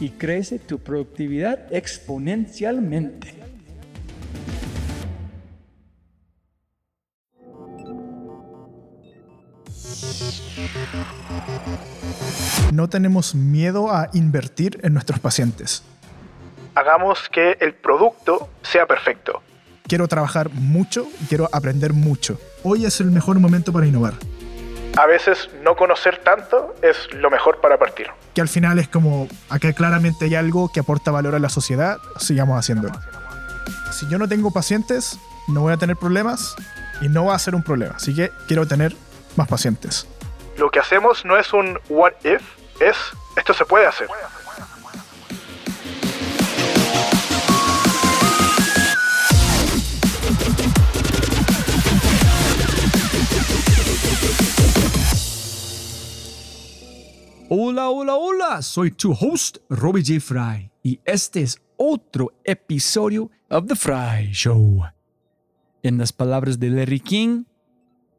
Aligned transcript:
y 0.00 0.10
crece 0.10 0.58
tu 0.58 0.78
productividad 0.78 1.72
exponencialmente. 1.72 3.34
No 12.72 12.88
tenemos 12.88 13.34
miedo 13.34 13.90
a 13.90 14.10
invertir 14.12 14.78
en 14.82 14.92
nuestros 14.92 15.18
pacientes. 15.18 15.82
Hagamos 16.74 17.28
que 17.30 17.56
el 17.60 17.74
producto 17.74 18.48
sea 18.62 18.86
perfecto 18.86 19.42
quiero 19.86 20.08
trabajar 20.08 20.50
mucho 20.50 21.06
y 21.22 21.26
quiero 21.26 21.48
aprender 21.52 21.92
mucho. 21.92 22.38
Hoy 22.62 22.84
es 22.84 23.00
el 23.00 23.10
mejor 23.10 23.38
momento 23.38 23.72
para 23.72 23.86
innovar. 23.86 24.14
A 24.96 25.06
veces 25.06 25.50
no 25.62 25.76
conocer 25.76 26.18
tanto 26.24 26.74
es 26.82 27.12
lo 27.12 27.30
mejor 27.30 27.60
para 27.60 27.78
partir. 27.78 28.08
Que 28.34 28.40
al 28.40 28.48
final 28.48 28.78
es 28.78 28.88
como, 28.88 29.28
acá 29.50 29.72
claramente 29.74 30.24
hay 30.24 30.34
algo 30.34 30.70
que 30.72 30.80
aporta 30.80 31.10
valor 31.10 31.34
a 31.34 31.38
la 31.38 31.50
sociedad, 31.50 31.98
sigamos 32.18 32.58
haciéndolo. 32.58 32.94
Si 33.92 34.08
yo 34.08 34.18
no 34.18 34.26
tengo 34.26 34.50
pacientes, 34.50 35.18
no 35.48 35.60
voy 35.60 35.74
a 35.74 35.76
tener 35.76 35.96
problemas 35.96 36.56
y 37.02 37.08
no 37.08 37.26
va 37.26 37.34
a 37.34 37.38
ser 37.38 37.54
un 37.54 37.62
problema. 37.62 37.96
Así 37.96 38.14
que 38.14 38.30
quiero 38.48 38.66
tener 38.66 38.96
más 39.36 39.48
pacientes. 39.48 40.08
Lo 40.56 40.70
que 40.70 40.80
hacemos 40.80 41.24
no 41.26 41.36
es 41.36 41.52
un 41.52 41.78
what 41.90 42.12
if, 42.24 42.42
es 42.80 42.96
esto 43.36 43.52
se 43.52 43.66
puede 43.66 43.86
hacer. 43.86 44.08
Hola, 57.48 57.90
hola, 57.90 58.16
hola, 58.16 58.60
soy 58.60 58.90
tu 58.90 59.12
host, 59.12 59.58
Robbie 59.70 60.02
J. 60.04 60.18
Fry, 60.18 60.68
y 60.82 60.98
este 61.04 61.42
es 61.42 61.62
otro 61.76 62.32
episodio 62.42 63.30
of 63.48 63.68
The 63.68 63.76
Fry 63.76 64.32
Show. 64.32 64.82
En 65.84 65.96
las 65.96 66.12
palabras 66.12 66.58
de 66.58 66.70
Larry 66.70 66.98
King, 66.98 67.44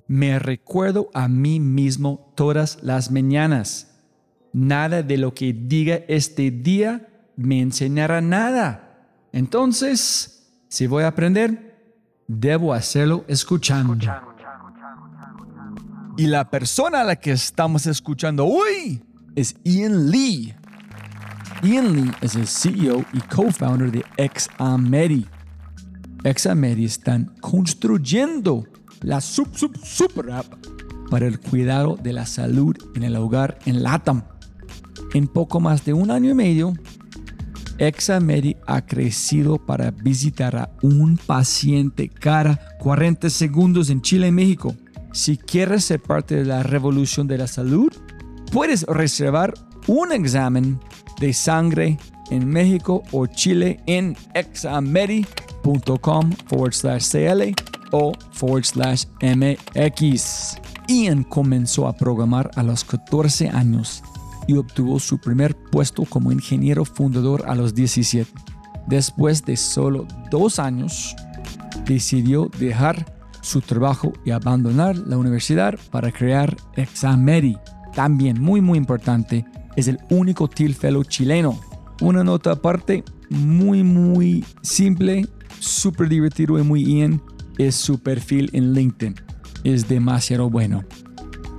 me 0.08 0.40
recuerdo 0.40 1.10
a 1.14 1.28
mí 1.28 1.60
mismo 1.60 2.32
todas 2.36 2.82
las 2.82 3.12
mañanas. 3.12 4.00
Nada 4.54 5.04
de 5.04 5.18
lo 5.18 5.34
que 5.34 5.52
diga 5.52 6.00
este 6.08 6.50
día 6.50 7.10
me 7.36 7.60
enseñará 7.60 8.22
nada. 8.22 9.10
Entonces, 9.34 10.54
si 10.70 10.88
voy 10.88 11.04
a 11.04 11.08
aprender, 11.08 11.76
debo 12.30 12.74
hacerlo 12.74 13.26
escuchando. 13.28 13.98
Y 16.16 16.28
la 16.28 16.50
persona 16.50 17.02
a 17.02 17.04
la 17.04 17.18
que 17.18 17.34
estamos 17.34 17.86
escuchando 17.88 18.46
hoy 18.46 19.04
es 19.38 19.56
Ian 19.64 20.10
Lee. 20.10 20.56
Ian 21.62 21.96
Lee 21.96 22.12
es 22.22 22.36
el 22.36 22.48
CEO 22.48 23.06
y 23.14 23.20
co-founder 23.20 23.92
de 23.92 24.04
Examedi. 24.18 25.28
Examedi 26.24 26.86
están 26.86 27.32
construyendo 27.40 28.66
la 29.02 29.22
sub 29.22 29.56
sub 29.56 29.78
super 29.84 30.32
app 30.32 30.48
para 31.12 31.28
el 31.28 31.40
cuidado 31.40 31.98
de 32.02 32.14
la 32.14 32.26
salud 32.26 32.76
en 32.96 33.04
el 33.04 33.16
hogar 33.16 33.60
en 33.68 33.84
LATAM. 33.84 34.24
En 35.14 35.28
poco 35.28 35.60
más 35.60 35.86
de 35.86 35.94
un 35.94 36.10
año 36.10 36.32
y 36.32 36.34
medio, 36.34 36.74
Examedi 37.78 38.58
ha 38.66 38.88
crecido 38.88 39.64
para 39.64 39.92
visitar 39.92 40.56
a 40.56 40.72
un 40.82 41.16
paciente 41.16 42.10
cada 42.10 42.76
40 42.80 43.30
segundos 43.30 43.92
en 43.92 44.02
Chile 44.02 44.30
y 44.30 44.32
México. 44.32 44.76
Si 45.14 45.38
quieres 45.38 45.86
ser 45.86 46.02
parte 46.02 46.36
de 46.36 46.46
la 46.46 46.64
revolución 46.64 47.28
de 47.28 47.38
la 47.38 47.46
salud, 47.46 47.92
puedes 48.52 48.84
reservar 48.84 49.54
un 49.88 50.12
examen 50.12 50.80
de 51.20 51.34
sangre 51.34 51.98
en 52.30 52.48
México 52.48 53.04
o 53.12 53.26
Chile 53.26 53.80
en 53.86 54.16
examedi.com 54.34 56.32
forward 56.48 56.74
slash 56.74 57.10
CL 57.12 57.54
o 57.92 58.12
forward 58.32 58.66
slash 58.66 59.06
MX. 59.22 60.58
Ian 60.88 61.24
comenzó 61.24 61.88
a 61.88 61.94
programar 61.94 62.50
a 62.56 62.64
los 62.64 62.84
14 62.84 63.50
años 63.50 64.04
y 64.48 64.56
obtuvo 64.56 65.00
su 65.00 65.20
primer 65.20 65.56
puesto 65.56 66.06
como 66.06 66.32
ingeniero 66.32 66.86
fundador 66.86 67.44
a 67.48 67.56
los 67.56 67.74
17. 67.74 68.32
Después 68.88 69.44
de 69.44 69.58
solo 69.58 70.08
dos 70.32 70.60
años, 70.60 71.16
decidió 71.86 72.50
dejar 72.58 73.14
su 73.42 73.62
trabajo 73.62 74.14
y 74.26 74.32
abandonar 74.32 74.98
la 74.98 75.18
universidad 75.18 75.78
para 75.92 76.12
crear 76.12 76.56
Examedi 76.76 77.58
también 77.98 78.40
muy 78.40 78.62
muy 78.62 78.78
importante, 78.78 79.44
es 79.76 79.88
el 79.88 79.98
único 80.12 80.48
Till 80.48 80.76
Fellow 80.76 81.04
chileno. 81.04 81.60
Una 82.00 82.24
nota 82.24 82.52
aparte, 82.52 83.04
muy 83.32 83.82
muy 83.82 84.46
simple, 84.62 85.26
súper 85.58 86.08
divertido 86.08 86.60
y 86.60 86.62
muy 86.62 86.84
bien, 86.84 87.20
es 87.58 87.74
su 87.74 87.98
perfil 87.98 88.52
en 88.54 88.74
LinkedIn. 88.74 89.16
Es 89.64 89.88
demasiado 89.88 90.48
bueno. 90.48 90.84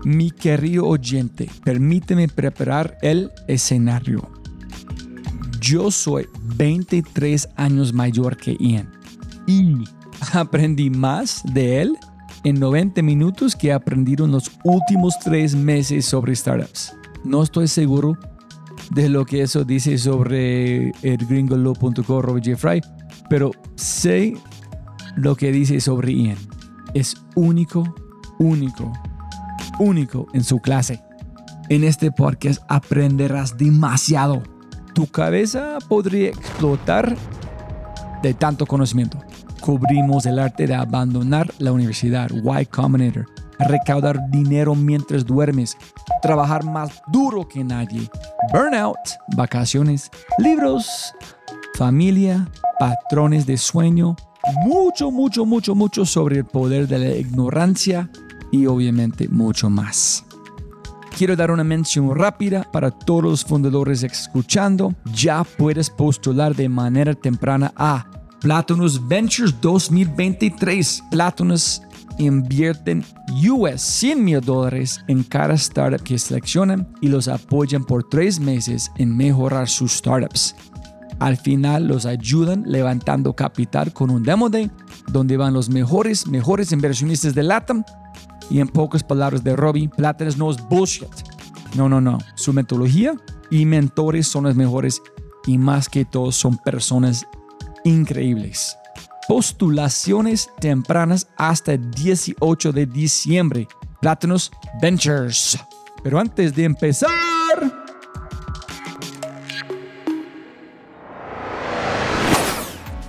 Mi 0.04 0.30
querido 0.30 0.86
oyente, 0.86 1.50
permíteme 1.64 2.28
preparar 2.28 2.96
el 3.02 3.32
escenario. 3.48 4.30
Yo 5.60 5.90
soy 5.90 6.28
23 6.54 7.48
años 7.56 7.92
mayor 7.92 8.36
que 8.36 8.56
Ian 8.60 8.88
y 9.48 9.74
aprendí 10.32 10.88
más 10.88 11.42
de 11.52 11.82
él 11.82 11.98
en 12.44 12.58
90 12.58 13.02
minutos 13.02 13.54
que 13.56 13.68
he 13.68 13.72
aprendido 13.72 14.24
en 14.24 14.32
los 14.32 14.50
últimos 14.64 15.14
tres 15.24 15.54
meses 15.54 16.04
sobre 16.04 16.34
startups. 16.34 16.94
No 17.24 17.42
estoy 17.42 17.68
seguro 17.68 18.16
de 18.90 19.08
lo 19.08 19.24
que 19.24 19.42
eso 19.42 19.64
dice 19.64 19.98
sobre 19.98 20.90
el 21.02 21.18
gringolo.com, 21.28 22.20
Robert 22.20 22.44
Jeffrey, 22.44 22.80
pero 23.28 23.50
sé 23.74 24.34
lo 25.16 25.36
que 25.36 25.52
dice 25.52 25.80
sobre 25.80 26.12
Ian. 26.12 26.38
Es 26.94 27.16
único, 27.34 27.94
único 28.38 28.92
único 29.78 30.26
en 30.32 30.44
su 30.44 30.58
clase. 30.58 31.02
En 31.68 31.84
este 31.84 32.10
podcast 32.10 32.62
aprenderás 32.68 33.56
demasiado. 33.56 34.42
Tu 34.94 35.06
cabeza 35.06 35.78
podría 35.88 36.28
explotar 36.28 37.16
de 38.22 38.34
tanto 38.34 38.66
conocimiento. 38.66 39.18
Cubrimos 39.60 40.26
el 40.26 40.38
arte 40.38 40.66
de 40.66 40.74
abandonar 40.74 41.52
la 41.58 41.72
universidad, 41.72 42.30
Y 42.30 42.66
Combinator, 42.66 43.26
recaudar 43.58 44.30
dinero 44.30 44.74
mientras 44.74 45.26
duermes, 45.26 45.76
trabajar 46.22 46.64
más 46.64 47.02
duro 47.08 47.46
que 47.48 47.64
nadie, 47.64 48.08
burnout, 48.52 48.98
vacaciones, 49.36 50.10
libros, 50.38 51.12
familia, 51.74 52.48
patrones 52.78 53.46
de 53.46 53.56
sueño, 53.56 54.16
mucho, 54.64 55.10
mucho, 55.10 55.44
mucho, 55.44 55.74
mucho 55.74 56.06
sobre 56.06 56.38
el 56.38 56.44
poder 56.44 56.86
de 56.88 56.98
la 56.98 57.10
ignorancia 57.16 58.10
y 58.50 58.66
obviamente 58.66 59.28
mucho 59.28 59.68
más. 59.68 60.24
Quiero 61.16 61.34
dar 61.34 61.50
una 61.50 61.64
mención 61.64 62.14
rápida 62.16 62.62
para 62.70 62.92
todos 62.92 63.24
los 63.24 63.44
fundadores 63.44 64.04
escuchando. 64.04 64.94
Ya 65.12 65.42
puedes 65.42 65.90
postular 65.90 66.54
de 66.54 66.68
manera 66.68 67.12
temprana 67.12 67.72
a 67.74 68.06
Platinus 68.40 69.00
Ventures 69.08 69.54
2023. 69.60 71.04
Platinus 71.10 71.82
invierten 72.18 73.04
US 73.48 73.80
100 73.80 74.24
mil 74.24 74.40
dólares 74.40 75.00
en 75.08 75.22
cada 75.22 75.54
startup 75.54 76.02
que 76.02 76.18
seleccionan 76.18 76.88
y 77.00 77.08
los 77.08 77.28
apoyan 77.28 77.84
por 77.84 78.08
tres 78.08 78.40
meses 78.40 78.90
en 78.96 79.16
mejorar 79.16 79.68
sus 79.68 79.92
startups. 79.92 80.54
Al 81.18 81.36
final 81.36 81.88
los 81.88 82.06
ayudan 82.06 82.62
levantando 82.66 83.34
capital 83.34 83.92
con 83.92 84.10
un 84.10 84.22
demo 84.22 84.48
day 84.48 84.70
donde 85.08 85.36
van 85.36 85.52
los 85.52 85.68
mejores, 85.68 86.26
mejores 86.26 86.70
inversionistas 86.70 87.34
de 87.34 87.42
LATAM 87.42 87.84
y 88.50 88.60
en 88.60 88.68
pocas 88.68 89.02
palabras 89.02 89.42
de 89.42 89.56
Robbie, 89.56 89.88
Platinus 89.88 90.36
no 90.36 90.50
es 90.50 90.56
bullshit. 90.68 91.08
No, 91.76 91.88
no, 91.88 92.00
no. 92.00 92.18
Su 92.34 92.52
metodología 92.52 93.14
y 93.50 93.64
mentores 93.66 94.26
son 94.26 94.44
los 94.44 94.54
mejores 94.54 95.02
y 95.46 95.58
más 95.58 95.88
que 95.88 96.04
todo 96.04 96.30
son 96.32 96.56
personas 96.58 97.26
increíbles. 97.84 98.76
Postulaciones 99.28 100.48
tempranas 100.60 101.28
hasta 101.36 101.74
el 101.74 101.90
18 101.90 102.72
de 102.72 102.86
diciembre. 102.86 103.68
Platinus 104.00 104.50
Ventures. 104.80 105.58
Pero 106.02 106.18
antes 106.18 106.54
de 106.54 106.64
empezar... 106.64 107.08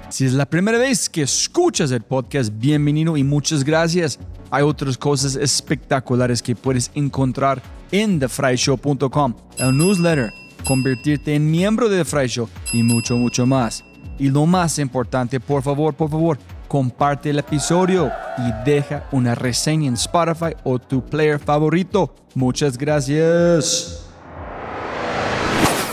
Si 0.10 0.26
es 0.26 0.34
la 0.34 0.46
primera 0.46 0.78
vez 0.78 1.08
que 1.08 1.22
escuchas 1.22 1.92
el 1.92 2.02
podcast, 2.02 2.52
bienvenido 2.54 3.16
y 3.16 3.24
muchas 3.24 3.64
gracias. 3.64 4.20
Hay 4.52 4.64
otras 4.64 4.98
cosas 4.98 5.38
espectaculares 5.38 6.42
que 6.42 6.58
puedes 6.58 6.92
encontrar 6.94 7.62
en 7.92 8.20
thefryshow.com, 8.20 9.34
el 9.60 9.78
newsletter, 9.78 10.34
convertirte 10.66 11.36
en 11.36 11.50
miembro 11.50 11.88
de 11.88 12.04
The 12.04 12.48
y 12.74 12.84
mucho, 12.84 13.16
mucho 13.16 13.46
más. 13.46 13.86
Y 14.20 14.30
lo 14.30 14.46
más 14.46 14.78
importante, 14.80 15.40
por 15.40 15.64
favor, 15.64 15.94
por 15.94 16.10
favor, 16.10 16.38
comparte 16.68 17.30
el 17.30 17.40
episodio 17.40 18.12
y 18.38 18.70
deja 18.70 19.08
una 19.12 19.34
reseña 19.34 19.88
en 19.88 19.94
Spotify 19.96 20.54
o 20.64 20.78
tu 20.78 21.04
player 21.04 21.40
favorito. 21.40 22.14
Muchas 22.36 22.78
gracias. 22.78 24.06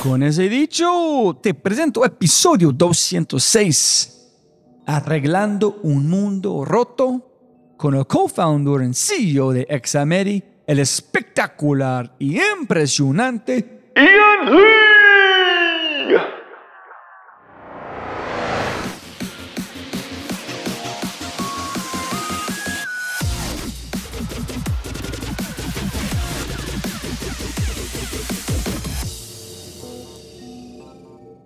Con 0.02 0.22
ese 0.22 0.48
dicho, 0.48 1.38
te 1.42 1.54
presento 1.54 2.04
episodio 2.04 2.72
206. 2.72 4.12
Arreglando 4.86 5.80
un 5.82 6.08
mundo 6.08 6.64
roto 6.64 7.74
con 7.76 7.94
el 7.94 8.06
co-founder 8.06 8.88
y 8.88 8.94
CEO 8.94 9.52
de 9.52 9.66
Exameri, 9.68 10.42
el 10.66 10.78
espectacular 10.78 12.14
y 12.18 12.38
impresionante 12.40 13.90
Ian 13.96 14.54
Lee. 14.54 14.85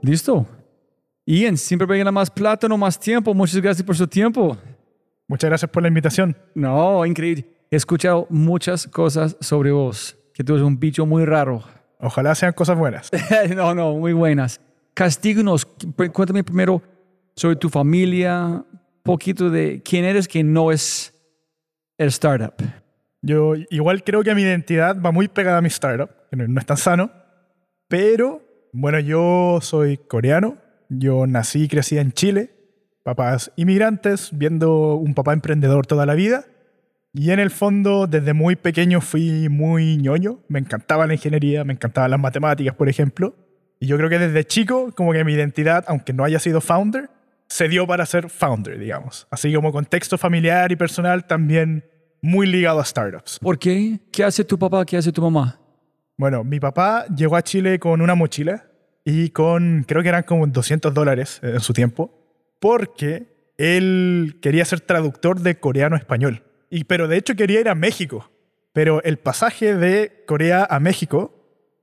¿Listo? 0.02 0.47
Ian, 1.26 1.56
siempre 1.56 1.87
me 1.87 1.99
gana 1.99 2.11
más 2.11 2.31
plátano, 2.31 2.76
más 2.76 2.99
tiempo. 2.99 3.35
Muchas 3.35 3.61
gracias 3.61 3.85
por 3.85 3.97
su 3.97 4.06
tiempo. 4.06 4.56
Muchas 5.29 5.49
gracias 5.49 5.70
por 5.70 5.82
la 5.82 5.88
invitación. 5.88 6.37
No, 6.55 7.05
increíble. 7.06 7.47
He 7.70 7.76
escuchado 7.76 8.26
muchas 8.31 8.88
cosas 8.88 9.37
sobre 9.41 9.70
vos, 9.70 10.19
que 10.35 10.43
tú 10.43 10.55
eres 10.55 10.67
un 10.67 10.81
bicho 10.81 11.06
muy 11.06 11.25
raro. 11.25 11.62
Ojalá 12.00 12.35
sean 12.35 12.52
cosas 12.52 12.76
buenas. 12.76 13.11
no, 13.55 13.75
no, 13.75 13.94
muy 13.94 14.12
buenas. 14.12 14.61
Castíganos, 14.94 15.67
cuéntame 16.12 16.43
primero 16.43 16.82
sobre 17.37 17.56
tu 17.56 17.69
familia, 17.69 18.64
poquito 19.02 19.50
de 19.50 19.82
quién 19.85 20.05
eres 20.05 20.26
que 20.26 20.43
no 20.43 20.73
es 20.73 21.14
el 21.97 22.08
startup. 22.08 22.55
Yo 23.23 23.55
igual 23.70 24.02
creo 24.02 24.23
que 24.23 24.35
mi 24.35 24.43
identidad 24.43 25.00
va 25.00 25.12
muy 25.12 25.29
pegada 25.29 25.58
a 25.58 25.62
mi 25.62 25.69
startup, 25.69 26.11
que 26.29 26.37
no, 26.37 26.49
no 26.49 26.58
es 26.58 26.67
tan 26.67 26.76
sano, 26.76 27.11
pero 27.87 28.43
bueno, 28.73 29.01
yo 29.01 29.59
soy 29.61 29.97
coreano, 29.97 30.57
yo 30.89 31.27
nací 31.27 31.65
y 31.65 31.69
crecí 31.69 31.99
en 31.99 32.13
Chile, 32.13 32.51
papás 33.03 33.53
inmigrantes, 33.57 34.31
viendo 34.33 34.95
un 34.95 35.15
papá 35.15 35.33
emprendedor 35.33 35.87
toda 35.87 36.07
la 36.07 36.15
vida. 36.15 36.45
Y 37.13 37.33
en 37.33 37.41
el 37.41 37.51
fondo, 37.51 38.07
desde 38.07 38.35
muy 38.35 38.55
pequeño 38.55 39.01
fui 39.01 39.49
muy 39.49 39.97
ñoño. 39.97 40.41
Me 40.49 40.61
encantaba 40.61 41.07
la 41.07 41.15
ingeniería, 41.15 41.65
me 41.65 41.73
encantaban 41.73 42.11
las 42.11 42.21
matemáticas, 42.21 42.75
por 42.75 42.89
ejemplo. 42.89 43.35
Y 43.81 43.87
yo 43.87 43.97
creo 43.97 44.09
que 44.09 44.19
desde 44.19 44.45
chico, 44.45 44.93
como 44.95 45.13
que 45.13 45.25
mi 45.25 45.33
identidad, 45.33 45.85
aunque 45.89 46.13
no 46.13 46.25
haya 46.25 46.39
sido 46.39 46.61
founder, 46.61 47.11
se 47.49 47.69
dio 47.69 47.87
para 47.87 48.07
ser 48.07 48.31
founder, 48.31 48.79
digamos. 48.79 49.27
Así 49.31 49.53
como 49.53 49.73
contexto 49.73 50.17
familiar 50.19 50.71
y 50.71 50.77
personal 50.77 51.27
también 51.27 51.85
muy 52.23 52.47
ligado 52.47 52.79
a 52.79 52.85
startups. 52.85 53.39
¿Por 53.41 53.59
qué? 53.59 53.99
¿Qué 54.13 54.23
hace 54.23 54.45
tu 54.45 54.59
papá? 54.59 54.85
¿Qué 54.85 54.97
hace 54.97 55.11
tu 55.11 55.23
mamá? 55.23 55.59
Bueno, 56.21 56.45
mi 56.45 56.61
papá 56.61 57.07
llegó 57.07 57.37
a 57.37 57.43
Chile 57.43 57.79
con 57.79 58.03
una 58.03 58.15
mochila 58.15 58.67
y 59.07 59.31
con, 59.31 59.87
creo 59.89 60.03
que 60.03 60.11
eran 60.11 60.25
como 60.25 60.47
200 60.47 60.93
dólares 60.93 61.41
en 61.43 61.61
su 61.61 61.73
tiempo, 61.73 62.13
porque 62.59 63.53
él 63.57 64.37
quería 64.43 64.67
ser 64.67 64.83
traductor 64.83 65.41
de 65.41 65.59
coreano 65.59 65.97
a 65.97 65.99
español. 65.99 66.43
Y, 66.69 66.85
pero 66.85 67.09
de 67.09 67.17
hecho 67.17 67.35
quería 67.37 67.61
ir 67.61 67.71
a 67.71 67.75
México. 67.75 68.31
Pero 68.75 69.03
el 69.03 69.17
pasaje 69.17 69.75
de 69.75 70.23
Corea 70.27 70.67
a 70.69 70.79
México 70.79 71.33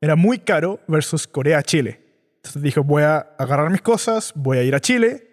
era 0.01 0.15
muy 0.15 0.37
caro 0.37 0.81
versus 0.87 1.25
Corea 1.25 1.57
a 1.57 1.63
Chile. 1.63 1.99
Entonces 2.35 2.61
dijo, 2.61 2.83
voy 2.83 3.01
a 3.01 3.17
agarrar 3.39 3.71
mis 3.71 3.81
cosas, 3.81 4.33
voy 4.35 4.59
a 4.59 4.63
ir 4.63 4.75
a 4.75 4.79
Chile, 4.79 5.29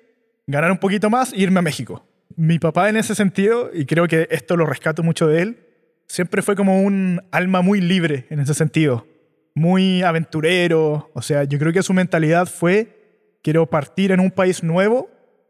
ganar 0.47 0.71
un 0.71 0.79
poquito 0.79 1.11
más 1.11 1.35
e 1.35 1.41
irme 1.41 1.59
a 1.59 1.63
México. 1.63 2.07
Mi 2.37 2.59
papá 2.59 2.89
en 2.89 2.97
ese 2.97 3.15
sentido, 3.15 3.71
y 3.71 3.85
creo 3.85 4.09
que 4.09 4.29
esto 4.31 4.57
lo 4.57 4.65
rescato 4.65 5.03
mucho 5.03 5.27
de 5.27 5.43
él, 5.43 5.65
siempre 6.07 6.43
fue 6.43 6.57
como 6.57 6.83
un 6.83 7.21
alma 7.31 7.63
muy 7.63 7.81
libre 7.81 8.27
en 8.31 8.41
ese 8.41 8.55
sentido, 8.55 9.07
muy 9.55 10.03
aventurero, 10.03 11.11
o 11.15 11.23
sea, 11.23 11.45
yo 11.45 11.59
creo 11.59 11.73
que 11.73 11.83
su 11.83 11.93
mentalidad 11.93 12.47
fue, 12.47 13.39
quiero 13.43 13.67
partir 13.67 14.13
en 14.13 14.21
un 14.21 14.31
país 14.31 14.63
nuevo 14.63 15.09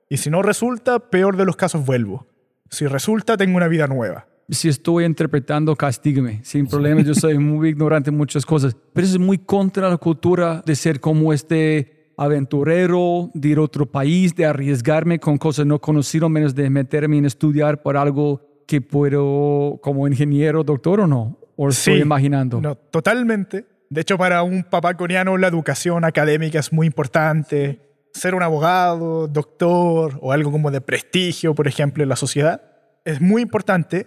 y 0.08 0.18
si 0.18 0.30
no 0.30 0.42
resulta, 0.42 0.98
peor 1.10 1.36
de 1.36 1.44
los 1.44 1.56
casos 1.56 1.84
vuelvo. 1.84 2.26
Si 2.70 2.86
resulta, 2.86 3.36
tengo 3.36 3.56
una 3.56 3.68
vida 3.68 3.86
nueva. 3.86 4.26
Si 4.50 4.68
estoy 4.68 5.04
interpretando, 5.04 5.74
castígame, 5.74 6.40
sin 6.44 6.66
problemas, 6.66 7.06
yo 7.06 7.14
soy 7.14 7.38
muy 7.38 7.70
ignorante 7.70 8.10
en 8.10 8.16
muchas 8.16 8.44
cosas, 8.44 8.76
pero 8.92 9.06
eso 9.06 9.16
es 9.16 9.20
muy 9.20 9.38
contra 9.38 9.88
la 9.88 9.96
cultura 9.96 10.62
de 10.66 10.76
ser 10.76 11.00
como 11.00 11.32
este 11.32 12.12
aventurero, 12.16 13.30
de 13.34 13.48
ir 13.48 13.58
a 13.58 13.62
otro 13.62 13.86
país, 13.86 14.34
de 14.34 14.46
arriesgarme 14.46 15.18
con 15.18 15.38
cosas 15.38 15.66
no 15.66 15.80
conocidas, 15.80 16.30
menos 16.30 16.54
de 16.54 16.68
meterme 16.70 17.18
en 17.18 17.24
estudiar 17.24 17.82
por 17.82 17.96
algo 17.96 18.53
que 18.66 18.80
puedo 18.80 19.78
como 19.82 20.06
ingeniero, 20.08 20.64
doctor 20.64 21.00
o 21.00 21.06
no? 21.06 21.38
¿O 21.56 21.68
estoy 21.68 21.96
Sí. 21.96 22.00
imaginando? 22.02 22.60
No, 22.60 22.74
totalmente. 22.74 23.66
De 23.90 24.00
hecho, 24.00 24.18
para 24.18 24.42
un 24.42 24.64
papá 24.64 24.94
coreano 24.96 25.36
la 25.36 25.46
educación 25.48 26.04
académica 26.04 26.58
es 26.58 26.72
muy 26.72 26.86
importante. 26.86 27.80
Ser 28.12 28.34
un 28.34 28.42
abogado, 28.42 29.28
doctor 29.28 30.18
o 30.20 30.32
algo 30.32 30.50
como 30.50 30.70
de 30.70 30.80
prestigio, 30.80 31.54
por 31.54 31.68
ejemplo, 31.68 32.02
en 32.02 32.08
la 32.08 32.16
sociedad, 32.16 32.62
es 33.04 33.20
muy 33.20 33.42
importante, 33.42 34.06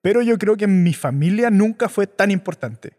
pero 0.00 0.22
yo 0.22 0.38
creo 0.38 0.56
que 0.56 0.64
en 0.64 0.82
mi 0.82 0.94
familia 0.94 1.50
nunca 1.50 1.88
fue 1.88 2.06
tan 2.06 2.30
importante. 2.30 2.94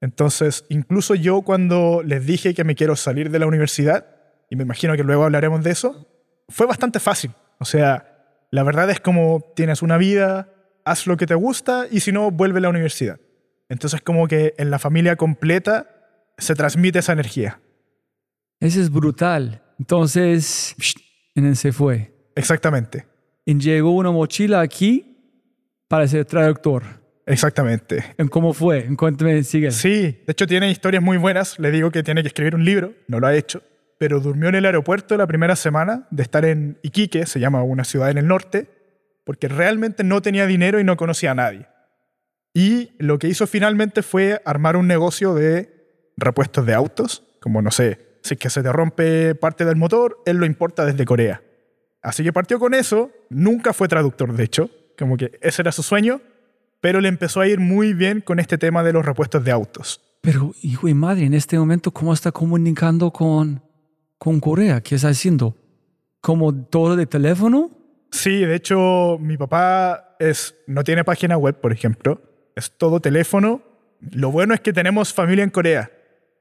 Entonces, 0.00 0.64
incluso 0.68 1.14
yo 1.14 1.42
cuando 1.42 2.02
les 2.04 2.24
dije 2.26 2.54
que 2.54 2.64
me 2.64 2.74
quiero 2.74 2.96
salir 2.96 3.30
de 3.30 3.38
la 3.38 3.46
universidad, 3.46 4.06
y 4.50 4.56
me 4.56 4.62
imagino 4.62 4.96
que 4.96 5.02
luego 5.04 5.24
hablaremos 5.24 5.62
de 5.62 5.70
eso, 5.72 6.06
fue 6.48 6.66
bastante 6.66 7.00
fácil. 7.00 7.32
O 7.58 7.64
sea, 7.64 8.17
la 8.50 8.62
verdad 8.62 8.90
es 8.90 9.00
como 9.00 9.44
tienes 9.54 9.82
una 9.82 9.98
vida, 9.98 10.52
haz 10.84 11.06
lo 11.06 11.16
que 11.16 11.26
te 11.26 11.34
gusta 11.34 11.86
y 11.90 12.00
si 12.00 12.12
no, 12.12 12.30
vuelve 12.30 12.58
a 12.58 12.62
la 12.62 12.68
universidad. 12.70 13.20
Entonces 13.68 14.00
como 14.00 14.26
que 14.28 14.54
en 14.58 14.70
la 14.70 14.78
familia 14.78 15.16
completa 15.16 15.86
se 16.38 16.54
transmite 16.54 17.00
esa 17.00 17.12
energía. 17.12 17.60
Eso 18.60 18.80
es 18.80 18.90
brutal. 18.90 19.62
Entonces, 19.78 20.74
en 21.34 21.54
se 21.54 21.72
fue. 21.72 22.12
Exactamente. 22.34 23.06
Y 23.44 23.58
llegó 23.58 23.92
una 23.92 24.10
mochila 24.10 24.60
aquí 24.60 25.16
para 25.86 26.06
ser 26.08 26.24
traductor. 26.24 26.82
Exactamente. 27.26 28.14
¿En 28.16 28.28
¿Cómo 28.28 28.54
fue? 28.54 28.88
Cuéntame, 28.96 29.42
sigue. 29.42 29.70
Sí, 29.70 29.90
de 29.90 30.24
hecho 30.28 30.46
tiene 30.46 30.70
historias 30.70 31.02
muy 31.02 31.18
buenas. 31.18 31.58
Le 31.58 31.70
digo 31.70 31.90
que 31.90 32.02
tiene 32.02 32.22
que 32.22 32.28
escribir 32.28 32.54
un 32.54 32.64
libro, 32.64 32.94
no 33.06 33.20
lo 33.20 33.26
ha 33.26 33.36
hecho, 33.36 33.62
pero 33.98 34.20
durmió 34.20 34.48
en 34.48 34.54
el 34.54 34.64
aeropuerto 34.64 35.16
la 35.16 35.26
primera 35.26 35.56
semana 35.56 36.06
de 36.10 36.22
estar 36.22 36.44
en 36.44 36.78
Iquique, 36.82 37.26
se 37.26 37.40
llama 37.40 37.62
una 37.62 37.84
ciudad 37.84 38.10
en 38.10 38.18
el 38.18 38.28
norte, 38.28 38.70
porque 39.24 39.48
realmente 39.48 40.04
no 40.04 40.22
tenía 40.22 40.46
dinero 40.46 40.80
y 40.80 40.84
no 40.84 40.96
conocía 40.96 41.32
a 41.32 41.34
nadie. 41.34 41.66
Y 42.54 42.92
lo 42.98 43.18
que 43.18 43.28
hizo 43.28 43.46
finalmente 43.46 44.02
fue 44.02 44.40
armar 44.44 44.76
un 44.76 44.86
negocio 44.86 45.34
de 45.34 46.12
repuestos 46.16 46.64
de 46.64 46.74
autos, 46.74 47.24
como 47.40 47.60
no 47.60 47.70
sé, 47.70 48.18
si 48.22 48.34
es 48.34 48.40
que 48.40 48.50
se 48.50 48.62
te 48.62 48.72
rompe 48.72 49.34
parte 49.34 49.64
del 49.64 49.76
motor, 49.76 50.18
él 50.26 50.38
lo 50.38 50.46
importa 50.46 50.84
desde 50.84 51.04
Corea. 51.04 51.42
Así 52.02 52.22
que 52.22 52.32
partió 52.32 52.58
con 52.58 52.74
eso, 52.74 53.10
nunca 53.28 53.72
fue 53.72 53.88
traductor 53.88 54.32
de 54.32 54.44
hecho, 54.44 54.70
como 54.96 55.16
que 55.16 55.38
ese 55.42 55.62
era 55.62 55.72
su 55.72 55.82
sueño, 55.82 56.20
pero 56.80 57.00
le 57.00 57.08
empezó 57.08 57.40
a 57.40 57.48
ir 57.48 57.60
muy 57.60 57.92
bien 57.92 58.20
con 58.20 58.38
este 58.38 58.58
tema 58.58 58.82
de 58.82 58.92
los 58.92 59.04
repuestos 59.04 59.44
de 59.44 59.50
autos. 59.50 60.00
Pero, 60.20 60.52
hijo 60.62 60.88
y 60.88 60.94
madre, 60.94 61.26
en 61.26 61.34
este 61.34 61.58
momento, 61.58 61.92
¿cómo 61.92 62.12
está 62.12 62.32
comunicando 62.32 63.12
con, 63.12 63.62
con 64.18 64.40
Corea? 64.40 64.80
¿Qué 64.80 64.96
está 64.96 65.08
haciendo? 65.08 65.56
¿Como 66.20 66.54
todo 66.54 66.96
de 66.96 67.06
teléfono? 67.06 67.70
Sí, 68.10 68.44
de 68.44 68.54
hecho, 68.54 69.18
mi 69.20 69.36
papá 69.36 70.16
es, 70.18 70.54
no 70.66 70.84
tiene 70.84 71.04
página 71.04 71.36
web, 71.36 71.60
por 71.60 71.72
ejemplo, 71.72 72.20
es 72.56 72.72
todo 72.76 73.00
teléfono. 73.00 73.62
Lo 74.00 74.30
bueno 74.30 74.54
es 74.54 74.60
que 74.60 74.72
tenemos 74.72 75.12
familia 75.12 75.44
en 75.44 75.50
Corea, 75.50 75.90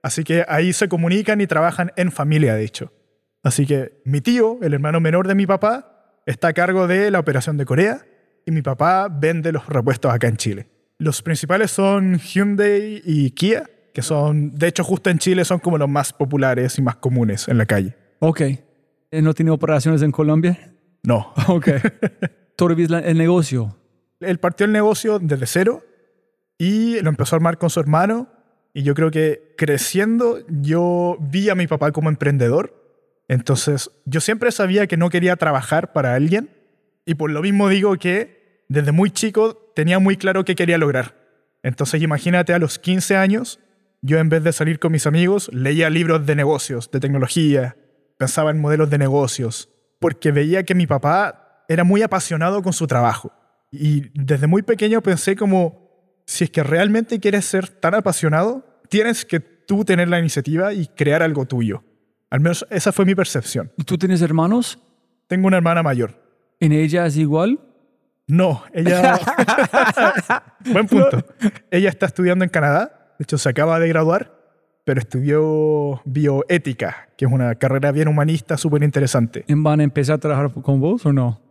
así 0.02 0.24
que 0.24 0.46
ahí 0.48 0.74
se 0.74 0.88
comunican 0.88 1.42
y 1.42 1.48
trabajan 1.48 1.92
en 1.96 2.12
familia, 2.12 2.56
de 2.56 2.64
hecho. 2.64 2.92
Así 3.44 3.66
que 3.66 4.02
mi 4.04 4.22
tío, 4.22 4.60
el 4.62 4.74
hermano 4.74 5.00
menor 5.00 5.28
de 5.28 5.36
mi 5.36 5.46
papá, 5.46 6.22
está 6.26 6.50
a 6.50 6.54
cargo 6.54 6.88
de 6.88 7.12
la 7.12 7.20
operación 7.20 7.58
de 7.58 7.66
Corea 7.66 8.06
y 8.46 8.52
mi 8.52 8.62
papá 8.62 9.08
vende 9.10 9.52
los 9.52 9.68
repuestos 9.68 10.12
acá 10.12 10.28
en 10.28 10.38
Chile. 10.38 10.68
Los 10.98 11.22
principales 11.22 11.72
son 11.72 12.18
Hyundai 12.18 13.02
y 13.06 13.32
Kia, 13.32 13.70
que 13.98 14.04
son, 14.04 14.54
de 14.54 14.68
hecho, 14.68 14.84
justo 14.84 15.10
en 15.10 15.18
Chile 15.18 15.44
son 15.44 15.58
como 15.58 15.80
los 15.80 15.90
más 15.90 16.14
populares 16.14 16.78
y 16.78 16.84
más 16.84 16.98
comunes 16.98 17.48
en 17.48 17.58
la 17.58 17.66
calle. 17.66 17.96
Ok. 18.20 18.42
¿No 19.12 19.34
tiene 19.34 19.50
operaciones 19.50 20.04
en 20.04 20.12
Colombia? 20.12 20.72
No. 21.02 21.34
Ok. 21.48 21.70
¿Todavía 22.56 23.00
el 23.00 23.18
negocio? 23.18 23.76
Él 24.20 24.38
partió 24.38 24.68
el 24.68 24.72
negocio 24.72 25.18
desde 25.18 25.48
cero 25.48 25.84
y 26.60 27.02
lo 27.02 27.10
empezó 27.10 27.36
a 27.36 27.38
armar 27.38 27.58
con 27.58 27.72
su 27.72 27.80
hermano. 27.80 28.28
Y 28.72 28.84
yo 28.84 28.94
creo 28.94 29.10
que 29.10 29.56
creciendo 29.58 30.46
yo 30.48 31.18
vi 31.20 31.50
a 31.50 31.56
mi 31.56 31.66
papá 31.66 31.92
como 31.92 32.10
emprendedor. 32.10 32.76
Entonces 33.28 33.90
yo 34.06 34.22
siempre 34.22 34.52
sabía 34.52 34.86
que 34.86 34.98
no 34.98 35.10
quería 35.10 35.38
trabajar 35.38 35.92
para 35.92 36.14
alguien. 36.14 36.52
Y 37.04 37.16
por 37.16 37.32
lo 37.32 37.42
mismo 37.42 37.68
digo 37.68 37.98
que 37.98 38.64
desde 38.70 38.92
muy 38.92 39.10
chico 39.10 39.72
tenía 39.74 39.98
muy 39.98 40.18
claro 40.18 40.46
qué 40.46 40.54
quería 40.54 40.78
lograr. 40.78 41.16
Entonces 41.64 42.00
imagínate 42.04 42.54
a 42.54 42.60
los 42.60 42.78
15 42.78 43.18
años, 43.18 43.60
yo 44.02 44.20
en 44.20 44.30
vez 44.30 44.44
de 44.44 44.54
salir 44.54 44.80
con 44.80 44.92
mis 44.92 45.08
amigos, 45.08 45.50
leía 45.54 45.90
libros 45.90 46.26
de 46.26 46.36
negocios, 46.36 46.90
de 46.92 47.00
tecnología, 47.00 47.76
pensaba 48.18 48.52
en 48.52 48.60
modelos 48.60 48.90
de 48.90 48.98
negocios, 48.98 49.70
porque 50.00 50.32
veía 50.32 50.64
que 50.64 50.76
mi 50.76 50.88
papá 50.88 51.64
era 51.68 51.84
muy 51.84 52.02
apasionado 52.02 52.62
con 52.62 52.74
su 52.74 52.88
trabajo. 52.88 53.32
Y 53.72 54.10
desde 54.14 54.48
muy 54.48 54.62
pequeño 54.62 55.02
pensé 55.02 55.36
como, 55.36 56.22
si 56.26 56.46
es 56.46 56.50
que 56.50 56.64
realmente 56.64 57.20
quieres 57.20 57.46
ser 57.46 57.68
tan 57.68 57.96
apasionado, 57.96 58.82
tienes 58.90 59.26
que 59.26 59.40
tú 59.40 59.84
tener 59.84 60.08
la 60.08 60.20
iniciativa 60.20 60.74
y 60.74 60.88
crear 60.88 61.22
algo 61.22 61.46
tuyo. 61.46 61.84
Al 62.30 62.40
menos 62.40 62.66
esa 62.70 62.92
fue 62.92 63.06
mi 63.06 63.16
percepción. 63.16 63.72
¿Y 63.78 63.84
tú 63.84 63.98
tienes 63.98 64.22
hermanos? 64.22 64.80
Tengo 65.28 65.48
una 65.48 65.58
hermana 65.58 65.84
mayor. 65.84 66.22
¿En 66.60 66.72
ella 66.72 67.06
es 67.06 67.18
igual? 67.18 67.60
No, 68.28 68.64
ella... 68.74 69.20
Buen 70.72 70.88
punto. 70.88 71.26
Ella 71.72 71.90
está 71.90 72.06
estudiando 72.06 72.44
en 72.44 72.50
Canadá. 72.50 72.97
De 73.18 73.24
hecho, 73.24 73.38
se 73.38 73.50
acaba 73.50 73.80
de 73.80 73.88
graduar, 73.88 74.38
pero 74.84 75.00
estudió 75.00 76.02
bioética, 76.06 77.10
que 77.18 77.26
es 77.26 77.32
una 77.32 77.56
carrera 77.56 77.92
bien 77.92 78.08
humanista, 78.08 78.58
súper 78.58 78.84
interesante. 78.84 79.44
¿Van 79.48 79.80
a 79.80 79.84
empezar 79.84 80.16
a 80.16 80.20
trabajar 80.20 80.52
con 80.62 80.80
vos 80.80 81.06
o 81.06 81.14
no? 81.14 81.42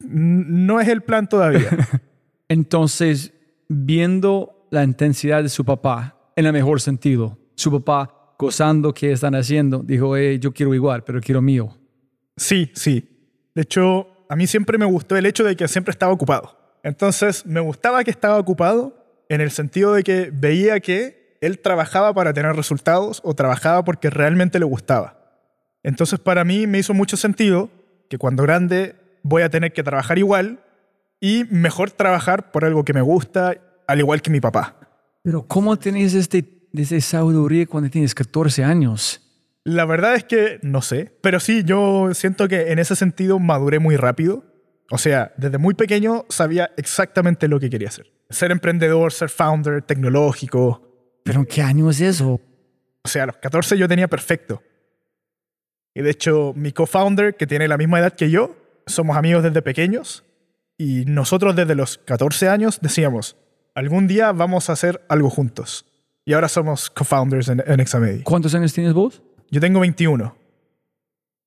No 0.00 0.80
es 0.80 0.88
el 0.88 1.02
plan 1.02 1.28
todavía. 1.28 1.70
Entonces, 2.48 3.32
viendo 3.68 4.66
la 4.70 4.84
intensidad 4.84 5.42
de 5.42 5.48
su 5.48 5.64
papá, 5.64 6.16
en 6.36 6.46
el 6.46 6.52
mejor 6.52 6.80
sentido, 6.80 7.36
su 7.56 7.70
papá 7.72 8.34
gozando 8.38 8.94
que 8.94 9.12
están 9.12 9.34
haciendo, 9.34 9.80
dijo, 9.80 10.16
eh, 10.16 10.38
yo 10.38 10.52
quiero 10.52 10.72
igual, 10.72 11.02
pero 11.04 11.20
quiero 11.20 11.42
mío. 11.42 11.76
Sí, 12.36 12.70
sí. 12.74 13.06
De 13.54 13.62
hecho, 13.62 14.06
a 14.28 14.36
mí 14.36 14.46
siempre 14.46 14.78
me 14.78 14.86
gustó 14.86 15.16
el 15.16 15.26
hecho 15.26 15.42
de 15.42 15.56
que 15.56 15.66
siempre 15.66 15.90
estaba 15.90 16.12
ocupado. 16.12 16.56
Entonces, 16.82 17.44
me 17.44 17.60
gustaba 17.60 18.04
que 18.04 18.10
estaba 18.10 18.38
ocupado 18.38 18.97
en 19.28 19.40
el 19.40 19.50
sentido 19.50 19.94
de 19.94 20.02
que 20.02 20.30
veía 20.32 20.80
que 20.80 21.36
él 21.40 21.60
trabajaba 21.60 22.12
para 22.14 22.32
tener 22.32 22.56
resultados 22.56 23.20
o 23.24 23.34
trabajaba 23.34 23.84
porque 23.84 24.10
realmente 24.10 24.58
le 24.58 24.64
gustaba. 24.64 25.18
Entonces, 25.82 26.18
para 26.18 26.44
mí 26.44 26.66
me 26.66 26.78
hizo 26.78 26.94
mucho 26.94 27.16
sentido 27.16 27.70
que 28.08 28.18
cuando 28.18 28.42
grande 28.42 28.96
voy 29.22 29.42
a 29.42 29.50
tener 29.50 29.72
que 29.72 29.82
trabajar 29.82 30.18
igual 30.18 30.60
y 31.20 31.44
mejor 31.50 31.90
trabajar 31.90 32.50
por 32.50 32.64
algo 32.64 32.84
que 32.84 32.92
me 32.92 33.00
gusta, 33.00 33.56
al 33.86 33.98
igual 33.98 34.22
que 34.22 34.30
mi 34.30 34.40
papá. 34.40 34.76
Pero 35.22 35.46
¿cómo 35.46 35.76
tenés 35.76 36.14
este, 36.14 36.68
ese 36.72 37.00
sabiduría 37.00 37.66
cuando 37.66 37.90
tienes 37.90 38.14
14 38.14 38.64
años? 38.64 39.20
La 39.64 39.84
verdad 39.84 40.14
es 40.14 40.24
que 40.24 40.58
no 40.62 40.80
sé, 40.80 41.12
pero 41.20 41.40
sí, 41.40 41.62
yo 41.64 42.14
siento 42.14 42.48
que 42.48 42.72
en 42.72 42.78
ese 42.78 42.96
sentido 42.96 43.38
maduré 43.38 43.78
muy 43.78 43.96
rápido. 43.96 44.44
O 44.90 44.96
sea, 44.96 45.34
desde 45.36 45.58
muy 45.58 45.74
pequeño 45.74 46.24
sabía 46.30 46.70
exactamente 46.76 47.48
lo 47.48 47.60
que 47.60 47.68
quería 47.68 47.88
hacer. 47.88 48.17
Ser 48.30 48.50
emprendedor, 48.50 49.12
ser 49.12 49.30
founder, 49.30 49.82
tecnológico. 49.82 50.82
¿Pero 51.24 51.40
en 51.40 51.46
qué 51.46 51.62
año 51.62 51.90
es 51.90 52.00
eso? 52.00 52.40
O 53.02 53.08
sea, 53.08 53.24
a 53.24 53.26
los 53.26 53.36
14 53.36 53.76
yo 53.78 53.88
tenía 53.88 54.08
perfecto. 54.08 54.62
Y 55.94 56.02
de 56.02 56.10
hecho, 56.10 56.52
mi 56.54 56.72
co-founder, 56.72 57.36
que 57.36 57.46
tiene 57.46 57.66
la 57.68 57.76
misma 57.76 58.00
edad 58.00 58.12
que 58.12 58.30
yo, 58.30 58.54
somos 58.86 59.16
amigos 59.16 59.42
desde 59.42 59.62
pequeños. 59.62 60.24
Y 60.76 61.04
nosotros 61.06 61.56
desde 61.56 61.74
los 61.74 61.98
14 61.98 62.48
años 62.48 62.78
decíamos, 62.80 63.36
algún 63.74 64.06
día 64.06 64.32
vamos 64.32 64.70
a 64.70 64.74
hacer 64.74 65.04
algo 65.08 65.30
juntos. 65.30 65.86
Y 66.24 66.34
ahora 66.34 66.48
somos 66.48 66.90
co-founders 66.90 67.48
en, 67.48 67.62
en 67.66 67.80
Examedi. 67.80 68.22
¿Cuántos 68.22 68.54
años 68.54 68.72
tienes 68.72 68.92
vos? 68.92 69.22
Yo 69.50 69.60
tengo 69.60 69.80
21. 69.80 70.36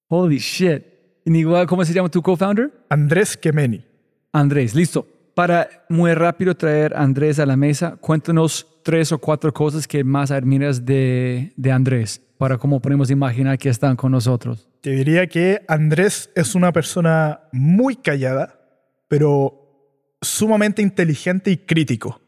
Holy 0.10 0.38
shit. 0.40 0.84
¿Y 1.24 1.38
igual, 1.38 1.68
¿Cómo 1.68 1.86
se 1.86 1.94
llama 1.94 2.10
tu 2.10 2.22
co-founder? 2.22 2.72
Andrés 2.90 3.38
Kemeni. 3.38 3.86
Andrés, 4.34 4.74
listo. 4.76 5.08
Para 5.34 5.86
muy 5.88 6.14
rápido 6.14 6.56
traer 6.56 6.94
a 6.94 7.04
Andrés 7.04 7.40
a 7.40 7.46
la 7.46 7.56
mesa, 7.56 7.96
cuéntanos 8.02 8.68
tres 8.84 9.12
o 9.12 9.20
cuatro 9.20 9.54
cosas 9.54 9.88
que 9.88 10.04
más 10.04 10.32
admiras 10.32 10.86
de, 10.86 11.54
Andrés, 11.72 12.22
para 12.38 12.58
cómo 12.58 12.82
podemos 12.82 13.10
imaginar 13.12 13.58
que 13.58 13.70
están 13.70 13.96
con 13.96 14.12
nosotros. 14.12 14.68
Te 14.82 14.92
diría 14.92 15.28
que 15.28 15.64
Andrés 15.68 16.30
es 16.36 16.56
una 16.56 16.74
persona 16.74 17.42
muy 17.52 17.96
callada, 17.96 18.60
pero 19.08 20.18
sumamente 20.22 20.82
inteligente 20.82 21.52
y 21.52 21.58
crítico. 21.58 22.20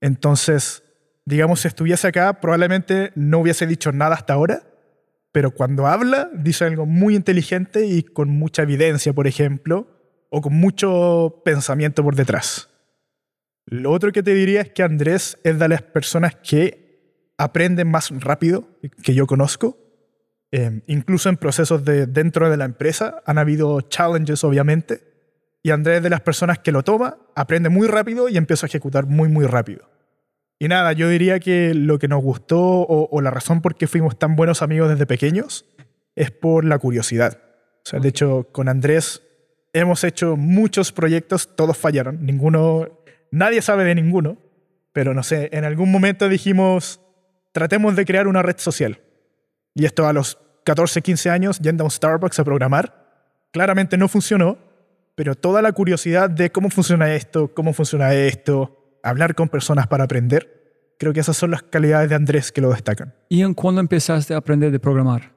Entonces, 0.00 0.82
digamos, 1.24 1.60
si 1.60 1.68
estuviese 1.68 2.08
acá, 2.08 2.40
probablemente 2.40 3.12
no 3.14 3.38
hubiese 3.38 3.66
dicho 3.66 3.90
nada 3.90 4.16
hasta 4.16 4.34
ahora, 4.34 4.62
pero 5.32 5.50
cuando 5.50 5.86
habla, 5.86 6.30
dice 6.34 6.64
algo 6.64 6.84
muy 6.84 7.16
inteligente 7.16 7.86
y 7.86 8.02
con 8.02 8.28
mucha 8.28 8.62
evidencia, 8.62 9.12
por 9.12 9.26
ejemplo, 9.26 9.93
o 10.36 10.40
con 10.40 10.52
mucho 10.52 11.42
pensamiento 11.44 12.02
por 12.02 12.16
detrás. 12.16 12.68
Lo 13.66 13.92
otro 13.92 14.10
que 14.10 14.24
te 14.24 14.34
diría 14.34 14.62
es 14.62 14.70
que 14.70 14.82
Andrés 14.82 15.38
es 15.44 15.60
de 15.60 15.68
las 15.68 15.82
personas 15.82 16.34
que 16.34 17.30
aprenden 17.38 17.88
más 17.88 18.10
rápido 18.10 18.66
que 19.04 19.14
yo 19.14 19.28
conozco. 19.28 19.78
Eh, 20.50 20.82
incluso 20.88 21.28
en 21.28 21.36
procesos 21.36 21.84
de 21.84 22.06
dentro 22.06 22.50
de 22.50 22.56
la 22.56 22.64
empresa 22.64 23.22
han 23.26 23.38
habido 23.38 23.80
challenges, 23.82 24.42
obviamente. 24.42 25.04
Y 25.62 25.70
Andrés 25.70 25.98
es 25.98 26.02
de 26.02 26.10
las 26.10 26.22
personas 26.22 26.58
que 26.58 26.72
lo 26.72 26.82
toma, 26.82 27.16
aprende 27.36 27.68
muy 27.68 27.86
rápido 27.86 28.28
y 28.28 28.36
empieza 28.36 28.66
a 28.66 28.68
ejecutar 28.68 29.06
muy, 29.06 29.28
muy 29.28 29.46
rápido. 29.46 29.88
Y 30.58 30.66
nada, 30.66 30.94
yo 30.94 31.08
diría 31.08 31.38
que 31.38 31.74
lo 31.74 32.00
que 32.00 32.08
nos 32.08 32.24
gustó 32.24 32.58
o, 32.60 33.08
o 33.08 33.20
la 33.20 33.30
razón 33.30 33.62
por 33.62 33.76
qué 33.76 33.86
fuimos 33.86 34.18
tan 34.18 34.34
buenos 34.34 34.62
amigos 34.62 34.90
desde 34.90 35.06
pequeños 35.06 35.64
es 36.16 36.32
por 36.32 36.64
la 36.64 36.76
curiosidad. 36.80 37.38
O 37.86 37.88
sea, 37.88 38.00
de 38.00 38.08
hecho, 38.08 38.48
con 38.50 38.68
Andrés 38.68 39.22
hemos 39.74 40.04
hecho 40.04 40.36
muchos 40.36 40.92
proyectos, 40.92 41.54
todos 41.54 41.76
fallaron, 41.76 42.24
ninguno, 42.24 42.88
nadie 43.30 43.60
sabe 43.60 43.84
de 43.84 43.94
ninguno, 43.94 44.38
pero 44.92 45.12
no 45.12 45.22
sé, 45.22 45.50
en 45.52 45.64
algún 45.64 45.90
momento 45.90 46.28
dijimos, 46.28 47.00
tratemos 47.52 47.96
de 47.96 48.06
crear 48.06 48.26
una 48.28 48.42
red 48.42 48.56
social. 48.58 49.00
Y 49.74 49.84
esto 49.84 50.06
a 50.06 50.12
los 50.12 50.38
14, 50.64 51.02
15 51.02 51.30
años, 51.30 51.58
yendo 51.58 51.82
a 51.82 51.86
un 51.86 51.90
Starbucks 51.90 52.38
a 52.38 52.44
programar, 52.44 53.04
claramente 53.50 53.98
no 53.98 54.08
funcionó, 54.08 54.56
pero 55.16 55.34
toda 55.34 55.60
la 55.60 55.72
curiosidad 55.72 56.30
de 56.30 56.50
cómo 56.50 56.70
funciona 56.70 57.12
esto, 57.14 57.52
cómo 57.52 57.72
funciona 57.72 58.14
esto, 58.14 58.98
hablar 59.02 59.34
con 59.34 59.48
personas 59.48 59.88
para 59.88 60.04
aprender, 60.04 60.94
creo 60.98 61.12
que 61.12 61.20
esas 61.20 61.36
son 61.36 61.50
las 61.50 61.64
calidades 61.64 62.08
de 62.08 62.14
Andrés 62.14 62.52
que 62.52 62.60
lo 62.60 62.70
destacan. 62.70 63.12
¿Y 63.28 63.42
en 63.42 63.54
cuándo 63.54 63.80
empezaste 63.80 64.34
a 64.34 64.38
aprender 64.38 64.70
de 64.70 64.78
programar? 64.78 65.33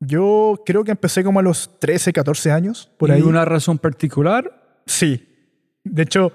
Yo 0.00 0.62
creo 0.66 0.84
que 0.84 0.90
empecé 0.90 1.24
como 1.24 1.40
a 1.40 1.42
los 1.42 1.78
13, 1.80 2.12
14 2.12 2.50
años, 2.52 2.90
por 2.98 3.08
¿Y 3.08 3.12
ahí. 3.12 3.22
una 3.22 3.44
razón 3.44 3.78
particular? 3.78 4.80
Sí. 4.86 5.26
De 5.84 6.02
hecho, 6.02 6.32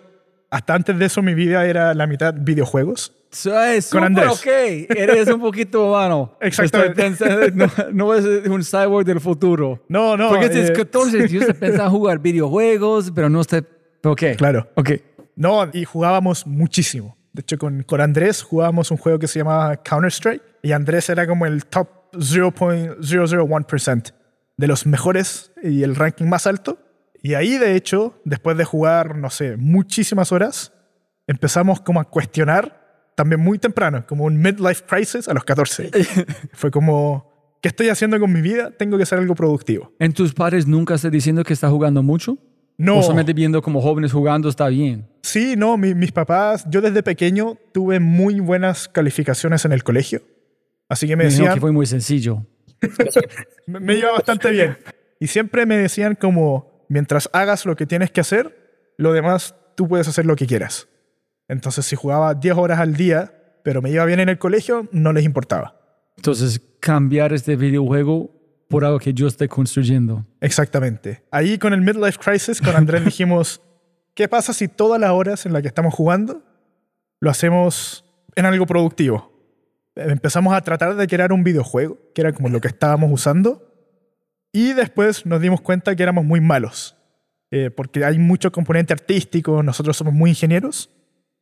hasta 0.49 0.73
antes 0.73 0.97
de 0.97 1.05
eso 1.05 1.21
mi 1.21 1.33
vida 1.33 1.65
era 1.65 1.93
la 1.93 2.07
mitad 2.07 2.33
videojuegos. 2.37 3.15
Es 3.31 3.89
Con 3.89 4.03
Andrés. 4.03 4.27
ok, 4.29 4.45
eres 4.45 5.29
un 5.29 5.39
poquito 5.39 5.87
humano. 5.87 6.37
Exactamente. 6.41 7.01
Pensando- 7.01 7.47
no, 7.53 7.69
no 7.93 8.13
es 8.13 8.25
un 8.47 8.61
cyborg 8.63 9.05
del 9.05 9.21
futuro. 9.21 9.85
No, 9.87 10.17
no. 10.17 10.29
Porque 10.29 10.47
eh, 10.47 10.49
desde 10.49 10.73
14 10.73 11.27
yo 11.29 11.41
se 11.41 11.53
pensaba 11.53 11.89
jugar 11.89 12.19
videojuegos, 12.19 13.11
pero 13.15 13.29
no 13.29 13.39
está... 13.41 13.63
Ok. 14.03 14.23
Claro. 14.37 14.67
Ok. 14.75 14.91
No, 15.37 15.69
y 15.71 15.85
jugábamos 15.85 16.45
muchísimo. 16.45 17.15
De 17.31 17.41
hecho, 17.41 17.57
con, 17.57 17.83
con 17.83 18.01
Andrés 18.01 18.41
jugábamos 18.43 18.91
un 18.91 18.97
juego 18.97 19.17
que 19.17 19.27
se 19.29 19.39
llamaba 19.39 19.77
Counter-Strike 19.77 20.41
y 20.63 20.73
Andrés 20.73 21.07
era 21.09 21.25
como 21.25 21.45
el 21.45 21.65
top 21.65 21.87
0.001% 22.13 24.13
de 24.57 24.67
los 24.67 24.85
mejores 24.85 25.51
y 25.63 25.83
el 25.83 25.95
ranking 25.95 26.25
más 26.25 26.47
alto. 26.47 26.79
Y 27.23 27.35
ahí, 27.35 27.57
de 27.57 27.75
hecho, 27.75 28.19
después 28.25 28.57
de 28.57 28.65
jugar, 28.65 29.15
no 29.17 29.29
sé, 29.29 29.55
muchísimas 29.57 30.31
horas, 30.31 30.73
empezamos 31.27 31.79
como 31.81 31.99
a 31.99 32.05
cuestionar 32.05 33.11
también 33.15 33.41
muy 33.41 33.59
temprano, 33.59 34.05
como 34.07 34.25
un 34.25 34.41
midlife 34.41 34.83
crisis 34.87 35.27
a 35.27 35.33
los 35.33 35.43
14. 35.43 35.91
Fue 36.53 36.71
como, 36.71 37.57
¿qué 37.61 37.67
estoy 37.69 37.89
haciendo 37.89 38.19
con 38.19 38.31
mi 38.33 38.41
vida? 38.41 38.71
Tengo 38.71 38.97
que 38.97 39.03
hacer 39.03 39.19
algo 39.19 39.35
productivo. 39.35 39.91
¿En 39.99 40.13
tus 40.13 40.33
padres 40.33 40.65
nunca 40.65 40.95
estás 40.95 41.11
diciendo 41.11 41.43
que 41.43 41.53
estás 41.53 41.69
jugando 41.71 42.01
mucho? 42.01 42.37
No. 42.77 42.97
O 42.97 43.03
solamente 43.03 43.33
viendo 43.33 43.61
como 43.61 43.79
jóvenes 43.81 44.11
jugando 44.11 44.49
está 44.49 44.67
bien. 44.69 45.07
Sí, 45.21 45.53
no, 45.55 45.77
mi- 45.77 45.93
mis 45.93 46.11
papás, 46.11 46.65
yo 46.69 46.81
desde 46.81 47.03
pequeño 47.03 47.57
tuve 47.73 47.99
muy 47.99 48.39
buenas 48.39 48.87
calificaciones 48.87 49.65
en 49.65 49.73
el 49.73 49.83
colegio. 49.83 50.23
Así 50.91 51.07
que 51.07 51.15
me 51.15 51.23
decían, 51.23 51.53
que 51.53 51.61
fue 51.61 51.71
muy 51.71 51.85
sencillo. 51.85 52.45
me, 53.65 53.79
me 53.79 53.95
iba 53.95 54.11
bastante 54.11 54.51
bien. 54.51 54.77
Y 55.21 55.27
siempre 55.27 55.65
me 55.65 55.77
decían 55.77 56.15
como, 56.15 56.85
mientras 56.89 57.29
hagas 57.31 57.65
lo 57.65 57.77
que 57.77 57.85
tienes 57.85 58.11
que 58.11 58.19
hacer, 58.19 58.93
lo 58.97 59.13
demás 59.13 59.55
tú 59.75 59.87
puedes 59.87 60.09
hacer 60.09 60.25
lo 60.25 60.35
que 60.35 60.45
quieras. 60.45 60.89
Entonces, 61.47 61.85
si 61.85 61.95
jugaba 61.95 62.33
10 62.33 62.57
horas 62.57 62.79
al 62.79 62.95
día, 62.95 63.33
pero 63.63 63.81
me 63.81 63.89
iba 63.89 64.03
bien 64.03 64.19
en 64.19 64.27
el 64.27 64.37
colegio, 64.37 64.89
no 64.91 65.13
les 65.13 65.23
importaba. 65.23 65.79
Entonces, 66.17 66.59
cambiar 66.81 67.31
este 67.31 67.55
videojuego 67.55 68.29
por 68.67 68.83
algo 68.83 68.99
que 68.99 69.13
yo 69.13 69.27
estoy 69.27 69.47
construyendo. 69.47 70.25
Exactamente. 70.41 71.23
Ahí 71.31 71.57
con 71.57 71.71
el 71.71 71.79
Midlife 71.79 72.19
Crisis, 72.19 72.59
con 72.59 72.75
Andrés 72.75 73.05
dijimos, 73.05 73.61
¿qué 74.13 74.27
pasa 74.27 74.51
si 74.51 74.67
todas 74.67 74.99
las 74.99 75.11
horas 75.11 75.45
en 75.45 75.53
las 75.53 75.61
que 75.61 75.69
estamos 75.69 75.93
jugando 75.93 76.43
lo 77.21 77.29
hacemos 77.29 78.03
en 78.35 78.45
algo 78.45 78.65
productivo? 78.65 79.30
Empezamos 79.95 80.53
a 80.53 80.61
tratar 80.61 80.95
de 80.95 81.07
crear 81.07 81.33
un 81.33 81.43
videojuego, 81.43 81.97
que 82.15 82.21
era 82.21 82.31
como 82.33 82.49
lo 82.49 82.61
que 82.61 82.69
estábamos 82.69 83.11
usando, 83.11 83.67
y 84.53 84.73
después 84.73 85.25
nos 85.25 85.41
dimos 85.41 85.61
cuenta 85.61 85.95
que 85.95 86.03
éramos 86.03 86.23
muy 86.25 86.39
malos, 86.41 86.95
eh, 87.51 87.69
porque 87.69 88.05
hay 88.05 88.17
mucho 88.17 88.51
componente 88.51 88.93
artístico, 88.93 89.63
nosotros 89.63 89.97
somos 89.97 90.13
muy 90.13 90.29
ingenieros, 90.31 90.89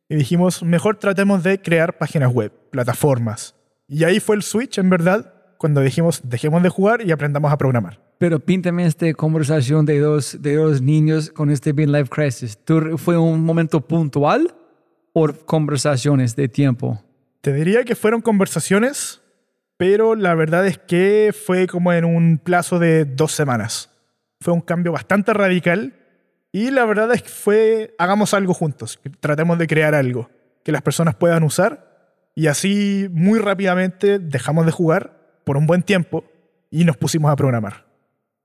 y 0.08 0.16
dijimos, 0.16 0.62
mejor 0.64 0.96
tratemos 0.98 1.44
de 1.44 1.60
crear 1.62 1.96
páginas 1.96 2.32
web, 2.32 2.52
plataformas. 2.70 3.54
Y 3.86 4.02
ahí 4.04 4.18
fue 4.18 4.34
el 4.36 4.42
switch, 4.42 4.78
en 4.78 4.90
verdad, 4.90 5.32
cuando 5.56 5.80
dijimos, 5.80 6.22
dejemos 6.24 6.62
de 6.64 6.68
jugar 6.68 7.02
y 7.02 7.12
aprendamos 7.12 7.52
a 7.52 7.58
programar. 7.58 8.00
Pero 8.18 8.40
píntame 8.40 8.84
esta 8.86 9.12
conversación 9.14 9.86
de 9.86 10.00
dos, 10.00 10.42
de 10.42 10.56
dos 10.56 10.82
niños 10.82 11.30
con 11.30 11.50
este 11.50 11.72
midlife 11.72 12.08
crisis. 12.10 12.58
¿Tú- 12.64 12.98
¿Fue 12.98 13.16
un 13.16 13.42
momento 13.44 13.80
puntual 13.80 14.52
o 15.12 15.28
conversaciones 15.46 16.34
de 16.36 16.48
tiempo? 16.48 17.00
Te 17.40 17.52
diría 17.54 17.84
que 17.84 17.94
fueron 17.94 18.20
conversaciones, 18.20 19.22
pero 19.78 20.14
la 20.14 20.34
verdad 20.34 20.66
es 20.66 20.78
que 20.78 21.34
fue 21.34 21.66
como 21.66 21.92
en 21.92 22.04
un 22.04 22.38
plazo 22.38 22.78
de 22.78 23.06
dos 23.06 23.32
semanas. 23.32 23.90
Fue 24.40 24.52
un 24.52 24.60
cambio 24.60 24.92
bastante 24.92 25.32
radical 25.32 25.94
y 26.52 26.70
la 26.70 26.84
verdad 26.84 27.12
es 27.12 27.22
que 27.22 27.28
fue, 27.28 27.94
hagamos 27.98 28.34
algo 28.34 28.52
juntos, 28.52 29.00
tratemos 29.20 29.58
de 29.58 29.66
crear 29.66 29.94
algo 29.94 30.28
que 30.62 30.72
las 30.72 30.82
personas 30.82 31.14
puedan 31.14 31.42
usar 31.42 32.18
y 32.34 32.46
así 32.48 33.08
muy 33.12 33.38
rápidamente 33.38 34.18
dejamos 34.18 34.66
de 34.66 34.72
jugar 34.72 35.40
por 35.44 35.56
un 35.56 35.66
buen 35.66 35.82
tiempo 35.82 36.24
y 36.70 36.84
nos 36.84 36.98
pusimos 36.98 37.30
a 37.30 37.36
programar. 37.36 37.86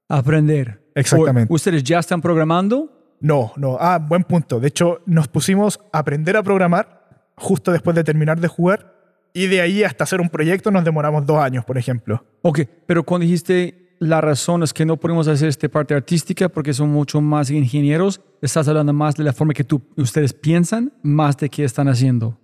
Aprender. 0.07 0.81
Exactamente. 0.95 1.53
¿Ustedes 1.53 1.83
ya 1.83 1.99
están 1.99 2.21
programando? 2.21 3.17
No, 3.19 3.51
no, 3.57 3.77
ah, 3.79 3.97
buen 3.97 4.23
punto. 4.23 4.59
De 4.59 4.69
hecho, 4.69 5.01
nos 5.05 5.27
pusimos 5.27 5.79
a 5.91 5.99
aprender 5.99 6.37
a 6.37 6.43
programar 6.43 6.95
justo 7.35 7.71
después 7.71 7.95
de 7.95 8.03
terminar 8.03 8.39
de 8.39 8.47
jugar 8.47 8.94
y 9.35 9.47
de 9.47 9.59
ahí 9.59 9.83
hasta 9.83 10.05
hacer 10.05 10.21
un 10.21 10.29
proyecto 10.29 10.71
nos 10.71 10.85
demoramos 10.85 11.25
dos 11.25 11.37
años, 11.39 11.65
por 11.65 11.77
ejemplo. 11.77 12.25
Ok, 12.41 12.61
pero 12.87 13.03
cuando 13.03 13.23
dijiste 13.23 13.85
la 13.99 14.21
razón 14.21 14.63
es 14.63 14.73
que 14.73 14.85
no 14.85 14.97
podemos 14.97 15.27
hacer 15.27 15.49
esta 15.49 15.67
parte 15.67 15.93
artística 15.93 16.47
porque 16.47 16.73
son 16.73 16.89
mucho 16.89 17.19
más 17.19 17.49
ingenieros, 17.51 18.21
estás 18.41 18.67
hablando 18.69 18.93
más 18.93 19.15
de 19.15 19.25
la 19.25 19.33
forma 19.33 19.53
que 19.53 19.65
tú, 19.65 19.81
ustedes 19.97 20.33
piensan, 20.33 20.93
más 21.03 21.35
de 21.37 21.49
qué 21.49 21.65
están 21.65 21.89
haciendo. 21.89 22.39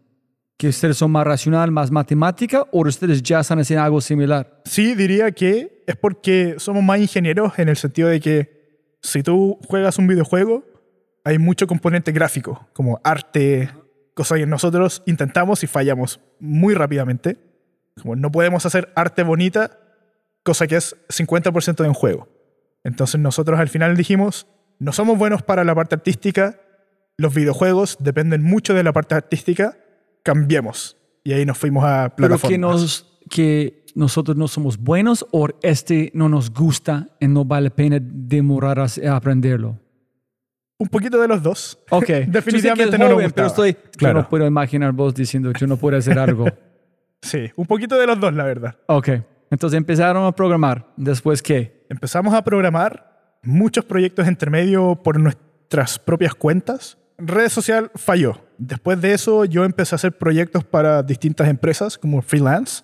Que 0.57 0.67
ustedes 0.67 0.97
son 0.97 1.11
más 1.11 1.25
racional, 1.25 1.71
más 1.71 1.91
matemática, 1.91 2.65
o 2.71 2.85
ustedes 2.85 3.23
ya 3.23 3.39
están 3.39 3.59
haciendo 3.59 3.83
algo 3.83 4.01
similar. 4.01 4.61
Sí, 4.65 4.93
diría 4.93 5.31
que 5.31 5.83
es 5.87 5.95
porque 5.95 6.55
somos 6.57 6.83
más 6.83 6.99
ingenieros 6.99 7.57
en 7.57 7.69
el 7.69 7.77
sentido 7.77 8.09
de 8.09 8.19
que 8.19 8.97
si 9.01 9.23
tú 9.23 9.57
juegas 9.65 9.97
un 9.97 10.07
videojuego, 10.07 10.65
hay 11.23 11.39
mucho 11.39 11.67
componente 11.67 12.11
gráfico, 12.11 12.67
como 12.73 12.99
arte, 13.03 13.69
cosas 14.13 14.39
que 14.39 14.45
nosotros 14.45 15.03
intentamos 15.05 15.63
y 15.63 15.67
fallamos 15.67 16.19
muy 16.39 16.73
rápidamente. 16.73 17.37
Como 18.01 18.15
no 18.15 18.31
podemos 18.31 18.65
hacer 18.65 18.91
arte 18.95 19.23
bonita, 19.23 19.79
cosa 20.43 20.67
que 20.67 20.77
es 20.77 20.95
50% 21.09 21.75
de 21.75 21.87
un 21.87 21.93
juego. 21.93 22.27
Entonces 22.83 23.19
nosotros 23.19 23.59
al 23.59 23.69
final 23.69 23.95
dijimos, 23.95 24.47
no 24.79 24.91
somos 24.91 25.17
buenos 25.17 25.43
para 25.43 25.63
la 25.63 25.75
parte 25.75 25.95
artística, 25.95 26.59
los 27.17 27.33
videojuegos 27.33 27.97
dependen 27.99 28.41
mucho 28.41 28.73
de 28.73 28.83
la 28.83 28.93
parte 28.93 29.15
artística, 29.15 29.77
cambiemos. 30.23 30.97
Y 31.23 31.33
ahí 31.33 31.45
nos 31.45 31.57
fuimos 31.57 31.83
a 31.83 32.13
Pero 32.15 32.29
plataformas. 32.29 32.49
que, 32.49 32.57
nos, 32.57 33.19
que 33.29 33.85
nosotros 33.93 34.37
no 34.37 34.47
somos 34.47 34.77
buenos 34.77 35.25
o 35.31 35.47
este 35.61 36.11
no 36.15 36.29
nos 36.29 36.51
gusta 36.51 37.09
y 37.19 37.27
no 37.27 37.45
vale 37.45 37.65
la 37.65 37.75
pena 37.75 37.99
demorar 38.01 38.79
a 38.79 39.15
aprenderlo. 39.15 39.77
Un 40.81 40.87
poquito 40.89 41.19
de 41.21 41.27
los 41.27 41.41
dos. 41.43 41.79
Ok, 41.91 42.07
Definitivamente 42.27 42.91
que 42.91 42.97
no 42.97 43.05
nos 43.05 43.13
joven, 43.13 43.31
pero 43.31 43.47
gustaba. 43.47 43.67
estoy, 43.69 43.73
Claro. 43.97 44.19
yo 44.19 44.23
no 44.23 44.29
puedo 44.29 44.47
imaginar 44.47 44.91
vos 44.93 45.13
diciendo 45.13 45.51
yo 45.53 45.67
no 45.67 45.77
puedo 45.77 45.97
hacer 45.97 46.17
algo. 46.19 46.45
Sí, 47.23 47.51
un 47.55 47.67
poquito 47.67 47.99
de 47.99 48.07
los 48.07 48.19
dos, 48.19 48.33
la 48.33 48.43
verdad. 48.45 48.75
ok, 48.87 49.09
entonces 49.51 49.77
empezaron 49.77 50.25
a 50.25 50.31
programar. 50.31 50.87
Después 50.97 51.43
qué? 51.43 51.85
Empezamos 51.87 52.33
a 52.33 52.43
programar 52.43 53.37
muchos 53.43 53.85
proyectos 53.85 54.27
intermedios 54.27 54.97
por 55.03 55.19
nuestras 55.19 55.99
propias 55.99 56.33
cuentas. 56.33 56.97
Redes 57.19 57.53
social 57.53 57.91
falló. 57.93 58.41
Después 58.57 58.99
de 59.01 59.13
eso, 59.13 59.45
yo 59.45 59.65
empecé 59.65 59.93
a 59.93 59.97
hacer 59.97 60.17
proyectos 60.17 60.63
para 60.63 61.03
distintas 61.03 61.47
empresas 61.47 61.95
como 61.95 62.23
freelance. 62.23 62.83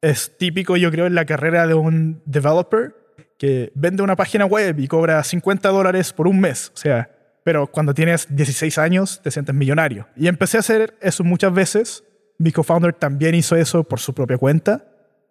Es 0.00 0.34
típico, 0.38 0.78
yo 0.78 0.90
creo, 0.90 1.04
en 1.06 1.14
la 1.14 1.26
carrera 1.26 1.66
de 1.66 1.74
un 1.74 2.22
developer 2.24 2.94
que 3.38 3.72
vende 3.74 4.02
una 4.02 4.16
página 4.16 4.46
web 4.46 4.78
y 4.78 4.88
cobra 4.88 5.22
50 5.22 5.68
dólares 5.68 6.14
por 6.14 6.28
un 6.28 6.40
mes. 6.40 6.72
O 6.74 6.78
sea, 6.78 7.10
pero 7.46 7.68
cuando 7.68 7.94
tienes 7.94 8.26
16 8.34 8.76
años 8.76 9.20
te 9.22 9.30
sientes 9.30 9.54
millonario. 9.54 10.08
Y 10.16 10.26
empecé 10.26 10.56
a 10.56 10.60
hacer 10.60 10.98
eso 11.00 11.22
muchas 11.22 11.54
veces. 11.54 12.02
Mi 12.38 12.50
co-founder 12.50 12.92
también 12.92 13.36
hizo 13.36 13.54
eso 13.54 13.84
por 13.84 14.00
su 14.00 14.14
propia 14.14 14.36
cuenta. 14.36 14.84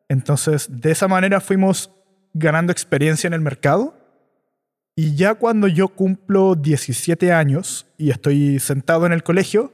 Entonces, 0.08 0.69
de 0.71 0.91
esa 0.91 1.10
manera 1.10 1.41
fuimos 1.41 1.91
ganando 2.34 2.71
experiencia 2.71 3.28
en 3.28 3.34
el 3.34 3.41
mercado. 3.41 3.97
Y 4.95 5.17
ya 5.17 5.36
cuando 5.36 5.67
yo 5.67 5.89
cumplo 5.89 6.56
17 6.56 7.34
años 7.34 7.86
y 7.97 8.12
estoy 8.12 8.60
sentado 8.60 9.06
en 9.06 9.12
el 9.12 9.21
colegio, 9.21 9.73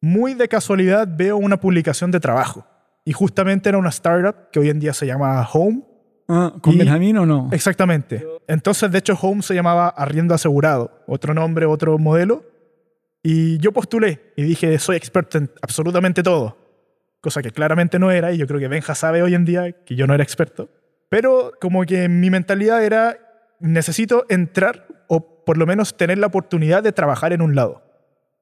muy 0.00 0.34
de 0.34 0.46
casualidad 0.46 1.08
veo 1.16 1.36
una 1.36 1.58
publicación 1.58 2.12
de 2.12 2.20
trabajo. 2.20 2.64
Y 3.04 3.12
justamente 3.12 3.70
era 3.70 3.78
una 3.78 3.88
startup 3.88 4.52
que 4.52 4.60
hoy 4.60 4.70
en 4.70 4.78
día 4.78 4.92
se 4.92 5.06
llama 5.08 5.44
Home. 5.52 5.82
Ah, 6.28 6.52
¿Con 6.60 6.74
Y- 6.74 6.78
Benjamín 6.78 7.16
o 7.18 7.26
no? 7.26 7.48
Exactamente. 7.52 8.26
Entonces, 8.48 8.90
de 8.90 8.98
hecho, 8.98 9.14
Home 9.20 9.42
se 9.42 9.54
llamaba 9.54 9.88
Arriendo 9.88 10.34
Asegurado, 10.34 11.02
otro 11.06 11.34
nombre, 11.34 11.66
otro 11.66 11.98
modelo. 11.98 12.44
Y 13.22 13.58
yo 13.58 13.72
postulé 13.72 14.32
y 14.36 14.42
dije, 14.44 14.78
soy 14.78 14.96
experto 14.96 15.38
en 15.38 15.50
absolutamente 15.62 16.22
todo. 16.22 16.56
Cosa 17.20 17.42
que 17.42 17.50
claramente 17.50 17.98
no 17.98 18.10
era, 18.12 18.32
y 18.32 18.38
yo 18.38 18.46
creo 18.46 18.60
que 18.60 18.68
Benja 18.68 18.94
sabe 18.94 19.22
hoy 19.22 19.34
en 19.34 19.44
día 19.44 19.72
que 19.84 19.96
yo 19.96 20.06
no 20.06 20.14
era 20.14 20.22
experto. 20.22 20.68
Pero 21.08 21.52
como 21.60 21.84
que 21.84 22.08
mi 22.08 22.30
mentalidad 22.30 22.84
era, 22.84 23.16
necesito 23.58 24.26
entrar 24.28 24.86
o 25.08 25.44
por 25.44 25.56
lo 25.58 25.66
menos 25.66 25.96
tener 25.96 26.18
la 26.18 26.26
oportunidad 26.28 26.82
de 26.82 26.92
trabajar 26.92 27.32
en 27.32 27.42
un 27.42 27.54
lado. 27.54 27.82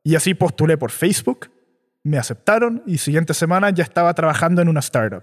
Y 0.03 0.17
así 0.17 0.35
postulé 0.35 0.77
por 0.77 0.91
Facebook, 0.91 1.51
me 2.03 2.19
aceptaron 2.19 2.83
y 2.87 2.99
siguiente 2.99 3.33
semana 3.33 3.71
ya 3.71 3.85
estaba 3.85 4.13
trabajando 4.13 4.61
en 4.61 4.69
una 4.69 4.81
startup. 4.81 5.23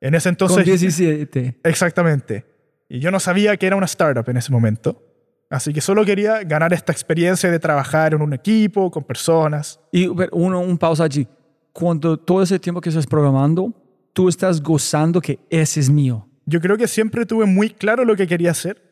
En 0.00 0.14
ese 0.14 0.28
entonces... 0.28 0.56
Con 0.58 0.64
17. 0.64 1.60
Exactamente. 1.64 2.44
Y 2.88 3.00
yo 3.00 3.10
no 3.10 3.20
sabía 3.20 3.56
que 3.56 3.66
era 3.66 3.76
una 3.76 3.86
startup 3.86 4.28
en 4.28 4.36
ese 4.36 4.52
momento. 4.52 5.04
Así 5.50 5.72
que 5.72 5.80
solo 5.80 6.04
quería 6.04 6.42
ganar 6.44 6.72
esta 6.72 6.92
experiencia 6.92 7.50
de 7.50 7.58
trabajar 7.58 8.14
en 8.14 8.22
un 8.22 8.32
equipo, 8.32 8.90
con 8.90 9.04
personas. 9.04 9.80
Y 9.92 10.06
uno, 10.32 10.60
un 10.60 10.78
pausa 10.78 11.04
allí. 11.04 11.26
Cuando 11.72 12.18
todo 12.18 12.42
ese 12.42 12.58
tiempo 12.58 12.80
que 12.80 12.90
estás 12.90 13.06
programando, 13.06 13.72
tú 14.12 14.28
estás 14.28 14.62
gozando 14.62 15.20
que 15.20 15.38
ese 15.48 15.80
es 15.80 15.90
mío. 15.90 16.28
Yo 16.44 16.60
creo 16.60 16.76
que 16.76 16.88
siempre 16.88 17.26
tuve 17.26 17.46
muy 17.46 17.70
claro 17.70 18.04
lo 18.04 18.16
que 18.16 18.26
quería 18.26 18.50
hacer. 18.50 18.82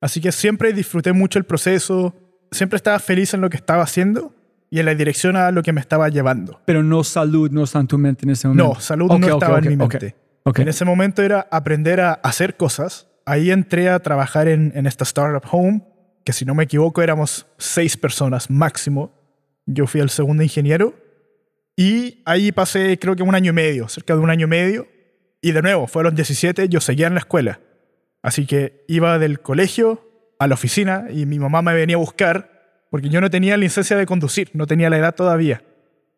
Así 0.00 0.20
que 0.20 0.32
siempre 0.32 0.72
disfruté 0.72 1.12
mucho 1.12 1.38
el 1.38 1.44
proceso, 1.44 2.14
siempre 2.50 2.76
estaba 2.76 2.98
feliz 2.98 3.34
en 3.34 3.42
lo 3.42 3.50
que 3.50 3.56
estaba 3.56 3.82
haciendo. 3.82 4.34
y 4.72 4.78
en 4.78 4.86
la 4.86 4.94
dirección 4.94 5.34
a 5.34 5.50
lo 5.50 5.64
que 5.64 5.72
me 5.72 5.80
estaba 5.80 6.08
llevando. 6.08 6.60
Pero 6.64 6.82
no 6.84 7.02
salud 7.02 7.50
no 7.50 7.64
está 7.64 7.80
en 7.80 7.88
tu 7.88 7.98
mente 7.98 8.24
en 8.24 8.30
ese 8.30 8.46
momento. 8.46 8.74
No, 8.74 8.80
salud 8.80 9.10
Ok, 9.10 9.18
no 9.18 9.26
ok, 9.26 9.32
estaba 9.32 9.58
ok, 9.58 9.64
en 9.64 9.68
mi 9.68 9.76
mente. 9.76 10.14
En 10.44 10.68
ese 10.68 10.84
momento 10.84 11.22
era 11.22 11.48
aprender 11.50 12.00
a 12.00 12.12
hacer 12.12 12.56
cosas. 12.56 13.08
Ahí 13.26 13.50
entré 13.50 13.88
a 13.88 13.98
trabajar 14.00 14.48
en, 14.48 14.86
esta 14.86 15.04
startup 15.04 15.48
home, 15.50 15.82
que 16.24 16.32
si 16.32 16.44
no 16.44 16.54
me 16.54 16.64
equivoco 16.64 17.02
éramos 17.02 17.46
seis 17.58 17.96
personas 17.96 18.50
máximo. 18.50 19.12
Yo 19.66 19.86
fui 19.86 20.00
el 20.00 20.10
segundo 20.10 20.42
ingeniero. 20.42 20.94
Y 21.76 22.22
ahí 22.24 22.52
pasé 22.52 22.98
creo 22.98 23.16
que 23.16 23.22
un 23.22 23.34
año 23.34 23.50
y 23.50 23.54
medio, 23.54 23.88
cerca 23.88 24.14
de 24.14 24.20
un 24.20 24.30
año 24.30 24.46
y 24.46 24.50
medio. 24.50 24.88
Y 25.40 25.52
de 25.52 25.62
nuevo, 25.62 25.86
fue 25.86 26.02
a 26.02 26.04
los 26.04 26.14
17, 26.14 26.68
yo 26.68 26.80
seguía 26.80 27.06
en 27.06 27.14
la 27.14 27.20
escuela. 27.20 27.60
Así 28.22 28.46
que 28.46 28.84
iba 28.88 29.18
del 29.18 29.40
colegio 29.40 30.34
a 30.38 30.46
la 30.46 30.54
oficina 30.54 31.06
y 31.10 31.26
mi 31.26 31.38
mamá 31.38 31.62
me 31.62 31.74
venía 31.74 31.96
a 31.96 32.00
buscar 32.00 32.86
porque 32.90 33.08
yo 33.08 33.20
no 33.20 33.30
tenía 33.30 33.56
licencia 33.56 33.96
de 33.96 34.04
conducir, 34.04 34.50
no 34.52 34.66
tenía 34.66 34.90
la 34.90 34.98
edad 34.98 35.14
todavía. 35.14 35.62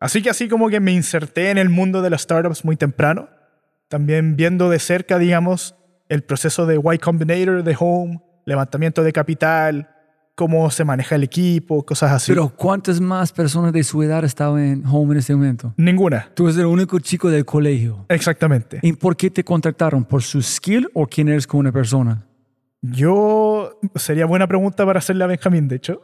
Así 0.00 0.22
que 0.22 0.30
así 0.30 0.48
como 0.48 0.68
que 0.68 0.80
me 0.80 0.92
inserté 0.92 1.50
en 1.50 1.58
el 1.58 1.68
mundo 1.68 2.02
de 2.02 2.11
las 2.11 2.22
startups 2.22 2.64
muy 2.64 2.76
temprano, 2.76 3.28
también 3.92 4.37
viendo 4.37 4.70
de 4.70 4.78
cerca, 4.78 5.18
digamos, 5.18 5.74
el 6.09 6.22
proceso 6.22 6.64
de 6.64 6.81
Y 6.94 6.98
Combinator, 6.98 7.62
de 7.62 7.76
Home, 7.78 8.22
levantamiento 8.46 9.02
de 9.02 9.12
capital, 9.12 9.90
cómo 10.35 10.70
se 10.70 10.83
maneja 10.83 11.16
el 11.16 11.24
equipo, 11.24 11.85
cosas 11.85 12.11
así. 12.11 12.33
Pero 12.33 12.48
¿cuántas 12.57 13.02
más 13.02 13.33
personas 13.33 13.70
de 13.74 13.85
su 13.85 14.02
edad 14.02 14.24
estaban 14.24 14.62
en 14.64 14.87
home 14.87 15.12
en 15.12 15.18
ese 15.18 15.35
momento? 15.35 15.74
Ninguna, 15.76 16.31
Tú 16.33 16.44
eres 16.44 16.57
el 16.57 16.64
único 16.64 16.98
chico 17.00 17.28
del 17.28 17.44
colegio. 17.44 18.07
exactamente. 18.09 18.78
¿Y 18.81 18.94
por 18.94 19.14
qué 19.14 19.28
te 19.28 19.44
contrataron? 19.44 20.07
¿Por 20.07 20.22
su 20.22 20.40
skill 20.40 20.88
o 20.94 21.07
quién 21.07 21.28
eres 21.28 21.46
como 21.46 21.61
una 21.61 21.70
persona? 21.70 22.24
Yo, 22.81 23.78
sería 23.96 24.24
buena 24.24 24.46
pregunta 24.46 24.87
para 24.87 25.00
hacerle 25.00 25.24
a 25.24 25.26
Benjamín, 25.26 25.68
de 25.68 25.76
hecho. 25.76 26.00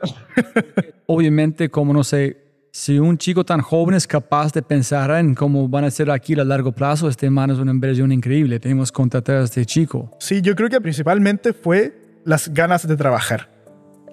Obviamente, 1.06 1.70
como 1.70 1.94
no 1.94 2.04
sé, 2.04 2.47
si 2.70 2.98
un 2.98 3.18
chico 3.18 3.44
tan 3.44 3.60
joven 3.60 3.94
es 3.94 4.06
capaz 4.06 4.52
de 4.52 4.62
pensar 4.62 5.10
en 5.12 5.34
cómo 5.34 5.68
van 5.68 5.84
a 5.84 5.90
ser 5.90 6.10
aquí 6.10 6.38
a 6.38 6.44
largo 6.44 6.72
plazo, 6.72 7.08
este 7.08 7.30
man 7.30 7.50
es 7.50 7.58
una 7.58 7.70
inversión 7.70 8.12
increíble. 8.12 8.60
Tenemos 8.60 8.92
que 8.92 8.96
contratar 8.96 9.36
a 9.36 9.44
este 9.44 9.64
chico. 9.64 10.10
Sí, 10.20 10.42
yo 10.42 10.54
creo 10.54 10.68
que 10.68 10.80
principalmente 10.80 11.52
fue 11.52 12.20
las 12.24 12.52
ganas 12.52 12.86
de 12.86 12.96
trabajar. 12.96 13.50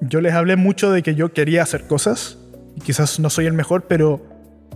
Yo 0.01 0.21
les 0.21 0.33
hablé 0.33 0.55
mucho 0.55 0.91
de 0.91 1.03
que 1.03 1.15
yo 1.15 1.33
quería 1.33 1.63
hacer 1.63 1.87
cosas 1.87 2.37
y 2.75 2.81
quizás 2.81 3.19
no 3.19 3.29
soy 3.29 3.45
el 3.45 3.53
mejor, 3.53 3.85
pero 3.87 4.25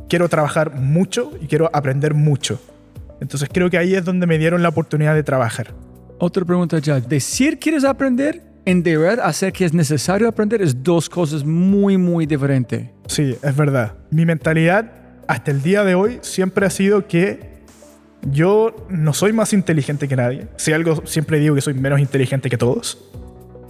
quiero 0.09 0.27
trabajar 0.29 0.75
mucho 0.75 1.31
y 1.41 1.47
quiero 1.47 1.69
aprender 1.73 2.13
mucho. 2.13 2.59
Entonces 3.21 3.49
creo 3.51 3.69
que 3.69 3.77
ahí 3.77 3.95
es 3.95 4.05
donde 4.05 4.27
me 4.27 4.37
dieron 4.37 4.61
la 4.61 4.69
oportunidad 4.69 5.15
de 5.15 5.23
trabajar. 5.23 5.73
Otra 6.19 6.43
pregunta, 6.45 6.79
Jack. 6.79 7.07
Decir 7.07 7.59
quieres 7.59 7.83
aprender 7.83 8.48
en 8.69 8.83
de 8.83 9.09
hacer 9.23 9.51
que 9.51 9.65
es 9.65 9.73
necesario 9.73 10.27
aprender 10.27 10.61
es 10.61 10.83
dos 10.83 11.09
cosas 11.09 11.43
muy, 11.43 11.97
muy 11.97 12.27
diferentes. 12.27 12.89
Sí, 13.07 13.35
es 13.41 13.55
verdad. 13.55 13.95
Mi 14.11 14.25
mentalidad 14.25 14.91
hasta 15.27 15.49
el 15.49 15.63
día 15.63 15.83
de 15.83 15.95
hoy 15.95 16.19
siempre 16.21 16.67
ha 16.67 16.69
sido 16.69 17.07
que 17.07 17.49
yo 18.21 18.75
no 18.89 19.13
soy 19.13 19.33
más 19.33 19.53
inteligente 19.53 20.07
que 20.07 20.15
nadie. 20.15 20.47
Si 20.57 20.71
algo, 20.71 21.01
siempre 21.07 21.39
digo 21.39 21.55
que 21.55 21.61
soy 21.61 21.73
menos 21.73 21.99
inteligente 21.99 22.49
que 22.49 22.57
todos. 22.57 23.09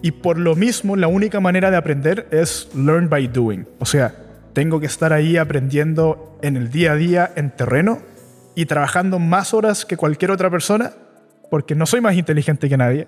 Y 0.02 0.12
por 0.12 0.38
lo 0.38 0.56
mismo, 0.56 0.98
la 0.98 1.08
única 1.08 1.40
manera 1.40 1.72
de 1.72 1.78
aprender 1.78 2.28
es 2.32 2.70
learn 2.76 3.08
by 3.10 3.28
doing. 3.28 3.68
O 3.80 3.86
sea, 3.86 4.14
tengo 4.52 4.82
que 4.82 4.86
estar 4.86 5.14
ahí 5.14 5.38
aprendiendo 5.38 6.38
en 6.42 6.58
el 6.58 6.72
día 6.72 6.94
a 6.94 6.96
día, 6.96 7.32
en 7.38 7.52
terreno, 7.52 8.00
y 8.56 8.66
trabajando 8.66 9.20
más 9.20 9.54
horas 9.54 9.86
que 9.86 9.96
cualquier 9.96 10.32
otra 10.32 10.50
persona, 10.50 10.92
porque 11.50 11.76
no 11.76 11.86
soy 11.86 12.02
más 12.02 12.16
inteligente 12.16 12.68
que 12.68 12.78
nadie. 12.78 13.08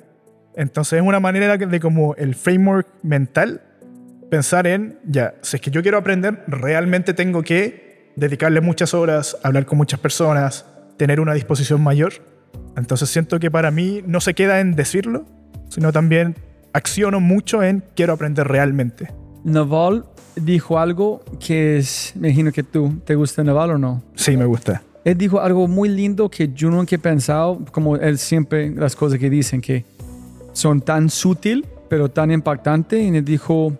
Entonces 0.55 0.99
es 0.99 1.05
una 1.05 1.19
manera 1.19 1.57
de 1.57 1.79
como 1.79 2.15
el 2.15 2.35
framework 2.35 2.87
mental 3.03 3.61
pensar 4.29 4.65
en, 4.65 4.97
ya, 5.05 5.35
si 5.41 5.57
es 5.57 5.61
que 5.61 5.71
yo 5.71 5.81
quiero 5.81 5.97
aprender, 5.97 6.43
realmente 6.47 7.13
tengo 7.13 7.43
que 7.43 8.13
dedicarle 8.15 8.61
muchas 8.61 8.93
horas, 8.93 9.37
hablar 9.43 9.65
con 9.65 9.77
muchas 9.77 9.99
personas, 9.99 10.65
tener 10.97 11.19
una 11.19 11.33
disposición 11.33 11.81
mayor. 11.81 12.13
Entonces 12.77 13.09
siento 13.09 13.39
que 13.39 13.51
para 13.51 13.71
mí 13.71 14.01
no 14.05 14.21
se 14.21 14.33
queda 14.33 14.59
en 14.59 14.75
decirlo, 14.75 15.25
sino 15.69 15.91
también 15.91 16.35
acciono 16.73 17.19
mucho 17.19 17.61
en 17.61 17.83
quiero 17.95 18.13
aprender 18.13 18.47
realmente. 18.47 19.13
Naval 19.43 20.05
dijo 20.35 20.79
algo 20.79 21.23
que 21.39 21.77
es, 21.77 22.13
me 22.15 22.29
imagino 22.29 22.51
que 22.51 22.63
tú, 22.63 23.01
¿te 23.05 23.15
gusta 23.15 23.43
Naval 23.43 23.71
o 23.71 23.77
no? 23.77 24.03
Sí, 24.15 24.37
me 24.37 24.45
gusta. 24.45 24.81
Él 25.03 25.17
dijo 25.17 25.41
algo 25.41 25.67
muy 25.67 25.89
lindo 25.89 26.29
que 26.29 26.53
yo 26.53 26.69
nunca 26.69 26.95
he 26.95 26.99
pensado, 26.99 27.65
como 27.71 27.95
él 27.95 28.19
siempre, 28.19 28.69
las 28.69 28.95
cosas 28.95 29.17
que 29.17 29.29
dicen 29.29 29.59
que 29.59 29.83
son 30.53 30.81
tan 30.81 31.09
sutil, 31.09 31.65
pero 31.89 32.09
tan 32.09 32.31
impactante. 32.31 33.01
Y 33.01 33.07
él 33.15 33.25
dijo, 33.25 33.77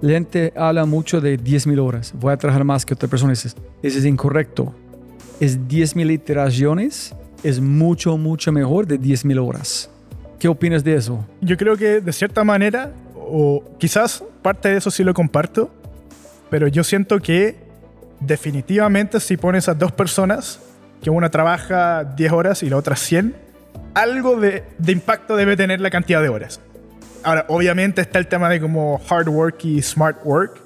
la 0.00 0.12
gente 0.12 0.52
habla 0.56 0.86
mucho 0.86 1.20
de 1.20 1.38
10.000 1.38 1.80
horas. 1.80 2.12
Voy 2.14 2.32
a 2.32 2.36
trabajar 2.36 2.64
más 2.64 2.86
que 2.86 2.94
otra 2.94 3.08
persona. 3.08 3.32
Eso 3.32 3.48
es, 3.48 3.56
eso 3.82 3.98
es 3.98 4.04
incorrecto. 4.04 4.74
Es 5.40 5.58
10.000 5.60 6.12
iteraciones. 6.12 7.14
Es 7.42 7.60
mucho, 7.60 8.16
mucho 8.16 8.52
mejor 8.52 8.86
de 8.86 9.00
10.000 9.00 9.46
horas. 9.46 9.90
¿Qué 10.38 10.48
opinas 10.48 10.82
de 10.84 10.94
eso? 10.94 11.24
Yo 11.40 11.56
creo 11.56 11.76
que 11.76 12.00
de 12.00 12.12
cierta 12.12 12.44
manera, 12.44 12.92
o 13.14 13.62
quizás 13.78 14.24
parte 14.42 14.70
de 14.70 14.78
eso 14.78 14.90
sí 14.90 15.04
lo 15.04 15.12
comparto, 15.12 15.70
pero 16.48 16.66
yo 16.66 16.82
siento 16.82 17.20
que 17.20 17.56
definitivamente 18.20 19.20
si 19.20 19.36
pones 19.36 19.68
a 19.68 19.74
dos 19.74 19.92
personas, 19.92 20.60
que 21.02 21.10
una 21.10 21.30
trabaja 21.30 22.04
10 22.04 22.32
horas 22.32 22.62
y 22.62 22.70
la 22.70 22.76
otra 22.76 22.96
100, 22.96 23.34
algo 23.94 24.38
de, 24.40 24.64
de 24.78 24.92
impacto 24.92 25.36
debe 25.36 25.56
tener 25.56 25.80
la 25.80 25.90
cantidad 25.90 26.22
de 26.22 26.28
horas. 26.28 26.60
Ahora, 27.22 27.44
obviamente 27.48 28.00
está 28.00 28.18
el 28.18 28.26
tema 28.26 28.48
de 28.48 28.60
como 28.60 29.00
hard 29.08 29.28
work 29.28 29.64
y 29.64 29.82
smart 29.82 30.18
work, 30.24 30.60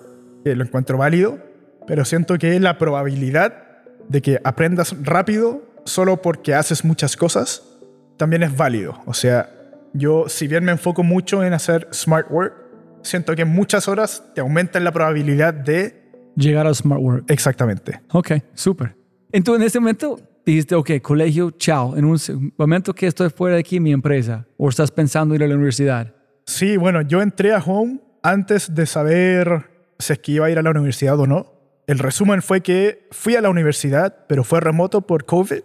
que 0.44 0.54
lo 0.54 0.64
encuentro 0.64 0.98
válido, 0.98 1.38
pero 1.86 2.04
siento 2.04 2.38
que 2.38 2.58
la 2.60 2.78
probabilidad 2.78 3.64
de 4.08 4.22
que 4.22 4.40
aprendas 4.44 4.94
rápido 5.02 5.62
solo 5.84 6.22
porque 6.22 6.54
haces 6.54 6.84
muchas 6.84 7.16
cosas 7.16 7.62
también 8.16 8.42
es 8.42 8.56
válido. 8.56 9.00
O 9.06 9.14
sea, 9.14 9.50
yo 9.92 10.28
si 10.28 10.46
bien 10.46 10.64
me 10.64 10.72
enfoco 10.72 11.02
mucho 11.02 11.42
en 11.42 11.52
hacer 11.52 11.88
smart 11.92 12.30
work, 12.30 12.54
siento 13.02 13.34
que 13.34 13.44
muchas 13.44 13.88
horas 13.88 14.22
te 14.34 14.40
aumentan 14.40 14.84
la 14.84 14.92
probabilidad 14.92 15.52
de... 15.52 16.02
Llegar 16.36 16.66
al 16.66 16.74
smart 16.74 17.00
work. 17.00 17.24
Exactamente. 17.28 18.00
Ok, 18.12 18.32
súper. 18.54 18.96
Entonces, 19.32 19.62
en 19.62 19.66
ese 19.66 19.80
momento 19.80 20.20
dijiste, 20.44 20.74
ok, 20.74 20.90
colegio, 21.02 21.50
chao. 21.52 21.96
En 21.96 22.04
un 22.04 22.18
momento 22.56 22.94
que 22.94 23.06
estoy 23.06 23.30
fuera 23.30 23.56
de 23.56 23.60
aquí, 23.60 23.80
mi 23.80 23.92
empresa, 23.92 24.46
o 24.56 24.68
estás 24.68 24.90
pensando 24.90 25.34
ir 25.34 25.42
a 25.42 25.48
la 25.48 25.54
universidad. 25.54 26.14
Sí, 26.46 26.76
bueno, 26.76 27.02
yo 27.02 27.22
entré 27.22 27.52
a 27.52 27.58
Home 27.58 28.00
antes 28.22 28.74
de 28.74 28.86
saber 28.86 29.70
si 29.98 30.12
es 30.12 30.18
que 30.18 30.32
iba 30.32 30.46
a 30.46 30.50
ir 30.50 30.58
a 30.58 30.62
la 30.62 30.70
universidad 30.70 31.18
o 31.18 31.26
no. 31.26 31.52
El 31.86 31.98
resumen 31.98 32.42
fue 32.42 32.62
que 32.62 33.08
fui 33.10 33.36
a 33.36 33.40
la 33.40 33.50
universidad, 33.50 34.26
pero 34.28 34.44
fue 34.44 34.60
remoto 34.60 35.02
por 35.02 35.24
COVID. 35.24 35.62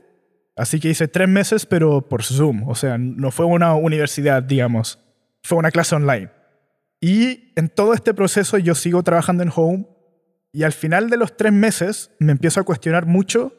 Así 0.55 0.79
que 0.79 0.89
hice 0.89 1.07
tres 1.07 1.29
meses, 1.29 1.65
pero 1.65 2.01
por 2.01 2.23
Zoom. 2.23 2.67
O 2.67 2.75
sea, 2.75 2.97
no 2.97 3.31
fue 3.31 3.45
una 3.45 3.75
universidad, 3.75 4.43
digamos. 4.43 4.99
Fue 5.43 5.57
una 5.57 5.71
clase 5.71 5.95
online. 5.95 6.29
Y 6.99 7.53
en 7.55 7.69
todo 7.69 7.93
este 7.93 8.13
proceso 8.13 8.57
yo 8.57 8.75
sigo 8.75 9.01
trabajando 9.03 9.43
en 9.43 9.51
Home. 9.55 9.87
Y 10.51 10.63
al 10.63 10.73
final 10.73 11.09
de 11.09 11.17
los 11.17 11.37
tres 11.37 11.53
meses 11.53 12.11
me 12.19 12.33
empiezo 12.33 12.59
a 12.59 12.63
cuestionar 12.63 13.05
mucho, 13.05 13.53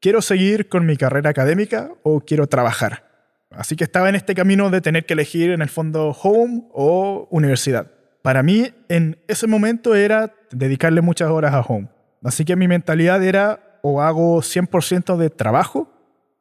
¿quiero 0.00 0.22
seguir 0.22 0.68
con 0.68 0.86
mi 0.86 0.96
carrera 0.96 1.30
académica 1.30 1.90
o 2.02 2.20
quiero 2.20 2.46
trabajar? 2.46 3.10
Así 3.50 3.76
que 3.76 3.84
estaba 3.84 4.08
en 4.08 4.14
este 4.14 4.34
camino 4.34 4.70
de 4.70 4.80
tener 4.80 5.06
que 5.06 5.14
elegir 5.14 5.50
en 5.50 5.62
el 5.62 5.68
fondo 5.68 6.10
home 6.10 6.64
o 6.72 7.28
universidad. 7.30 7.90
Para 8.22 8.42
mí, 8.42 8.72
en 8.88 9.18
ese 9.28 9.46
momento 9.46 9.94
era 9.94 10.34
dedicarle 10.50 11.00
muchas 11.00 11.30
horas 11.30 11.54
a 11.54 11.60
home. 11.60 11.88
Así 12.22 12.44
que 12.44 12.56
mi 12.56 12.68
mentalidad 12.68 13.22
era 13.22 13.78
o 13.82 14.02
hago 14.02 14.42
100% 14.42 15.16
de 15.16 15.30
trabajo 15.30 15.90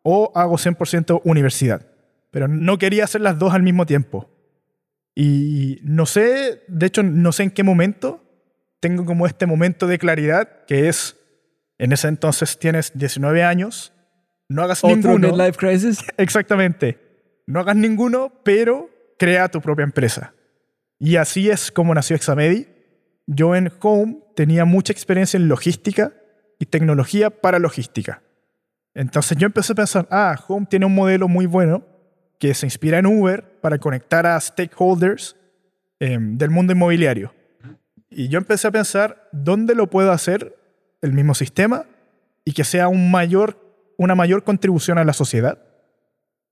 o 0.03 0.31
hago 0.35 0.57
100% 0.57 1.21
universidad. 1.23 1.87
Pero 2.31 2.47
no 2.47 2.77
quería 2.77 3.05
hacer 3.05 3.21
las 3.21 3.39
dos 3.39 3.53
al 3.53 3.63
mismo 3.63 3.85
tiempo. 3.85 4.29
Y 5.15 5.79
no 5.83 6.05
sé, 6.05 6.63
de 6.67 6.85
hecho, 6.85 7.01
no 7.01 7.31
sé 7.31 7.43
en 7.43 7.51
qué 7.51 7.63
momento 7.63 8.23
tengo 8.79 9.05
como 9.05 9.25
este 9.25 9.45
momento 9.45 9.87
de 9.87 9.97
claridad 9.97 10.65
que 10.65 10.87
es, 10.87 11.17
en 11.79 11.93
ese 11.93 12.09
entonces 12.09 12.59
tienes 12.59 12.91
19 12.93 13.41
años, 13.43 13.93
no 14.49 14.61
hagas 14.61 14.83
Otro 14.83 14.95
ninguno. 14.95 15.29
midlife 15.29 15.57
crisis. 15.57 15.99
Exactamente. 16.17 16.99
No 17.47 17.59
hagas 17.61 17.75
ninguno, 17.75 18.31
pero 18.43 18.89
crea 19.17 19.49
tu 19.49 19.61
propia 19.61 19.83
empresa. 19.83 20.33
Y 20.99 21.15
así 21.15 21.49
es 21.49 21.71
como 21.71 21.95
nació 21.95 22.15
Examedi. 22.15 22.67
Yo 23.25 23.55
en 23.55 23.71
Home 23.81 24.19
tenía 24.35 24.65
mucha 24.65 24.91
experiencia 24.91 25.37
en 25.37 25.47
logística 25.47 26.13
y 26.59 26.65
tecnología 26.65 27.29
para 27.29 27.59
logística. 27.59 28.21
Entonces 28.93 29.37
yo 29.37 29.45
empecé 29.45 29.73
a 29.73 29.75
pensar, 29.75 30.07
ah, 30.11 30.37
Home 30.47 30.67
tiene 30.69 30.85
un 30.85 30.95
modelo 30.95 31.27
muy 31.27 31.45
bueno 31.45 31.85
que 32.39 32.53
se 32.53 32.65
inspira 32.65 32.97
en 32.99 33.05
Uber 33.05 33.59
para 33.61 33.77
conectar 33.77 34.25
a 34.25 34.39
stakeholders 34.39 35.35
eh, 35.99 36.17
del 36.19 36.49
mundo 36.49 36.73
inmobiliario. 36.73 37.33
Y 38.09 38.27
yo 38.27 38.37
empecé 38.39 38.67
a 38.67 38.71
pensar, 38.71 39.29
¿dónde 39.31 39.75
lo 39.75 39.87
puedo 39.87 40.11
hacer 40.11 40.58
el 41.01 41.13
mismo 41.13 41.33
sistema 41.33 41.85
y 42.45 42.53
que 42.53 42.63
sea 42.63 42.87
una 42.87 44.15
mayor 44.15 44.43
contribución 44.43 44.97
a 44.97 45.03
la 45.03 45.13
sociedad? 45.13 45.59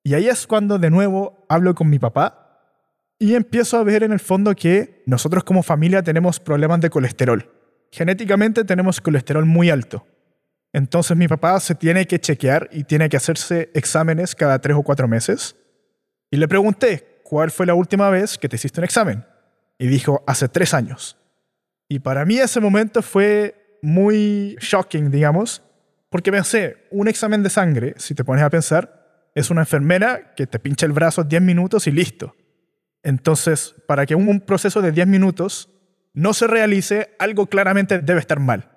Y 0.03 0.13
ahí 0.13 0.27
es 0.27 0.47
cuando 0.47 0.79
de 0.79 0.89
nuevo 0.89 1.45
hablo 1.49 1.75
con 1.75 1.89
mi 1.89 1.99
papá 1.99 2.47
y 3.19 3.35
empiezo 3.35 3.77
a 3.77 3.83
ver 3.83 4.03
en 4.03 4.11
el 4.11 4.19
fondo 4.19 4.55
que 4.55 5.03
nosotros 5.05 5.43
como 5.43 5.63
familia 5.63 6.03
tenemos 6.03 6.39
problemas 6.39 6.79
de 6.81 6.89
colesterol. 6.89 7.51
Genéticamente 7.91 8.63
tenemos 8.63 9.01
colesterol 9.01 9.45
muy 9.45 9.69
alto. 9.69 10.05
Entonces 10.73 11.17
mi 11.17 11.27
papá 11.27 11.59
se 11.59 11.75
tiene 11.75 12.05
que 12.05 12.19
chequear 12.19 12.69
y 12.71 12.83
tiene 12.83 13.09
que 13.09 13.17
hacerse 13.17 13.71
exámenes 13.73 14.35
cada 14.35 14.59
tres 14.59 14.77
o 14.77 14.83
cuatro 14.83 15.07
meses. 15.07 15.55
Y 16.29 16.37
le 16.37 16.47
pregunté, 16.47 17.21
¿cuál 17.23 17.51
fue 17.51 17.65
la 17.65 17.73
última 17.73 18.09
vez 18.09 18.37
que 18.37 18.47
te 18.47 18.57
hiciste 18.57 18.79
un 18.79 18.85
examen? 18.85 19.25
Y 19.79 19.87
dijo, 19.87 20.23
hace 20.27 20.47
tres 20.47 20.73
años. 20.73 21.17
Y 21.89 21.99
para 21.99 22.25
mí 22.25 22.37
ese 22.37 22.59
momento 22.59 23.01
fue 23.01 23.66
muy 23.81 24.57
shocking, 24.59 25.11
digamos, 25.11 25.63
porque 26.09 26.31
pensé, 26.31 26.87
un 26.89 27.07
examen 27.07 27.43
de 27.43 27.49
sangre, 27.49 27.93
si 27.97 28.15
te 28.15 28.23
pones 28.23 28.43
a 28.43 28.49
pensar, 28.49 29.29
es 29.35 29.49
una 29.49 29.61
enfermera 29.61 30.33
que 30.35 30.47
te 30.47 30.59
pincha 30.59 30.85
el 30.85 30.93
brazo 30.93 31.23
10 31.23 31.41
minutos 31.41 31.87
y 31.87 31.91
listo. 31.91 32.35
Entonces, 33.03 33.75
para 33.87 34.05
que 34.05 34.15
un 34.15 34.39
proceso 34.41 34.81
de 34.81 34.91
10 34.91 35.07
minutos 35.07 35.69
no 36.13 36.33
se 36.33 36.47
realice, 36.47 37.15
algo 37.19 37.45
claramente 37.45 37.99
debe 37.99 38.19
estar 38.19 38.39
mal. 38.39 38.71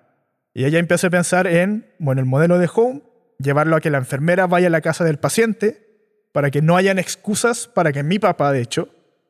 Y 0.53 0.65
ella 0.65 0.79
empieza 0.79 1.07
a 1.07 1.11
pensar 1.11 1.47
en, 1.47 1.87
bueno, 1.99 2.21
el 2.21 2.27
modelo 2.27 2.59
de 2.59 2.69
home, 2.73 3.03
llevarlo 3.39 3.77
a 3.77 3.81
que 3.81 3.91
la 3.91 3.99
enfermera 3.99 4.47
vaya 4.47 4.67
a 4.67 4.71
la 4.71 4.81
casa 4.81 5.05
del 5.05 5.19
paciente 5.19 5.91
para 6.33 6.51
que 6.51 6.63
no 6.63 6.77
hayan 6.77 6.99
excusas 6.99 7.67
para 7.67 7.93
que 7.93 8.03
mi 8.03 8.19
papá, 8.19 8.53
de 8.53 8.61
hecho, 8.61 8.89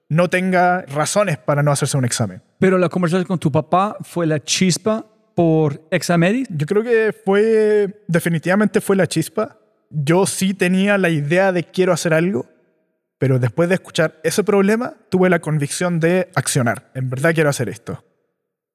no 0.09 0.29
tenga 0.29 0.83
razones 0.83 1.39
para 1.39 1.63
no 1.63 1.71
hacerse 1.71 1.97
un 1.97 2.05
examen. 2.05 2.43
Pero 2.59 2.79
la 2.79 2.89
conversación 2.89 3.27
con 3.27 3.39
tu 3.39 3.53
papá 3.53 3.97
fue 4.01 4.27
la 4.27 4.41
chispa 4.41 5.07
por 5.41 5.89
Examedis. 5.91 6.47
Yo 6.51 6.67
creo 6.67 6.83
que 6.83 7.15
fue, 7.25 8.03
definitivamente 8.07 8.83
fue 8.83 8.95
la 8.95 9.07
chispa. 9.07 9.57
Yo 9.89 10.27
sí 10.27 10.53
tenía 10.53 10.99
la 10.99 11.09
idea 11.09 11.51
de 11.51 11.65
quiero 11.65 11.95
hacer 11.95 12.13
algo, 12.13 12.45
pero 13.17 13.39
después 13.39 13.71
de 13.71 13.77
escuchar 13.77 14.21
ese 14.23 14.45
problema, 14.45 14.93
tuve 15.09 15.31
la 15.31 15.39
convicción 15.39 15.99
de 15.99 16.29
accionar. 16.35 16.91
En 16.95 17.09
verdad 17.09 17.33
quiero 17.33 17.49
hacer 17.49 17.71
esto. 17.71 18.05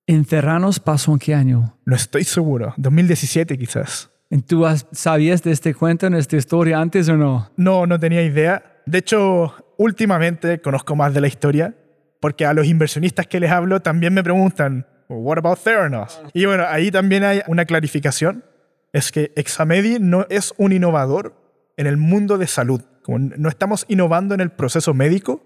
¿En 0.07 0.25
Terranos 0.25 0.79
pasó 0.79 1.11
en 1.11 1.19
qué 1.19 1.35
año? 1.35 1.77
No 1.85 1.95
estoy 1.95 2.23
seguro. 2.23 2.73
2017 2.77 3.59
quizás. 3.59 4.09
¿Tú 4.47 4.65
sabías 4.91 5.43
de 5.43 5.51
este 5.51 5.75
cuento, 5.75 6.07
en 6.07 6.15
esta 6.15 6.35
historia 6.35 6.79
antes 6.79 7.07
o 7.09 7.15
no? 7.15 7.51
No, 7.57 7.85
no 7.85 7.99
tenía 7.99 8.23
idea. 8.23 8.81
De 8.87 8.97
hecho, 8.97 9.53
últimamente 9.77 10.59
conozco 10.61 10.95
más 10.95 11.13
de 11.13 11.21
la 11.21 11.27
historia, 11.27 11.75
porque 12.19 12.43
a 12.43 12.55
los 12.55 12.65
inversionistas 12.65 13.27
que 13.27 13.39
les 13.39 13.51
hablo 13.51 13.83
también 13.83 14.15
me 14.15 14.23
preguntan, 14.23 14.87
what 15.09 15.37
about 15.37 15.59
Theranos? 15.59 16.21
Y 16.33 16.45
bueno, 16.45 16.65
ahí 16.67 16.91
también 16.91 17.23
hay 17.23 17.41
una 17.47 17.65
clarificación, 17.65 18.43
es 18.93 19.11
que 19.11 19.31
Examedi 19.35 19.99
no 19.99 20.25
es 20.29 20.53
un 20.57 20.71
innovador 20.71 21.35
en 21.77 21.87
el 21.87 21.97
mundo 21.97 22.37
de 22.37 22.47
salud. 22.47 22.81
Como 23.03 23.19
no 23.19 23.49
estamos 23.49 23.85
innovando 23.87 24.33
en 24.33 24.41
el 24.41 24.51
proceso 24.51 24.93
médico, 24.93 25.43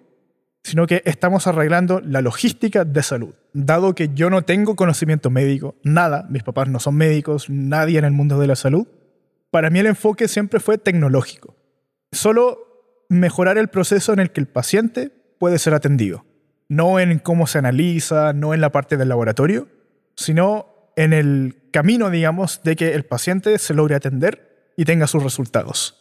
sino 0.63 0.87
que 0.87 1.01
estamos 1.05 1.47
arreglando 1.47 2.01
la 2.01 2.21
logística 2.21 2.85
de 2.85 3.03
salud. 3.03 3.35
Dado 3.53 3.95
que 3.95 4.09
yo 4.13 4.29
no 4.29 4.43
tengo 4.43 4.75
conocimiento 4.75 5.29
médico, 5.29 5.75
nada, 5.83 6.27
mis 6.29 6.43
papás 6.43 6.69
no 6.69 6.79
son 6.79 6.95
médicos, 6.95 7.49
nadie 7.49 7.99
en 7.99 8.05
el 8.05 8.11
mundo 8.11 8.39
de 8.39 8.47
la 8.47 8.55
salud, 8.55 8.87
para 9.51 9.69
mí 9.69 9.79
el 9.79 9.87
enfoque 9.87 10.27
siempre 10.27 10.59
fue 10.59 10.77
tecnológico. 10.77 11.55
Solo 12.11 13.05
mejorar 13.09 13.57
el 13.57 13.69
proceso 13.69 14.13
en 14.13 14.19
el 14.19 14.31
que 14.31 14.41
el 14.41 14.47
paciente 14.47 15.11
puede 15.39 15.57
ser 15.57 15.73
atendido. 15.73 16.25
No 16.69 16.99
en 16.99 17.19
cómo 17.19 17.47
se 17.47 17.57
analiza, 17.57 18.31
no 18.31 18.53
en 18.53 18.61
la 18.61 18.71
parte 18.71 18.95
del 18.95 19.09
laboratorio, 19.09 19.67
sino 20.15 20.91
en 20.95 21.13
el 21.13 21.69
camino, 21.71 22.09
digamos, 22.09 22.61
de 22.63 22.75
que 22.75 22.93
el 22.93 23.05
paciente 23.05 23.57
se 23.57 23.73
logre 23.73 23.95
atender 23.95 24.71
y 24.77 24.85
tenga 24.85 25.07
sus 25.07 25.23
resultados. 25.23 25.97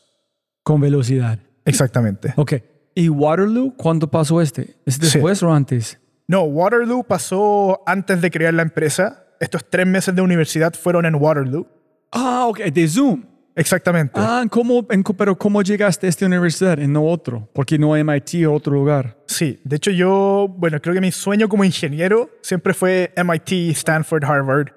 Con 0.63 0.81
velocidad. 0.81 1.39
Exactamente. 1.65 2.35
Ok. 2.37 2.55
¿Y 2.95 3.09
Waterloo 3.09 3.75
cuándo 3.77 4.11
pasó 4.11 4.41
este? 4.41 4.77
¿Es 4.85 4.99
después 4.99 5.43
o 5.43 5.53
antes? 5.53 5.99
No, 6.27 6.43
Waterloo 6.43 7.05
pasó 7.05 7.83
antes 7.87 8.21
de 8.21 8.31
crear 8.31 8.53
la 8.53 8.63
empresa. 8.63 9.25
Estos 9.41 9.65
tres 9.71 9.87
meses 9.87 10.15
de 10.15 10.21
universidad 10.21 10.75
fueron 10.75 11.07
en 11.07 11.15
Waterloo. 11.15 11.67
Ah, 12.13 12.47
ok, 12.49 12.59
de 12.59 12.89
Zoom. 12.89 13.25
Exactamente. 13.59 14.13
Ah, 14.15 14.45
¿cómo, 14.49 14.87
pero 14.87 15.37
¿cómo 15.37 15.63
llegaste 15.63 16.07
a 16.07 16.11
esta 16.11 16.25
universidad 16.25 16.79
y 16.79 16.87
no 16.87 17.05
otro? 17.05 17.49
Porque 17.53 17.77
no 17.77 17.97
MIT 17.97 18.47
o 18.47 18.55
otro 18.55 18.73
lugar. 18.73 19.17
Sí, 19.27 19.61
de 19.65 19.77
hecho 19.77 19.91
yo, 19.91 20.47
bueno, 20.57 20.81
creo 20.81 20.95
que 20.95 21.01
mi 21.01 21.11
sueño 21.11 21.49
como 21.49 21.65
ingeniero 21.65 22.31
siempre 22.41 22.73
fue 22.73 23.13
MIT, 23.17 23.73
Stanford, 23.73 24.25
Harvard. 24.25 24.69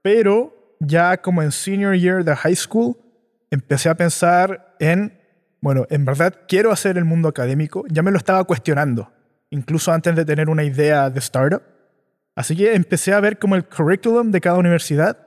Pero 0.00 0.76
ya 0.80 1.18
como 1.18 1.42
en 1.42 1.52
senior 1.52 1.94
year 1.94 2.24
de 2.24 2.34
high 2.34 2.56
school, 2.56 2.96
empecé 3.50 3.90
a 3.90 3.94
pensar 3.94 4.76
en, 4.80 5.12
bueno, 5.60 5.86
en 5.90 6.06
verdad 6.06 6.34
quiero 6.48 6.72
hacer 6.72 6.96
el 6.96 7.04
mundo 7.04 7.28
académico. 7.28 7.84
Ya 7.90 8.02
me 8.02 8.10
lo 8.10 8.16
estaba 8.16 8.42
cuestionando, 8.44 9.12
incluso 9.50 9.92
antes 9.92 10.16
de 10.16 10.24
tener 10.24 10.48
una 10.48 10.64
idea 10.64 11.10
de 11.10 11.18
startup. 11.18 11.62
Así 12.34 12.56
que 12.56 12.74
empecé 12.74 13.12
a 13.12 13.20
ver 13.20 13.38
como 13.38 13.56
el 13.56 13.66
curriculum 13.66 14.30
de 14.30 14.40
cada 14.40 14.56
universidad 14.56 15.18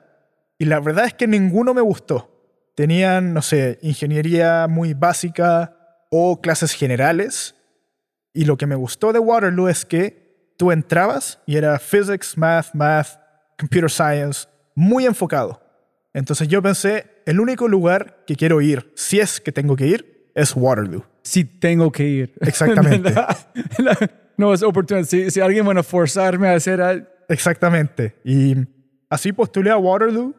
y 0.58 0.66
la 0.66 0.80
verdad 0.80 1.06
es 1.06 1.14
que 1.14 1.28
ninguno 1.28 1.76
me 1.76 1.82
gustó 1.82 2.35
tenían, 2.76 3.34
no 3.34 3.42
sé, 3.42 3.80
ingeniería 3.82 4.68
muy 4.68 4.94
básica 4.94 5.76
o 6.12 6.42
clases 6.42 6.74
generales. 6.74 7.56
Y 8.34 8.46
lo 8.46 8.58
que 8.58 8.68
me 8.68 8.76
gustó 8.76 9.14
de 9.14 9.20
Waterloo 9.20 9.70
es 9.70 9.86
que 9.86 10.54
tú 10.58 10.72
entrabas 10.72 11.40
y 11.46 11.56
era 11.56 11.80
physics, 11.80 12.38
math, 12.38 12.74
math, 12.74 13.20
computer 13.58 13.90
science, 13.90 14.48
muy 14.76 15.06
enfocado. 15.06 15.62
Entonces 16.14 16.48
yo 16.48 16.62
pensé, 16.62 17.08
el 17.26 17.40
único 17.40 17.68
lugar 17.68 18.24
que 18.28 18.36
quiero 18.36 18.62
ir, 18.62 18.92
si 18.96 19.20
es 19.20 19.42
que 19.42 19.52
tengo 19.52 19.76
que 19.76 19.88
ir, 19.88 20.32
es 20.36 20.56
Waterloo. 20.56 21.04
Si 21.24 21.44
tengo 21.46 21.92
que 21.92 22.04
ir. 22.04 22.34
Exactamente. 22.42 23.14
no 24.38 24.54
es 24.54 24.62
oportunidad. 24.64 25.08
Si, 25.08 25.32
si 25.32 25.40
alguien 25.40 25.68
va 25.68 25.80
a 25.80 25.84
forzarme 25.84 26.50
a 26.50 26.54
hacer 26.54 26.82
algo. 26.82 27.08
Exactamente. 27.30 28.16
Y 28.24 28.56
así 29.10 29.32
postulé 29.32 29.72
a 29.72 29.78
Waterloo 29.78 30.36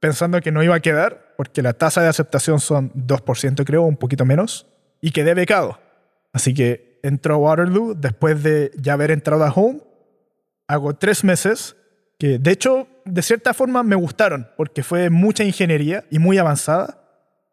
pensando 0.00 0.40
que 0.40 0.52
no 0.52 0.62
iba 0.62 0.74
a 0.74 0.80
quedar, 0.80 1.27
porque 1.38 1.62
la 1.62 1.72
tasa 1.72 2.02
de 2.02 2.08
aceptación 2.08 2.58
son 2.58 2.92
2%, 2.94 3.64
creo, 3.64 3.82
un 3.82 3.96
poquito 3.96 4.24
menos, 4.24 4.66
y 5.00 5.12
quedé 5.12 5.34
becado. 5.34 5.78
Así 6.32 6.52
que 6.52 6.98
entro 7.04 7.36
a 7.36 7.36
Waterloo 7.36 7.94
después 7.94 8.42
de 8.42 8.72
ya 8.76 8.94
haber 8.94 9.12
entrado 9.12 9.44
a 9.44 9.52
Home. 9.52 9.78
Hago 10.66 10.96
tres 10.96 11.22
meses, 11.22 11.76
que 12.18 12.40
de 12.40 12.50
hecho, 12.50 12.88
de 13.04 13.22
cierta 13.22 13.54
forma 13.54 13.84
me 13.84 13.94
gustaron, 13.94 14.48
porque 14.56 14.82
fue 14.82 15.10
mucha 15.10 15.44
ingeniería 15.44 16.04
y 16.10 16.18
muy 16.18 16.38
avanzada, 16.38 17.04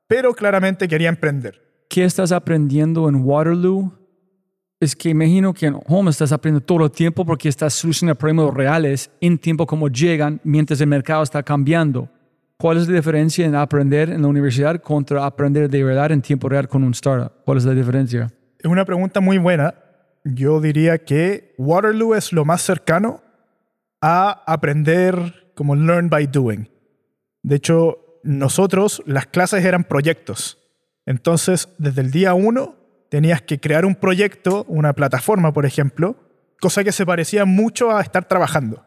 pero 0.07 0.33
claramente 0.33 0.87
quería 0.87 1.09
emprender. 1.09 1.61
¿Qué 1.87 2.05
estás 2.05 2.31
aprendiendo 2.31 3.07
en 3.07 3.23
Waterloo? 3.23 3.93
Es 4.79 4.95
que 4.95 5.09
imagino 5.09 5.53
que 5.53 5.67
en 5.67 5.79
Home 5.85 6.09
estás 6.09 6.31
aprendiendo 6.31 6.65
todo 6.65 6.85
el 6.85 6.91
tiempo 6.91 7.23
porque 7.23 7.49
estás 7.49 7.75
solucionando 7.75 8.17
problemas 8.17 8.51
reales 8.51 9.11
en 9.21 9.37
tiempo 9.37 9.67
como 9.67 9.89
llegan 9.89 10.41
mientras 10.43 10.81
el 10.81 10.87
mercado 10.87 11.21
está 11.21 11.43
cambiando. 11.43 12.09
¿Cuál 12.57 12.77
es 12.77 12.87
la 12.87 12.95
diferencia 12.95 13.45
en 13.45 13.53
aprender 13.53 14.09
en 14.09 14.21
la 14.21 14.29
universidad 14.29 14.81
contra 14.81 15.25
aprender 15.25 15.69
de 15.69 15.83
verdad 15.83 16.11
en 16.11 16.21
tiempo 16.21 16.47
real 16.47 16.69
con 16.69 16.83
un 16.83 16.91
startup? 16.91 17.33
¿Cuál 17.43 17.57
es 17.57 17.65
la 17.65 17.73
diferencia? 17.73 18.31
Es 18.59 18.65
una 18.65 18.85
pregunta 18.85 19.19
muy 19.19 19.37
buena. 19.37 19.75
Yo 20.23 20.61
diría 20.61 20.97
que 20.99 21.53
Waterloo 21.57 22.15
es 22.15 22.31
lo 22.31 22.45
más 22.45 22.61
cercano 22.61 23.21
a 24.01 24.43
aprender 24.47 25.51
como 25.53 25.75
learn 25.75 26.09
by 26.09 26.27
doing. 26.27 26.69
De 27.43 27.57
hecho, 27.57 28.19
nosotros 28.23 29.03
las 29.05 29.27
clases 29.27 29.65
eran 29.65 29.83
proyectos. 29.83 30.57
Entonces, 31.05 31.69
desde 31.77 32.01
el 32.01 32.11
día 32.11 32.33
uno 32.33 32.75
tenías 33.09 33.41
que 33.41 33.59
crear 33.59 33.85
un 33.85 33.95
proyecto, 33.95 34.65
una 34.69 34.93
plataforma, 34.93 35.51
por 35.51 35.65
ejemplo, 35.65 36.15
cosa 36.61 36.83
que 36.83 36.93
se 36.93 37.05
parecía 37.05 37.43
mucho 37.43 37.95
a 37.95 38.01
estar 38.01 38.25
trabajando. 38.25 38.85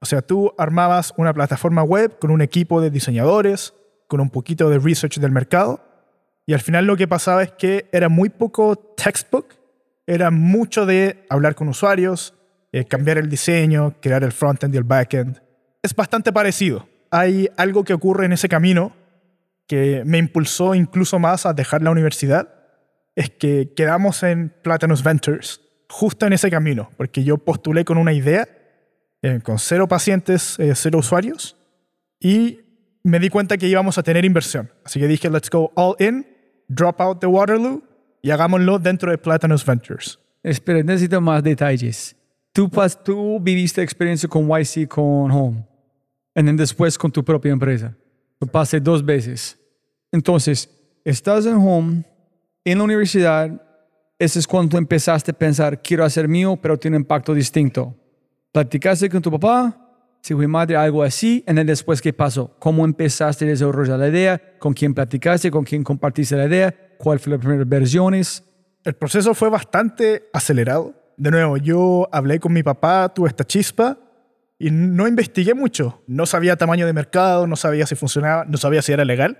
O 0.00 0.06
sea, 0.06 0.22
tú 0.22 0.52
armabas 0.56 1.12
una 1.16 1.34
plataforma 1.34 1.82
web 1.82 2.18
con 2.18 2.30
un 2.30 2.40
equipo 2.40 2.80
de 2.80 2.90
diseñadores, 2.90 3.74
con 4.08 4.20
un 4.20 4.30
poquito 4.30 4.70
de 4.70 4.78
research 4.78 5.18
del 5.18 5.30
mercado, 5.30 5.84
y 6.46 6.54
al 6.54 6.60
final 6.60 6.86
lo 6.86 6.96
que 6.96 7.06
pasaba 7.06 7.42
es 7.42 7.52
que 7.52 7.88
era 7.92 8.08
muy 8.08 8.30
poco 8.30 8.76
textbook, 8.76 9.54
era 10.06 10.30
mucho 10.30 10.86
de 10.86 11.24
hablar 11.28 11.54
con 11.54 11.68
usuarios, 11.68 12.34
eh, 12.72 12.86
cambiar 12.86 13.18
el 13.18 13.28
diseño, 13.28 13.94
crear 14.00 14.24
el 14.24 14.32
frontend 14.32 14.74
y 14.74 14.78
el 14.78 14.84
backend. 14.84 15.42
Es 15.82 15.94
bastante 15.94 16.32
parecido. 16.32 16.88
Hay 17.10 17.50
algo 17.56 17.84
que 17.84 17.92
ocurre 17.92 18.24
en 18.24 18.32
ese 18.32 18.48
camino 18.48 18.92
que 19.66 20.02
me 20.06 20.18
impulsó 20.18 20.74
incluso 20.74 21.18
más 21.18 21.46
a 21.46 21.52
dejar 21.52 21.82
la 21.82 21.90
universidad, 21.90 22.48
es 23.14 23.30
que 23.30 23.72
quedamos 23.76 24.22
en 24.22 24.48
Platinum 24.62 24.98
Ventures 25.04 25.60
justo 25.88 26.26
en 26.26 26.32
ese 26.32 26.50
camino, 26.50 26.90
porque 26.96 27.22
yo 27.22 27.38
postulé 27.38 27.84
con 27.84 27.98
una 27.98 28.12
idea 28.12 28.48
eh, 29.22 29.40
con 29.42 29.58
cero 29.58 29.86
pacientes, 29.86 30.58
eh, 30.58 30.74
cero 30.74 30.98
usuarios, 30.98 31.56
y 32.18 32.60
me 33.02 33.18
di 33.18 33.28
cuenta 33.28 33.56
que 33.56 33.68
íbamos 33.68 33.98
a 33.98 34.02
tener 34.02 34.24
inversión. 34.24 34.70
Así 34.84 35.00
que 35.00 35.06
dije, 35.06 35.28
let's 35.30 35.50
go 35.50 35.72
all 35.74 35.94
in, 35.98 36.26
drop 36.68 37.00
out 37.00 37.20
the 37.20 37.26
Waterloo 37.26 37.82
y 38.22 38.30
hagámoslo 38.30 38.78
dentro 38.78 39.10
de 39.10 39.18
Platinus 39.18 39.64
Ventures. 39.64 40.18
Espera, 40.42 40.82
necesito 40.82 41.20
más 41.20 41.42
detalles. 41.42 42.16
Tú, 42.52 42.70
tú 43.04 43.38
viviste 43.40 43.82
experiencia 43.82 44.28
con 44.28 44.48
YC, 44.48 44.88
con 44.88 45.30
Home, 45.30 45.66
y 46.34 46.42
después 46.56 46.96
con 46.98 47.10
tu 47.10 47.24
propia 47.24 47.52
empresa. 47.52 47.94
Lo 48.40 48.46
pasé 48.46 48.80
dos 48.80 49.04
veces. 49.04 49.58
Entonces, 50.10 50.68
estás 51.04 51.46
en 51.46 51.54
Home, 51.54 52.04
en 52.64 52.78
la 52.78 52.84
universidad, 52.84 53.50
ese 54.18 54.38
es 54.38 54.46
cuando 54.46 54.76
empezaste 54.76 55.30
a 55.30 55.34
pensar, 55.34 55.80
quiero 55.80 56.04
hacer 56.04 56.26
mío, 56.26 56.58
pero 56.60 56.78
tiene 56.78 56.96
impacto 56.96 57.32
distinto 57.32 57.94
platicaste 58.52 59.08
con 59.08 59.22
tu 59.22 59.30
papá 59.30 59.80
si 60.22 60.34
fue 60.34 60.46
madre, 60.46 60.76
algo 60.76 61.02
así. 61.02 61.42
En 61.46 61.58
el 61.58 61.66
después, 61.66 62.00
¿qué 62.00 62.12
pasó? 62.12 62.54
¿Cómo 62.58 62.84
empezaste 62.84 63.44
a 63.46 63.48
desarrollar 63.48 63.98
la 63.98 64.08
idea? 64.08 64.40
¿Con 64.58 64.74
quién 64.74 64.94
platicaste? 64.94 65.50
¿Con 65.50 65.64
quién 65.64 65.82
compartiste 65.82 66.36
la 66.36 66.46
idea? 66.46 66.74
¿Cuál 66.98 67.18
fue 67.18 67.32
las 67.32 67.40
primeras 67.40 67.68
versiones? 67.68 68.44
El 68.84 68.94
proceso 68.94 69.34
fue 69.34 69.48
bastante 69.48 70.28
acelerado. 70.32 70.94
De 71.16 71.30
nuevo, 71.30 71.56
yo 71.56 72.08
hablé 72.12 72.38
con 72.38 72.52
mi 72.52 72.62
papá, 72.62 73.12
tuve 73.14 73.28
esta 73.28 73.44
chispa 73.44 73.98
y 74.58 74.70
no 74.70 75.08
investigué 75.08 75.54
mucho. 75.54 76.02
No 76.06 76.26
sabía 76.26 76.56
tamaño 76.56 76.86
de 76.86 76.92
mercado, 76.92 77.46
no 77.46 77.56
sabía 77.56 77.86
si 77.86 77.94
funcionaba, 77.94 78.44
no 78.44 78.58
sabía 78.58 78.82
si 78.82 78.92
era 78.92 79.04
legal. 79.04 79.38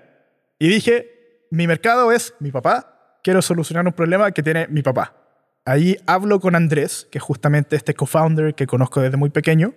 Y 0.57 0.67
dije, 0.67 1.45
mi 1.51 1.67
mercado 1.67 2.11
es 2.11 2.33
mi 2.39 2.51
papá, 2.51 3.19
quiero 3.23 3.41
solucionar 3.41 3.85
un 3.85 3.93
problema 3.93 4.31
que 4.31 4.43
tiene 4.43 4.67
mi 4.67 4.81
papá. 4.81 5.20
Ahí 5.65 5.97
hablo 6.07 6.39
con 6.39 6.55
Andrés, 6.55 7.07
que 7.11 7.19
es 7.19 7.23
justamente 7.23 7.75
este 7.75 7.93
co-founder 7.93 8.55
que 8.55 8.65
conozco 8.65 9.01
desde 9.01 9.17
muy 9.17 9.29
pequeño, 9.29 9.73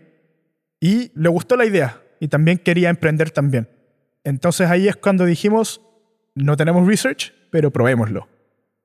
y 0.80 1.12
le 1.14 1.28
gustó 1.28 1.56
la 1.56 1.66
idea 1.66 2.02
y 2.20 2.28
también 2.28 2.58
quería 2.58 2.90
emprender 2.90 3.30
también. 3.30 3.68
Entonces 4.24 4.70
ahí 4.70 4.88
es 4.88 4.96
cuando 4.96 5.24
dijimos, 5.24 5.82
no 6.34 6.56
tenemos 6.56 6.86
research, 6.86 7.32
pero 7.50 7.70
probémoslo. 7.70 8.28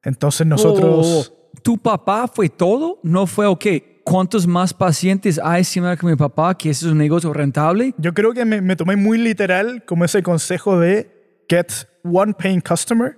Entonces 0.04 0.46
nosotros... 0.46 1.34
Oh, 1.34 1.40
¿Tu 1.64 1.78
papá 1.78 2.28
fue 2.28 2.48
todo? 2.48 3.00
¿No 3.02 3.26
fue 3.26 3.48
ok? 3.48 3.66
¿Cuántos 4.04 4.46
más 4.46 4.74
pacientes 4.74 5.40
hay 5.44 5.64
similar 5.64 5.98
que 5.98 6.06
mi 6.06 6.16
papá 6.16 6.56
que 6.56 6.70
ese 6.70 6.86
es 6.86 6.92
un 6.92 6.98
negocio 6.98 7.34
rentable? 7.34 7.94
Yo 7.98 8.14
creo 8.14 8.34
que 8.34 8.46
me, 8.46 8.62
me 8.62 8.76
tomé 8.76 8.96
muy 8.96 9.18
literal 9.18 9.84
como 9.86 10.06
ese 10.06 10.22
consejo 10.22 10.80
de 10.80 11.44
get 11.50 11.72
one 12.04 12.34
paying 12.34 12.62
customer 12.62 13.18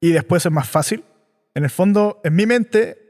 y 0.00 0.10
después 0.10 0.44
es 0.44 0.52
más 0.52 0.68
fácil. 0.68 1.04
En 1.54 1.64
el 1.64 1.70
fondo, 1.70 2.20
en 2.24 2.34
mi 2.34 2.46
mente, 2.46 3.01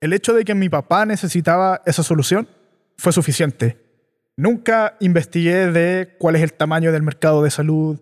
el 0.00 0.12
hecho 0.12 0.32
de 0.34 0.44
que 0.44 0.54
mi 0.54 0.68
papá 0.68 1.04
necesitaba 1.04 1.82
esa 1.84 2.02
solución 2.02 2.48
fue 2.96 3.12
suficiente. 3.12 3.78
Nunca 4.36 4.96
investigué 5.00 5.70
de 5.70 6.16
cuál 6.18 6.36
es 6.36 6.42
el 6.42 6.52
tamaño 6.54 6.92
del 6.92 7.02
mercado 7.02 7.42
de 7.42 7.50
salud, 7.50 8.00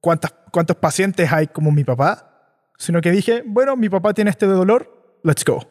cuántas, 0.00 0.34
cuántos 0.50 0.76
pacientes 0.76 1.30
hay 1.30 1.46
como 1.46 1.70
mi 1.70 1.84
papá, 1.84 2.70
sino 2.78 3.00
que 3.00 3.10
dije, 3.10 3.42
bueno, 3.46 3.76
mi 3.76 3.88
papá 3.88 4.14
tiene 4.14 4.30
este 4.30 4.46
dolor, 4.46 5.20
let's 5.22 5.44
go. 5.44 5.68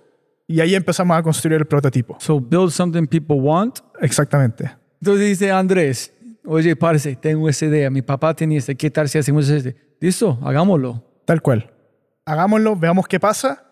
Y 0.47 0.59
ahí 0.59 0.75
empezamos 0.75 1.17
a 1.17 1.23
construir 1.23 1.57
el 1.57 1.65
prototipo. 1.65 2.17
So 2.19 2.39
build 2.39 2.69
something 2.69 3.07
people 3.07 3.37
want. 3.37 3.79
Exactamente. 4.01 4.71
Entonces 5.01 5.27
dice 5.27 5.51
Andrés, 5.51 6.13
oye, 6.45 6.75
parce, 6.75 7.15
tengo 7.15 7.49
esa 7.49 7.65
idea, 7.65 7.89
mi 7.89 8.01
papá 8.01 8.35
tenía 8.35 8.59
este, 8.59 8.75
¿qué 8.75 8.91
tal 8.91 9.09
si 9.09 9.17
hacemos 9.17 9.49
este? 9.49 9.75
Listo, 9.99 10.37
hagámoslo. 10.43 11.03
Tal 11.25 11.41
cual. 11.41 11.71
Hagámoslo, 12.25 12.75
veamos 12.75 13.07
qué 13.07 13.19
pasa. 13.19 13.63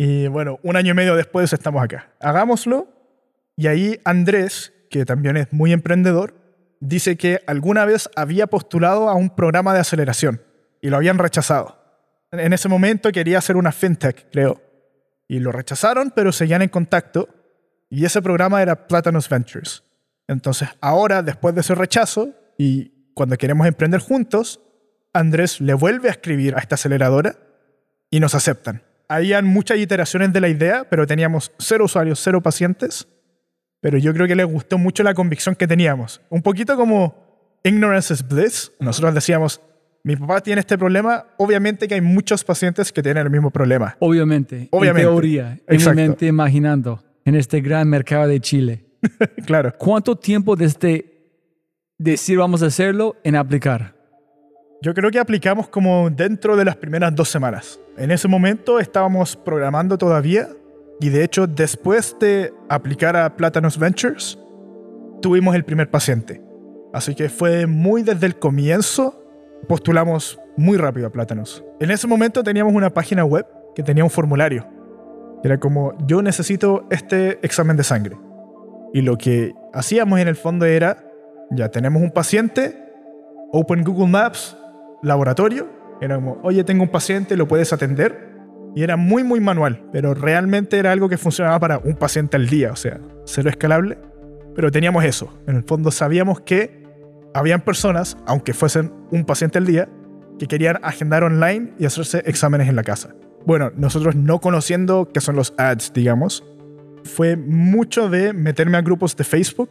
Y 0.00 0.28
bueno, 0.28 0.60
un 0.62 0.76
año 0.76 0.92
y 0.92 0.94
medio 0.94 1.16
después 1.16 1.52
estamos 1.52 1.82
acá. 1.82 2.12
Hagámoslo. 2.20 2.86
Y 3.56 3.66
ahí 3.66 4.00
Andrés, 4.04 4.72
que 4.90 5.04
también 5.04 5.36
es 5.36 5.52
muy 5.52 5.72
emprendedor, 5.72 6.36
dice 6.78 7.16
que 7.16 7.40
alguna 7.48 7.84
vez 7.84 8.08
había 8.14 8.46
postulado 8.46 9.08
a 9.08 9.16
un 9.16 9.30
programa 9.30 9.74
de 9.74 9.80
aceleración 9.80 10.40
y 10.80 10.90
lo 10.90 10.98
habían 10.98 11.18
rechazado. 11.18 11.82
En 12.30 12.52
ese 12.52 12.68
momento 12.68 13.10
quería 13.10 13.38
hacer 13.38 13.56
una 13.56 13.72
fintech, 13.72 14.30
creo. 14.30 14.62
Y 15.26 15.40
lo 15.40 15.50
rechazaron, 15.50 16.12
pero 16.14 16.30
seguían 16.30 16.62
en 16.62 16.68
contacto. 16.68 17.28
Y 17.90 18.04
ese 18.04 18.22
programa 18.22 18.62
era 18.62 18.86
Platanus 18.86 19.28
Ventures. 19.28 19.82
Entonces, 20.28 20.68
ahora, 20.80 21.24
después 21.24 21.56
de 21.56 21.62
ese 21.62 21.74
rechazo, 21.74 22.34
y 22.56 23.12
cuando 23.14 23.36
queremos 23.36 23.66
emprender 23.66 23.98
juntos, 23.98 24.60
Andrés 25.12 25.60
le 25.60 25.74
vuelve 25.74 26.06
a 26.06 26.12
escribir 26.12 26.54
a 26.54 26.60
esta 26.60 26.76
aceleradora 26.76 27.34
y 28.12 28.20
nos 28.20 28.36
aceptan. 28.36 28.82
Habían 29.08 29.46
muchas 29.46 29.78
iteraciones 29.78 30.32
de 30.32 30.40
la 30.40 30.48
idea, 30.48 30.86
pero 30.88 31.06
teníamos 31.06 31.52
cero 31.58 31.86
usuarios, 31.86 32.20
cero 32.22 32.42
pacientes 32.42 33.08
pero 33.80 33.98
yo 33.98 34.12
creo 34.12 34.26
que 34.26 34.34
les 34.34 34.46
gustó 34.46 34.78
mucho 34.78 35.02
la 35.02 35.14
convicción 35.14 35.54
que 35.54 35.66
teníamos. 35.66 36.20
Un 36.30 36.42
poquito 36.42 36.76
como 36.76 37.14
ignorance 37.62 38.12
is 38.12 38.26
bliss. 38.26 38.72
Nosotros 38.80 39.14
decíamos, 39.14 39.60
mi 40.02 40.16
papá 40.16 40.40
tiene 40.40 40.60
este 40.60 40.76
problema, 40.76 41.26
obviamente 41.36 41.86
que 41.86 41.94
hay 41.94 42.00
muchos 42.00 42.42
pacientes 42.44 42.92
que 42.92 43.02
tienen 43.02 43.24
el 43.24 43.30
mismo 43.30 43.50
problema. 43.50 43.96
Obviamente. 44.00 44.68
Obviamente. 44.70 45.02
En 45.02 45.14
teoría, 45.14 45.58
en 45.66 45.76
mi 45.78 45.94
mente 45.94 46.26
imaginando, 46.26 47.04
en 47.24 47.34
este 47.34 47.60
gran 47.60 47.88
mercado 47.88 48.26
de 48.26 48.40
Chile. 48.40 48.84
claro. 49.46 49.72
¿Cuánto 49.78 50.16
tiempo 50.16 50.56
desde 50.56 51.04
decir 51.98 52.38
vamos 52.38 52.62
a 52.62 52.66
hacerlo 52.66 53.16
en 53.22 53.36
aplicar? 53.36 53.97
Yo 54.80 54.94
creo 54.94 55.10
que 55.10 55.18
aplicamos 55.18 55.68
como 55.68 56.08
dentro 56.08 56.56
de 56.56 56.64
las 56.64 56.76
primeras 56.76 57.12
dos 57.12 57.28
semanas. 57.28 57.80
En 57.96 58.12
ese 58.12 58.28
momento 58.28 58.78
estábamos 58.78 59.34
programando 59.34 59.98
todavía 59.98 60.50
y 61.00 61.08
de 61.08 61.24
hecho, 61.24 61.48
después 61.48 62.16
de 62.20 62.52
aplicar 62.68 63.16
a 63.16 63.36
Platanus 63.36 63.76
Ventures, 63.76 64.38
tuvimos 65.20 65.56
el 65.56 65.64
primer 65.64 65.90
paciente. 65.90 66.40
Así 66.92 67.16
que 67.16 67.28
fue 67.28 67.66
muy 67.66 68.02
desde 68.02 68.26
el 68.26 68.38
comienzo, 68.38 69.20
postulamos 69.68 70.38
muy 70.56 70.76
rápido 70.76 71.08
a 71.08 71.10
Platanus. 71.10 71.64
En 71.80 71.90
ese 71.90 72.06
momento 72.06 72.44
teníamos 72.44 72.72
una 72.72 72.90
página 72.90 73.24
web 73.24 73.46
que 73.74 73.82
tenía 73.82 74.04
un 74.04 74.10
formulario. 74.10 74.64
Era 75.42 75.58
como, 75.58 75.96
yo 76.06 76.22
necesito 76.22 76.86
este 76.90 77.38
examen 77.44 77.76
de 77.76 77.84
sangre. 77.84 78.16
Y 78.92 79.02
lo 79.02 79.18
que 79.18 79.54
hacíamos 79.72 80.20
en 80.20 80.28
el 80.28 80.36
fondo 80.36 80.66
era, 80.66 81.04
ya 81.50 81.68
tenemos 81.68 82.00
un 82.00 82.10
paciente, 82.12 82.76
Open 83.52 83.84
Google 83.84 84.08
Maps, 84.08 84.57
laboratorio. 85.02 85.68
Era 86.00 86.16
como, 86.16 86.38
oye, 86.42 86.64
tengo 86.64 86.82
un 86.82 86.90
paciente, 86.90 87.36
¿lo 87.36 87.48
puedes 87.48 87.72
atender? 87.72 88.28
Y 88.74 88.82
era 88.82 88.96
muy, 88.96 89.24
muy 89.24 89.40
manual, 89.40 89.88
pero 89.92 90.14
realmente 90.14 90.78
era 90.78 90.92
algo 90.92 91.08
que 91.08 91.16
funcionaba 91.16 91.58
para 91.58 91.78
un 91.78 91.94
paciente 91.94 92.36
al 92.36 92.48
día, 92.48 92.72
o 92.72 92.76
sea, 92.76 93.00
cero 93.24 93.50
escalable. 93.50 93.98
Pero 94.54 94.70
teníamos 94.70 95.04
eso. 95.04 95.36
En 95.46 95.56
el 95.56 95.64
fondo 95.64 95.90
sabíamos 95.90 96.40
que 96.40 96.84
habían 97.34 97.60
personas, 97.60 98.16
aunque 98.26 98.54
fuesen 98.54 98.92
un 99.10 99.24
paciente 99.24 99.58
al 99.58 99.66
día, 99.66 99.88
que 100.38 100.46
querían 100.46 100.78
agendar 100.82 101.24
online 101.24 101.72
y 101.78 101.86
hacerse 101.86 102.22
exámenes 102.26 102.68
en 102.68 102.76
la 102.76 102.84
casa. 102.84 103.14
Bueno, 103.44 103.72
nosotros 103.76 104.14
no 104.14 104.40
conociendo 104.40 105.08
qué 105.12 105.20
son 105.20 105.36
los 105.36 105.54
ads, 105.56 105.92
digamos, 105.92 106.44
fue 107.04 107.36
mucho 107.36 108.08
de 108.08 108.32
meterme 108.32 108.76
a 108.78 108.82
grupos 108.82 109.16
de 109.16 109.24
Facebook 109.24 109.70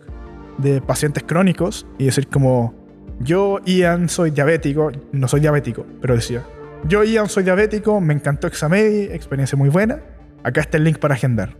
de 0.57 0.81
pacientes 0.81 1.23
crónicos 1.23 1.85
y 1.97 2.05
decir 2.05 2.27
como, 2.27 2.73
yo, 3.19 3.59
Ian, 3.65 4.09
soy 4.09 4.31
diabético, 4.31 4.91
no 5.11 5.27
soy 5.27 5.39
diabético, 5.39 5.85
pero 6.01 6.15
decía, 6.15 6.45
yo, 6.87 7.03
Ian, 7.03 7.27
soy 7.27 7.43
diabético, 7.43 7.99
me 7.99 8.13
encantó 8.13 8.47
Examedi, 8.47 9.05
experiencia 9.11 9.57
muy 9.57 9.69
buena. 9.69 9.99
Acá 10.43 10.61
está 10.61 10.77
el 10.77 10.83
link 10.83 10.99
para 10.99 11.15
agendar. 11.15 11.57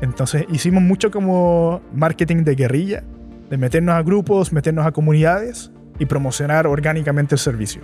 Entonces 0.00 0.44
hicimos 0.50 0.82
mucho 0.82 1.10
como 1.10 1.80
marketing 1.92 2.44
de 2.44 2.54
guerrilla, 2.54 3.04
de 3.50 3.58
meternos 3.58 3.94
a 3.94 4.02
grupos, 4.02 4.52
meternos 4.52 4.86
a 4.86 4.92
comunidades 4.92 5.70
y 5.98 6.06
promocionar 6.06 6.66
orgánicamente 6.66 7.34
el 7.34 7.38
servicio. 7.38 7.82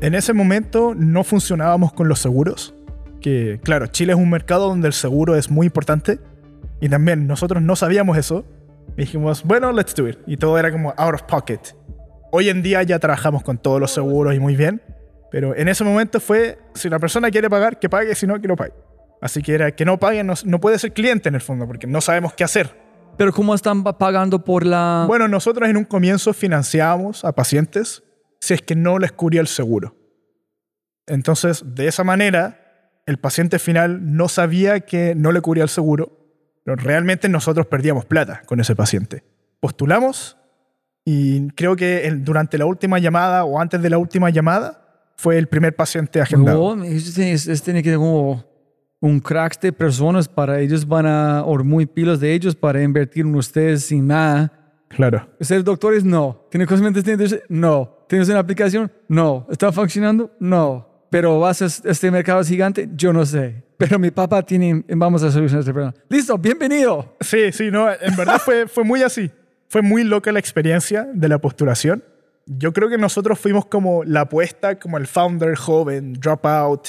En 0.00 0.14
ese 0.14 0.32
momento 0.32 0.94
no 0.96 1.22
funcionábamos 1.22 1.92
con 1.92 2.08
los 2.08 2.18
seguros, 2.18 2.74
que 3.20 3.60
claro, 3.62 3.86
Chile 3.86 4.14
es 4.14 4.18
un 4.18 4.30
mercado 4.30 4.68
donde 4.68 4.88
el 4.88 4.94
seguro 4.94 5.36
es 5.36 5.50
muy 5.50 5.66
importante 5.66 6.18
y 6.80 6.88
también 6.88 7.26
nosotros 7.28 7.62
no 7.62 7.76
sabíamos 7.76 8.18
eso. 8.18 8.44
dijimos, 8.96 9.44
bueno, 9.44 9.70
let's 9.70 9.94
do 9.94 10.08
it. 10.08 10.18
Y 10.26 10.36
todo 10.36 10.58
era 10.58 10.72
como 10.72 10.92
out 10.96 11.14
of 11.14 11.22
pocket. 11.22 11.60
Hoy 12.34 12.48
en 12.48 12.62
día 12.62 12.82
ya 12.82 12.98
trabajamos 12.98 13.42
con 13.42 13.58
todos 13.58 13.78
los 13.78 13.92
seguros 13.92 14.34
y 14.34 14.40
muy 14.40 14.56
bien, 14.56 14.80
pero 15.30 15.54
en 15.54 15.68
ese 15.68 15.84
momento 15.84 16.18
fue, 16.18 16.58
si 16.74 16.88
la 16.88 16.98
persona 16.98 17.30
quiere 17.30 17.50
pagar, 17.50 17.78
que 17.78 17.90
pague, 17.90 18.14
si 18.14 18.26
no, 18.26 18.40
que 18.40 18.48
no 18.48 18.56
pague. 18.56 18.72
Así 19.20 19.42
que 19.42 19.52
era 19.52 19.70
que 19.72 19.84
no 19.84 19.98
pague, 19.98 20.24
no, 20.24 20.32
no 20.46 20.58
puede 20.58 20.78
ser 20.78 20.94
cliente 20.94 21.28
en 21.28 21.34
el 21.34 21.42
fondo, 21.42 21.66
porque 21.66 21.86
no 21.86 22.00
sabemos 22.00 22.32
qué 22.32 22.42
hacer. 22.42 22.74
Pero 23.18 23.34
¿cómo 23.34 23.54
están 23.54 23.84
pagando 23.84 24.42
por 24.42 24.64
la...? 24.64 25.04
Bueno, 25.06 25.28
nosotros 25.28 25.68
en 25.68 25.76
un 25.76 25.84
comienzo 25.84 26.32
financiábamos 26.32 27.22
a 27.26 27.32
pacientes 27.32 28.02
si 28.40 28.54
es 28.54 28.62
que 28.62 28.76
no 28.76 28.98
les 28.98 29.12
cubría 29.12 29.42
el 29.42 29.46
seguro. 29.46 29.94
Entonces, 31.06 31.62
de 31.74 31.86
esa 31.86 32.02
manera, 32.02 32.92
el 33.04 33.18
paciente 33.18 33.58
final 33.58 34.16
no 34.16 34.28
sabía 34.28 34.80
que 34.80 35.14
no 35.14 35.32
le 35.32 35.42
cubría 35.42 35.64
el 35.64 35.68
seguro, 35.68 36.18
pero 36.64 36.76
realmente 36.76 37.28
nosotros 37.28 37.66
perdíamos 37.66 38.06
plata 38.06 38.40
con 38.46 38.58
ese 38.58 38.74
paciente. 38.74 39.22
Postulamos 39.60 40.38
y 41.04 41.48
creo 41.50 41.76
que 41.76 42.10
durante 42.20 42.58
la 42.58 42.66
última 42.66 42.98
llamada 42.98 43.44
o 43.44 43.60
antes 43.60 43.82
de 43.82 43.90
la 43.90 43.98
última 43.98 44.30
llamada, 44.30 44.82
fue 45.16 45.38
el 45.38 45.46
primer 45.46 45.74
paciente 45.74 46.20
agendado. 46.20 46.76
No, 46.76 46.84
es, 46.84 47.14
tiene 47.62 47.82
que 47.82 47.90
ser 47.90 47.98
como 47.98 48.44
un 49.00 49.20
crack 49.20 49.60
de 49.60 49.72
personas 49.72 50.28
para 50.28 50.60
ellos 50.60 50.86
van 50.86 51.06
a, 51.06 51.42
o 51.44 51.62
muy 51.64 51.86
pilos 51.86 52.20
de 52.20 52.32
ellos 52.32 52.54
para 52.54 52.82
invertir 52.82 53.26
en 53.26 53.34
ustedes 53.34 53.84
sin 53.84 54.06
nada. 54.06 54.52
Claro. 54.88 55.28
¿Ser 55.40 55.64
doctores? 55.64 56.04
No. 56.04 56.46
¿Tiene 56.50 56.66
conocimientos? 56.66 57.40
No. 57.48 58.04
¿Tienes 58.08 58.28
una 58.28 58.38
aplicación? 58.40 58.92
No. 59.08 59.46
¿Está 59.50 59.72
funcionando? 59.72 60.30
No. 60.38 61.06
Pero 61.10 61.40
vas 61.40 61.62
a 61.62 61.66
este 61.66 62.10
mercado 62.10 62.42
gigante? 62.44 62.88
Yo 62.94 63.12
no 63.12 63.26
sé. 63.26 63.64
Pero 63.76 63.98
mi 63.98 64.10
papá 64.10 64.42
tiene, 64.42 64.84
vamos 64.88 65.22
a 65.22 65.30
solucionar 65.30 65.60
este 65.60 65.72
problema. 65.72 65.94
Listo, 66.08 66.38
bienvenido. 66.38 67.16
Sí, 67.20 67.50
sí, 67.52 67.70
no, 67.70 67.90
en 67.90 68.16
verdad 68.16 68.38
fue, 68.38 68.68
fue 68.68 68.84
muy 68.84 69.02
así. 69.02 69.30
Fue 69.72 69.82
muy 69.82 70.04
loca 70.04 70.30
la 70.30 70.38
experiencia 70.38 71.08
de 71.12 71.28
la 71.28 71.38
postulación 71.38 72.04
yo 72.46 72.72
creo 72.72 72.88
que 72.88 72.98
nosotros 72.98 73.38
fuimos 73.38 73.66
como 73.66 74.04
la 74.04 74.22
apuesta, 74.22 74.78
como 74.78 74.98
el 74.98 75.06
founder 75.06 75.54
joven, 75.56 76.14
dropout, 76.14 76.88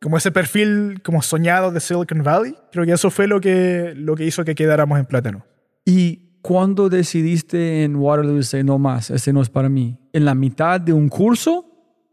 como 0.00 0.16
ese 0.16 0.30
perfil 0.30 1.00
como 1.02 1.22
soñado 1.22 1.70
de 1.70 1.80
Silicon 1.80 2.22
Valley. 2.22 2.54
Creo 2.72 2.84
que 2.84 2.92
eso 2.92 3.10
fue 3.10 3.26
lo 3.26 3.40
que, 3.40 3.94
lo 3.96 4.14
que 4.14 4.24
hizo 4.24 4.44
que 4.44 4.54
quedáramos 4.54 4.98
en 4.98 5.06
Plátano. 5.06 5.44
Y 5.84 6.38
cuándo 6.42 6.88
decidiste 6.88 7.84
en 7.84 7.96
Waterloo 7.96 8.36
decir, 8.36 8.64
no 8.64 8.78
más, 8.78 9.10
este 9.10 9.32
no 9.32 9.42
es 9.42 9.50
para 9.50 9.68
mí? 9.68 9.98
¿En 10.12 10.24
la 10.24 10.34
mitad 10.34 10.80
de 10.80 10.92
un 10.92 11.08
curso? 11.08 11.66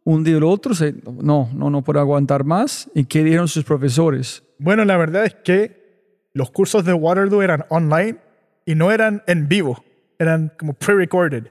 ¿Un 0.03 0.24
día 0.24 0.36
o 0.36 0.38
el 0.38 0.43
otro? 0.45 0.74
No, 1.22 1.49
no, 1.53 1.70
no 1.70 1.84
puedo 1.84 1.99
aguantar 1.99 2.43
más. 2.43 2.89
¿Y 2.93 3.05
qué 3.05 3.24
dijeron 3.24 3.47
sus 3.47 3.63
profesores? 3.63 4.43
Bueno, 4.57 4.86
la 4.86 4.97
verdad 4.97 5.26
es 5.26 5.36
que 5.36 6.30
los 6.34 6.51
cursos 6.51 6.86
de 6.86 6.93
Waterloo 6.93 7.41
eran 7.41 7.65
online 7.70 8.18
y 8.65 8.76
no 8.76 8.91
eran 8.91 9.24
en 9.28 9.47
vivo, 9.47 9.84
eran 10.20 10.51
como 10.57 10.74
pre-recorded. 10.74 11.45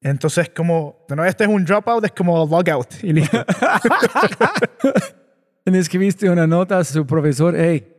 Entonces, 0.00 0.50
como, 0.50 1.04
no, 1.08 1.24
este 1.24 1.44
es 1.44 1.50
un 1.50 1.64
dropout, 1.64 2.04
es 2.04 2.12
como 2.12 2.46
logout 2.46 3.02
y 3.02 3.12
listo. 3.12 3.44
Le 5.64 5.78
escribiste 5.78 6.28
una 6.28 6.46
nota 6.46 6.78
a 6.78 6.84
su 6.84 7.06
profesor, 7.06 7.54
hey, 7.56 7.90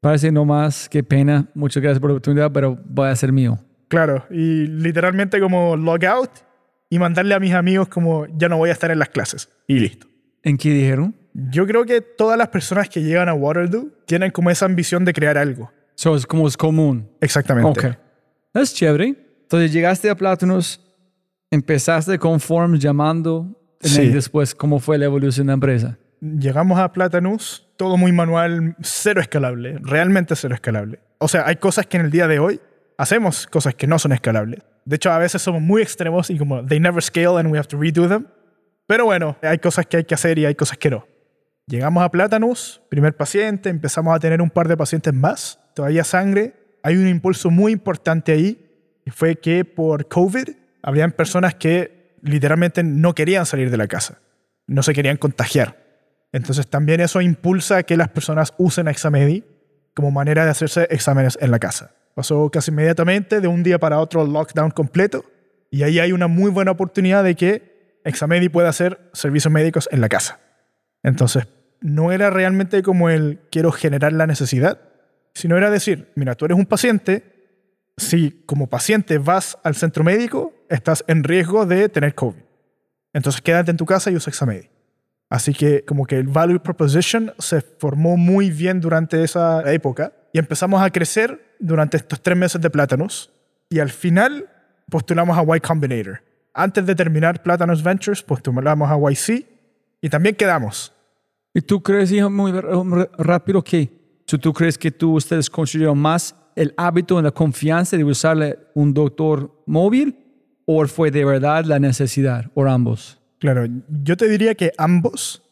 parece 0.00 0.32
no 0.32 0.44
más, 0.44 0.88
qué 0.88 1.04
pena, 1.04 1.46
muchas 1.54 1.82
gracias 1.82 2.00
por 2.00 2.10
la 2.10 2.14
oportunidad, 2.14 2.50
pero 2.50 2.76
voy 2.84 3.08
a 3.08 3.14
ser 3.14 3.30
mío. 3.30 3.58
claro, 3.86 4.26
y 4.28 4.66
literalmente 4.66 5.40
como 5.40 5.76
logout 5.76 6.30
y 6.90 6.98
mandarle 6.98 7.34
a 7.34 7.40
mis 7.40 7.54
amigos 7.54 7.88
como, 7.88 8.26
ya 8.36 8.48
no 8.48 8.58
voy 8.58 8.70
a 8.70 8.72
estar 8.72 8.90
en 8.90 8.98
las 8.98 9.10
clases 9.10 9.48
y 9.68 9.78
listo. 9.78 10.08
¿En 10.42 10.56
qué 10.56 10.70
dijeron? 10.70 11.14
Yo 11.32 11.66
creo 11.66 11.84
que 11.84 12.00
todas 12.00 12.38
las 12.38 12.48
personas 12.48 12.88
que 12.88 13.02
llegan 13.02 13.28
a 13.28 13.34
Waterloo 13.34 13.92
tienen 14.06 14.30
como 14.30 14.50
esa 14.50 14.64
ambición 14.64 15.04
de 15.04 15.12
crear 15.12 15.36
algo. 15.38 15.70
So, 15.94 16.16
es 16.16 16.26
como 16.26 16.48
es 16.48 16.56
común. 16.56 17.08
Exactamente. 17.20 17.86
Ok. 17.86 17.96
Es 18.60 18.74
chévere. 18.74 19.14
Entonces 19.42 19.72
llegaste 19.72 20.10
a 20.10 20.14
Plátanos, 20.16 20.80
empezaste 21.50 22.18
con 22.18 22.40
Forms 22.40 22.80
llamando, 22.80 23.52
Sí. 23.80 24.02
y 24.02 24.08
después, 24.08 24.54
¿cómo 24.54 24.80
fue 24.80 24.98
la 24.98 25.04
evolución 25.04 25.46
de 25.46 25.50
la 25.50 25.54
empresa? 25.54 25.98
Llegamos 26.20 26.78
a 26.78 26.90
Platanus, 26.92 27.68
todo 27.76 27.96
muy 27.96 28.10
manual, 28.10 28.74
cero 28.82 29.20
escalable, 29.20 29.78
realmente 29.82 30.34
cero 30.34 30.54
escalable. 30.54 30.98
O 31.18 31.28
sea, 31.28 31.46
hay 31.46 31.56
cosas 31.56 31.86
que 31.86 31.98
en 31.98 32.06
el 32.06 32.10
día 32.10 32.26
de 32.26 32.38
hoy 32.38 32.60
hacemos 32.98 33.46
cosas 33.46 33.74
que 33.74 33.86
no 33.86 33.98
son 33.98 34.12
escalables. 34.12 34.62
De 34.84 34.96
hecho, 34.96 35.10
a 35.12 35.18
veces 35.18 35.42
somos 35.42 35.60
muy 35.60 35.82
extremos 35.82 36.30
y 36.30 36.38
como 36.38 36.64
they 36.64 36.80
never 36.80 37.02
scale 37.02 37.38
and 37.38 37.50
we 37.52 37.58
have 37.58 37.68
to 37.68 37.78
redo 37.78 38.08
them. 38.08 38.26
Pero 38.86 39.04
bueno, 39.04 39.36
hay 39.42 39.58
cosas 39.58 39.86
que 39.86 39.98
hay 39.98 40.04
que 40.04 40.14
hacer 40.14 40.38
y 40.38 40.46
hay 40.46 40.54
cosas 40.54 40.78
que 40.78 40.90
no. 40.90 41.06
Llegamos 41.66 42.02
a 42.02 42.10
Platanus, 42.10 42.80
primer 42.88 43.14
paciente, 43.16 43.68
empezamos 43.68 44.14
a 44.14 44.18
tener 44.20 44.40
un 44.40 44.50
par 44.50 44.68
de 44.68 44.76
pacientes 44.76 45.12
más, 45.12 45.60
todavía 45.74 46.04
sangre. 46.04 46.54
Hay 46.86 46.96
un 46.96 47.08
impulso 47.08 47.50
muy 47.50 47.72
importante 47.72 48.30
ahí, 48.30 48.64
y 49.04 49.10
fue 49.10 49.34
que 49.40 49.64
por 49.64 50.06
COVID 50.06 50.50
habrían 50.82 51.10
personas 51.10 51.56
que 51.56 52.14
literalmente 52.22 52.84
no 52.84 53.12
querían 53.12 53.44
salir 53.44 53.72
de 53.72 53.76
la 53.76 53.88
casa, 53.88 54.20
no 54.68 54.84
se 54.84 54.94
querían 54.94 55.16
contagiar. 55.16 55.82
Entonces 56.30 56.68
también 56.68 57.00
eso 57.00 57.20
impulsa 57.20 57.78
a 57.78 57.82
que 57.82 57.96
las 57.96 58.10
personas 58.10 58.54
usen 58.56 58.86
Examedi 58.86 59.42
como 59.94 60.12
manera 60.12 60.44
de 60.44 60.52
hacerse 60.52 60.86
exámenes 60.88 61.36
en 61.40 61.50
la 61.50 61.58
casa. 61.58 61.90
Pasó 62.14 62.48
casi 62.52 62.70
inmediatamente, 62.70 63.40
de 63.40 63.48
un 63.48 63.64
día 63.64 63.80
para 63.80 63.98
otro, 63.98 64.24
lockdown 64.24 64.70
completo, 64.70 65.24
y 65.72 65.82
ahí 65.82 65.98
hay 65.98 66.12
una 66.12 66.28
muy 66.28 66.52
buena 66.52 66.70
oportunidad 66.70 67.24
de 67.24 67.34
que 67.34 67.98
Examedi 68.04 68.48
pueda 68.48 68.68
hacer 68.68 69.10
servicios 69.12 69.52
médicos 69.52 69.88
en 69.90 70.00
la 70.00 70.08
casa. 70.08 70.38
Entonces, 71.02 71.48
no 71.80 72.12
era 72.12 72.30
realmente 72.30 72.80
como 72.84 73.10
el 73.10 73.40
quiero 73.50 73.72
generar 73.72 74.12
la 74.12 74.28
necesidad, 74.28 74.78
sino 75.36 75.58
era 75.58 75.70
decir, 75.70 76.10
mira, 76.14 76.34
tú 76.34 76.46
eres 76.46 76.56
un 76.56 76.64
paciente, 76.64 77.22
si 77.98 78.42
como 78.46 78.68
paciente 78.68 79.18
vas 79.18 79.58
al 79.64 79.74
centro 79.74 80.02
médico, 80.02 80.54
estás 80.70 81.04
en 81.08 81.24
riesgo 81.24 81.66
de 81.66 81.90
tener 81.90 82.14
COVID. 82.14 82.40
Entonces 83.12 83.42
quédate 83.42 83.70
en 83.70 83.76
tu 83.76 83.84
casa 83.84 84.10
y 84.10 84.16
usa 84.16 84.30
Examedi. 84.30 84.70
Así 85.28 85.52
que 85.52 85.84
como 85.84 86.06
que 86.06 86.16
el 86.16 86.28
value 86.28 86.60
proposition 86.60 87.34
se 87.38 87.60
formó 87.60 88.16
muy 88.16 88.50
bien 88.50 88.80
durante 88.80 89.22
esa 89.22 89.70
época 89.70 90.14
y 90.32 90.38
empezamos 90.38 90.80
a 90.80 90.88
crecer 90.88 91.54
durante 91.58 91.98
estos 91.98 92.22
tres 92.22 92.38
meses 92.38 92.58
de 92.62 92.70
Platanus 92.70 93.30
y 93.68 93.80
al 93.80 93.90
final 93.90 94.48
postulamos 94.88 95.36
a 95.36 95.54
Y 95.54 95.60
Combinator. 95.60 96.22
Antes 96.54 96.86
de 96.86 96.94
terminar 96.94 97.42
Platanus 97.42 97.82
Ventures 97.82 98.22
postulamos 98.22 98.90
a 98.90 98.96
YC 98.96 99.44
y 100.00 100.08
también 100.08 100.34
quedamos. 100.34 100.94
¿Y 101.52 101.60
tú 101.60 101.82
crees, 101.82 102.10
muy 102.30 102.52
rápido 103.18 103.62
que 103.62 103.95
si 104.26 104.38
tú 104.38 104.52
crees 104.52 104.76
que 104.76 104.90
tú, 104.90 105.14
ustedes 105.14 105.48
construyeron 105.48 105.98
más 105.98 106.34
el 106.56 106.74
hábito 106.76 107.18
y 107.18 107.22
la 107.22 107.30
confianza 107.30 107.96
de 107.96 108.04
usarle 108.04 108.58
un 108.74 108.92
doctor 108.92 109.62
móvil 109.66 110.16
o 110.64 110.86
fue 110.86 111.10
de 111.10 111.24
verdad 111.24 111.64
la 111.64 111.78
necesidad 111.78 112.50
o 112.54 112.64
ambos? 112.64 113.20
Claro, 113.38 113.66
yo 114.02 114.16
te 114.16 114.28
diría 114.28 114.54
que 114.54 114.72
ambos 114.78 115.42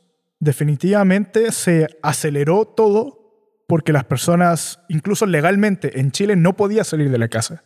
definitivamente 0.40 1.52
se 1.52 1.86
aceleró 2.02 2.64
todo 2.64 3.64
porque 3.66 3.92
las 3.92 4.04
personas, 4.04 4.80
incluso 4.88 5.24
legalmente 5.26 6.00
en 6.00 6.10
Chile, 6.10 6.36
no 6.36 6.54
podía 6.56 6.84
salir 6.84 7.10
de 7.10 7.18
la 7.18 7.28
casa. 7.28 7.62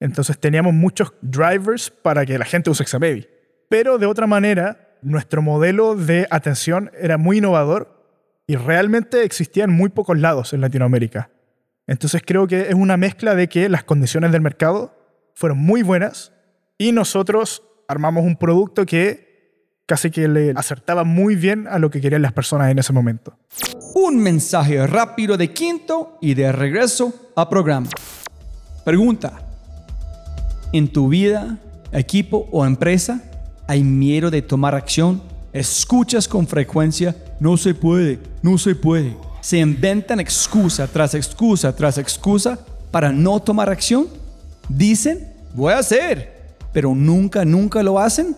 Entonces 0.00 0.38
teníamos 0.38 0.74
muchos 0.74 1.12
drivers 1.20 1.90
para 1.90 2.24
que 2.24 2.38
la 2.38 2.44
gente 2.44 2.70
use 2.70 2.82
Examedi. 2.82 3.26
Pero 3.68 3.98
de 3.98 4.06
otra 4.06 4.26
manera, 4.26 4.96
nuestro 5.02 5.42
modelo 5.42 5.94
de 5.94 6.26
atención 6.30 6.90
era 6.98 7.18
muy 7.18 7.38
innovador 7.38 7.97
y 8.48 8.56
realmente 8.56 9.24
existía 9.24 9.64
en 9.64 9.70
muy 9.70 9.90
pocos 9.90 10.18
lados 10.18 10.54
en 10.54 10.62
Latinoamérica. 10.62 11.30
Entonces 11.86 12.22
creo 12.24 12.46
que 12.46 12.62
es 12.62 12.74
una 12.74 12.96
mezcla 12.96 13.34
de 13.34 13.48
que 13.48 13.68
las 13.68 13.84
condiciones 13.84 14.32
del 14.32 14.40
mercado 14.40 14.94
fueron 15.34 15.58
muy 15.58 15.82
buenas 15.82 16.32
y 16.78 16.92
nosotros 16.92 17.62
armamos 17.88 18.24
un 18.24 18.36
producto 18.36 18.86
que 18.86 19.28
casi 19.86 20.10
que 20.10 20.28
le 20.28 20.52
acertaba 20.56 21.04
muy 21.04 21.36
bien 21.36 21.66
a 21.68 21.78
lo 21.78 21.90
que 21.90 22.00
querían 22.00 22.22
las 22.22 22.32
personas 22.32 22.70
en 22.70 22.78
ese 22.78 22.92
momento. 22.92 23.38
Un 23.94 24.18
mensaje 24.18 24.86
rápido 24.86 25.36
de 25.36 25.52
quinto 25.52 26.18
y 26.22 26.32
de 26.32 26.50
regreso 26.50 27.32
a 27.36 27.48
programa. 27.48 27.88
Pregunta. 28.84 29.44
¿En 30.72 30.88
tu 30.88 31.08
vida, 31.08 31.58
equipo 31.92 32.48
o 32.50 32.64
empresa 32.64 33.22
hay 33.66 33.82
miedo 33.82 34.30
de 34.30 34.40
tomar 34.40 34.74
acción? 34.74 35.22
Escuchas 35.52 36.28
con 36.28 36.46
frecuencia, 36.46 37.16
no 37.40 37.56
se 37.56 37.74
puede, 37.74 38.18
no 38.42 38.58
se 38.58 38.74
puede. 38.74 39.16
Se 39.40 39.58
inventan 39.58 40.20
excusa 40.20 40.86
tras 40.86 41.14
excusa 41.14 41.74
tras 41.74 41.98
excusa 41.98 42.58
para 42.90 43.12
no 43.12 43.40
tomar 43.40 43.70
acción. 43.70 44.08
Dicen, 44.68 45.32
voy 45.54 45.72
a 45.72 45.78
hacer, 45.78 46.56
pero 46.72 46.94
nunca, 46.94 47.44
nunca 47.44 47.82
lo 47.82 47.98
hacen. 47.98 48.36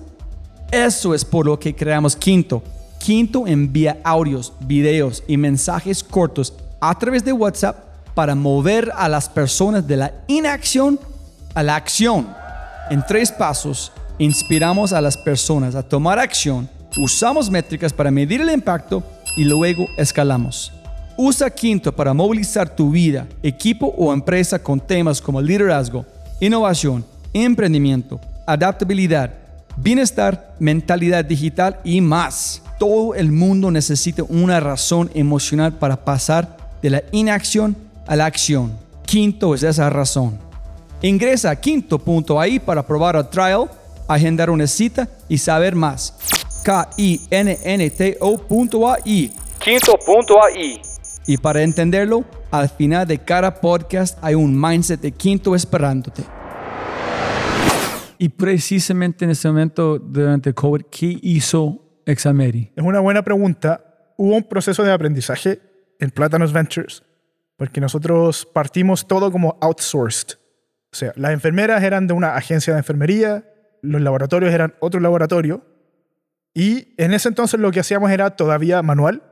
Eso 0.71 1.15
es 1.15 1.25
por 1.25 1.47
lo 1.47 1.59
que 1.59 1.75
creamos 1.75 2.15
Quinto. 2.15 2.63
Quinto 2.99 3.47
envía 3.47 3.99
audios, 4.05 4.53
videos 4.61 5.25
y 5.27 5.37
mensajes 5.37 6.05
cortos 6.05 6.55
a 6.81 6.97
través 6.99 7.25
de 7.25 7.33
WhatsApp 7.33 7.77
para 8.15 8.35
mover 8.35 8.93
a 8.95 9.09
las 9.09 9.29
personas 9.29 9.87
de 9.87 9.97
la 9.97 10.13
inacción 10.29 11.01
a 11.55 11.63
la 11.63 11.77
acción. 11.77 12.29
En 12.91 13.05
tres 13.07 13.33
pasos, 13.33 13.93
inspiramos 14.19 14.93
a 14.93 15.01
las 15.01 15.17
personas 15.17 15.75
a 15.75 15.83
tomar 15.83 16.19
acción, 16.19 16.69
usamos 16.97 17.51
métricas 17.51 17.93
para 17.93 18.11
medir 18.11 18.41
el 18.41 18.51
impacto 18.51 19.03
y 19.37 19.45
luego 19.45 19.87
escalamos. 19.97 20.73
Usa 21.17 21.51
Quinto 21.51 21.95
para 21.95 22.15
movilizar 22.15 22.75
tu 22.75 22.91
vida, 22.91 23.27
equipo 23.43 23.95
o 23.99 24.13
empresa 24.13 24.59
con 24.59 24.81
temas 24.81 25.21
como 25.21 25.41
liderazgo, 25.41 26.07
innovación, 26.41 27.05
emprendimiento, 27.33 28.19
adaptabilidad, 28.47 29.31
bienestar, 29.77 30.55
mentalidad 30.59 31.25
digital 31.25 31.79
y 31.85 32.01
más. 32.01 32.63
Todo 32.79 33.15
el 33.15 33.31
mundo 33.31 33.71
necesita 33.71 34.23
una 34.25 34.61
razón 34.61 35.11
emocional 35.15 35.75
para 35.75 36.05
pasar 36.05 36.57
de 36.81 36.91
la 36.91 37.03
inacción 37.13 37.77
a 38.07 38.17
la 38.17 38.27
acción. 38.27 38.73
Quinto 39.05 39.55
es 39.55 39.63
esa 39.63 39.91
razón. 39.91 40.39
Ingresa 41.03 41.51
a 41.51 41.57
quinto.ai 41.57 42.59
para 42.59 42.87
probar 42.87 43.17
el 43.17 43.29
trial, 43.29 43.71
agendar 44.09 44.51
una 44.51 44.67
cita 44.67 45.09
y 45.29 45.39
saber 45.39 45.75
más. 45.75 46.15
K-I-N-N-T-O.ai. 46.63 48.21
Quinto.ai. 49.59 50.83
Y 51.27 51.37
para 51.37 51.63
entenderlo, 51.63 52.25
al 52.51 52.69
final 52.69 53.07
de 53.07 53.19
cada 53.19 53.61
podcast 53.61 54.19
hay 54.23 54.35
un 54.35 54.59
mindset 54.59 55.01
de 55.01 55.13
quinto 55.13 55.55
esperándote. 55.55 56.25
Y 58.19 58.29
precisamente 58.29 59.25
en 59.25 59.31
ese 59.31 59.49
momento, 59.49 59.99
durante 59.99 60.53
COVID, 60.53 60.83
¿qué 60.91 61.19
hizo 61.23 62.03
Exameri? 62.05 62.71
Es 62.77 62.85
una 62.85 63.01
buena 63.01 63.23
pregunta. 63.23 64.13
Hubo 64.19 64.37
un 64.37 64.43
proceso 64.43 64.83
de 64.83 64.93
aprendizaje 64.93 65.61
en 65.99 66.11
Platanos 66.11 66.53
Ventures, 66.53 67.03
porque 67.57 67.81
nosotros 67.81 68.47
partimos 68.53 69.07
todo 69.07 69.31
como 69.31 69.57
outsourced. 69.61 70.39
O 70.93 70.97
sea, 70.97 71.13
las 71.17 71.33
enfermeras 71.33 71.83
eran 71.83 72.07
de 72.07 72.15
una 72.15 72.35
agencia 72.35 72.73
de 72.73 72.81
enfermería, 72.81 73.45
los 73.83 74.01
laboratorios 74.01 74.53
eran 74.53 74.75
otro 74.81 75.01
laboratorio, 75.01 75.63
y 76.55 76.95
en 76.97 77.13
ese 77.13 77.29
entonces 77.29 77.61
lo 77.61 77.71
que 77.71 77.81
hacíamos 77.81 78.11
era 78.11 78.31
todavía 78.31 78.83
manual, 78.83 79.23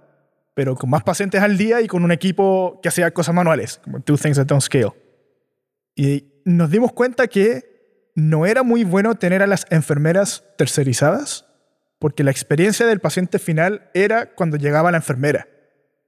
pero 0.55 0.77
con 0.77 0.91
más 0.91 1.03
pacientes 1.03 1.43
al 1.43 1.57
día 1.57 1.81
y 1.81 1.87
con 1.87 2.05
un 2.05 2.13
equipo 2.13 2.81
que 2.83 2.89
hacía 2.89 3.11
cosas 3.13 3.35
manuales, 3.35 3.81
como 3.83 3.99
do 4.01 4.17
things 4.17 4.37
that 4.37 4.47
don't 4.47 4.63
scale. 4.63 4.93
Y 5.95 6.43
nos 6.45 6.71
dimos 6.71 6.93
cuenta 6.93 7.27
que 7.27 8.11
no 8.15 8.47
era 8.47 8.63
muy 8.63 8.85
bueno 8.85 9.15
tener 9.15 9.43
a 9.43 9.47
las 9.47 9.67
enfermeras 9.71 10.45
tercerizadas, 10.57 11.47
porque 11.99 12.25
la 12.25 12.31
experiencia 12.31 12.87
del 12.87 13.01
paciente 13.01 13.39
final 13.39 13.91
era 13.95 14.35
cuando 14.35 14.57
llegaba 14.57 14.91
la 14.91 14.99
enfermera. 14.99 15.49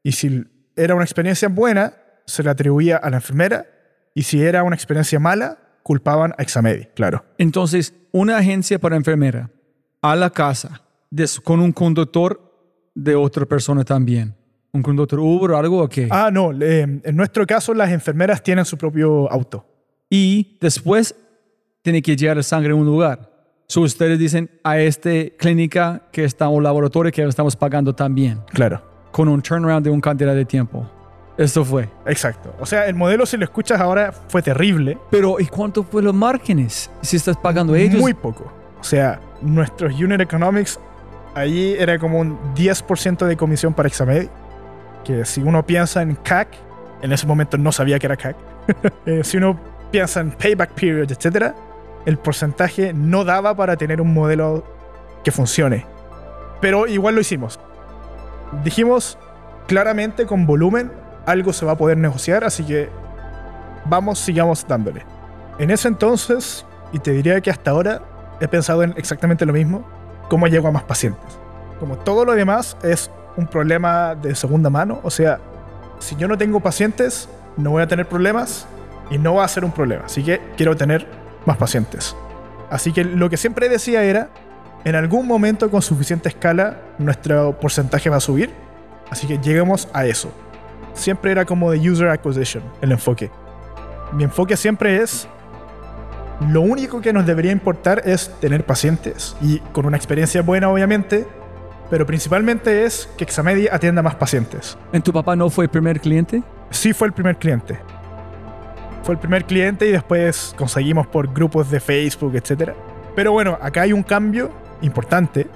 Y 0.02 0.12
si 0.12 0.44
era 0.76 0.94
una 0.94 1.04
experiencia 1.04 1.48
buena, 1.48 1.94
se 2.26 2.42
le 2.42 2.50
atribuía 2.50 2.96
a 2.96 3.10
la 3.10 3.16
enfermera, 3.16 3.66
y 4.14 4.24
si 4.24 4.42
era 4.42 4.62
una 4.62 4.76
experiencia 4.76 5.18
mala, 5.18 5.58
culpaban 5.82 6.34
a 6.38 6.42
Examedi, 6.42 6.86
claro. 6.94 7.24
Entonces, 7.38 7.94
una 8.12 8.38
agencia 8.38 8.78
para 8.78 8.96
enfermera 8.96 9.50
a 10.02 10.16
la 10.16 10.30
casa 10.30 10.82
con 11.42 11.60
un 11.60 11.72
conductor 11.72 12.40
de 12.94 13.14
otra 13.14 13.46
persona 13.46 13.84
también. 13.84 14.34
¿Un 14.72 14.82
conductor 14.82 15.18
Uber 15.18 15.50
o 15.52 15.56
algo 15.56 15.82
o 15.82 15.88
qué? 15.88 16.06
Ah, 16.10 16.30
no, 16.32 16.52
eh, 16.52 17.00
en 17.02 17.16
nuestro 17.16 17.44
caso 17.46 17.74
las 17.74 17.90
enfermeras 17.90 18.42
tienen 18.42 18.64
su 18.64 18.76
propio 18.78 19.30
auto. 19.30 19.66
Y 20.08 20.56
después 20.60 21.14
tiene 21.82 22.02
que 22.02 22.14
llevar 22.16 22.36
la 22.36 22.42
sangre 22.42 22.72
a 22.72 22.74
un 22.76 22.86
lugar. 22.86 23.30
So, 23.66 23.82
ustedes 23.82 24.18
dicen 24.18 24.50
a 24.64 24.78
esta 24.78 25.10
clínica 25.38 26.02
que 26.12 26.24
está 26.24 26.48
un 26.48 26.62
laboratorio 26.62 27.12
que 27.12 27.22
estamos 27.22 27.54
pagando 27.56 27.94
también, 27.94 28.40
Claro. 28.52 28.82
con 29.12 29.28
un 29.28 29.40
turnaround 29.42 29.84
de 29.84 29.90
una 29.90 30.00
cantidad 30.00 30.34
de 30.34 30.44
tiempo. 30.44 30.88
Esto 31.38 31.64
fue. 31.64 31.88
Exacto. 32.06 32.54
O 32.60 32.66
sea, 32.66 32.86
el 32.86 32.94
modelo, 32.94 33.24
si 33.26 33.36
lo 33.36 33.44
escuchas 33.44 33.80
ahora, 33.80 34.12
fue 34.12 34.42
terrible. 34.42 34.98
Pero, 35.10 35.40
¿y 35.40 35.46
cuánto 35.46 35.82
fue 35.84 36.02
los 36.02 36.12
márgenes? 36.14 36.90
Si 37.00 37.16
estás 37.16 37.36
pagando 37.36 37.74
ellos. 37.74 38.00
Muy 38.00 38.12
poco. 38.12 38.52
O 38.78 38.84
sea, 38.84 39.20
nuestros 39.40 39.94
unit 39.94 40.20
economics, 40.20 40.78
ahí 41.34 41.76
era 41.78 41.98
como 41.98 42.18
un 42.18 42.38
10% 42.54 43.26
de 43.26 43.36
comisión 43.36 43.74
para 43.74 43.88
Examedi. 43.88 44.28
Que 45.04 45.24
si 45.24 45.42
uno 45.42 45.64
piensa 45.64 46.02
en 46.02 46.14
CAC, 46.14 46.48
en 47.02 47.12
ese 47.12 47.26
momento 47.26 47.56
no 47.58 47.72
sabía 47.72 47.98
que 47.98 48.06
era 48.06 48.16
CAC. 48.16 48.36
Eh, 49.06 49.22
si 49.24 49.38
uno 49.38 49.58
piensa 49.90 50.20
en 50.20 50.30
payback 50.30 50.72
period, 50.72 51.10
etc., 51.10 51.52
el 52.06 52.18
porcentaje 52.18 52.92
no 52.92 53.24
daba 53.24 53.54
para 53.54 53.76
tener 53.76 54.00
un 54.00 54.14
modelo 54.14 54.64
que 55.24 55.32
funcione. 55.32 55.86
Pero 56.60 56.86
igual 56.86 57.14
lo 57.14 57.20
hicimos. 57.20 57.58
Dijimos 58.62 59.18
claramente 59.66 60.26
con 60.26 60.46
volumen 60.46 60.92
algo 61.26 61.52
se 61.52 61.64
va 61.64 61.72
a 61.72 61.78
poder 61.78 61.96
negociar, 61.98 62.44
así 62.44 62.64
que 62.64 62.88
vamos, 63.84 64.18
sigamos 64.18 64.66
dándole. 64.66 65.04
En 65.58 65.70
ese 65.70 65.88
entonces, 65.88 66.66
y 66.92 66.98
te 66.98 67.12
diría 67.12 67.40
que 67.40 67.50
hasta 67.50 67.70
ahora, 67.70 68.02
he 68.40 68.48
pensado 68.48 68.82
en 68.82 68.94
exactamente 68.96 69.44
lo 69.46 69.52
mismo, 69.52 69.86
cómo 70.30 70.46
llego 70.46 70.68
a 70.68 70.70
más 70.70 70.84
pacientes. 70.84 71.38
Como 71.78 71.98
todo 71.98 72.24
lo 72.24 72.32
demás 72.32 72.76
es 72.82 73.10
un 73.36 73.46
problema 73.46 74.14
de 74.14 74.34
segunda 74.34 74.70
mano, 74.70 75.00
o 75.02 75.10
sea, 75.10 75.40
si 75.98 76.16
yo 76.16 76.28
no 76.28 76.38
tengo 76.38 76.60
pacientes, 76.60 77.28
no 77.56 77.72
voy 77.72 77.82
a 77.82 77.86
tener 77.86 78.08
problemas 78.08 78.66
y 79.10 79.18
no 79.18 79.34
va 79.34 79.44
a 79.44 79.48
ser 79.48 79.64
un 79.64 79.72
problema, 79.72 80.04
así 80.06 80.22
que 80.22 80.40
quiero 80.56 80.76
tener 80.76 81.06
más 81.44 81.56
pacientes. 81.56 82.16
Así 82.70 82.92
que 82.92 83.04
lo 83.04 83.28
que 83.28 83.36
siempre 83.36 83.68
decía 83.68 84.04
era, 84.04 84.30
en 84.84 84.94
algún 84.94 85.26
momento 85.26 85.70
con 85.70 85.82
suficiente 85.82 86.28
escala, 86.28 86.78
nuestro 86.98 87.58
porcentaje 87.58 88.08
va 88.08 88.16
a 88.16 88.20
subir, 88.20 88.50
así 89.10 89.26
que 89.26 89.38
lleguemos 89.38 89.88
a 89.92 90.06
eso. 90.06 90.30
Siempre 90.94 91.32
era 91.32 91.44
como 91.44 91.70
de 91.72 91.90
user 91.90 92.08
acquisition, 92.08 92.62
el 92.80 92.92
enfoque. 92.92 93.30
Mi 94.12 94.24
enfoque 94.24 94.56
siempre 94.56 95.02
es 95.02 95.26
lo 96.48 96.62
único 96.62 97.02
que 97.02 97.12
nos 97.12 97.26
debería 97.26 97.52
importar 97.52 98.02
es 98.06 98.30
tener 98.40 98.64
pacientes 98.64 99.36
y 99.42 99.58
con 99.58 99.84
una 99.84 99.98
experiencia 99.98 100.40
buena, 100.40 100.70
obviamente, 100.70 101.26
pero 101.90 102.06
principalmente 102.06 102.84
es 102.84 103.10
que 103.18 103.24
Examedi 103.24 103.68
atienda 103.68 104.00
más 104.00 104.14
pacientes. 104.14 104.78
¿En 104.92 105.02
tu 105.02 105.12
papá 105.12 105.36
no 105.36 105.50
fue 105.50 105.64
el 105.64 105.70
primer 105.70 106.00
cliente? 106.00 106.42
Sí 106.70 106.92
fue 106.94 107.08
el 107.08 107.12
primer 107.12 107.36
cliente. 107.36 107.78
Fue 109.02 109.14
el 109.14 109.18
primer 109.18 109.44
cliente 109.44 109.86
y 109.86 109.92
después 109.92 110.54
conseguimos 110.56 111.06
por 111.06 111.32
grupos 111.32 111.70
de 111.70 111.80
Facebook, 111.80 112.34
etc. 112.36 112.72
Pero 113.14 113.32
bueno, 113.32 113.58
acá 113.60 113.82
hay 113.82 113.92
un 113.92 114.02
cambio 114.02 114.50
importante, 114.82 115.46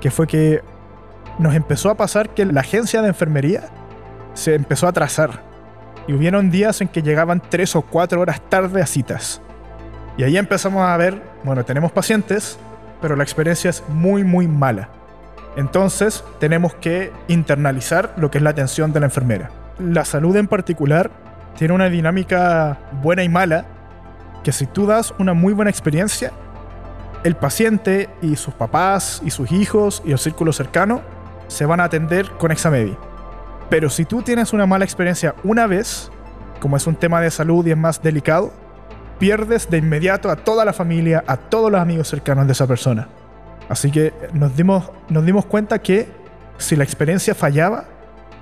que 0.00 0.10
fue 0.10 0.26
que 0.26 0.62
nos 1.38 1.54
empezó 1.54 1.88
a 1.88 1.96
pasar 1.96 2.30
que 2.30 2.44
la 2.44 2.60
agencia 2.60 3.00
de 3.00 3.08
enfermería 3.08 3.68
se 4.34 4.54
empezó 4.54 4.86
a 4.86 4.90
atrasar. 4.90 5.44
Y 6.08 6.12
hubieron 6.12 6.50
días 6.50 6.80
en 6.82 6.88
que 6.88 7.02
llegaban 7.02 7.40
tres 7.48 7.74
o 7.74 7.82
cuatro 7.82 8.20
horas 8.20 8.40
tarde 8.48 8.82
a 8.82 8.86
citas. 8.86 9.40
Y 10.16 10.24
ahí 10.24 10.36
empezamos 10.36 10.86
a 10.86 10.96
ver, 10.96 11.22
bueno, 11.44 11.64
tenemos 11.64 11.92
pacientes, 11.92 12.58
pero 13.00 13.16
la 13.16 13.22
experiencia 13.22 13.70
es 13.70 13.82
muy, 13.88 14.24
muy 14.24 14.48
mala. 14.48 14.88
Entonces 15.56 16.24
tenemos 16.38 16.74
que 16.74 17.12
internalizar 17.28 18.14
lo 18.16 18.30
que 18.30 18.38
es 18.38 18.44
la 18.44 18.50
atención 18.50 18.92
de 18.92 19.00
la 19.00 19.06
enfermera. 19.06 19.50
La 19.78 20.04
salud 20.04 20.36
en 20.36 20.48
particular 20.48 21.10
tiene 21.56 21.74
una 21.74 21.88
dinámica 21.88 22.78
buena 23.02 23.24
y 23.24 23.28
mala, 23.28 23.64
que 24.42 24.52
si 24.52 24.66
tú 24.66 24.86
das 24.86 25.14
una 25.18 25.34
muy 25.34 25.52
buena 25.52 25.70
experiencia, 25.70 26.32
el 27.24 27.36
paciente 27.36 28.08
y 28.22 28.36
sus 28.36 28.54
papás 28.54 29.20
y 29.24 29.30
sus 29.30 29.50
hijos 29.50 30.02
y 30.04 30.12
el 30.12 30.18
círculo 30.18 30.52
cercano 30.52 31.02
se 31.48 31.66
van 31.66 31.80
a 31.80 31.84
atender 31.84 32.30
con 32.38 32.52
Examedi. 32.52 32.96
Pero 33.68 33.90
si 33.90 34.04
tú 34.04 34.22
tienes 34.22 34.52
una 34.52 34.66
mala 34.66 34.84
experiencia 34.84 35.34
una 35.42 35.66
vez, 35.66 36.10
como 36.60 36.76
es 36.76 36.86
un 36.86 36.94
tema 36.94 37.20
de 37.20 37.30
salud 37.30 37.66
y 37.66 37.72
es 37.72 37.76
más 37.76 38.02
delicado, 38.02 38.52
pierdes 39.18 39.70
de 39.70 39.78
inmediato 39.78 40.30
a 40.30 40.36
toda 40.36 40.64
la 40.64 40.72
familia, 40.72 41.24
a 41.26 41.36
todos 41.36 41.70
los 41.70 41.80
amigos 41.80 42.08
cercanos 42.08 42.46
de 42.46 42.52
esa 42.52 42.66
persona. 42.66 43.08
Así 43.68 43.90
que 43.90 44.12
nos 44.32 44.56
dimos, 44.56 44.90
nos 45.08 45.24
dimos 45.24 45.46
cuenta 45.46 45.80
que 45.80 46.08
si 46.58 46.76
la 46.76 46.84
experiencia 46.84 47.34
fallaba, 47.34 47.84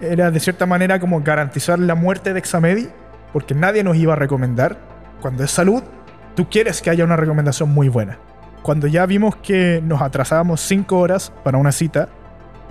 era 0.01 0.31
de 0.31 0.41
cierta 0.41 0.67
manera 0.67 1.01
como 1.01 1.21
garantizar 1.23 1.79
la 1.79 1.95
muerte 1.95 2.33
de 2.33 2.39
Examedi, 2.39 2.89
porque 3.33 3.55
nadie 3.55 3.83
nos 3.83 3.97
iba 3.97 4.13
a 4.13 4.17
recomendar. 4.17 4.79
Cuando 5.21 5.45
es 5.45 5.51
salud, 5.51 5.83
tú 6.35 6.49
quieres 6.49 6.83
que 6.83 6.91
haya 6.91 7.05
una 7.05 7.17
recomendación 7.17 7.71
muy 7.71 7.89
buena. 7.89 8.19
Cuando 8.63 8.87
ya 8.87 9.07
vimos 9.07 9.37
que 9.37 9.83
nos 9.85 10.03
atrasábamos 10.03 10.61
5 10.61 10.99
horas 10.99 11.33
para 11.43 11.59
una 11.59 11.73
cita, 11.73 12.09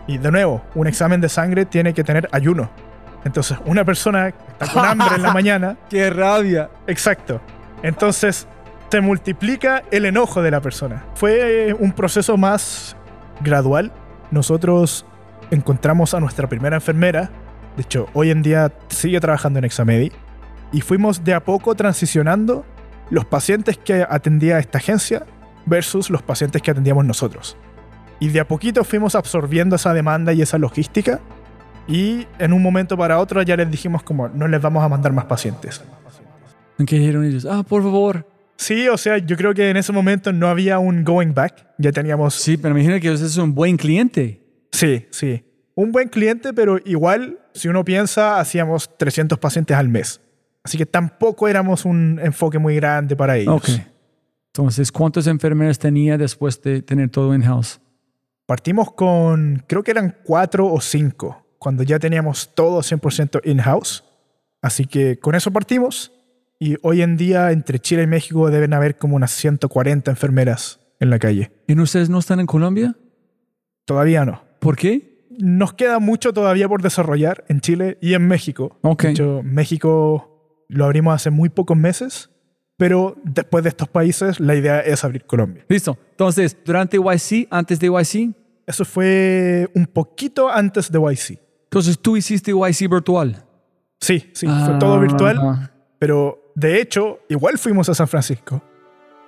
y 0.08 0.18
de 0.18 0.32
nuevo, 0.32 0.62
un 0.76 0.88
examen 0.88 1.22
de 1.22 1.30
sangre 1.30 1.66
tiene 1.66 1.94
que 1.94 2.04
tener 2.04 2.28
ayuno. 2.32 2.70
Entonces, 3.26 3.58
una 3.66 3.86
persona 3.86 4.32
que 4.32 4.52
está 4.52 4.68
con 4.74 4.86
hambre 4.86 5.16
en 5.16 5.22
la 5.22 5.34
mañana, 5.34 5.78
¡Qué 5.90 6.10
rabia! 6.10 6.70
exacto. 6.88 7.42
Entonces, 7.84 8.48
se 8.94 9.02
multiplica 9.02 9.82
el 9.90 10.06
enojo 10.06 10.44
de 10.44 10.52
la 10.52 10.62
persona. 10.62 11.04
Fue 11.16 11.70
eh, 11.70 11.74
un 11.74 11.94
proceso 11.94 12.38
más 12.38 12.96
gradual. 13.42 13.92
Nosotros 14.30 15.04
encontramos 15.50 16.14
a 16.14 16.20
nuestra 16.20 16.48
primera 16.48 16.76
enfermera. 16.76 17.32
De 17.76 17.82
hecho, 17.82 18.08
hoy 18.14 18.30
en 18.30 18.44
día 18.44 18.72
sigue 18.90 19.20
trabajando 19.20 19.58
en 19.58 19.66
Examedi. 19.66 20.12
Y 20.72 20.82
fuimos 20.82 21.24
de 21.24 21.34
a 21.34 21.44
poco 21.44 21.74
transicionando 21.74 22.66
los 23.10 23.26
pacientes 23.26 23.80
que 23.80 24.06
atendía 24.08 24.60
esta 24.60 24.78
agencia 24.78 25.26
versus 25.66 26.12
los 26.12 26.22
pacientes 26.22 26.62
que 26.62 26.70
atendíamos 26.70 27.04
nosotros. 27.04 27.58
Y 28.20 28.30
de 28.30 28.42
a 28.42 28.48
poquito 28.48 28.84
fuimos 28.84 29.16
absorbiendo 29.16 29.76
esa 29.76 29.92
demanda 29.96 30.34
y 30.34 30.44
esa 30.44 30.60
logística. 30.60 31.20
Y 31.88 32.28
en 32.38 32.54
un 32.54 32.62
momento 32.62 32.96
para 32.96 33.18
otro 33.18 33.42
ya 33.42 33.56
les 33.56 33.72
dijimos 33.72 34.04
como 34.04 34.30
no 34.30 34.48
les 34.48 34.62
vamos 34.62 34.84
a 34.84 34.88
mandar 34.88 35.14
más 35.14 35.26
pacientes. 35.26 35.84
¿En 36.80 36.86
qué 36.86 36.98
dijeron 36.98 37.24
ellos? 37.26 37.46
Ah, 37.46 37.64
por 37.64 37.84
favor. 37.84 38.28
Sí, 38.56 38.88
o 38.88 38.98
sea, 38.98 39.18
yo 39.18 39.36
creo 39.36 39.54
que 39.54 39.70
en 39.70 39.78
ese 39.78 39.92
momento 39.92 40.32
no 40.32 40.48
había 40.48 40.80
un 40.80 41.04
going 41.04 41.34
back. 41.34 41.68
Ya 41.78 41.92
teníamos... 41.92 42.36
Sí, 42.36 42.58
pero 42.58 42.74
imagina 42.74 43.00
que 43.00 43.12
usted 43.12 43.26
es 43.26 43.38
un 43.38 43.54
buen 43.54 43.78
cliente. 43.78 44.42
Sí, 44.72 45.06
sí. 45.12 45.44
Un 45.76 45.92
buen 45.92 46.08
cliente, 46.08 46.54
pero 46.54 46.78
igual, 46.86 47.40
si 47.54 47.68
uno 47.68 47.84
piensa, 47.84 48.40
hacíamos 48.40 48.90
300 48.98 49.40
pacientes 49.40 49.76
al 49.76 49.90
mes. 49.90 50.22
Así 50.64 50.78
que 50.78 50.86
tampoco 50.86 51.48
éramos 51.48 51.84
un 51.84 52.20
enfoque 52.24 52.58
muy 52.58 52.76
grande 52.76 53.16
para 53.16 53.38
ellos. 53.38 53.56
Ok. 53.56 53.70
Entonces, 54.48 54.92
¿cuántas 54.92 55.28
enfermeras 55.28 55.80
tenía 55.80 56.18
después 56.18 56.62
de 56.62 56.82
tener 56.82 57.10
todo 57.10 57.34
in-house? 57.34 57.82
Partimos 58.46 58.94
con, 58.94 59.64
creo 59.68 59.84
que 59.84 59.92
eran 59.92 60.16
cuatro 60.24 60.72
o 60.72 60.80
cinco, 60.80 61.46
cuando 61.58 61.82
ya 61.84 61.98
teníamos 61.98 62.54
todo 62.54 62.82
100% 62.82 63.42
in-house. 63.46 64.04
Así 64.62 64.86
que 64.86 65.18
con 65.18 65.34
eso 65.36 65.52
partimos. 65.52 66.12
Y 66.64 66.78
hoy 66.82 67.02
en 67.02 67.18
día, 67.18 67.52
entre 67.52 67.78
Chile 67.80 68.04
y 68.04 68.08
México, 68.08 68.50
deben 68.50 68.74
haber 68.74 68.98
como 68.98 69.18
unas 69.18 69.32
140 69.32 70.10
enfermeras 70.12 70.80
en 71.02 71.10
la 71.10 71.20
calle. 71.20 71.52
¿Y 71.68 71.78
ustedes 71.78 72.10
no 72.10 72.20
están 72.20 72.40
en 72.40 72.46
Colombia? 72.46 72.96
Todavía 73.84 74.24
no. 74.24 74.42
¿Por 74.60 74.78
qué? 74.78 75.28
Nos 75.40 75.74
queda 75.74 76.00
mucho 76.00 76.32
todavía 76.32 76.70
por 76.70 76.82
desarrollar 76.82 77.44
en 77.50 77.60
Chile 77.60 77.98
y 78.00 78.14
en 78.14 78.26
México. 78.30 78.78
Ok. 78.82 79.04
De 79.04 79.10
hecho, 79.12 79.42
México 79.44 80.64
lo 80.70 80.86
abrimos 80.86 81.14
hace 81.16 81.32
muy 81.32 81.50
pocos 81.50 81.76
meses, 81.76 82.30
pero 82.78 83.18
después 83.26 83.64
de 83.66 83.70
estos 83.70 83.90
países 83.90 84.40
la 84.40 84.56
idea 84.56 84.80
es 84.80 85.04
abrir 85.04 85.26
Colombia. 85.26 85.66
Listo. 85.68 85.98
Entonces, 86.12 86.56
durante 86.64 86.98
YC, 86.98 87.48
antes 87.52 87.78
de 87.80 87.88
YC, 87.88 88.34
Eso 88.66 88.86
fue 88.86 89.70
un 89.76 89.86
poquito 89.88 90.50
antes 90.50 90.90
de 90.90 90.98
YC. 90.98 91.38
entonces 91.66 92.00
tú 92.00 92.16
hiciste 92.16 92.52
YC 92.54 92.88
virtual. 92.90 93.44
Sí, 94.00 94.30
sí, 94.34 94.48
fue 94.48 94.76
todo 94.80 94.98
virtual, 95.02 95.38
Ah. 95.42 95.72
pero 96.00 96.40
de 96.56 96.80
hecho, 96.80 97.20
igual 97.30 97.58
fuimos 97.58 97.90
a 97.90 97.96
San 97.96 98.08
Francisco 98.08 98.62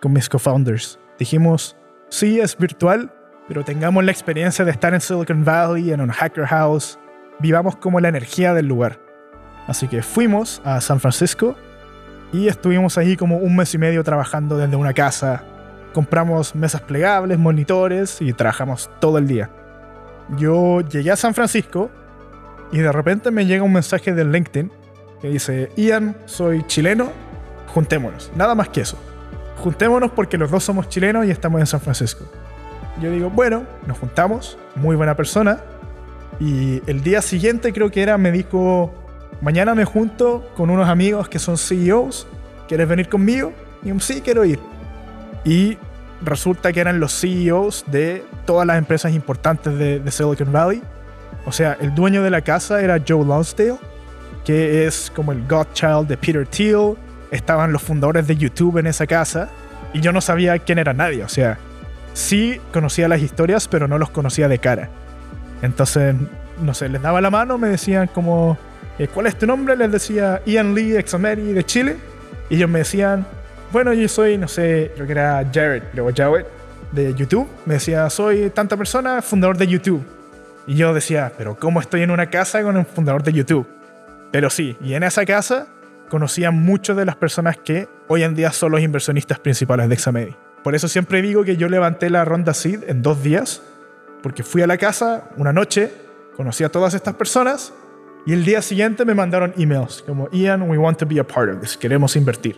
con 0.02 0.14
mis 0.14 0.30
co-founders. 0.30 1.00
Dijimos, 1.18 1.76
sí, 2.10 2.40
es 2.40 2.56
virtual, 2.56 3.12
pero 3.48 3.64
tengamos 3.64 4.04
la 4.04 4.12
experiencia 4.12 4.64
de 4.64 4.72
estar 4.72 4.94
en 4.94 5.02
Silicon 5.02 5.44
Valley, 5.44 5.92
en 5.92 6.02
un 6.02 6.12
hacker 6.12 6.46
house, 6.46 7.00
vivamos 7.40 7.76
como 7.78 8.00
la 8.00 8.10
energía 8.10 8.54
del 8.54 8.68
lugar. 8.68 9.00
Así 9.68 9.88
que 9.88 10.04
fuimos 10.04 10.62
a 10.64 10.80
San 10.82 11.00
Francisco 11.00 11.56
y 12.32 12.48
estuvimos 12.48 12.98
ahí 13.00 13.18
como 13.18 13.38
un 13.38 13.56
mes 13.56 13.74
y 13.74 13.80
medio 13.80 14.04
trabajando 14.04 14.58
desde 14.58 14.76
una 14.76 14.94
casa. 14.94 15.44
Compramos 15.94 16.54
mesas 16.54 16.82
plegables, 16.82 17.40
monitores 17.40 18.22
y 18.22 18.34
trabajamos 18.34 18.92
todo 19.00 19.18
el 19.18 19.28
día. 19.28 19.50
Yo 20.38 20.82
llegué 20.82 21.12
a 21.12 21.16
San 21.16 21.34
Francisco 21.34 21.90
y 22.72 22.80
de 22.80 22.92
repente 22.92 23.32
me 23.32 23.48
llega 23.48 23.64
un 23.64 23.74
mensaje 23.74 24.14
de 24.14 24.26
LinkedIn 24.26 24.72
que 25.26 25.32
dice, 25.32 25.72
Ian, 25.76 26.16
soy 26.26 26.62
chileno, 26.68 27.12
juntémonos. 27.74 28.32
Nada 28.36 28.54
más 28.54 28.70
que 28.70 28.82
eso. 28.82 28.98
juntémonos 29.58 30.12
porque 30.12 30.38
los 30.38 30.52
dos 30.52 30.64
somos 30.64 30.88
chilenos 30.88 31.26
y 31.26 31.32
estamos 31.32 31.60
en 31.60 31.66
San 31.66 31.82
Francisco. 31.82 32.26
Yo 33.02 33.10
digo, 33.10 33.32
bueno, 33.32 33.64
nos 33.88 33.98
juntamos, 33.98 34.60
muy 34.76 34.96
buena 34.96 35.16
persona. 35.16 35.62
Y 36.40 36.82
el 36.86 37.02
día 37.02 37.24
siguiente 37.24 37.74
creo 37.74 37.90
que 37.90 38.04
era, 38.04 38.20
me 38.20 38.32
dijo, 38.32 38.94
mañana 39.42 39.74
me 39.74 39.84
junto 39.84 40.48
con 40.56 40.70
unos 40.70 40.88
amigos 40.88 41.28
que 41.28 41.40
son 41.40 41.58
CEOs, 41.58 42.28
¿quieres 42.68 42.88
venir 42.88 43.10
conmigo? 43.10 43.54
Y 43.82 43.90
yo, 43.90 44.00
sí, 44.00 44.22
quiero 44.22 44.46
ir. 44.46 44.60
Y 45.44 45.80
resulta 46.22 46.72
que 46.72 46.82
eran 46.82 47.00
los 47.00 47.20
CEOs 47.20 47.86
de 47.88 48.24
todas 48.46 48.68
las 48.68 48.78
empresas 48.78 49.14
importantes 49.14 49.76
de, 49.76 50.00
de 50.00 50.12
Silicon 50.12 50.52
Valley. 50.52 50.84
O 51.48 51.52
sea, 51.52 51.78
el 51.82 51.96
dueño 51.96 52.22
de 52.22 52.30
la 52.30 52.42
casa 52.42 52.82
era 52.82 53.02
Joe 53.08 53.26
Lonsdale, 53.26 53.78
que 54.46 54.86
es 54.86 55.12
como 55.14 55.32
el 55.32 55.46
godchild 55.48 56.08
de 56.08 56.16
Peter 56.16 56.48
Thiel. 56.48 56.96
Estaban 57.32 57.74
los 57.74 57.82
fundadores 57.82 58.28
de 58.28 58.38
YouTube 58.38 58.78
en 58.78 58.88
esa 58.88 59.08
casa. 59.08 59.50
Y 59.92 60.02
yo 60.02 60.12
no 60.12 60.22
sabía 60.22 60.58
quién 60.60 60.78
era 60.78 60.94
nadie. 60.94 61.24
O 61.24 61.30
sea, 61.30 61.58
sí 62.14 62.62
conocía 62.72 63.08
las 63.08 63.22
historias, 63.22 63.68
pero 63.68 63.88
no 63.88 63.98
los 63.98 64.10
conocía 64.12 64.48
de 64.48 64.60
cara. 64.60 64.90
Entonces, 65.62 66.16
no 66.62 66.74
sé, 66.74 66.90
les 66.90 67.02
daba 67.02 67.22
la 67.22 67.32
mano, 67.32 67.58
me 67.58 67.70
decían 67.70 68.08
como, 68.08 68.58
eh, 69.00 69.08
¿cuál 69.08 69.28
es 69.28 69.38
tu 69.38 69.48
nombre? 69.48 69.76
Les 69.76 69.92
decía 69.92 70.42
Ian 70.46 70.76
Lee 70.76 70.96
Exameri 70.96 71.54
de 71.54 71.64
Chile. 71.64 71.98
Y 72.50 72.56
ellos 72.56 72.70
me 72.70 72.80
decían, 72.80 73.26
bueno, 73.72 73.94
yo 73.94 74.08
soy, 74.08 74.38
no 74.38 74.48
sé, 74.48 74.92
creo 74.94 75.08
que 75.08 75.12
era 75.14 75.44
Jared, 75.52 75.84
luego 75.94 76.12
Jared 76.16 76.46
de 76.92 77.14
YouTube. 77.14 77.48
Me 77.66 77.76
decía, 77.76 78.10
soy 78.10 78.50
tanta 78.52 78.78
persona, 78.78 79.22
fundador 79.22 79.58
de 79.58 79.68
YouTube. 79.68 80.06
Y 80.68 80.76
yo 80.76 80.94
decía, 80.94 81.32
pero 81.38 81.56
¿cómo 81.56 81.80
estoy 81.80 82.02
en 82.02 82.12
una 82.12 82.30
casa 82.30 82.62
con 82.64 82.78
un 82.78 82.86
fundador 82.86 83.24
de 83.24 83.34
YouTube? 83.34 83.68
Pero 84.36 84.50
sí, 84.50 84.76
y 84.82 84.96
en 84.96 85.04
esa 85.04 85.24
casa 85.24 85.70
conocía 86.10 86.52
muchas 86.52 86.98
de 86.98 87.06
las 87.06 87.16
personas 87.16 87.58
que 87.58 87.88
hoy 88.10 88.24
en 88.24 88.36
día 88.36 88.52
son 88.52 88.74
los 88.74 88.82
inversionistas 88.82 89.40
principales 89.40 89.88
de 89.88 89.96
Examedi. 89.96 90.36
Por 90.62 90.76
eso 90.76 90.90
siempre 90.90 91.22
digo 91.22 91.46
que 91.46 91.56
yo 91.56 91.70
levanté 91.70 92.10
la 92.10 92.26
ronda 92.26 92.54
seed 92.54 92.84
en 92.90 93.02
dos 93.02 93.24
días, 93.24 93.64
porque 94.22 94.44
fui 94.44 94.62
a 94.62 94.68
la 94.68 94.78
casa 94.78 95.30
una 95.38 95.54
noche, 95.54 95.90
conocí 96.36 96.66
a 96.66 96.70
todas 96.70 96.94
estas 96.94 97.14
personas 97.16 97.74
y 98.26 98.34
el 98.34 98.44
día 98.44 98.62
siguiente 98.62 99.06
me 99.06 99.14
mandaron 99.14 99.54
emails 99.56 100.04
como 100.06 100.30
Ian, 100.32 100.70
we 100.70 100.78
want 100.78 100.98
to 100.98 101.06
be 101.06 101.18
a 101.18 101.24
part 101.26 101.50
of 101.50 101.62
this, 101.62 101.78
queremos 101.78 102.18
invertir. 102.18 102.58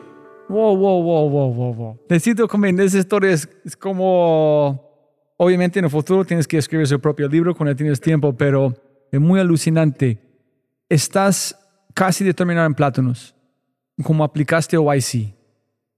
Wow, 0.49 0.75
wow, 0.75 1.03
wow, 1.03 1.29
wow, 1.29 1.53
wow, 1.53 1.73
wow. 1.75 1.99
Necesito 2.09 2.47
comentar 2.47 2.87
esa 2.87 2.97
historia. 2.97 3.29
Es, 3.29 3.47
es 3.63 3.77
como, 3.77 4.81
obviamente 5.37 5.77
en 5.77 5.85
el 5.85 5.91
futuro 5.91 6.25
tienes 6.25 6.47
que 6.47 6.57
escribir 6.57 6.87
su 6.87 6.99
propio 6.99 7.27
libro 7.27 7.53
cuando 7.53 7.75
tienes 7.75 8.01
tiempo, 8.01 8.35
pero 8.35 8.73
es 9.11 9.21
muy 9.21 9.39
alucinante. 9.39 10.17
Estás 10.89 11.65
casi 11.97 12.23
de 12.23 12.31
terminar 12.31 12.67
en 12.67 12.75
Plátanos, 12.75 13.33
como 14.03 14.23
aplicaste 14.23 14.77
a 14.77 14.79
YC. 14.79 15.33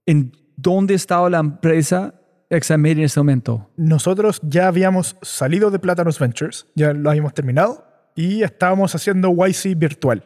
¿En 0.06 0.32
dónde 0.56 0.94
estaba 0.94 1.28
la 1.28 1.40
empresa 1.40 2.14
Examed 2.48 2.92
en 2.92 3.04
ese 3.04 3.20
momento? 3.20 3.70
Nosotros 3.76 4.40
ya 4.42 4.66
habíamos 4.66 5.18
salido 5.20 5.70
de 5.70 5.78
Plátanos 5.78 6.18
Ventures, 6.18 6.66
ya 6.74 6.94
lo 6.94 7.10
habíamos 7.10 7.34
terminado, 7.34 7.84
y 8.16 8.42
estábamos 8.42 8.94
haciendo 8.94 9.28
YC 9.30 9.76
virtual. 9.76 10.24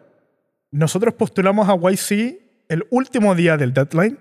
Nosotros 0.70 1.14
postulamos 1.14 1.68
a 1.68 1.74
YC 1.74 2.38
el 2.68 2.86
último 2.90 3.34
día 3.34 3.56
del 3.56 3.74
deadline 3.74 4.20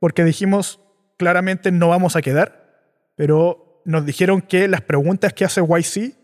porque 0.00 0.22
dijimos 0.22 0.80
claramente 1.16 1.72
no 1.72 1.88
vamos 1.88 2.14
a 2.14 2.20
quedar, 2.20 2.92
pero 3.16 3.82
nos 3.86 4.04
dijeron 4.04 4.42
que 4.42 4.68
las 4.68 4.82
preguntas 4.82 5.32
que 5.32 5.46
hace 5.46 5.62
YC 5.62 6.14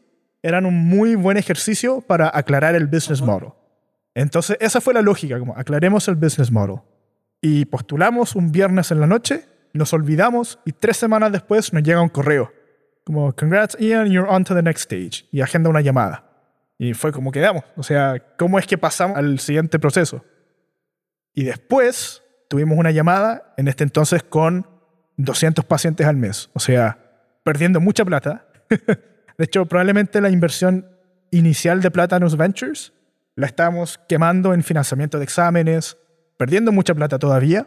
eran 0.43 0.67
un 0.67 0.75
muy 0.75 1.15
buen 1.15 1.39
ejercicio 1.39 2.03
para 2.03 2.31
aclarar 2.33 2.75
el 2.75 2.87
business 2.87 3.23
model. 3.23 3.53
Entonces 4.17 4.57
esa 4.61 4.81
fue 4.81 4.95
la 4.95 5.03
lógica, 5.03 5.39
como 5.39 5.55
aclaremos 5.55 6.09
el 6.09 6.15
business 6.15 6.51
model. 6.51 6.81
Y 7.43 7.67
postulamos 7.67 8.35
un 8.35 8.51
viernes 8.51 8.91
en 8.91 8.99
la 8.99 9.07
noche, 9.07 9.45
nos 9.75 9.93
olvidamos 9.93 10.59
y 10.65 10.73
tres 10.73 10.97
semanas 10.97 11.31
después 11.33 11.71
nos 11.75 11.83
llega 11.83 12.01
un 12.01 12.09
correo. 12.09 12.51
Como, 13.05 13.37
congrats 13.37 13.77
Ian, 13.79 14.11
you're 14.11 14.27
on 14.27 14.43
to 14.43 14.55
the 14.55 14.63
next 14.63 14.91
stage. 14.91 15.29
Y 15.31 15.43
agenda 15.43 15.69
una 15.69 15.83
llamada. 15.83 16.25
Y 16.79 16.95
fue 16.95 17.13
como 17.13 17.31
quedamos. 17.31 17.63
O 17.77 17.83
sea, 17.83 18.17
¿cómo 18.39 18.59
es 18.59 18.67
que 18.67 18.79
pasamos 18.79 19.19
al 19.19 19.39
siguiente 19.39 19.79
proceso? 19.79 20.25
Y 21.35 21.45
después 21.45 22.23
tuvimos 22.49 22.79
una 22.79 22.93
llamada, 22.93 23.53
en 23.59 23.69
este 23.69 23.85
entonces 23.85 24.23
con 24.23 24.67
200 25.19 25.63
pacientes 25.67 26.07
al 26.07 26.17
mes. 26.17 26.49
O 26.55 26.59
sea, 26.59 26.99
perdiendo 27.45 27.83
mucha 27.83 28.03
plata. 28.03 28.47
de 28.71 29.45
hecho, 29.45 29.67
probablemente 29.67 30.23
la 30.23 30.31
inversión 30.31 30.89
inicial 31.31 31.83
de 31.83 31.91
Platanus 31.91 32.39
Ventures 32.39 32.95
la 33.37 33.47
estábamos 33.47 34.01
quemando 34.09 34.55
en 34.55 34.65
financiamiento 34.65 35.19
de 35.19 35.25
exámenes, 35.25 35.97
perdiendo 36.39 36.73
mucha 36.73 36.95
plata 36.95 37.19
todavía. 37.19 37.67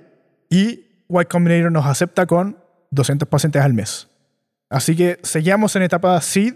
Y 0.49 0.85
Y 1.07 1.25
Combinator 1.25 1.71
nos 1.71 1.85
acepta 1.85 2.25
con 2.25 2.57
200 2.91 3.27
pacientes 3.29 3.61
al 3.61 3.73
mes. 3.73 4.09
Así 4.69 4.95
que 4.95 5.19
seguíamos 5.23 5.75
en 5.75 5.83
etapa 5.83 6.19
seed, 6.21 6.55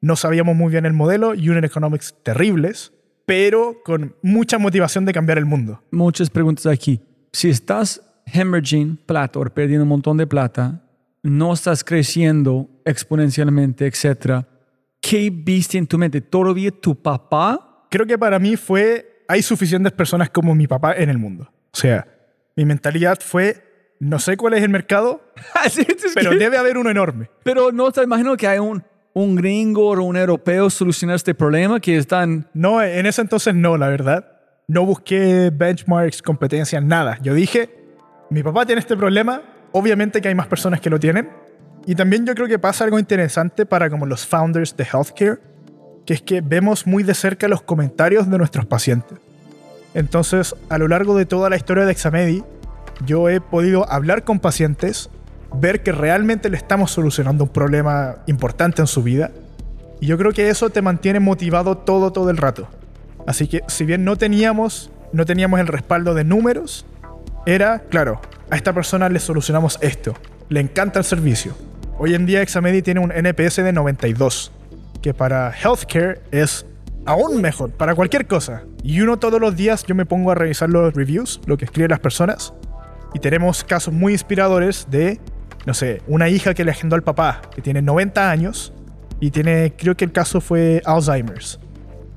no 0.00 0.16
sabíamos 0.16 0.56
muy 0.56 0.70
bien 0.70 0.86
el 0.86 0.92
modelo, 0.92 1.30
unit 1.30 1.64
economics 1.64 2.14
terribles, 2.22 2.92
pero 3.26 3.82
con 3.84 4.14
mucha 4.22 4.58
motivación 4.58 5.04
de 5.04 5.12
cambiar 5.12 5.38
el 5.38 5.46
mundo. 5.46 5.82
Muchas 5.90 6.30
preguntas 6.30 6.66
aquí. 6.66 7.00
Si 7.32 7.48
estás 7.48 8.02
hemorrhaging 8.26 8.98
plata 9.06 9.38
o 9.38 9.44
perdiendo 9.44 9.84
un 9.84 9.88
montón 9.88 10.16
de 10.16 10.26
plata, 10.26 10.82
no 11.22 11.52
estás 11.52 11.84
creciendo 11.84 12.68
exponencialmente, 12.84 13.86
etc. 13.86 14.44
¿Qué 15.00 15.30
viste 15.30 15.78
en 15.78 15.86
tu 15.86 15.98
mente? 15.98 16.20
¿Todavía 16.20 16.70
tu 16.70 16.94
papá? 16.94 17.69
Creo 17.90 18.06
que 18.06 18.16
para 18.16 18.38
mí 18.38 18.56
fue, 18.56 19.24
hay 19.28 19.42
suficientes 19.42 19.92
personas 19.92 20.30
como 20.30 20.54
mi 20.54 20.66
papá 20.66 20.94
en 20.94 21.10
el 21.10 21.18
mundo. 21.18 21.50
O 21.72 21.76
sea, 21.76 22.06
mi 22.56 22.64
mentalidad 22.64 23.18
fue, 23.20 23.96
no 23.98 24.18
sé 24.18 24.36
cuál 24.36 24.54
es 24.54 24.62
el 24.62 24.70
mercado, 24.70 25.22
es 25.64 25.76
pero 26.14 26.30
debe 26.30 26.56
haber 26.56 26.78
uno 26.78 26.88
enorme. 26.88 27.30
pero 27.42 27.72
no 27.72 27.90
te 27.90 28.02
imagino 28.02 28.36
que 28.36 28.46
hay 28.46 28.60
un, 28.60 28.84
un 29.12 29.34
gringo 29.34 29.90
o 29.90 30.02
un 30.02 30.16
europeo 30.16 30.70
solucionar 30.70 31.16
este 31.16 31.34
problema 31.34 31.80
que 31.80 31.96
están... 31.96 32.48
No, 32.54 32.82
en 32.82 33.06
ese 33.06 33.22
entonces 33.22 33.54
no, 33.54 33.76
la 33.76 33.88
verdad. 33.88 34.38
No 34.68 34.86
busqué 34.86 35.50
benchmarks, 35.52 36.22
competencias, 36.22 36.82
nada. 36.84 37.18
Yo 37.22 37.34
dije, 37.34 37.70
mi 38.30 38.44
papá 38.44 38.66
tiene 38.66 38.78
este 38.78 38.96
problema, 38.96 39.42
obviamente 39.72 40.20
que 40.20 40.28
hay 40.28 40.34
más 40.36 40.46
personas 40.46 40.80
que 40.80 40.90
lo 40.90 41.00
tienen. 41.00 41.28
Y 41.86 41.96
también 41.96 42.24
yo 42.24 42.34
creo 42.34 42.46
que 42.46 42.60
pasa 42.60 42.84
algo 42.84 43.00
interesante 43.00 43.66
para 43.66 43.90
como 43.90 44.06
los 44.06 44.24
founders 44.24 44.76
de 44.76 44.84
healthcare, 44.84 45.40
que 46.06 46.14
es 46.14 46.22
que 46.22 46.40
vemos 46.40 46.86
muy 46.86 47.02
de 47.02 47.14
cerca 47.14 47.48
los 47.48 47.62
comentarios 47.62 48.30
de 48.30 48.38
nuestros 48.38 48.66
pacientes. 48.66 49.18
Entonces, 49.94 50.54
a 50.68 50.78
lo 50.78 50.88
largo 50.88 51.16
de 51.16 51.26
toda 51.26 51.50
la 51.50 51.56
historia 51.56 51.84
de 51.84 51.92
Examedi, 51.92 52.44
yo 53.04 53.28
he 53.28 53.40
podido 53.40 53.90
hablar 53.90 54.24
con 54.24 54.38
pacientes, 54.38 55.10
ver 55.54 55.82
que 55.82 55.92
realmente 55.92 56.48
le 56.48 56.56
estamos 56.56 56.90
solucionando 56.90 57.44
un 57.44 57.50
problema 57.50 58.16
importante 58.26 58.82
en 58.82 58.86
su 58.86 59.02
vida. 59.02 59.30
Y 60.00 60.06
yo 60.06 60.16
creo 60.16 60.32
que 60.32 60.48
eso 60.48 60.70
te 60.70 60.82
mantiene 60.82 61.20
motivado 61.20 61.76
todo, 61.76 62.12
todo 62.12 62.30
el 62.30 62.36
rato. 62.36 62.68
Así 63.26 63.48
que 63.48 63.62
si 63.66 63.84
bien 63.84 64.04
no 64.04 64.16
teníamos, 64.16 64.90
no 65.12 65.26
teníamos 65.26 65.60
el 65.60 65.66
respaldo 65.66 66.14
de 66.14 66.24
números, 66.24 66.86
era, 67.46 67.80
claro, 67.80 68.20
a 68.50 68.56
esta 68.56 68.72
persona 68.72 69.08
le 69.08 69.18
solucionamos 69.18 69.78
esto. 69.80 70.14
Le 70.48 70.60
encanta 70.60 70.98
el 70.98 71.04
servicio. 71.04 71.56
Hoy 71.98 72.14
en 72.14 72.26
día 72.26 72.42
Examedi 72.42 72.82
tiene 72.82 73.00
un 73.00 73.12
NPS 73.12 73.56
de 73.56 73.72
92, 73.72 74.52
que 75.02 75.14
para 75.14 75.52
healthcare 75.52 76.22
es 76.30 76.66
aún 77.06 77.40
mejor, 77.40 77.70
para 77.70 77.94
cualquier 77.94 78.26
cosa. 78.26 78.62
Y 78.82 79.00
uno 79.00 79.18
todos 79.18 79.40
los 79.40 79.56
días 79.56 79.84
yo 79.84 79.94
me 79.94 80.06
pongo 80.06 80.30
a 80.30 80.34
revisar 80.34 80.68
los 80.68 80.94
reviews, 80.94 81.40
lo 81.46 81.56
que 81.56 81.64
escriben 81.64 81.90
las 81.90 82.00
personas, 82.00 82.52
y 83.14 83.18
tenemos 83.18 83.64
casos 83.64 83.92
muy 83.92 84.12
inspiradores 84.12 84.86
de, 84.90 85.20
no 85.66 85.74
sé, 85.74 86.02
una 86.06 86.28
hija 86.28 86.54
que 86.54 86.64
le 86.64 86.70
agendó 86.70 86.96
al 86.96 87.02
papá, 87.02 87.42
que 87.54 87.62
tiene 87.62 87.82
90 87.82 88.30
años, 88.30 88.72
y 89.18 89.30
tiene, 89.30 89.74
creo 89.76 89.96
que 89.96 90.04
el 90.04 90.12
caso 90.12 90.40
fue 90.40 90.82
Alzheimer's. 90.84 91.58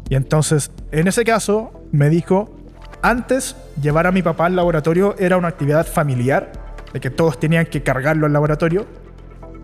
Y 0.09 0.15
entonces, 0.15 0.71
en 0.91 1.07
ese 1.07 1.25
caso, 1.25 1.83
me 1.91 2.09
dijo, 2.09 2.55
antes 3.01 3.55
llevar 3.81 4.07
a 4.07 4.11
mi 4.11 4.21
papá 4.21 4.45
al 4.45 4.55
laboratorio 4.55 5.15
era 5.17 5.37
una 5.37 5.49
actividad 5.49 5.85
familiar, 5.85 6.51
de 6.93 6.99
que 6.99 7.09
todos 7.09 7.39
tenían 7.39 7.65
que 7.65 7.81
cargarlo 7.81 8.27
al 8.27 8.33
laboratorio, 8.33 8.85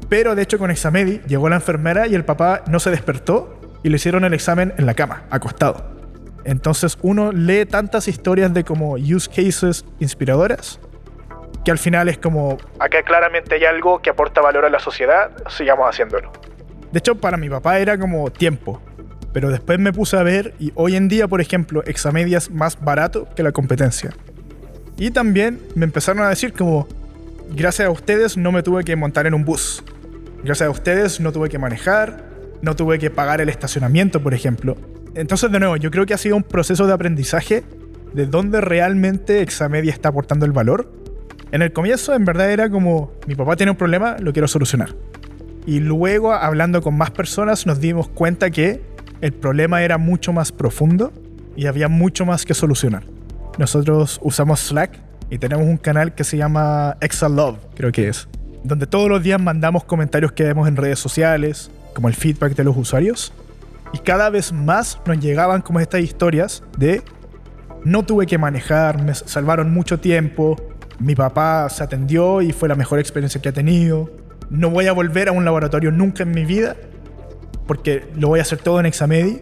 pero 0.09 0.35
de 0.35 0.41
hecho 0.41 0.57
con 0.57 0.71
Examedi 0.71 1.21
llegó 1.27 1.47
la 1.49 1.55
enfermera 1.55 2.07
y 2.07 2.15
el 2.15 2.25
papá 2.25 2.63
no 2.67 2.79
se 2.79 2.91
despertó 2.91 3.59
y 3.83 3.89
le 3.89 3.95
hicieron 3.95 4.25
el 4.25 4.33
examen 4.33 4.73
en 4.77 4.85
la 4.85 4.93
cama, 4.95 5.23
acostado. 5.29 5.85
Entonces 6.43 6.97
uno 7.01 7.31
lee 7.31 7.65
tantas 7.65 8.07
historias 8.07 8.53
de 8.53 8.63
como 8.63 8.93
use 8.93 9.29
cases 9.29 9.85
inspiradoras 9.99 10.79
que 11.63 11.71
al 11.71 11.77
final 11.77 12.09
es 12.09 12.17
como, 12.17 12.57
Acá 12.79 13.03
claramente 13.03 13.55
hay 13.55 13.65
algo 13.65 14.01
que 14.01 14.09
aporta 14.09 14.41
valor 14.41 14.65
a 14.65 14.69
la 14.69 14.79
sociedad, 14.79 15.31
sigamos 15.49 15.89
haciéndolo. 15.89 16.31
De 16.91 16.99
hecho, 16.99 17.15
para 17.15 17.37
mi 17.37 17.49
papá 17.49 17.79
era 17.79 17.97
como 17.97 18.31
tiempo. 18.31 18.81
Pero 19.31 19.49
después 19.51 19.77
me 19.77 19.93
puse 19.93 20.17
a 20.17 20.23
ver 20.23 20.55
y 20.59 20.71
hoy 20.73 20.95
en 20.95 21.07
día, 21.07 21.27
por 21.27 21.39
ejemplo, 21.39 21.83
Examedia 21.85 22.39
es 22.39 22.49
más 22.49 22.81
barato 22.81 23.27
que 23.35 23.43
la 23.43 23.51
competencia. 23.51 24.11
Y 24.97 25.11
también 25.11 25.61
me 25.75 25.85
empezaron 25.85 26.23
a 26.23 26.29
decir 26.29 26.53
como, 26.53 26.87
gracias 27.51 27.87
a 27.87 27.91
ustedes 27.91 28.37
no 28.37 28.51
me 28.51 28.63
tuve 28.63 28.83
que 28.83 28.95
montar 28.95 29.27
en 29.27 29.35
un 29.35 29.45
bus. 29.45 29.83
Gracias 30.43 30.67
a 30.67 30.71
ustedes 30.71 31.19
no 31.19 31.31
tuve 31.31 31.49
que 31.49 31.57
manejar, 31.57 32.23
no 32.61 32.75
tuve 32.75 32.99
que 32.99 33.09
pagar 33.09 33.41
el 33.41 33.49
estacionamiento, 33.49 34.21
por 34.21 34.33
ejemplo. 34.33 34.77
Entonces, 35.15 35.51
de 35.51 35.59
nuevo, 35.59 35.75
yo 35.75 35.91
creo 35.91 36.05
que 36.05 36.13
ha 36.13 36.17
sido 36.17 36.35
un 36.35 36.43
proceso 36.43 36.87
de 36.87 36.93
aprendizaje 36.93 37.63
de 38.13 38.25
dónde 38.25 38.61
realmente 38.61 39.41
Examedia 39.41 39.91
está 39.91 40.09
aportando 40.09 40.45
el 40.45 40.51
valor. 40.51 40.91
En 41.51 41.61
el 41.61 41.73
comienzo, 41.73 42.13
en 42.13 42.25
verdad, 42.25 42.51
era 42.51 42.69
como, 42.69 43.11
mi 43.27 43.35
papá 43.35 43.55
tiene 43.55 43.71
un 43.71 43.77
problema, 43.77 44.17
lo 44.19 44.33
quiero 44.33 44.47
solucionar. 44.47 44.95
Y 45.65 45.79
luego, 45.79 46.33
hablando 46.33 46.81
con 46.81 46.95
más 46.95 47.11
personas, 47.11 47.65
nos 47.65 47.79
dimos 47.79 48.07
cuenta 48.09 48.49
que 48.49 48.81
el 49.21 49.33
problema 49.33 49.83
era 49.83 49.97
mucho 49.97 50.31
más 50.31 50.51
profundo 50.51 51.11
y 51.55 51.65
había 51.65 51.87
mucho 51.87 52.25
más 52.25 52.45
que 52.45 52.53
solucionar. 52.53 53.03
Nosotros 53.57 54.19
usamos 54.23 54.61
Slack 54.61 54.99
y 55.29 55.37
tenemos 55.37 55.65
un 55.65 55.77
canal 55.77 56.15
que 56.15 56.23
se 56.23 56.37
llama 56.37 56.97
Extra 57.01 57.29
Love, 57.29 57.57
creo 57.75 57.91
que 57.91 58.07
es, 58.07 58.27
donde 58.63 58.87
todos 58.87 59.09
los 59.09 59.23
días 59.23 59.41
mandamos 59.41 59.83
comentarios 59.83 60.31
que 60.31 60.43
vemos 60.43 60.67
en 60.67 60.75
redes 60.75 60.99
sociales, 60.99 61.71
como 61.93 62.07
el 62.07 62.13
feedback 62.13 62.55
de 62.55 62.63
los 62.63 62.75
usuarios. 62.77 63.33
Y 63.93 63.99
cada 63.99 64.29
vez 64.29 64.53
más 64.53 64.99
nos 65.05 65.19
llegaban 65.19 65.61
como 65.61 65.79
estas 65.79 66.01
historias 66.01 66.63
de 66.77 67.01
no 67.83 68.03
tuve 68.03 68.27
que 68.27 68.37
manejar, 68.37 69.01
me 69.01 69.15
salvaron 69.15 69.71
mucho 69.71 69.99
tiempo, 69.99 70.57
mi 70.99 71.15
papá 71.15 71.69
se 71.69 71.83
atendió 71.83 72.41
y 72.41 72.51
fue 72.51 72.67
la 72.69 72.75
mejor 72.75 72.99
experiencia 72.99 73.41
que 73.41 73.49
ha 73.49 73.53
tenido, 73.53 74.11
no 74.49 74.69
voy 74.69 74.87
a 74.87 74.93
volver 74.93 75.29
a 75.29 75.31
un 75.31 75.45
laboratorio 75.45 75.91
nunca 75.91 76.23
en 76.23 76.31
mi 76.31 76.45
vida 76.45 76.75
porque 77.69 78.07
lo 78.15 78.29
voy 78.29 78.39
a 78.39 78.41
hacer 78.41 78.57
todo 78.57 78.79
en 78.79 78.87
Examedi. 78.87 79.41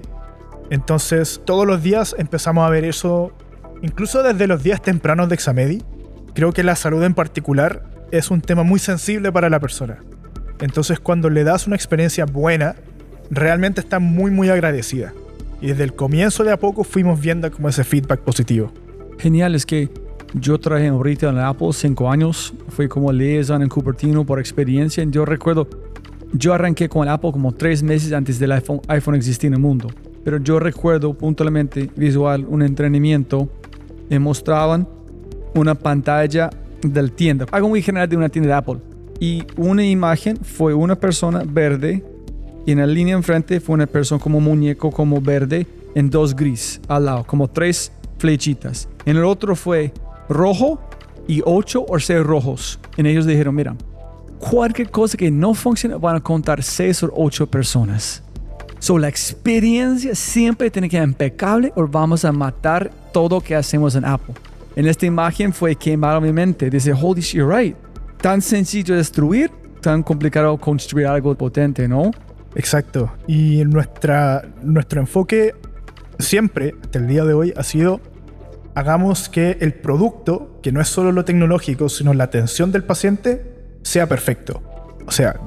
Entonces 0.69 1.41
todos 1.45 1.65
los 1.65 1.81
días 1.81 2.13
empezamos 2.17 2.67
a 2.67 2.69
ver 2.69 2.83
eso, 2.83 3.31
incluso 3.81 4.21
desde 4.21 4.47
los 4.47 4.63
días 4.63 4.81
tempranos 4.81 5.29
de 5.29 5.35
Examedi. 5.35 5.81
Creo 6.33 6.51
que 6.51 6.61
la 6.61 6.75
salud 6.75 7.01
en 7.03 7.13
particular 7.13 7.83
es 8.11 8.31
un 8.31 8.41
tema 8.41 8.63
muy 8.63 8.79
sensible 8.79 9.31
para 9.31 9.49
la 9.49 9.59
persona. 9.59 9.99
Entonces 10.59 10.99
cuando 10.99 11.29
le 11.29 11.43
das 11.43 11.67
una 11.67 11.75
experiencia 11.75 12.25
buena, 12.25 12.75
realmente 13.29 13.81
está 13.81 13.99
muy 13.99 14.31
muy 14.31 14.49
agradecida. 14.49 15.13
Y 15.61 15.67
desde 15.67 15.83
el 15.83 15.93
comienzo 15.93 16.43
de 16.43 16.51
a 16.51 16.57
poco 16.57 16.83
fuimos 16.83 17.19
viendo 17.19 17.51
como 17.51 17.69
ese 17.69 17.83
feedback 17.83 18.21
positivo. 18.21 18.71
Genial, 19.17 19.55
es 19.55 19.65
que 19.65 19.89
yo 20.33 20.59
trabajé 20.59 20.87
ahorita 20.87 21.29
en 21.29 21.39
Apple 21.39 21.69
cinco 21.71 22.11
años, 22.11 22.53
fui 22.69 22.87
como 22.87 23.11
liaison 23.11 23.61
en 23.61 23.69
Cupertino 23.69 24.25
por 24.25 24.39
experiencia. 24.39 25.03
Yo 25.09 25.25
recuerdo, 25.25 25.67
yo 26.33 26.53
arranqué 26.53 26.89
con 26.89 27.03
el 27.03 27.09
Apple 27.09 27.31
como 27.31 27.53
tres 27.53 27.81
meses 27.81 28.13
antes 28.13 28.37
del 28.37 28.51
iPhone, 28.51 28.81
iPhone 28.87 29.15
existir 29.15 29.47
en 29.47 29.53
el 29.53 29.59
mundo. 29.59 29.89
Pero 30.23 30.37
yo 30.37 30.59
recuerdo 30.59 31.13
puntualmente 31.13 31.89
visual 31.95 32.45
un 32.47 32.61
entrenamiento 32.61 33.49
y 34.09 34.19
mostraban 34.19 34.87
una 35.55 35.73
pantalla 35.73 36.49
del 36.81 37.11
tienda, 37.11 37.45
algo 37.51 37.69
muy 37.69 37.81
general 37.81 38.09
de 38.09 38.17
una 38.17 38.29
tienda 38.29 38.49
de 38.49 38.53
Apple. 38.53 38.77
Y 39.19 39.43
una 39.55 39.85
imagen 39.85 40.37
fue 40.37 40.73
una 40.73 40.95
persona 40.95 41.43
verde 41.45 42.03
y 42.65 42.71
en 42.71 42.79
la 42.79 42.87
línea 42.87 43.15
enfrente 43.15 43.59
fue 43.59 43.75
una 43.75 43.87
persona 43.87 44.21
como 44.21 44.39
muñeco, 44.39 44.91
como 44.91 45.21
verde, 45.21 45.65
en 45.95 46.09
dos 46.09 46.35
gris 46.35 46.79
al 46.87 47.05
lado, 47.05 47.23
como 47.23 47.47
tres 47.47 47.91
flechitas. 48.17 48.87
En 49.05 49.17
el 49.17 49.23
otro 49.23 49.55
fue 49.55 49.93
rojo 50.29 50.79
y 51.27 51.41
ocho 51.45 51.85
o 51.87 51.99
seis 51.99 52.23
rojos. 52.23 52.79
En 52.97 53.05
ellos 53.05 53.25
dijeron, 53.25 53.55
mira, 53.55 53.75
cualquier 54.37 54.91
cosa 54.91 55.17
que 55.17 55.31
no 55.31 55.53
funcione 55.53 55.95
van 55.95 56.17
a 56.17 56.19
contar 56.19 56.61
seis 56.61 57.01
o 57.03 57.11
ocho 57.15 57.47
personas. 57.47 58.21
So, 58.79 58.97
la 58.99 59.07
experiencia 59.07 60.13
siempre 60.13 60.69
tiene 60.69 60.87
que 60.87 60.97
ser 60.97 61.07
impecable 61.07 61.73
o 61.75 61.87
vamos 61.87 62.25
a 62.25 62.31
matar 62.31 62.91
todo 63.11 63.41
que 63.41 63.55
hacemos 63.55 63.95
en 63.95 64.05
Apple. 64.05 64.35
En 64.77 64.85
esta 64.85 65.07
imagen 65.07 65.53
fue 65.53 65.75
quemado 65.75 66.21
mi 66.21 66.31
mente. 66.31 66.69
Dice, 66.69 66.93
holy 66.93 67.21
shit, 67.21 67.41
right. 67.41 67.75
Tan 68.21 68.43
sencillo 68.43 68.95
destruir, 68.95 69.49
tan 69.81 70.03
complicado 70.03 70.55
construir 70.59 71.07
algo 71.07 71.35
potente, 71.35 71.87
¿no? 71.87 72.11
Exacto. 72.53 73.11
Y 73.25 73.65
nuestra, 73.65 74.47
nuestro 74.61 75.01
enfoque 75.01 75.55
siempre, 76.19 76.75
hasta 76.79 76.99
el 76.99 77.07
día 77.07 77.25
de 77.25 77.33
hoy, 77.33 77.53
ha 77.57 77.63
sido 77.63 78.01
hagamos 78.75 79.29
que 79.29 79.57
el 79.61 79.73
producto, 79.73 80.59
que 80.61 80.71
no 80.71 80.79
es 80.79 80.87
solo 80.87 81.11
lo 81.11 81.25
tecnológico, 81.25 81.89
sino 81.89 82.13
la 82.13 82.25
atención 82.25 82.71
del 82.71 82.83
paciente, 82.83 83.55
sea 83.81 84.05
perfecto. 84.05 84.61
O 85.07 85.11
sea, 85.11 85.39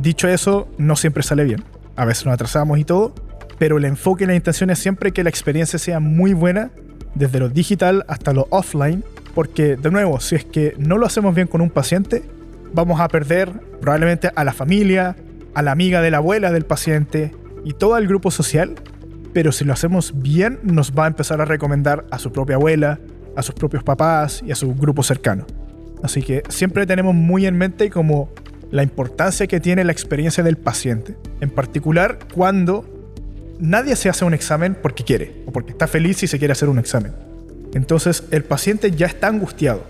dicho 0.00 0.28
eso, 0.28 0.68
no 0.78 0.94
siempre 0.94 1.24
sale 1.24 1.42
bien. 1.42 1.64
A 1.96 2.04
veces 2.04 2.24
nos 2.24 2.34
atrasamos 2.34 2.78
y 2.78 2.84
todo, 2.84 3.16
pero 3.58 3.78
el 3.78 3.84
enfoque 3.84 4.22
y 4.22 4.26
la 4.28 4.36
intención 4.36 4.70
es 4.70 4.78
siempre 4.78 5.10
que 5.10 5.24
la 5.24 5.30
experiencia 5.30 5.76
sea 5.76 5.98
muy 5.98 6.34
buena, 6.34 6.70
desde 7.16 7.40
lo 7.40 7.48
digital 7.48 8.04
hasta 8.08 8.32
lo 8.32 8.46
offline, 8.50 9.04
porque 9.34 9.76
de 9.76 9.90
nuevo, 9.90 10.20
si 10.20 10.36
es 10.36 10.44
que 10.44 10.74
no 10.78 10.98
lo 10.98 11.06
hacemos 11.06 11.34
bien 11.34 11.46
con 11.48 11.60
un 11.60 11.70
paciente, 11.70 12.22
vamos 12.72 13.00
a 13.00 13.08
perder 13.08 13.50
probablemente 13.80 14.30
a 14.34 14.44
la 14.44 14.52
familia, 14.52 15.16
a 15.54 15.62
la 15.62 15.72
amiga 15.72 16.00
de 16.00 16.10
la 16.10 16.18
abuela 16.18 16.52
del 16.52 16.64
paciente 16.64 17.32
y 17.64 17.72
todo 17.72 17.96
el 17.98 18.06
grupo 18.06 18.30
social 18.30 18.74
pero 19.36 19.52
si 19.52 19.66
lo 19.66 19.74
hacemos 19.74 20.14
bien 20.16 20.60
nos 20.62 20.92
va 20.92 21.04
a 21.04 21.08
empezar 21.08 21.42
a 21.42 21.44
recomendar 21.44 22.06
a 22.10 22.18
su 22.18 22.32
propia 22.32 22.56
abuela, 22.56 22.98
a 23.36 23.42
sus 23.42 23.54
propios 23.54 23.84
papás 23.84 24.42
y 24.42 24.50
a 24.50 24.54
su 24.54 24.74
grupo 24.74 25.02
cercano. 25.02 25.44
Así 26.02 26.22
que 26.22 26.42
siempre 26.48 26.86
tenemos 26.86 27.14
muy 27.14 27.44
en 27.44 27.54
mente 27.58 27.90
como 27.90 28.30
la 28.70 28.82
importancia 28.82 29.46
que 29.46 29.60
tiene 29.60 29.84
la 29.84 29.92
experiencia 29.92 30.42
del 30.42 30.56
paciente, 30.56 31.18
en 31.42 31.50
particular 31.50 32.18
cuando 32.32 32.86
nadie 33.58 33.96
se 33.96 34.08
hace 34.08 34.24
un 34.24 34.34
examen 34.34 34.76
porque 34.80 35.04
quiere 35.04 35.42
o 35.46 35.52
porque 35.52 35.72
está 35.72 35.86
feliz 35.86 36.22
y 36.22 36.26
se 36.26 36.38
quiere 36.38 36.52
hacer 36.52 36.68
un 36.68 36.78
examen. 36.78 37.12
Entonces 37.74 38.24
el 38.30 38.44
paciente 38.44 38.90
ya 38.90 39.06
está 39.06 39.28
angustiado. 39.28 39.82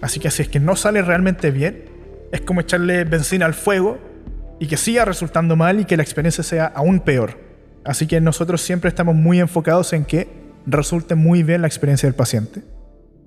Así 0.00 0.20
que 0.20 0.30
si 0.30 0.42
es 0.42 0.48
que 0.48 0.60
no 0.60 0.76
sale 0.76 1.02
realmente 1.02 1.50
bien, 1.50 1.84
es 2.32 2.40
como 2.42 2.60
echarle 2.60 3.04
benzina 3.04 3.46
al 3.46 3.54
fuego 3.54 3.98
y 4.58 4.66
que 4.66 4.76
siga 4.76 5.04
resultando 5.04 5.56
mal 5.56 5.80
y 5.80 5.84
que 5.84 5.96
la 5.96 6.02
experiencia 6.02 6.44
sea 6.44 6.66
aún 6.66 7.00
peor. 7.00 7.38
Así 7.84 8.06
que 8.06 8.20
nosotros 8.20 8.60
siempre 8.60 8.88
estamos 8.88 9.14
muy 9.14 9.40
enfocados 9.40 9.92
en 9.92 10.04
que 10.04 10.28
resulte 10.66 11.14
muy 11.14 11.42
bien 11.42 11.60
la 11.60 11.66
experiencia 11.66 12.06
del 12.06 12.14
paciente. 12.14 12.62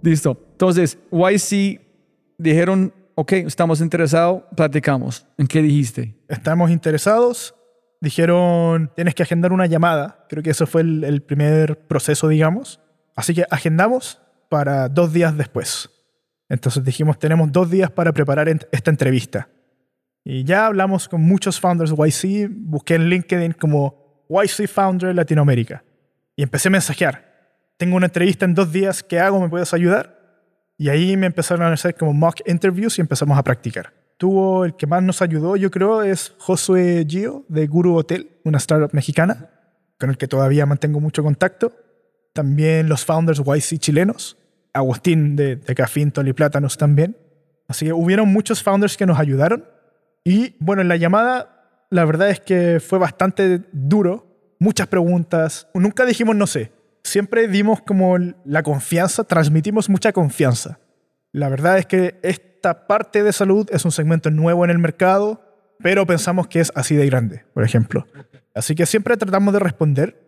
Listo. 0.02 0.40
Entonces, 0.52 0.98
YC 1.12 1.82
dijeron, 2.38 2.94
ok, 3.16 3.34
estamos 3.34 3.82
interesados, 3.82 4.44
platicamos. 4.56 5.26
¿En 5.38 5.48
qué 5.48 5.62
dijiste? 5.62 6.16
Estamos 6.28 6.72
interesados. 6.72 7.56
Dijeron, 8.00 8.92
tienes 8.96 9.16
que 9.16 9.24
agendar 9.24 9.52
una 9.52 9.66
llamada. 9.66 10.26
Creo 10.30 10.44
que 10.44 10.52
eso 10.52 10.68
fue 10.68 10.82
el, 10.82 11.22
primer 11.22 11.80
proceso, 11.88 12.28
digamos. 12.28 12.80
Así 13.16 13.34
que 13.34 13.46
agendamos 13.50 14.22
para 14.50 14.88
dos 14.88 15.14
días 15.14 15.36
después. 15.36 15.90
Entonces 16.50 16.84
dijimos, 16.84 17.18
tenemos 17.18 17.52
dos 17.52 17.70
días 17.70 17.90
para 17.90 18.14
preparar 18.14 18.48
esta 18.48 18.92
entrevista. 18.92 19.50
Y 20.24 20.44
ya 20.44 20.68
hablamos 20.68 21.08
con 21.08 21.22
muchos 21.22 21.60
founders 21.60 21.92
YC. 21.92 22.50
Busqué 22.50 22.96
en 22.96 23.10
LinkedIn 23.10 23.54
como 23.54 24.26
YC 24.30 24.68
Founder 24.68 25.16
Latinoamérica. 25.16 25.84
Y 26.36 26.44
empecé 26.44 26.68
a 26.68 26.72
mensajear. 26.72 27.28
Tengo 27.78 27.96
una 27.96 28.08
entrevista 28.08 28.46
en 28.46 28.54
dos 28.54 28.72
días, 28.72 29.04
¿qué 29.04 29.20
hago? 29.20 29.40
¿Me 29.40 29.50
puedes 29.50 29.74
ayudar? 29.74 30.18
Y 30.78 30.90
ahí 30.90 31.18
me 31.18 31.28
empezaron 31.28 31.66
a 31.66 31.74
hacer 31.74 31.96
como 31.96 32.14
mock 32.14 32.42
interviews 32.46 32.98
y 32.98 33.02
empezamos 33.02 33.38
a 33.38 33.44
practicar. 33.44 33.94
Tuvo 34.18 34.66
el 34.66 34.76
que 34.76 34.88
más 34.88 35.04
nos 35.04 35.22
ayudó, 35.22 35.56
yo 35.56 35.70
creo, 35.72 36.02
es 36.02 36.34
Josué 36.40 37.06
Gio 37.08 37.46
de 37.48 37.68
Guru 37.68 37.96
Hotel, 37.96 38.32
una 38.44 38.58
startup 38.58 38.94
mexicana, 38.94 39.50
con 40.00 40.10
el 40.10 40.18
que 40.18 40.28
todavía 40.28 40.66
mantengo 40.66 41.00
mucho 41.00 41.24
contacto. 41.24 41.74
También 42.34 42.90
los 42.90 43.06
founders 43.06 43.40
YC 43.40 43.80
chilenos, 43.80 44.38
Agustín 44.74 45.36
de, 45.36 45.56
de 45.56 45.76
Cafín, 45.76 46.12
Toli 46.12 46.34
Plátanos 46.34 46.78
también. 46.78 47.16
Así 47.68 47.86
que 47.86 47.94
hubieron 47.94 48.32
muchos 48.32 48.64
founders 48.64 48.98
que 48.98 49.06
nos 49.06 49.20
ayudaron. 49.20 49.66
Y 50.24 50.56
bueno, 50.60 50.82
en 50.82 50.88
la 50.88 50.98
llamada 50.98 51.58
la 51.90 52.06
verdad 52.06 52.30
es 52.30 52.40
que 52.40 52.80
fue 52.80 53.00
bastante 53.00 53.62
duro, 53.72 54.56
muchas 54.60 54.88
preguntas, 54.88 55.68
nunca 55.74 56.06
dijimos 56.06 56.36
no 56.36 56.48
sé, 56.48 56.72
siempre 57.04 57.48
dimos 57.48 57.82
como 57.82 58.18
la 58.46 58.64
confianza, 58.64 59.24
transmitimos 59.24 59.90
mucha 59.90 60.12
confianza. 60.12 60.80
La 61.32 61.50
verdad 61.50 61.78
es 61.78 61.86
que 61.86 62.20
esta 62.58 62.88
parte 62.88 63.22
de 63.22 63.32
salud 63.32 63.70
es 63.72 63.86
un 63.86 63.92
segmento 63.92 64.32
nuevo 64.32 64.66
en 64.66 64.72
el 64.72 64.80
mercado, 64.80 65.44
pero 65.80 66.08
pensamos 66.08 66.48
que 66.48 66.60
es 66.60 66.72
así 66.74 66.96
de 66.96 67.06
grande, 67.06 67.46
por 67.54 67.64
ejemplo. 67.64 68.08
Así 68.56 68.74
que 68.74 68.88
siempre 68.88 69.16
tratamos 69.16 69.54
de 69.54 69.60
responder 69.60 70.28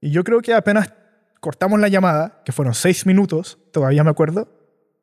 y 0.00 0.10
yo 0.10 0.24
creo 0.24 0.40
que 0.40 0.52
apenas 0.52 0.92
cortamos 1.38 1.78
la 1.78 1.86
llamada, 1.86 2.42
que 2.44 2.50
fueron 2.50 2.74
seis 2.74 3.06
minutos, 3.06 3.58
todavía 3.72 4.02
me 4.02 4.10
acuerdo, 4.10 4.48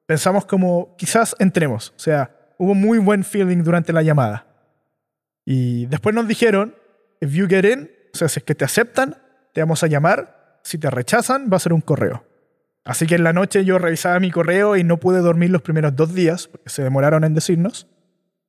pensamos 0.06 0.46
como 0.46 0.94
quizás 0.98 1.38
entremos, 1.40 1.94
o 1.96 2.00
sea, 2.00 2.36
hubo 2.58 2.76
muy 2.76 2.98
buen 2.98 3.24
feeling 3.24 3.64
durante 3.64 3.94
la 3.94 4.02
llamada. 4.02 4.46
Y 5.46 5.86
después 5.86 6.14
nos 6.14 6.28
dijeron, 6.28 6.76
if 7.22 7.32
you 7.32 7.48
get 7.48 7.64
in, 7.64 7.90
o 8.14 8.18
sea, 8.18 8.28
si 8.28 8.42
es 8.42 8.44
que 8.44 8.56
te 8.56 8.66
aceptan, 8.66 9.16
te 9.54 9.62
vamos 9.62 9.82
a 9.84 9.88
llamar. 9.88 10.60
Si 10.64 10.78
te 10.78 10.90
rechazan, 10.90 11.50
va 11.50 11.56
a 11.56 11.62
ser 11.62 11.72
un 11.72 11.80
correo. 11.80 12.26
Así 12.88 13.06
que 13.06 13.16
en 13.16 13.24
la 13.26 13.34
noche 13.34 13.66
yo 13.66 13.78
revisaba 13.78 14.18
mi 14.22 14.32
correo 14.32 14.78
y 14.78 14.84
no 14.86 14.96
pude 14.96 15.20
dormir 15.20 15.50
los 15.50 15.62
primeros 15.62 15.94
dos 15.94 16.16
días, 16.16 16.48
porque 16.48 16.70
se 16.70 16.84
demoraron 16.84 17.26
en 17.26 17.34
decirnos. 17.34 17.86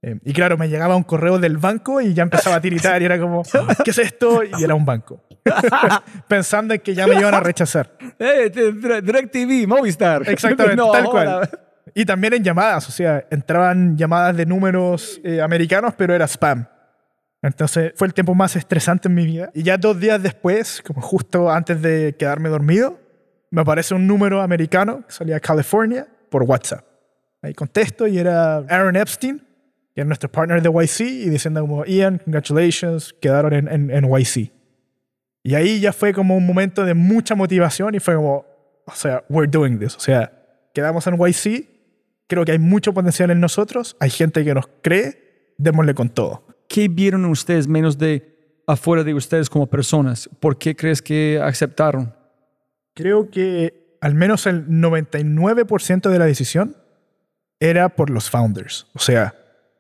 Eh, 0.01 0.17
y 0.25 0.33
claro, 0.33 0.57
me 0.57 0.69
llegaba 0.69 0.95
un 0.95 1.03
correo 1.03 1.41
del 1.41 1.57
banco 1.57 2.01
y 2.01 2.15
ya 2.15 2.23
empezaba 2.23 2.55
a 2.55 2.61
tiritar 2.61 3.03
y 3.03 3.05
era 3.05 3.19
como, 3.19 3.43
¿qué 3.85 3.91
es 3.91 3.99
esto? 3.99 4.43
Y 4.45 4.63
era 4.63 4.77
un 4.77 4.85
banco. 4.85 5.25
Pensando 6.29 6.73
en 6.73 6.81
que 6.81 6.95
ya 6.95 7.09
me 7.09 7.17
iban 7.17 7.35
a 7.35 7.41
rechazar. 7.41 7.99
Eh, 8.17 8.49
DirecTV, 9.03 9.67
Movistar. 9.67 10.23
Exactamente, 10.29 10.85
tal 10.93 11.05
cual. 11.07 11.51
Y 11.93 12.05
también 12.05 12.35
en 12.35 12.45
llamadas, 12.45 12.89
o 12.89 12.93
sea, 12.93 13.25
entraban 13.31 13.97
llamadas 13.97 14.37
de 14.37 14.47
números 14.47 15.21
eh, 15.25 15.43
americanos, 15.43 15.95
pero 15.99 16.15
era 16.15 16.29
spam. 16.29 16.69
Entonces 17.43 17.93
fue 17.97 18.07
el 18.07 18.15
tiempo 18.15 18.37
más 18.37 18.55
estresante 18.55 19.09
en 19.09 19.15
mi 19.15 19.27
vida. 19.27 19.51
Y 19.53 19.65
ya 19.65 19.79
dos 19.79 19.99
días 19.99 20.23
después, 20.23 20.81
como 20.87 21.01
justo 21.01 21.51
antes 21.51 21.83
de 21.83 22.15
quedarme 22.17 22.51
dormido, 22.51 23.01
me 23.51 23.63
aparece 23.63 23.95
un 23.95 24.07
número 24.07 24.41
americano 24.41 25.05
que 25.07 25.13
salía 25.13 25.35
de 25.35 25.41
California 25.41 26.07
por 26.31 26.43
WhatsApp. 26.43 26.85
Ahí 27.43 27.55
contesto 27.55 28.07
y 28.07 28.19
era 28.19 28.59
Aaron 28.59 28.97
Epstein, 28.97 29.39
que 29.95 30.01
era 30.01 30.05
nuestro 30.05 30.31
partner 30.31 30.61
de 30.61 30.71
YC, 30.71 31.01
y 31.01 31.31
diciendo 31.31 31.61
como, 31.61 31.85
Ian, 31.85 32.19
congratulations, 32.19 33.15
quedaron 33.21 33.53
en, 33.53 33.69
en, 33.69 33.91
en 33.91 34.05
YC. 34.05 34.53
Y 35.43 35.55
ahí 35.55 35.81
ya 35.81 35.93
fue 35.93 36.13
como 36.13 36.37
un 36.37 36.47
momento 36.47 36.85
de 36.85 36.95
mucha 36.95 37.35
motivación 37.35 37.95
y 37.95 38.01
fue 38.01 38.17
como, 38.17 38.45
o 38.85 38.93
sea, 38.95 39.25
we're 39.29 39.51
doing 39.51 39.79
this. 39.79 39.97
O 39.97 40.01
sea, 40.01 40.33
quedamos 40.75 41.07
en 41.07 41.15
YC, 41.15 41.69
creo 42.27 42.45
que 42.45 42.53
hay 42.53 42.59
mucho 42.59 42.93
potencial 42.93 43.31
en 43.31 43.41
nosotros, 43.41 43.97
hay 44.01 44.11
gente 44.11 44.45
que 44.45 44.55
nos 44.55 44.69
cree, 44.83 45.55
démosle 45.59 45.95
con 45.95 46.11
todo. 46.11 46.45
¿Qué 46.69 46.89
vieron 46.89 47.25
ustedes 47.25 47.67
menos 47.67 47.97
de 47.99 48.63
afuera 48.67 49.05
de 49.05 49.15
ustedes 49.15 49.49
como 49.49 49.67
personas? 49.67 50.29
¿Por 50.41 50.59
qué 50.59 50.77
crees 50.77 51.01
que 51.01 51.41
aceptaron? 51.43 52.15
Creo 52.99 53.31
que 53.31 53.97
al 54.01 54.17
menos 54.17 54.45
el 54.49 54.67
99% 54.67 56.11
de 56.11 56.19
la 56.19 56.25
decisión 56.25 56.77
era 57.61 57.91
por 57.91 58.11
los 58.11 58.29
founders. 58.29 58.89
O 58.93 58.99
sea, 58.99 59.37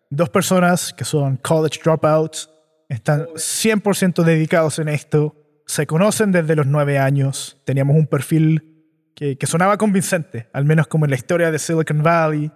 dos 0.08 0.28
personas 0.28 0.92
que 0.92 1.04
son 1.04 1.36
college 1.36 1.80
dropouts, 1.82 2.48
están 2.88 3.26
100% 3.34 4.22
dedicados 4.22 4.78
en 4.78 4.88
esto, 4.88 5.34
se 5.66 5.84
conocen 5.84 6.30
desde 6.30 6.54
los 6.54 6.68
nueve 6.68 7.00
años, 7.00 7.60
teníamos 7.64 7.96
un 7.96 8.06
perfil 8.06 8.86
que, 9.16 9.36
que, 9.36 9.46
sonaba 9.48 9.78
convincente, 9.78 10.48
al 10.52 10.64
menos 10.64 10.86
como 10.86 11.04
en 11.04 11.10
la 11.10 11.16
historia 11.16 11.50
de 11.50 11.58
Silicon 11.58 12.04
Valley. 12.04 12.52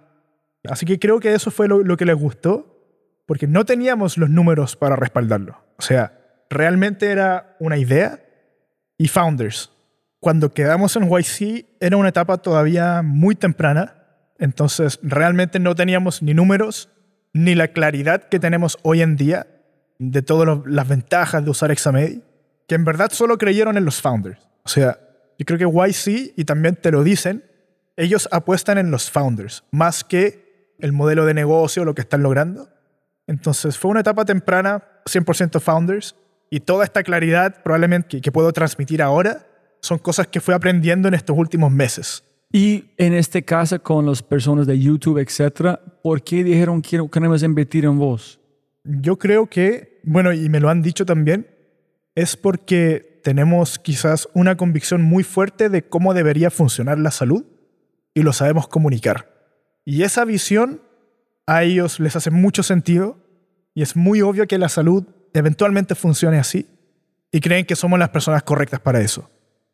Así 0.63 0.85
que 0.85 0.97
creo 0.97 1.19
que 1.19 1.33
eso 1.33 1.51
fue 1.51 1.67
lo, 1.67 1.83
lo 1.83 1.97
que 1.97 2.05
les 2.05 2.15
gustó, 2.15 2.79
porque 3.25 3.47
no 3.47 3.65
teníamos 3.65 4.17
los 4.17 4.29
números 4.29 4.77
para 4.77 4.95
respaldarlo. 4.95 5.61
O 5.77 5.81
sea, 5.81 6.45
realmente 6.49 7.11
era 7.11 7.57
una 7.59 7.77
idea 7.77 8.23
y 8.97 9.09
founders. 9.09 9.72
Cuando 10.23 10.53
quedamos 10.53 10.95
en 10.95 11.09
YC 11.09 11.65
era 11.81 11.97
una 11.97 12.07
etapa 12.07 12.37
todavía 12.37 13.01
muy 13.01 13.35
temprana, 13.35 14.05
entonces 14.39 14.97
realmente 15.03 15.59
no 15.59 15.75
teníamos 15.75 16.23
ni 16.23 16.33
números 16.33 16.87
ni 17.33 17.55
la 17.55 17.67
claridad 17.67 18.29
que 18.29 18.39
tenemos 18.39 18.77
hoy 18.83 19.01
en 19.01 19.17
día 19.17 19.47
de 19.99 20.21
todas 20.21 20.59
las 20.65 20.87
ventajas 20.87 21.43
de 21.43 21.51
usar 21.51 21.71
Examedi, 21.71 22.23
que 22.69 22.75
en 22.75 22.85
verdad 22.85 23.11
solo 23.11 23.37
creyeron 23.37 23.75
en 23.75 23.83
los 23.83 24.01
founders. 24.01 24.39
O 24.63 24.69
sea, 24.69 24.97
yo 25.37 25.45
creo 25.45 25.59
que 25.59 25.89
YC, 25.89 26.31
y 26.37 26.45
también 26.45 26.77
te 26.77 26.89
lo 26.89 27.03
dicen, 27.03 27.43
ellos 27.97 28.29
apuestan 28.31 28.77
en 28.77 28.91
los 28.91 29.11
founders, 29.11 29.65
más 29.71 30.05
que 30.05 30.73
el 30.79 30.93
modelo 30.93 31.25
de 31.25 31.33
negocio, 31.33 31.83
lo 31.83 31.95
que 31.95 32.01
están 32.01 32.23
logrando. 32.23 32.69
Entonces 33.27 33.77
fue 33.77 33.91
una 33.91 33.99
etapa 33.99 34.23
temprana, 34.23 34.85
100% 35.03 35.59
founders, 35.59 36.15
y 36.49 36.61
toda 36.61 36.85
esta 36.85 37.03
claridad 37.03 37.61
probablemente 37.61 38.07
que, 38.07 38.21
que 38.21 38.31
puedo 38.31 38.53
transmitir 38.53 39.01
ahora 39.01 39.47
son 39.83 39.99
cosas 39.99 40.27
que 40.27 40.39
fui 40.39 40.53
aprendiendo 40.53 41.09
en 41.09 41.13
estos 41.13 41.37
últimos 41.37 41.69
meses. 41.69 42.23
Y 42.53 42.85
en 42.97 43.13
este 43.13 43.43
caso 43.43 43.81
con 43.83 44.05
las 44.05 44.23
personas 44.23 44.65
de 44.65 44.79
YouTube, 44.79 45.17
etcétera, 45.17 45.81
¿por 46.01 46.23
qué 46.23 46.43
dijeron 46.43 46.81
quiero 46.81 47.11
queremos 47.11 47.43
invertir 47.43 47.83
en 47.83 47.99
vos? 47.99 48.39
Yo 48.85 49.17
creo 49.17 49.47
que, 49.47 49.99
bueno, 50.03 50.31
y 50.31 50.47
me 50.47 50.61
lo 50.61 50.69
han 50.69 50.81
dicho 50.81 51.05
también, 51.05 51.47
es 52.15 52.37
porque 52.37 53.19
tenemos 53.23 53.77
quizás 53.77 54.29
una 54.33 54.55
convicción 54.55 55.01
muy 55.01 55.23
fuerte 55.23 55.67
de 55.67 55.83
cómo 55.83 56.13
debería 56.13 56.49
funcionar 56.49 56.97
la 56.97 57.11
salud 57.11 57.43
y 58.13 58.21
lo 58.21 58.31
sabemos 58.31 58.69
comunicar. 58.69 59.33
Y 59.83 60.03
esa 60.03 60.23
visión 60.23 60.81
a 61.45 61.63
ellos 61.63 61.99
les 61.99 62.15
hace 62.15 62.31
mucho 62.31 62.63
sentido 62.63 63.17
y 63.73 63.81
es 63.81 63.97
muy 63.97 64.21
obvio 64.21 64.47
que 64.47 64.57
la 64.57 64.69
salud 64.69 65.03
eventualmente 65.33 65.93
funcione 65.93 66.39
así 66.39 66.67
y 67.33 67.41
creen 67.41 67.65
que 67.65 67.75
somos 67.75 67.99
las 67.99 68.09
personas 68.09 68.43
correctas 68.43 68.79
para 68.79 69.01
eso. 69.01 69.29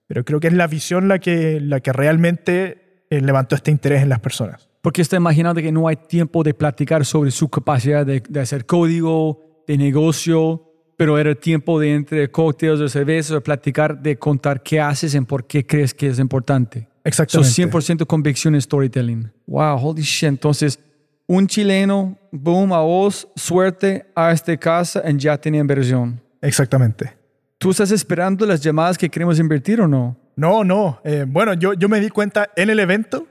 Pero 0.09 0.25
creo 0.25 0.39
que 0.39 0.47
es 0.47 0.53
la 0.53 0.65
visión 0.65 1.07
la 1.07 1.19
que, 1.19 1.61
la 1.61 1.81
que 1.81 1.93
realmente 1.93 3.05
eh, 3.11 3.21
levantó 3.21 3.55
este 3.55 3.69
interés 3.69 4.01
en 4.01 4.09
las 4.09 4.19
personas. 4.19 4.67
Porque 4.81 5.03
está 5.03 5.17
imaginando 5.17 5.61
que 5.61 5.71
no 5.71 5.87
hay 5.87 5.97
tiempo 5.97 6.41
de 6.41 6.55
platicar 6.55 7.05
sobre 7.05 7.29
su 7.29 7.47
capacidad 7.47 8.07
de, 8.07 8.23
de 8.27 8.39
hacer 8.39 8.65
código, 8.65 9.63
de 9.67 9.77
negocio, 9.77 10.65
pero 10.97 11.19
era 11.19 11.35
tiempo 11.35 11.79
de 11.79 11.93
entre 11.93 12.31
cócteles 12.31 12.79
de 12.79 12.89
cerveza, 12.89 13.35
de 13.35 13.41
platicar, 13.41 14.01
de 14.01 14.17
contar 14.17 14.63
qué 14.63 14.81
haces 14.81 15.13
y 15.13 15.21
por 15.21 15.45
qué 15.45 15.63
crees 15.63 15.93
que 15.93 16.07
es 16.07 16.17
importante. 16.17 16.87
Exactamente. 17.03 17.53
So 17.53 17.69
100% 17.69 18.07
convicción 18.07 18.55
en 18.55 18.61
storytelling. 18.61 19.31
Wow, 19.45 19.77
holy 19.77 20.01
shit. 20.01 20.29
Entonces, 20.29 20.79
un 21.27 21.45
chileno, 21.45 22.17
boom, 22.31 22.73
a 22.73 22.81
vos, 22.81 23.27
suerte 23.35 24.07
a 24.15 24.31
esta 24.31 24.57
casa 24.57 25.03
y 25.07 25.15
ya 25.17 25.37
tenía 25.37 25.61
inversión. 25.61 26.19
Exactamente. 26.41 27.18
¿Tú 27.59 27.71
estás 27.71 27.91
esperando 27.91 28.45
las 28.45 28.61
llamadas 28.61 28.97
que 28.97 29.09
queremos 29.09 29.37
invertir 29.39 29.81
o 29.81 29.87
no? 29.87 30.17
No, 30.37 30.63
no. 30.63 31.01
Eh, 31.03 31.25
bueno, 31.27 31.53
yo, 31.53 31.73
yo 31.73 31.89
me 31.89 31.99
di 31.99 32.09
cuenta 32.09 32.49
en 32.55 32.69
el 32.69 32.79
evento 32.79 33.27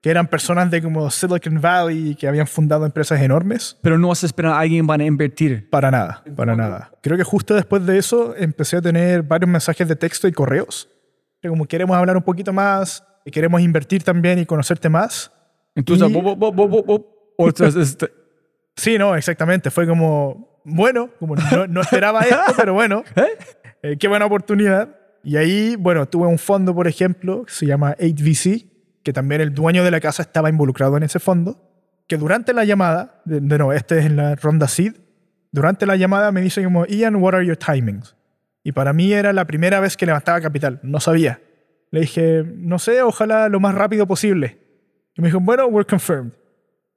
que 0.00 0.10
eran 0.10 0.28
personas 0.28 0.70
de 0.70 0.80
como 0.80 1.10
Silicon 1.10 1.60
Valley 1.60 2.14
que 2.14 2.28
habían 2.28 2.46
fundado 2.46 2.86
empresas 2.86 3.20
enormes. 3.20 3.76
Pero 3.82 3.98
no 3.98 4.08
vas 4.08 4.22
a 4.22 4.26
esperar 4.26 4.52
a 4.52 4.60
alguien 4.60 4.86
van 4.86 5.00
a 5.00 5.04
invertir. 5.04 5.68
Para 5.68 5.90
nada, 5.90 6.22
para 6.36 6.54
nada. 6.54 6.92
Creo 7.02 7.16
que 7.16 7.24
justo 7.24 7.54
después 7.54 7.84
de 7.84 7.98
eso 7.98 8.34
empecé 8.36 8.76
a 8.76 8.82
tener 8.82 9.22
varios 9.24 9.50
mensajes 9.50 9.86
de 9.88 9.96
texto 9.96 10.28
y 10.28 10.32
correos. 10.32 10.88
Que 11.40 11.48
como 11.48 11.66
queremos 11.66 11.96
hablar 11.96 12.16
un 12.16 12.22
poquito 12.22 12.52
más, 12.52 13.04
y 13.24 13.30
queremos 13.32 13.60
invertir 13.60 14.04
también 14.04 14.38
y 14.38 14.46
conocerte 14.46 14.88
más. 14.88 15.32
Entonces, 15.74 16.08
Y- 16.08 16.12
bo- 16.12 16.36
bo- 16.36 16.52
bo- 16.52 17.08
este, 17.80 18.12
Sí, 18.76 18.96
no, 18.96 19.16
exactamente. 19.16 19.70
Fue 19.70 19.86
como, 19.88 20.60
bueno, 20.64 21.10
como 21.18 21.34
no, 21.34 21.66
no 21.66 21.80
esperaba 21.80 22.20
esto, 22.22 22.54
pero 22.56 22.74
bueno, 22.74 23.02
eh, 23.16 23.36
qué 23.98 24.08
buena 24.08 24.26
oportunidad. 24.26 24.96
Y 25.24 25.36
ahí, 25.36 25.76
bueno, 25.76 26.06
tuve 26.06 26.26
un 26.26 26.38
fondo, 26.38 26.74
por 26.74 26.88
ejemplo, 26.88 27.44
que 27.44 27.52
se 27.52 27.66
llama 27.66 27.94
8VC, 27.98 28.66
que 29.02 29.12
también 29.12 29.40
el 29.40 29.54
dueño 29.54 29.84
de 29.84 29.90
la 29.90 30.00
casa 30.00 30.22
estaba 30.22 30.48
involucrado 30.48 30.96
en 30.96 31.02
ese 31.02 31.18
fondo, 31.18 31.70
que 32.08 32.16
durante 32.16 32.52
la 32.52 32.64
llamada, 32.64 33.22
de, 33.24 33.40
de 33.40 33.58
no, 33.58 33.72
este 33.72 33.98
es 33.98 34.06
en 34.06 34.16
la 34.16 34.34
ronda 34.34 34.68
seed, 34.68 34.96
durante 35.52 35.86
la 35.86 35.96
llamada 35.96 36.32
me 36.32 36.40
dice 36.40 36.64
como, 36.64 36.86
Ian, 36.86 37.16
what 37.16 37.34
are 37.34 37.46
your 37.46 37.56
timings? 37.56 38.16
Y 38.64 38.72
para 38.72 38.92
mí 38.92 39.12
era 39.12 39.32
la 39.32 39.44
primera 39.44 39.80
vez 39.80 39.96
que 39.96 40.06
levantaba 40.06 40.40
capital, 40.40 40.80
no 40.82 40.98
sabía. 41.00 41.40
Le 41.90 42.00
dije, 42.00 42.44
no 42.56 42.78
sé, 42.78 43.02
ojalá 43.02 43.48
lo 43.48 43.60
más 43.60 43.74
rápido 43.74 44.06
posible. 44.06 44.58
Y 45.14 45.20
me 45.20 45.28
dijo, 45.28 45.40
bueno, 45.40 45.66
we're 45.66 45.86
confirmed. 45.86 46.32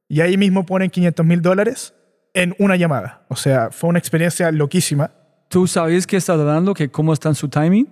Y 0.08 0.22
ahí 0.22 0.38
mismo 0.38 0.66
ponen 0.66 0.90
500 0.90 1.26
mil 1.26 1.42
dólares 1.42 1.94
en 2.34 2.56
una 2.60 2.76
llamada. 2.76 3.26
O 3.30 3.36
sea, 3.36 3.72
fue 3.72 3.90
una 3.90 4.00
experiencia 4.00 4.52
loquísima. 4.52 5.12
¿Tú 5.48 5.68
sabes 5.68 6.08
qué 6.08 6.18
está 6.18 6.36
dando? 6.38 6.74
¿Que 6.74 6.90
¿Cómo 6.90 7.14
está 7.14 7.30
en 7.30 7.36
su 7.36 7.50
timing? 7.50 7.88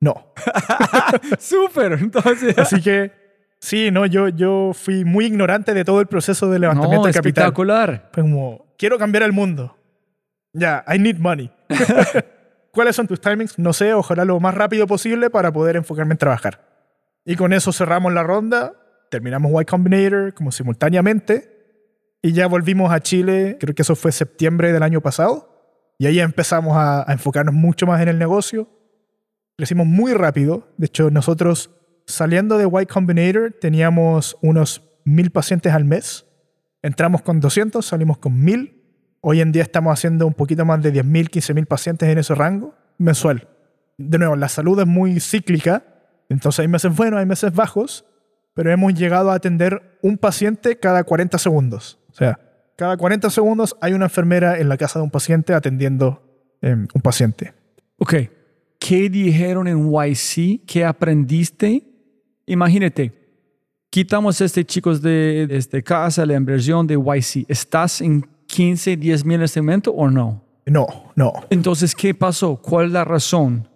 No. 0.00 0.32
Súper. 1.38 1.92
Entonces, 1.94 2.56
Así 2.58 2.80
que, 2.80 3.12
sí, 3.60 3.90
no, 3.90 4.06
yo, 4.06 4.28
yo 4.28 4.72
fui 4.74 5.04
muy 5.04 5.26
ignorante 5.26 5.74
de 5.74 5.84
todo 5.84 6.00
el 6.00 6.06
proceso 6.06 6.50
de 6.50 6.58
levantamiento 6.58 7.02
no, 7.02 7.06
de 7.06 7.12
capital. 7.12 7.44
espectacular. 7.44 8.10
Fue 8.12 8.22
como, 8.22 8.74
quiero 8.78 8.98
cambiar 8.98 9.22
el 9.22 9.32
mundo. 9.32 9.76
Ya, 10.52 10.84
I 10.88 10.98
need 10.98 11.18
money. 11.18 11.50
¿Cuáles 12.72 12.96
son 12.96 13.06
tus 13.06 13.20
timings? 13.20 13.58
No 13.58 13.72
sé, 13.72 13.94
ojalá 13.94 14.24
lo 14.24 14.38
más 14.40 14.54
rápido 14.54 14.86
posible 14.86 15.30
para 15.30 15.52
poder 15.52 15.76
enfocarme 15.76 16.14
en 16.14 16.18
trabajar. 16.18 16.60
Y 17.24 17.36
con 17.36 17.52
eso 17.52 17.72
cerramos 17.72 18.12
la 18.12 18.22
ronda, 18.22 18.74
terminamos 19.10 19.50
Y 19.60 19.64
Combinator 19.64 20.34
como 20.34 20.52
simultáneamente 20.52 21.56
y 22.22 22.32
ya 22.32 22.46
volvimos 22.48 22.92
a 22.92 23.00
Chile, 23.00 23.56
creo 23.60 23.74
que 23.74 23.82
eso 23.82 23.94
fue 23.94 24.12
septiembre 24.12 24.72
del 24.72 24.82
año 24.82 25.00
pasado, 25.00 25.55
y 25.98 26.06
ahí 26.06 26.20
empezamos 26.20 26.76
a, 26.76 27.04
enfocarnos 27.08 27.54
mucho 27.54 27.86
más 27.86 28.00
en 28.00 28.08
el 28.08 28.18
negocio. 28.18 28.68
Crecimos 29.56 29.86
muy 29.86 30.12
rápido, 30.12 30.68
de 30.76 30.86
hecho 30.86 31.10
nosotros 31.10 31.70
saliendo 32.06 32.58
de 32.58 32.66
Y 32.82 32.86
Combinator 32.86 33.52
teníamos 33.60 34.36
unos 34.42 34.82
mil 35.04 35.30
pacientes 35.30 35.72
al 35.72 35.84
mes, 35.84 36.26
entramos 36.82 37.22
con 37.22 37.40
200, 37.40 37.84
salimos 37.84 38.18
con 38.18 38.44
1000, 38.44 38.76
Hoy 39.28 39.40
en 39.40 39.50
día 39.50 39.64
estamos 39.64 39.92
haciendo 39.92 40.24
un 40.24 40.34
poquito 40.34 40.64
más 40.64 40.80
de 40.82 40.92
10.000, 40.92 41.30
15.000 41.30 41.66
pacientes 41.66 42.08
en 42.08 42.18
ese 42.18 42.32
rango 42.36 42.76
mensual. 42.96 43.48
De 43.98 44.18
nuevo, 44.18 44.36
la 44.36 44.48
salud 44.48 44.78
es 44.78 44.86
muy 44.86 45.18
cíclica, 45.18 45.82
entonces 46.28 46.60
hay 46.60 46.68
meses 46.68 46.94
buenos, 46.94 47.18
hay 47.18 47.26
meses 47.26 47.52
bajos, 47.52 48.04
pero 48.54 48.70
hemos 48.70 48.94
llegado 48.94 49.32
a 49.32 49.34
atender 49.34 49.98
un 50.00 50.16
paciente 50.16 50.78
cada 50.78 51.02
40 51.02 51.38
segundos. 51.38 51.98
O 52.08 52.14
sea, 52.14 52.38
cada 52.76 52.96
40 52.96 53.30
segundos 53.30 53.74
hay 53.80 53.94
una 53.94 54.04
enfermera 54.04 54.58
en 54.58 54.68
la 54.68 54.76
casa 54.76 54.98
de 54.98 55.04
un 55.04 55.10
paciente 55.10 55.54
atendiendo 55.54 56.22
eh, 56.60 56.74
un 56.74 57.02
paciente. 57.02 57.54
Ok. 57.96 58.14
¿Qué 58.78 59.08
dijeron 59.08 59.66
en 59.66 59.90
YC? 59.90 60.64
¿Qué 60.66 60.84
aprendiste? 60.84 61.82
Imagínate, 62.44 63.12
quitamos 63.88 64.40
este 64.42 64.64
chicos 64.64 65.00
de, 65.00 65.46
de 65.48 65.56
este 65.56 65.82
casa, 65.82 66.26
la 66.26 66.34
inversión 66.34 66.86
de 66.86 66.94
YC. 66.94 67.46
¿Estás 67.48 68.02
en 68.02 68.28
15, 68.46 68.98
10 68.98 69.24
mil 69.24 69.36
en 69.36 69.42
este 69.42 69.62
momento 69.62 69.92
o 69.92 70.10
no? 70.10 70.44
No, 70.66 71.12
no. 71.14 71.32
Entonces, 71.48 71.94
¿qué 71.94 72.12
pasó? 72.12 72.56
¿Cuál 72.56 72.86
es 72.86 72.92
la 72.92 73.04
razón? 73.04 73.68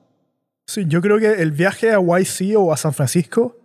Sí, 0.67 0.85
yo 0.87 1.01
creo 1.01 1.19
que 1.19 1.41
el 1.41 1.53
viaje 1.53 1.91
a 1.91 2.01
YC 2.01 2.57
o 2.57 2.73
a 2.73 2.77
San 2.77 2.93
Francisco 2.93 3.57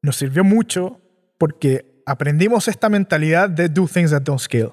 nos 0.00 0.16
sirvió 0.16 0.44
mucho 0.44 1.00
porque 1.38 1.91
aprendimos 2.06 2.68
esta 2.68 2.88
mentalidad 2.88 3.48
de 3.48 3.68
do 3.68 3.86
things 3.86 4.10
that 4.10 4.22
don't 4.22 4.40
scale. 4.40 4.72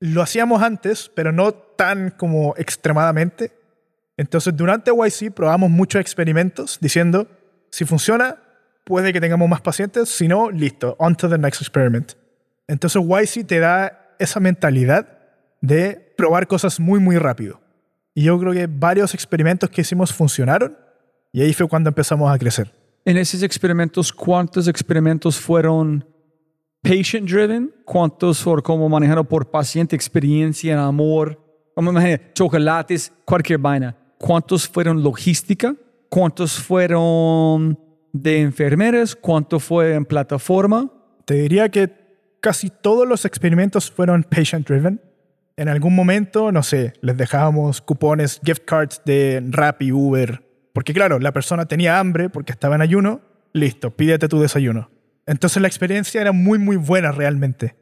Lo 0.00 0.22
hacíamos 0.22 0.62
antes, 0.62 1.10
pero 1.14 1.32
no 1.32 1.52
tan 1.52 2.10
como 2.10 2.54
extremadamente. 2.56 3.52
Entonces, 4.16 4.56
durante 4.56 4.90
YC 4.90 5.32
probamos 5.32 5.70
muchos 5.70 6.00
experimentos 6.00 6.78
diciendo, 6.80 7.28
si 7.70 7.84
funciona, 7.84 8.38
puede 8.84 9.12
que 9.12 9.20
tengamos 9.20 9.48
más 9.48 9.60
pacientes, 9.60 10.08
si 10.08 10.28
no, 10.28 10.50
listo, 10.50 10.96
on 10.98 11.14
to 11.14 11.28
the 11.28 11.38
next 11.38 11.60
experiment. 11.60 12.12
Entonces 12.68 13.02
YC 13.02 13.46
te 13.46 13.58
da 13.58 14.14
esa 14.18 14.40
mentalidad 14.40 15.06
de 15.60 16.14
probar 16.16 16.46
cosas 16.46 16.80
muy, 16.80 17.00
muy 17.00 17.18
rápido. 17.18 17.60
Y 18.14 18.24
yo 18.24 18.38
creo 18.38 18.52
que 18.52 18.66
varios 18.66 19.14
experimentos 19.14 19.70
que 19.70 19.80
hicimos 19.80 20.12
funcionaron 20.12 20.76
y 21.32 21.42
ahí 21.42 21.52
fue 21.54 21.68
cuando 21.68 21.88
empezamos 21.88 22.32
a 22.32 22.38
crecer. 22.38 22.72
En 23.04 23.16
esos 23.16 23.42
experimentos, 23.42 24.12
¿cuántos 24.12 24.68
experimentos 24.68 25.38
fueron 25.38 26.04
patient 26.82 27.28
driven? 27.28 27.72
¿Cuántos 27.84 28.42
fueron 28.42 28.62
como 28.62 28.88
manejado 28.88 29.24
por 29.24 29.50
paciente, 29.50 29.96
experiencia, 29.96 30.84
amor? 30.84 31.38
Como 31.74 31.92
chocolates, 32.34 33.12
cualquier 33.24 33.58
vaina. 33.58 33.96
¿Cuántos 34.18 34.68
fueron 34.68 35.02
logística? 35.02 35.74
¿Cuántos 36.08 36.60
fueron 36.60 37.78
de 38.12 38.42
enfermeras? 38.42 39.16
¿Cuánto 39.16 39.58
fue 39.58 39.94
en 39.94 40.04
plataforma? 40.04 40.92
Te 41.24 41.34
diría 41.34 41.70
que 41.70 41.90
casi 42.40 42.70
todos 42.70 43.08
los 43.08 43.24
experimentos 43.24 43.90
fueron 43.90 44.24
patient 44.24 44.68
driven. 44.68 45.00
En 45.56 45.68
algún 45.68 45.94
momento, 45.94 46.52
no 46.52 46.62
sé, 46.62 46.92
les 47.00 47.16
dejábamos 47.16 47.80
cupones, 47.80 48.40
gift 48.44 48.64
cards 48.64 49.00
de 49.04 49.42
Rappi, 49.50 49.92
Uber, 49.92 50.42
porque 50.72 50.92
claro, 50.92 51.18
la 51.18 51.32
persona 51.32 51.66
tenía 51.66 51.98
hambre 51.98 52.30
porque 52.30 52.52
estaba 52.52 52.74
en 52.74 52.82
ayuno, 52.82 53.20
listo, 53.52 53.90
pídete 53.90 54.28
tu 54.28 54.40
desayuno. 54.40 54.90
Entonces 55.26 55.60
la 55.60 55.68
experiencia 55.68 56.20
era 56.20 56.32
muy, 56.32 56.58
muy 56.58 56.76
buena 56.76 57.12
realmente. 57.12 57.74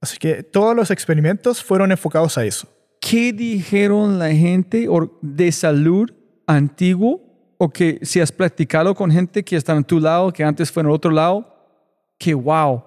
Así 0.00 0.18
que 0.18 0.42
todos 0.42 0.74
los 0.74 0.90
experimentos 0.90 1.62
fueron 1.62 1.92
enfocados 1.92 2.38
a 2.38 2.44
eso. 2.44 2.68
¿Qué 3.00 3.32
dijeron 3.32 4.18
la 4.18 4.30
gente 4.30 4.88
de 5.22 5.52
salud 5.52 6.10
antiguo 6.46 7.20
o 7.58 7.70
que 7.70 7.98
si 8.02 8.20
has 8.20 8.32
practicado 8.32 8.94
con 8.94 9.10
gente 9.10 9.44
que 9.44 9.56
está 9.56 9.74
en 9.74 9.84
tu 9.84 10.00
lado, 10.00 10.32
que 10.32 10.42
antes 10.42 10.70
fue 10.70 10.82
en 10.82 10.88
el 10.88 10.92
otro 10.92 11.10
lado? 11.10 11.46
Que 12.18 12.34
wow, 12.34 12.82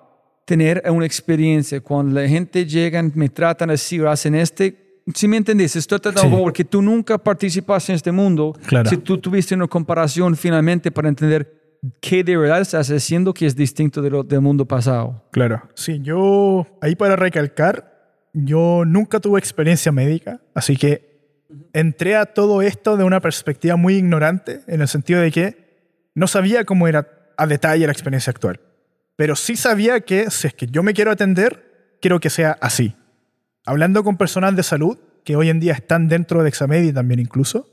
tener 0.46 0.84
una 0.90 1.06
experiencia 1.06 1.82
cuando 1.82 2.20
la 2.20 2.28
gente 2.28 2.66
llega, 2.66 3.02
me 3.02 3.30
tratan 3.30 3.70
así 3.70 4.00
o 4.00 4.10
hacen 4.10 4.36
este, 4.36 5.02
si 5.14 5.28
me 5.28 5.38
entendés, 5.38 5.76
estoy 5.76 6.00
tratando 6.00 6.38
porque 6.40 6.64
tú 6.64 6.82
nunca 6.82 7.18
participaste 7.18 7.92
en 7.92 7.96
este 7.98 8.12
mundo. 8.12 8.56
Claro. 8.66 8.90
Si 8.90 8.98
tú 8.98 9.18
tuviste 9.18 9.54
una 9.54 9.68
comparación 9.68 10.36
finalmente 10.36 10.92
para 10.92 11.10
entender 11.10 11.63
qué 12.02 12.24
de 12.24 12.38
verdad 12.38 12.62
estás 12.62 12.90
haciendo 12.90 13.34
que 13.34 13.46
es 13.46 13.56
distinto 13.56 14.02
de 14.02 14.10
lo, 14.10 14.24
del 14.24 14.42
mundo 14.42 14.66
pasado. 14.66 15.24
Claro. 15.32 15.64
Sí, 15.76 16.00
yo, 16.02 16.68
ahí 16.82 16.96
para 16.96 17.16
recalcar, 17.16 18.18
yo 18.34 18.84
nunca 18.86 19.20
tuve 19.20 19.40
experiencia 19.40 19.92
médica, 19.92 20.42
así 20.54 20.78
que 20.78 21.14
entré 21.74 22.16
a 22.16 22.26
todo 22.26 22.62
esto 22.62 22.98
de 22.98 23.04
una 23.04 23.20
perspectiva 23.20 23.76
muy 23.76 23.96
ignorante, 23.96 24.62
en 24.68 24.82
el 24.82 24.88
sentido 24.88 25.22
de 25.22 25.32
que 25.32 26.10
no 26.16 26.28
sabía 26.28 26.66
cómo 26.66 26.88
era 26.88 27.08
a 27.38 27.48
detalle 27.48 27.86
la 27.86 27.92
experiencia 27.92 28.32
actual. 28.32 28.60
Pero 29.16 29.36
sí 29.36 29.56
sabía 29.56 30.02
que 30.02 30.32
si 30.32 30.48
es 30.48 30.54
que 30.54 30.68
yo 30.68 30.84
me 30.84 30.94
quiero 30.94 31.12
atender, 31.12 31.98
quiero 32.02 32.20
que 32.20 32.30
sea 32.30 32.58
así 32.62 32.96
hablando 33.66 34.04
con 34.04 34.18
personal 34.18 34.56
de 34.56 34.64
salud, 34.64 34.98
que 35.24 35.36
hoy 35.36 35.50
en 35.50 35.60
día 35.60 35.74
están 35.74 36.08
dentro 36.08 36.44
de 36.44 36.50
Examedi 36.50 36.92
también 36.92 37.20
incluso, 37.20 37.68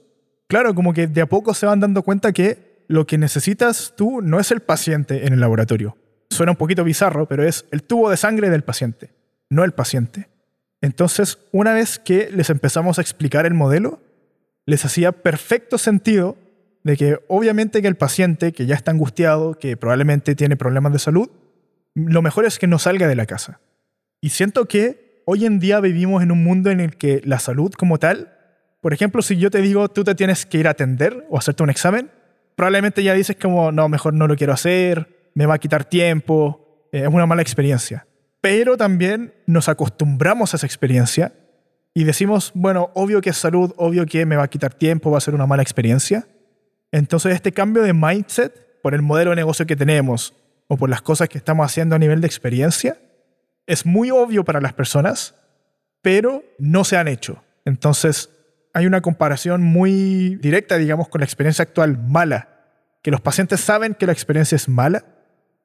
claro, 0.46 0.74
como 0.74 0.92
que 0.92 1.06
de 1.06 1.20
a 1.20 1.26
poco 1.26 1.54
se 1.54 1.66
van 1.66 1.80
dando 1.80 2.02
cuenta 2.02 2.32
que 2.32 2.69
lo 2.90 3.06
que 3.06 3.18
necesitas 3.18 3.94
tú 3.96 4.20
no 4.20 4.40
es 4.40 4.50
el 4.50 4.58
paciente 4.58 5.24
en 5.24 5.32
el 5.32 5.38
laboratorio. 5.38 5.96
Suena 6.28 6.50
un 6.50 6.56
poquito 6.56 6.82
bizarro, 6.82 7.28
pero 7.28 7.44
es 7.44 7.64
el 7.70 7.84
tubo 7.84 8.10
de 8.10 8.16
sangre 8.16 8.50
del 8.50 8.64
paciente, 8.64 9.10
no 9.48 9.62
el 9.62 9.70
paciente. 9.70 10.28
Entonces, 10.80 11.38
una 11.52 11.72
vez 11.72 12.00
que 12.00 12.30
les 12.32 12.50
empezamos 12.50 12.98
a 12.98 13.02
explicar 13.02 13.46
el 13.46 13.54
modelo, 13.54 14.00
les 14.66 14.84
hacía 14.84 15.12
perfecto 15.12 15.78
sentido 15.78 16.36
de 16.82 16.96
que 16.96 17.20
obviamente 17.28 17.80
que 17.80 17.86
el 17.86 17.94
paciente 17.94 18.50
que 18.50 18.66
ya 18.66 18.74
está 18.74 18.90
angustiado, 18.90 19.54
que 19.54 19.76
probablemente 19.76 20.34
tiene 20.34 20.56
problemas 20.56 20.92
de 20.92 20.98
salud, 20.98 21.30
lo 21.94 22.22
mejor 22.22 22.44
es 22.44 22.58
que 22.58 22.66
no 22.66 22.80
salga 22.80 23.06
de 23.06 23.14
la 23.14 23.26
casa. 23.26 23.60
Y 24.20 24.30
siento 24.30 24.66
que 24.66 25.22
hoy 25.26 25.46
en 25.46 25.60
día 25.60 25.78
vivimos 25.78 26.24
en 26.24 26.32
un 26.32 26.42
mundo 26.42 26.72
en 26.72 26.80
el 26.80 26.96
que 26.96 27.22
la 27.24 27.38
salud 27.38 27.70
como 27.72 28.00
tal, 28.00 28.36
por 28.80 28.92
ejemplo, 28.92 29.22
si 29.22 29.36
yo 29.36 29.48
te 29.48 29.62
digo 29.62 29.88
tú 29.90 30.02
te 30.02 30.16
tienes 30.16 30.44
que 30.44 30.58
ir 30.58 30.66
a 30.66 30.72
atender 30.72 31.24
o 31.30 31.38
hacerte 31.38 31.62
un 31.62 31.70
examen, 31.70 32.10
probablemente 32.60 33.02
ya 33.02 33.14
dices 33.14 33.36
como, 33.40 33.72
no, 33.72 33.88
mejor 33.88 34.12
no 34.12 34.26
lo 34.26 34.36
quiero 34.36 34.52
hacer, 34.52 35.30
me 35.32 35.46
va 35.46 35.54
a 35.54 35.58
quitar 35.58 35.86
tiempo, 35.86 36.86
eh, 36.92 37.04
es 37.04 37.08
una 37.08 37.24
mala 37.24 37.40
experiencia. 37.40 38.06
Pero 38.42 38.76
también 38.76 39.32
nos 39.46 39.70
acostumbramos 39.70 40.52
a 40.52 40.58
esa 40.58 40.66
experiencia 40.66 41.32
y 41.94 42.04
decimos, 42.04 42.52
bueno, 42.54 42.90
obvio 42.92 43.22
que 43.22 43.30
es 43.30 43.38
salud, 43.38 43.72
obvio 43.78 44.04
que 44.04 44.26
me 44.26 44.36
va 44.36 44.42
a 44.42 44.48
quitar 44.48 44.74
tiempo, 44.74 45.10
va 45.10 45.16
a 45.16 45.22
ser 45.22 45.34
una 45.34 45.46
mala 45.46 45.62
experiencia. 45.62 46.26
Entonces 46.92 47.34
este 47.34 47.52
cambio 47.52 47.82
de 47.82 47.94
mindset 47.94 48.82
por 48.82 48.92
el 48.92 49.00
modelo 49.00 49.30
de 49.30 49.36
negocio 49.36 49.64
que 49.64 49.74
tenemos 49.74 50.34
o 50.68 50.76
por 50.76 50.90
las 50.90 51.00
cosas 51.00 51.30
que 51.30 51.38
estamos 51.38 51.64
haciendo 51.64 51.96
a 51.96 51.98
nivel 51.98 52.20
de 52.20 52.26
experiencia, 52.26 52.98
es 53.66 53.86
muy 53.86 54.10
obvio 54.10 54.44
para 54.44 54.60
las 54.60 54.74
personas, 54.74 55.34
pero 56.02 56.44
no 56.58 56.84
se 56.84 56.98
han 56.98 57.08
hecho. 57.08 57.42
Entonces, 57.64 58.28
hay 58.74 58.84
una 58.86 59.00
comparación 59.00 59.62
muy 59.62 60.36
directa, 60.36 60.76
digamos, 60.76 61.08
con 61.08 61.22
la 61.22 61.24
experiencia 61.24 61.62
actual 61.62 61.96
mala, 61.96 62.49
que 63.02 63.10
los 63.10 63.20
pacientes 63.20 63.60
saben 63.60 63.94
que 63.94 64.06
la 64.06 64.12
experiencia 64.12 64.56
es 64.56 64.68
mala, 64.68 65.04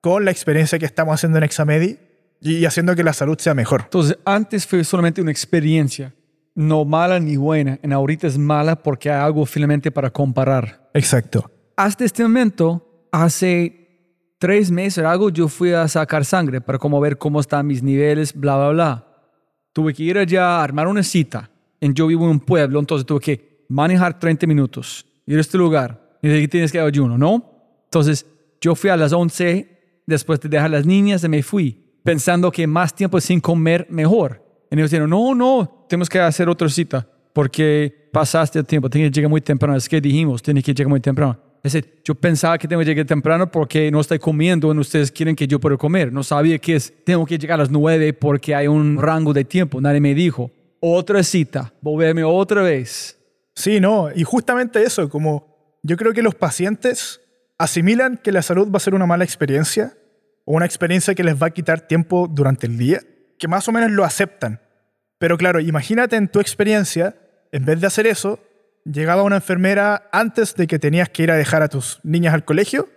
con 0.01 0.23
la 0.23 0.31
experiencia 0.31 0.79
que 0.79 0.85
estamos 0.85 1.15
haciendo 1.15 1.37
en 1.37 1.43
Examedi 1.43 1.97
y 2.41 2.65
haciendo 2.65 2.95
que 2.95 3.03
la 3.03 3.13
salud 3.13 3.37
sea 3.39 3.53
mejor. 3.53 3.81
Entonces, 3.85 4.17
antes 4.23 4.67
fue 4.67 4.83
solamente 4.83 5.21
una 5.21 5.31
experiencia, 5.31 6.13
no 6.53 6.85
mala 6.85 7.19
ni 7.19 7.37
buena, 7.37 7.79
en 7.81 7.91
ahorita 7.91 8.27
es 8.27 8.37
mala 8.37 8.75
porque 8.75 9.09
hay 9.09 9.19
algo 9.19 9.45
finalmente 9.45 9.91
para 9.91 10.09
comparar. 10.09 10.89
Exacto. 10.93 11.49
Hasta 11.75 12.05
este 12.05 12.23
momento, 12.23 13.07
hace 13.11 13.85
tres 14.37 14.71
meses 14.71 15.03
o 15.03 15.09
algo, 15.09 15.29
yo 15.29 15.47
fui 15.47 15.73
a 15.73 15.87
sacar 15.87 16.23
sangre 16.23 16.61
para 16.61 16.77
como 16.77 16.99
ver 16.99 17.17
cómo 17.17 17.39
están 17.39 17.67
mis 17.67 17.81
niveles, 17.81 18.33
bla, 18.33 18.55
bla, 18.57 18.69
bla. 18.69 19.07
Tuve 19.73 19.93
que 19.93 20.03
ir 20.03 20.17
allá 20.17 20.59
a 20.59 20.63
armar 20.63 20.87
una 20.87 21.03
cita. 21.03 21.49
En, 21.81 21.93
yo 21.93 22.07
vivo 22.07 22.25
en 22.25 22.31
un 22.31 22.39
pueblo, 22.39 22.79
entonces 22.79 23.05
tuve 23.05 23.19
que 23.19 23.65
manejar 23.67 24.19
30 24.19 24.47
minutos, 24.47 25.05
ir 25.25 25.37
a 25.37 25.41
este 25.41 25.57
lugar. 25.57 26.04
Y 26.27 26.41
que 26.41 26.47
tienes 26.47 26.71
que 26.71 26.79
ayuno, 26.79 27.17
¿no? 27.17 27.43
Entonces, 27.85 28.25
yo 28.59 28.75
fui 28.75 28.89
a 28.89 28.97
las 28.97 29.13
11, 29.13 29.67
después 30.05 30.39
de 30.39 30.49
dejar 30.49 30.71
las 30.71 30.85
niñas, 30.85 31.23
y 31.23 31.29
me 31.29 31.43
fui, 31.43 31.77
pensando 32.03 32.51
que 32.51 32.65
más 32.65 32.93
tiempo 32.95 33.19
sin 33.21 33.39
comer, 33.39 33.87
mejor. 33.89 34.43
Y 34.71 34.75
ellos 34.75 34.89
dijeron, 34.89 35.09
no, 35.09 35.35
no, 35.35 35.85
tenemos 35.87 36.09
que 36.09 36.19
hacer 36.19 36.49
otra 36.49 36.67
cita, 36.69 37.07
porque 37.33 38.09
pasaste 38.11 38.59
el 38.59 38.65
tiempo, 38.65 38.89
tienes 38.89 39.11
que 39.11 39.15
llegar 39.15 39.29
muy 39.29 39.41
temprano. 39.41 39.75
Es 39.75 39.87
que 39.87 40.01
dijimos, 40.01 40.41
tienes 40.41 40.63
que 40.63 40.73
llegar 40.73 40.89
muy 40.89 40.99
temprano 40.99 41.39
yo 42.03 42.15
pensaba 42.15 42.57
que 42.57 42.67
tengo 42.67 42.81
que 42.81 42.85
llegar 42.85 43.05
temprano 43.05 43.49
porque 43.49 43.89
no 43.89 43.99
estoy 43.99 44.19
comiendo 44.19 44.73
y 44.73 44.77
ustedes 44.77 45.11
quieren 45.11 45.35
que 45.35 45.47
yo 45.47 45.59
pueda 45.59 45.77
comer. 45.77 46.11
No 46.13 46.23
sabía 46.23 46.57
que 46.59 46.75
es, 46.75 46.93
tengo 47.03 47.25
que 47.25 47.37
llegar 47.37 47.59
a 47.59 47.63
las 47.63 47.71
nueve 47.71 48.13
porque 48.13 48.53
hay 48.53 48.67
un 48.67 48.97
rango 49.01 49.33
de 49.33 49.45
tiempo. 49.45 49.81
Nadie 49.81 49.99
me 49.99 50.13
dijo. 50.13 50.51
Otra 50.79 51.23
cita, 51.23 51.73
volverme 51.81 52.23
otra 52.23 52.61
vez. 52.61 53.17
Sí, 53.55 53.79
no, 53.79 54.09
y 54.13 54.23
justamente 54.23 54.83
eso, 54.83 55.09
como 55.09 55.54
yo 55.85 55.97
creo 55.97 56.13
que 56.13 56.23
los 56.23 56.33
pacientes 56.33 57.21
asimilan 57.59 58.17
que 58.17 58.31
la 58.31 58.41
salud 58.41 58.71
va 58.71 58.77
a 58.77 58.79
ser 58.79 58.95
una 58.95 59.05
mala 59.05 59.23
experiencia 59.23 59.93
o 60.43 60.55
una 60.55 60.65
experiencia 60.65 61.13
que 61.13 61.23
les 61.23 61.39
va 61.41 61.47
a 61.47 61.51
quitar 61.51 61.81
tiempo 61.81 62.27
durante 62.27 62.65
el 62.65 62.77
día, 62.77 63.01
que 63.37 63.47
más 63.47 63.67
o 63.67 63.71
menos 63.71 63.91
lo 63.91 64.03
aceptan. 64.03 64.61
Pero 65.19 65.37
claro, 65.37 65.59
imagínate 65.59 66.15
en 66.15 66.27
tu 66.27 66.39
experiencia, 66.39 67.15
en 67.51 67.65
vez 67.65 67.81
de 67.81 67.87
hacer 67.87 68.07
eso, 68.07 68.39
llegaba 68.83 69.21
una 69.21 69.35
enfermera 69.35 70.09
antes 70.11 70.55
de 70.55 70.65
que 70.65 70.79
tenías 70.79 71.09
que 71.09 71.21
ir 71.21 71.31
a 71.31 71.35
dejar 71.35 71.61
a 71.61 71.69
tus 71.69 71.99
niñas 72.03 72.33
al 72.33 72.45
colegio 72.45 72.89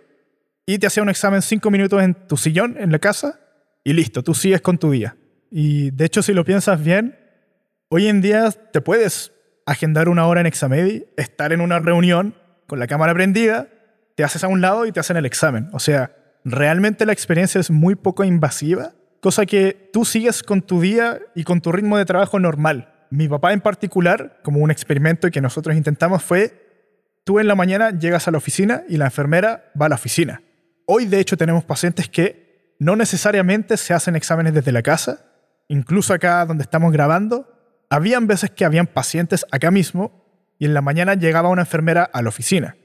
y 0.65 0.79
te 0.79 0.87
hacía 0.87 1.03
un 1.03 1.09
examen 1.09 1.43
cinco 1.43 1.69
minutos 1.69 2.01
en 2.01 2.15
tu 2.15 2.37
sillón, 2.37 2.75
en 2.79 2.91
la 2.91 2.97
casa, 2.97 3.39
y 3.83 3.93
listo, 3.93 4.23
tú 4.23 4.33
sigues 4.33 4.61
con 4.61 4.79
tu 4.79 4.89
día. 4.89 5.15
Y 5.51 5.91
de 5.91 6.05
hecho, 6.05 6.23
si 6.23 6.33
lo 6.33 6.43
piensas 6.43 6.83
bien, 6.83 7.19
hoy 7.89 8.07
en 8.07 8.21
día 8.21 8.49
te 8.51 8.81
puedes 8.81 9.31
agendar 9.67 10.09
una 10.09 10.25
hora 10.25 10.41
en 10.41 10.47
Examedi, 10.47 11.05
estar 11.17 11.53
en 11.53 11.61
una 11.61 11.77
reunión 11.77 12.33
con 12.69 12.79
la 12.79 12.87
cámara 12.87 13.13
prendida, 13.13 13.67
te 14.15 14.23
haces 14.23 14.45
a 14.45 14.47
un 14.47 14.61
lado 14.61 14.85
y 14.85 14.93
te 14.93 15.01
hacen 15.01 15.17
el 15.17 15.25
examen. 15.25 15.67
O 15.73 15.79
sea, 15.79 16.15
realmente 16.45 17.05
la 17.05 17.11
experiencia 17.11 17.59
es 17.59 17.69
muy 17.69 17.95
poco 17.95 18.23
invasiva, 18.23 18.93
cosa 19.19 19.45
que 19.45 19.89
tú 19.91 20.05
sigues 20.05 20.41
con 20.41 20.61
tu 20.61 20.79
día 20.79 21.19
y 21.35 21.43
con 21.43 21.59
tu 21.59 21.73
ritmo 21.73 21.97
de 21.97 22.05
trabajo 22.05 22.39
normal 22.39 22.93
mi 23.09 23.27
papá 23.27 23.53
en 23.53 23.61
particular, 23.61 24.39
como 24.43 24.59
un 24.59 24.71
experimento 24.71 25.29
que 25.31 25.41
nosotros 25.41 25.75
intentamos 25.75 26.23
fue, 26.23 26.53
tú 27.23 27.39
en 27.39 27.47
la 27.47 27.55
mañana 27.55 27.91
llegas 27.91 28.27
a 28.27 28.31
la 28.31 28.37
oficina 28.37 28.83
y 28.87 28.97
la 28.97 29.05
enfermera 29.05 29.71
va 29.79 29.87
a 29.87 29.89
la 29.89 29.95
oficina. 29.95 30.41
Hoy 30.85 31.05
de 31.05 31.19
hecho 31.19 31.37
tenemos 31.37 31.63
pacientes 31.63 32.07
que 32.07 32.75
no 32.79 32.95
necesariamente 32.95 33.77
se 33.77 33.93
hacen 33.93 34.15
exámenes 34.15 34.53
desde 34.53 34.71
la 34.71 34.81
casa, 34.81 35.25
incluso 35.67 36.13
acá 36.13 36.45
donde 36.45 36.63
estamos 36.63 36.91
grabando, 36.91 37.47
habían 37.89 38.27
veces 38.27 38.51
que 38.51 38.65
habían 38.65 38.87
pacientes 38.87 39.45
acá 39.51 39.71
mismo 39.71 40.18
y 40.59 40.65
en 40.65 40.75
la 40.75 40.81
mañana 40.81 41.15
llegaba 41.15 41.49
una 41.49 41.63
enfermera 41.63 42.03
a 42.03 42.21
la 42.21 42.29
oficina. 42.29 42.75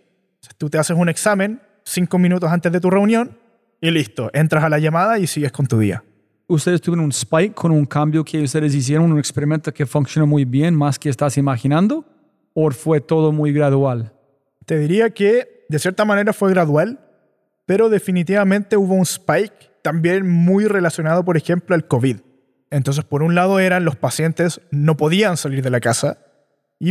tú 0.57 0.71
te 0.71 0.79
haces 0.79 0.97
un 0.97 1.11
examen 1.11 1.61
cinco 1.85 2.19
minutos 2.19 2.51
antes 2.51 2.73
de 2.73 2.81
tu 2.81 2.89
reunión 2.89 3.37
y 3.83 3.91
listo, 3.91 4.31
entras 4.33 4.65
a 4.65 4.71
la 4.71 4.79
llamada 4.79 5.19
y 5.19 5.27
sigues 5.27 5.53
con 5.53 5.67
tu 5.67 5.79
día 5.79 6.03
ustedes 6.47 6.81
tuvieron 6.81 7.05
un 7.05 7.11
spike 7.11 7.55
con 7.55 7.71
un 7.73 7.85
cambio 7.85 8.25
que 8.25 8.43
ustedes 8.43 8.75
hicieron, 8.75 9.13
un 9.13 9.19
experimento 9.19 9.73
que 9.73 9.87
funcionó 9.87 10.27
muy 10.27 10.45
bien, 10.45 10.75
más 10.75 10.99
que 10.99 11.09
estás 11.09 11.37
imaginando? 11.37 12.05
¿O 12.53 12.71
fue 12.71 13.01
todo 13.01 13.33
muy 13.33 13.53
gradual? 13.53 14.13
Te 14.67 14.79
diría 14.79 15.11
que 15.11 15.67
de 15.69 15.79
cierta 15.79 16.05
manera 16.05 16.33
fue 16.33 16.51
gradual, 16.51 17.01
pero 17.67 17.89
definitivamente 17.89 18.77
hubo 18.77 18.95
un 18.95 19.03
spike 19.03 19.73
también 19.83 20.29
muy 20.29 20.67
relacionado, 20.67 21.25
por 21.25 21.37
ejemplo, 21.37 21.75
al 21.75 21.87
COVID. 21.87 22.19
Entonces, 22.71 23.05
por 23.05 23.23
un 23.23 23.35
lado 23.35 23.59
eran 23.59 23.85
los 23.85 23.97
pacientes 23.97 24.61
no 24.71 24.97
podían 24.97 25.37
salir 25.37 25.63
de 25.63 25.71
la 25.71 25.81
casa 25.81 26.19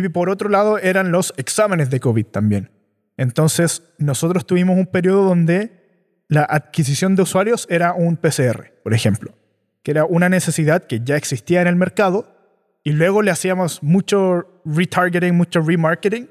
y 0.01 0.09
por 0.09 0.29
otro 0.29 0.49
lado 0.49 0.79
eran 0.79 1.11
los 1.11 1.33
exámenes 1.37 1.89
de 1.89 1.99
COVID 1.99 2.25
también. 2.25 2.71
Entonces, 3.15 3.83
nosotros 3.99 4.47
tuvimos 4.47 4.77
un 4.77 4.87
periodo 4.87 5.23
donde 5.23 6.23
la 6.27 6.43
adquisición 6.43 7.15
de 7.15 7.21
usuarios 7.21 7.67
era 7.69 7.93
un 7.93 8.17
PCR, 8.17 8.73
por 8.83 8.93
ejemplo, 8.93 9.35
que 9.83 9.91
era 9.91 10.05
una 10.05 10.29
necesidad 10.29 10.85
que 10.85 11.01
ya 11.01 11.15
existía 11.15 11.61
en 11.61 11.67
el 11.67 11.75
mercado 11.75 12.35
y 12.83 12.93
luego 12.93 13.21
le 13.21 13.29
hacíamos 13.29 13.83
mucho 13.83 14.61
retargeting, 14.65 15.35
mucho 15.35 15.61
remarketing 15.61 16.29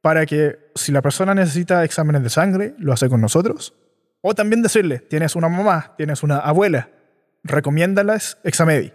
para 0.00 0.26
que 0.26 0.58
si 0.74 0.90
la 0.90 1.02
persona 1.02 1.34
necesita 1.34 1.84
exámenes 1.84 2.22
de 2.22 2.30
sangre, 2.30 2.74
lo 2.78 2.92
hace 2.92 3.08
con 3.08 3.20
nosotros. 3.20 3.74
O 4.20 4.34
también 4.34 4.62
decirle, 4.62 4.98
tienes 4.98 5.36
una 5.36 5.48
mamá, 5.48 5.94
tienes 5.96 6.24
una 6.24 6.38
abuela, 6.38 6.90
recomiéndalas 7.44 8.38
Examedi. 8.42 8.92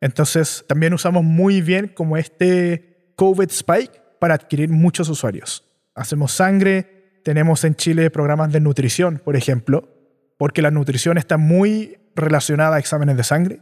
Entonces, 0.00 0.64
también 0.68 0.94
usamos 0.94 1.24
muy 1.24 1.60
bien 1.60 1.88
como 1.88 2.16
este 2.16 2.89
COVID 3.20 3.50
spike 3.50 4.00
para 4.18 4.32
adquirir 4.32 4.70
muchos 4.70 5.10
usuarios. 5.10 5.68
Hacemos 5.94 6.32
sangre, 6.32 7.20
tenemos 7.22 7.64
en 7.64 7.74
Chile 7.74 8.08
programas 8.08 8.50
de 8.50 8.60
nutrición, 8.60 9.20
por 9.22 9.36
ejemplo, 9.36 9.90
porque 10.38 10.62
la 10.62 10.70
nutrición 10.70 11.18
está 11.18 11.36
muy 11.36 11.98
relacionada 12.16 12.76
a 12.76 12.78
exámenes 12.78 13.18
de 13.18 13.24
sangre. 13.24 13.60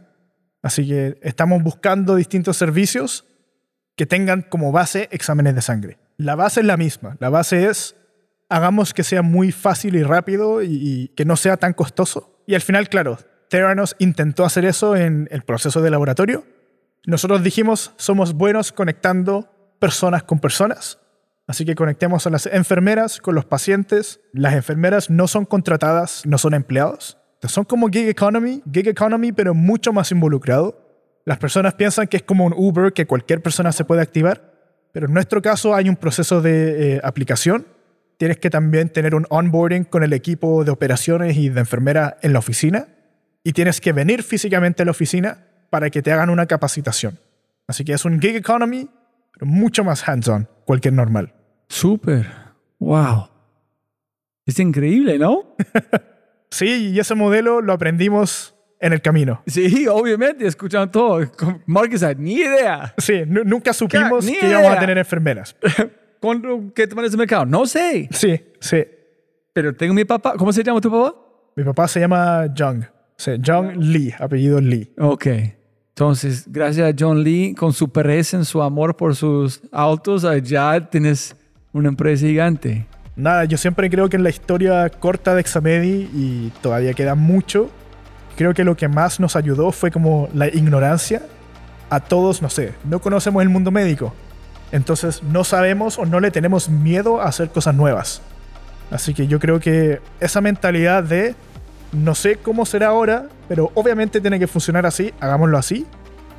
Así 0.61 0.87
que 0.87 1.19
estamos 1.23 1.61
buscando 1.61 2.15
distintos 2.15 2.55
servicios 2.55 3.25
que 3.97 4.05
tengan 4.05 4.43
como 4.43 4.71
base 4.71 5.09
exámenes 5.11 5.55
de 5.55 5.61
sangre. 5.61 5.97
La 6.15 6.35
base 6.35 6.61
es 6.61 6.65
la 6.65 6.77
misma. 6.77 7.17
La 7.19 7.27
base 7.27 7.65
es 7.65 7.97
hagamos 8.47 8.93
que 8.93 9.03
sea 9.03 9.23
muy 9.23 9.51
fácil 9.51 9.97
y 9.97 10.03
rápido 10.03 10.63
y, 10.63 11.11
que 11.17 11.25
no 11.25 11.35
sea 11.35 11.57
tan 11.57 11.73
costoso. 11.73 12.41
Y 12.47 12.55
al 12.55 12.61
final, 12.61 12.87
claro, 12.87 13.19
Theranos 13.49 13.97
intentó 13.99 14.45
hacer 14.45 14.63
eso 14.63 14.95
en 14.95 15.27
el 15.31 15.41
proceso 15.41 15.81
de 15.81 15.89
laboratorio. 15.89 16.45
Nosotros 17.05 17.43
dijimos, 17.43 17.93
somos 17.97 18.33
buenos 18.33 18.71
conectando 18.71 19.49
personas 19.79 20.23
con 20.23 20.39
personas. 20.39 20.99
Así 21.47 21.65
que 21.65 21.75
conectemos 21.75 22.27
a 22.27 22.29
las 22.29 22.45
enfermeras 22.45 23.19
con 23.19 23.33
los 23.33 23.45
pacientes. 23.45 24.19
Las 24.33 24.53
enfermeras 24.53 25.09
no 25.09 25.27
son 25.27 25.45
contratadas, 25.45 26.23
no 26.25 26.37
son 26.37 26.53
empleados. 26.53 27.17
Son 27.47 27.63
como 27.63 27.87
gig 27.87 28.07
economy, 28.09 28.61
gig 28.71 28.87
economy, 28.87 29.31
pero 29.31 29.53
mucho 29.53 29.93
más 29.93 30.11
involucrado. 30.11 30.85
Las 31.25 31.37
personas 31.37 31.73
piensan 31.73 32.07
que 32.07 32.17
es 32.17 32.23
como 32.23 32.45
un 32.45 32.53
Uber 32.55 32.93
que 32.93 33.07
cualquier 33.07 33.41
persona 33.41 33.71
se 33.71 33.85
puede 33.85 34.01
activar, 34.01 34.53
pero 34.91 35.07
en 35.07 35.13
nuestro 35.13 35.41
caso 35.41 35.73
hay 35.73 35.89
un 35.89 35.95
proceso 35.95 36.41
de 36.41 36.95
eh, 36.95 37.01
aplicación. 37.03 37.65
Tienes 38.17 38.37
que 38.37 38.49
también 38.49 38.89
tener 38.89 39.15
un 39.15 39.25
onboarding 39.29 39.85
con 39.85 40.03
el 40.03 40.13
equipo 40.13 40.63
de 40.63 40.71
operaciones 40.71 41.37
y 41.37 41.49
de 41.49 41.59
enfermera 41.61 42.17
en 42.21 42.33
la 42.33 42.39
oficina 42.39 42.89
y 43.43 43.53
tienes 43.53 43.79
que 43.79 43.93
venir 43.93 44.23
físicamente 44.23 44.83
a 44.83 44.85
la 44.85 44.91
oficina 44.91 45.45
para 45.69 45.89
que 45.89 46.01
te 46.01 46.11
hagan 46.11 46.29
una 46.29 46.45
capacitación. 46.45 47.19
Así 47.67 47.85
que 47.85 47.93
es 47.93 48.05
un 48.05 48.19
gig 48.19 48.35
economy, 48.35 48.89
pero 49.33 49.45
mucho 49.45 49.83
más 49.83 50.07
hands-on, 50.07 50.47
cualquier 50.65 50.93
normal. 50.93 51.33
Súper. 51.67 52.27
Wow. 52.79 53.29
Es 54.45 54.59
increíble, 54.59 55.19
¿no? 55.19 55.55
sí, 56.49 56.91
y 56.91 56.99
ese 56.99 57.13
modelo 57.13 57.61
lo 57.61 57.73
aprendimos 57.73 58.55
en 58.79 58.93
el 58.93 59.01
camino. 59.01 59.43
Sí, 59.45 59.87
obviamente, 59.87 60.47
escuchando 60.47 60.89
todo. 60.89 61.31
Marcus, 61.65 62.03
ni 62.17 62.35
idea. 62.35 62.93
Sí, 62.97 63.21
nunca 63.25 63.73
supimos 63.73 64.25
que 64.25 64.49
íbamos 64.49 64.71
a 64.71 64.79
tener 64.79 64.97
enfermeras. 64.97 65.55
¿Qué 66.75 66.87
te 66.87 66.95
parece 66.95 67.13
el 67.13 67.19
mercado? 67.19 67.45
No 67.45 67.65
sé. 67.65 68.09
Sí, 68.11 68.41
sí. 68.59 68.83
Pero 69.53 69.75
tengo 69.75 69.93
mi 69.93 70.05
papá. 70.05 70.33
¿Cómo 70.37 70.51
se 70.51 70.63
llama 70.63 70.81
tu 70.81 70.91
papá? 70.91 71.15
Mi 71.55 71.63
papá 71.63 71.87
se 71.87 71.99
llama 71.99 72.47
Jung. 72.57 72.83
Sí, 73.15 73.31
John 73.45 73.73
Lee, 73.77 74.13
apellido 74.17 74.59
Lee. 74.61 74.93
Ok. 74.97 75.27
Entonces, 75.99 76.45
gracias 76.47 76.89
a 76.89 76.95
John 76.97 77.25
Lee, 77.25 77.53
con 77.53 77.73
su 77.73 77.89
pereza 77.89 78.37
en 78.37 78.45
su 78.45 78.61
amor 78.61 78.95
por 78.95 79.17
sus 79.17 79.59
autos, 79.69 80.25
ya 80.43 80.79
tienes 80.89 81.35
una 81.73 81.89
empresa 81.89 82.25
gigante. 82.25 82.85
Nada, 83.17 83.43
yo 83.43 83.57
siempre 83.57 83.89
creo 83.89 84.07
que 84.07 84.15
en 84.15 84.23
la 84.23 84.29
historia 84.29 84.89
corta 84.89 85.35
de 85.35 85.41
Examedi, 85.41 86.09
y 86.13 86.53
todavía 86.61 86.93
queda 86.93 87.15
mucho, 87.15 87.69
creo 88.37 88.53
que 88.53 88.63
lo 88.63 88.77
que 88.77 88.87
más 88.87 89.19
nos 89.19 89.35
ayudó 89.35 89.73
fue 89.73 89.91
como 89.91 90.29
la 90.33 90.47
ignorancia. 90.47 91.21
A 91.89 91.99
todos, 91.99 92.41
no 92.41 92.49
sé, 92.49 92.71
no 92.85 93.01
conocemos 93.01 93.43
el 93.43 93.49
mundo 93.49 93.69
médico. 93.69 94.13
Entonces 94.71 95.21
no 95.21 95.43
sabemos 95.43 95.99
o 95.99 96.05
no 96.05 96.21
le 96.21 96.31
tenemos 96.31 96.69
miedo 96.69 97.19
a 97.19 97.25
hacer 97.25 97.49
cosas 97.49 97.75
nuevas. 97.75 98.21
Así 98.89 99.13
que 99.13 99.27
yo 99.27 99.37
creo 99.37 99.59
que 99.59 99.99
esa 100.21 100.39
mentalidad 100.39 101.03
de 101.03 101.35
no 101.91 102.15
sé 102.15 102.37
cómo 102.37 102.65
será 102.65 102.87
ahora, 102.87 103.27
pero 103.47 103.71
obviamente 103.73 104.21
tiene 104.21 104.39
que 104.39 104.47
funcionar 104.47 104.85
así, 104.85 105.13
hagámoslo 105.19 105.57
así. 105.57 105.85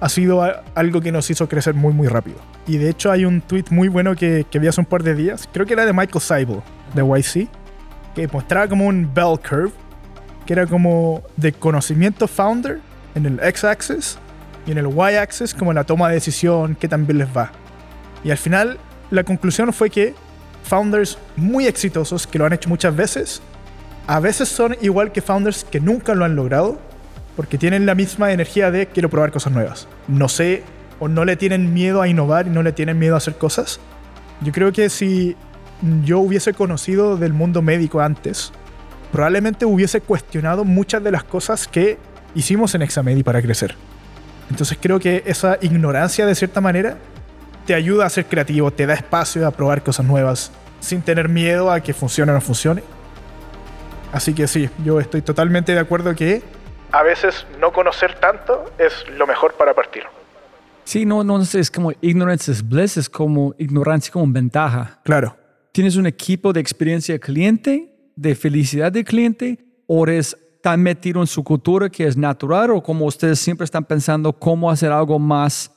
Ha 0.01 0.09
sido 0.09 0.43
algo 0.75 1.01
que 1.01 1.13
nos 1.13 1.29
hizo 1.31 1.49
crecer 1.49 1.75
muy, 1.75 1.93
muy 1.93 2.09
rápido. 2.09 2.39
Y 2.67 2.79
de 2.79 2.89
hecho 2.89 3.11
hay 3.11 3.25
un 3.25 3.43
tweet 3.43 3.65
muy 3.71 3.89
bueno 3.89 4.15
que, 4.15 4.47
vi 4.53 4.67
hace 4.67 4.81
un 4.81 4.87
par 4.87 5.03
de 5.03 5.15
días, 5.15 5.49
creo 5.53 5.67
que 5.67 5.75
era 5.75 5.85
de 5.85 5.93
Michael 5.93 6.21
Seibel, 6.21 6.63
de 6.95 7.03
YC, 7.03 7.49
que 8.15 8.29
mostraba 8.29 8.69
como 8.69 8.87
un 8.87 9.13
bell 9.13 9.39
curve, 9.39 9.73
que 10.47 10.55
era 10.55 10.67
como 10.67 11.23
de 11.37 11.53
conocimiento 11.53 12.27
founder 12.27 12.81
en 13.15 13.27
el 13.27 13.41
x-axis 13.43 14.19
y 14.67 14.73
en 14.73 14.79
el 14.79 14.89
y-axis 14.89 15.55
como 15.55 15.73
la 15.73 15.85
toma 15.85 16.09
de 16.09 16.15
decisión, 16.15 16.75
que 16.77 16.89
también 16.89 17.19
les 17.19 17.29
va. 17.29 17.53
Y 18.25 18.31
al 18.31 18.39
final 18.39 18.79
la 19.11 19.25
conclusión 19.25 19.73
fue 19.73 19.91
que 19.91 20.15
founders 20.63 21.19
muy 21.37 21.67
exitosos, 21.67 22.27
que 22.27 22.39
lo 22.39 22.47
han 22.47 22.53
hecho 22.53 22.69
muchas 22.69 22.95
veces, 22.95 23.43
a 24.11 24.19
veces 24.19 24.49
son 24.49 24.77
igual 24.81 25.13
que 25.13 25.23
founders 25.23 25.63
que 25.63 25.79
nunca 25.79 26.17
lo 26.17 26.25
han 26.25 26.35
logrado 26.35 26.81
porque 27.37 27.59
tienen 27.59 27.87
la 27.87 27.95
misma 27.95 28.33
energía 28.33 28.73
de 28.73 28.87
quiero 28.87 29.09
probar 29.09 29.31
cosas 29.31 29.53
nuevas. 29.53 29.87
No 30.09 30.29
sé, 30.29 30.65
o 30.99 31.07
no 31.07 31.25
le 31.25 31.37
tienen 31.37 31.73
miedo 31.73 32.03
a 32.03 32.09
innovar 32.09 32.49
y 32.49 32.51
no 32.51 32.65
le 32.65 32.73
tienen 32.73 32.99
miedo 32.99 33.15
a 33.15 33.19
hacer 33.19 33.37
cosas. 33.37 33.79
Yo 34.41 34.51
creo 34.51 34.73
que 34.73 34.91
si 34.91 35.37
yo 36.03 36.19
hubiese 36.19 36.55
conocido 36.55 37.19
del 37.19 37.33
mundo 37.33 37.63
médico 37.63 38.01
antes, 38.01 38.51
probablemente 39.13 39.65
hubiese 39.65 40.01
cuestionado 40.01 40.65
muchas 40.65 41.05
de 41.05 41.13
las 41.13 41.23
cosas 41.23 41.69
que 41.69 41.97
hicimos 42.35 42.75
en 42.75 42.83
Examedi 42.83 43.23
para 43.23 43.41
crecer. 43.41 43.77
Entonces 44.51 44.77
creo 44.83 44.99
que 44.99 45.23
esa 45.25 45.57
ignorancia 45.61 46.27
de 46.27 46.35
cierta 46.35 46.61
manera 46.61 46.97
te 47.65 47.75
ayuda 47.75 48.07
a 48.07 48.11
ser 48.11 48.27
creativo, 48.27 48.73
te 48.73 48.87
da 48.87 48.95
espacio 48.95 49.47
a 49.47 49.53
probar 49.53 49.85
cosas 49.85 50.05
nuevas 50.05 50.51
sin 50.81 51.01
tener 51.01 51.29
miedo 51.29 51.71
a 51.71 51.79
que 51.79 51.95
funcione 51.95 52.33
o 52.33 52.35
no 52.35 52.41
funcione. 52.41 52.83
Así 54.13 54.35
que 54.35 54.47
sí, 54.47 54.69
yo 54.85 54.99
estoy 54.99 55.23
totalmente 55.23 55.73
de 55.73 55.79
acuerdo 55.79 56.15
que 56.15 56.43
a 56.93 57.03
veces 57.03 57.47
no 57.61 57.73
conocer 57.73 58.19
tanto 58.19 58.65
es 58.79 59.09
lo 59.17 59.27
mejor 59.27 59.55
para 59.55 59.75
partir. 59.75 60.03
Sí, 60.85 61.07
no, 61.07 61.23
no 61.23 61.45
sé, 61.45 61.61
es 61.61 61.71
como 61.71 61.93
ignorance 62.01 62.51
is 62.51 62.69
bliss, 62.69 62.97
es 62.97 63.09
como 63.09 63.55
ignorancia 63.59 64.13
como 64.13 64.33
ventaja. 64.33 65.01
Claro. 65.05 65.37
Tienes 65.73 65.95
un 65.95 66.07
equipo 66.07 66.53
de 66.53 66.59
experiencia 66.61 67.15
de 67.15 67.21
cliente, 67.21 68.13
de 68.17 68.35
felicidad 68.35 68.91
del 68.91 69.05
cliente, 69.05 69.59
o 69.87 70.05
eres 70.05 70.37
tan 70.63 70.83
metido 70.83 71.21
en 71.21 71.29
su 71.29 71.45
cultura 71.45 71.89
que 71.89 72.07
es 72.07 72.17
natural, 72.17 72.73
o 72.73 72.83
como 72.83 73.07
ustedes 73.07 73.39
siempre 73.39 73.65
están 73.65 73.85
pensando 73.85 74.33
cómo 74.33 74.69
hacer 74.69 74.91
algo 74.91 75.21
más 75.21 75.71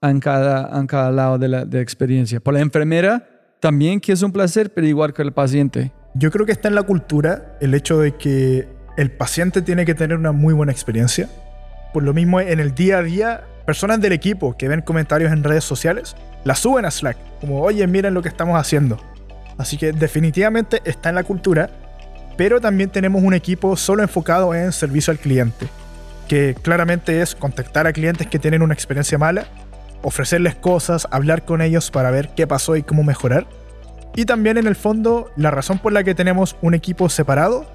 en 0.00 0.20
cada, 0.20 0.78
en 0.78 0.86
cada 0.86 1.10
lado 1.10 1.38
de 1.38 1.48
la 1.48 1.64
de 1.64 1.80
experiencia. 1.80 2.38
Por 2.38 2.54
la 2.54 2.60
enfermera, 2.60 3.56
también 3.58 4.00
que 4.00 4.12
es 4.12 4.22
un 4.22 4.30
placer, 4.30 4.72
pero 4.72 4.86
igual 4.86 5.12
que 5.12 5.22
el 5.22 5.32
paciente. 5.32 5.92
Yo 6.14 6.32
creo 6.32 6.44
que 6.44 6.52
está 6.52 6.68
en 6.68 6.74
la 6.74 6.82
cultura 6.82 7.56
el 7.60 7.72
hecho 7.72 8.00
de 8.00 8.16
que 8.16 8.68
el 8.96 9.12
paciente 9.12 9.62
tiene 9.62 9.86
que 9.86 9.94
tener 9.94 10.18
una 10.18 10.32
muy 10.32 10.52
buena 10.52 10.72
experiencia. 10.72 11.28
Por 11.92 12.02
lo 12.02 12.12
mismo, 12.12 12.40
en 12.40 12.58
el 12.58 12.74
día 12.74 12.98
a 12.98 13.02
día, 13.02 13.44
personas 13.64 14.00
del 14.00 14.12
equipo 14.12 14.56
que 14.56 14.68
ven 14.68 14.82
comentarios 14.82 15.32
en 15.32 15.44
redes 15.44 15.62
sociales, 15.62 16.16
la 16.44 16.56
suben 16.56 16.84
a 16.84 16.90
Slack, 16.90 17.16
como, 17.40 17.62
oye, 17.62 17.86
miren 17.86 18.14
lo 18.14 18.22
que 18.22 18.28
estamos 18.28 18.58
haciendo. 18.58 18.98
Así 19.56 19.76
que 19.76 19.92
definitivamente 19.92 20.80
está 20.84 21.10
en 21.10 21.14
la 21.14 21.22
cultura, 21.22 21.70
pero 22.36 22.60
también 22.60 22.90
tenemos 22.90 23.22
un 23.22 23.34
equipo 23.34 23.76
solo 23.76 24.02
enfocado 24.02 24.52
en 24.52 24.72
servicio 24.72 25.12
al 25.12 25.18
cliente, 25.18 25.68
que 26.26 26.56
claramente 26.60 27.22
es 27.22 27.36
contactar 27.36 27.86
a 27.86 27.92
clientes 27.92 28.26
que 28.26 28.38
tienen 28.40 28.62
una 28.62 28.74
experiencia 28.74 29.16
mala, 29.16 29.46
ofrecerles 30.02 30.56
cosas, 30.56 31.06
hablar 31.12 31.44
con 31.44 31.62
ellos 31.62 31.90
para 31.92 32.10
ver 32.10 32.30
qué 32.30 32.48
pasó 32.48 32.74
y 32.74 32.82
cómo 32.82 33.04
mejorar 33.04 33.46
y 34.14 34.24
también 34.24 34.58
en 34.58 34.66
el 34.66 34.76
fondo, 34.76 35.30
la 35.36 35.50
razón 35.50 35.78
por 35.78 35.92
la 35.92 36.02
que 36.02 36.14
tenemos 36.14 36.56
un 36.62 36.74
equipo 36.74 37.08
separado 37.08 37.66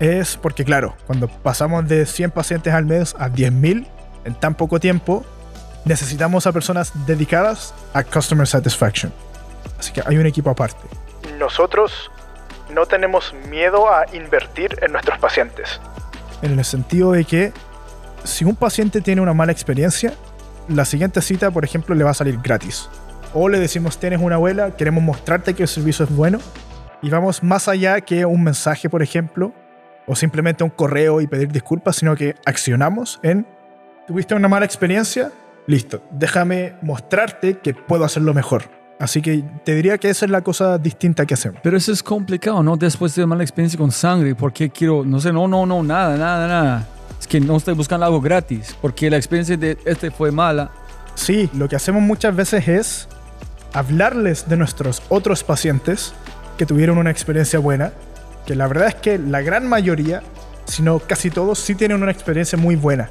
es 0.00 0.36
porque, 0.36 0.64
claro, 0.64 0.94
cuando 1.06 1.28
pasamos 1.28 1.88
de 1.88 2.06
100 2.06 2.30
pacientes 2.30 2.74
al 2.74 2.84
mes 2.84 3.14
a 3.18 3.28
10.000 3.28 3.86
en 4.24 4.34
tan 4.34 4.54
poco 4.54 4.80
tiempo, 4.80 5.24
necesitamos 5.84 6.46
a 6.46 6.52
personas 6.52 6.92
dedicadas 7.06 7.74
a 7.94 8.02
Customer 8.02 8.46
Satisfaction. 8.46 9.12
Así 9.78 9.92
que 9.92 10.02
hay 10.04 10.18
un 10.18 10.26
equipo 10.26 10.50
aparte. 10.50 10.82
Nosotros 11.38 12.10
no 12.74 12.86
tenemos 12.86 13.34
miedo 13.48 13.92
a 13.92 14.04
invertir 14.12 14.78
en 14.82 14.92
nuestros 14.92 15.18
pacientes. 15.18 15.80
En 16.42 16.58
el 16.58 16.64
sentido 16.64 17.12
de 17.12 17.24
que 17.24 17.52
si 18.24 18.44
un 18.44 18.56
paciente 18.56 19.00
tiene 19.00 19.20
una 19.20 19.34
mala 19.34 19.52
experiencia, 19.52 20.12
la 20.68 20.84
siguiente 20.84 21.22
cita, 21.22 21.50
por 21.50 21.64
ejemplo, 21.64 21.94
le 21.94 22.04
va 22.04 22.10
a 22.10 22.14
salir 22.14 22.38
gratis 22.42 22.88
o 23.34 23.48
le 23.48 23.58
decimos 23.58 23.98
tienes 23.98 24.20
una 24.20 24.36
abuela, 24.36 24.76
queremos 24.76 25.02
mostrarte 25.02 25.54
que 25.54 25.62
el 25.62 25.68
servicio 25.68 26.04
es 26.04 26.14
bueno 26.14 26.38
y 27.02 27.10
vamos 27.10 27.42
más 27.42 27.68
allá 27.68 28.00
que 28.00 28.24
un 28.24 28.42
mensaje, 28.44 28.88
por 28.88 29.02
ejemplo, 29.02 29.52
o 30.06 30.14
simplemente 30.14 30.64
un 30.64 30.70
correo 30.70 31.20
y 31.20 31.26
pedir 31.26 31.48
disculpas, 31.48 31.96
sino 31.96 32.14
que 32.14 32.34
accionamos 32.44 33.18
en, 33.22 33.46
tuviste 34.06 34.34
una 34.34 34.48
mala 34.48 34.64
experiencia, 34.64 35.32
listo, 35.66 36.02
déjame 36.10 36.74
mostrarte 36.82 37.58
que 37.58 37.74
puedo 37.74 38.04
hacerlo 38.04 38.34
mejor. 38.34 38.64
Así 38.98 39.20
que 39.20 39.42
te 39.64 39.74
diría 39.74 39.98
que 39.98 40.10
esa 40.10 40.26
es 40.26 40.30
la 40.30 40.42
cosa 40.42 40.78
distinta 40.78 41.26
que 41.26 41.34
hacemos. 41.34 41.60
Pero 41.60 41.76
eso 41.76 41.90
es 41.90 42.04
complicado, 42.04 42.62
¿no? 42.62 42.76
Después 42.76 43.12
de 43.16 43.22
una 43.22 43.30
mala 43.30 43.42
experiencia 43.42 43.76
con 43.76 43.90
sangre, 43.90 44.36
¿por 44.36 44.52
qué 44.52 44.70
quiero, 44.70 45.04
no 45.04 45.18
sé, 45.18 45.32
no, 45.32 45.48
no, 45.48 45.66
no, 45.66 45.82
nada, 45.82 46.16
nada, 46.16 46.46
nada? 46.46 46.88
Es 47.18 47.26
que 47.26 47.40
no 47.40 47.56
estoy 47.56 47.74
buscando 47.74 48.06
algo 48.06 48.20
gratis, 48.20 48.76
porque 48.80 49.10
la 49.10 49.16
experiencia 49.16 49.56
de 49.56 49.76
este 49.84 50.12
fue 50.12 50.30
mala. 50.30 50.70
Sí, 51.16 51.50
lo 51.54 51.68
que 51.68 51.74
hacemos 51.74 52.00
muchas 52.00 52.34
veces 52.36 52.68
es 52.68 53.08
hablarles 53.72 54.48
de 54.48 54.56
nuestros 54.56 55.02
otros 55.08 55.44
pacientes 55.44 56.14
que 56.58 56.66
tuvieron 56.66 56.98
una 56.98 57.10
experiencia 57.10 57.58
buena, 57.58 57.92
que 58.46 58.54
la 58.54 58.66
verdad 58.66 58.88
es 58.88 58.94
que 58.96 59.18
la 59.18 59.40
gran 59.40 59.66
mayoría, 59.66 60.22
si 60.66 60.82
no 60.82 60.98
casi 60.98 61.30
todos, 61.30 61.58
sí 61.58 61.74
tienen 61.74 62.02
una 62.02 62.12
experiencia 62.12 62.58
muy 62.58 62.76
buena. 62.76 63.10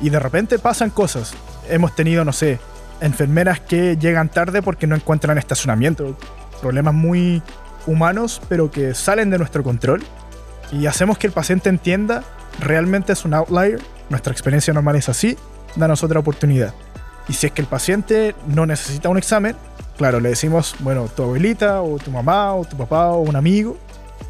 Y 0.00 0.10
de 0.10 0.18
repente 0.18 0.58
pasan 0.58 0.90
cosas. 0.90 1.34
Hemos 1.68 1.94
tenido, 1.94 2.24
no 2.24 2.32
sé, 2.32 2.58
enfermeras 3.00 3.60
que 3.60 3.96
llegan 3.96 4.28
tarde 4.28 4.62
porque 4.62 4.86
no 4.86 4.96
encuentran 4.96 5.38
estacionamiento. 5.38 6.16
Problemas 6.60 6.94
muy 6.94 7.42
humanos, 7.86 8.40
pero 8.48 8.70
que 8.70 8.94
salen 8.94 9.30
de 9.30 9.38
nuestro 9.38 9.62
control. 9.62 10.02
Y 10.72 10.86
hacemos 10.86 11.18
que 11.18 11.26
el 11.26 11.32
paciente 11.32 11.68
entienda, 11.68 12.22
realmente 12.60 13.12
es 13.12 13.24
un 13.24 13.34
outlier, 13.34 13.80
nuestra 14.10 14.32
experiencia 14.32 14.72
normal 14.74 14.96
es 14.96 15.08
así, 15.08 15.36
danos 15.76 16.02
otra 16.04 16.20
oportunidad. 16.20 16.74
Y 17.28 17.34
si 17.34 17.46
es 17.46 17.52
que 17.52 17.60
el 17.60 17.68
paciente 17.68 18.34
no 18.46 18.66
necesita 18.66 19.08
un 19.08 19.18
examen, 19.18 19.54
claro, 19.96 20.20
le 20.20 20.30
decimos, 20.30 20.76
bueno, 20.80 21.08
tu 21.14 21.22
abuelita 21.22 21.82
o 21.82 21.98
tu 21.98 22.10
mamá 22.10 22.54
o 22.54 22.64
tu 22.64 22.76
papá 22.76 23.08
o 23.08 23.20
un 23.20 23.36
amigo, 23.36 23.76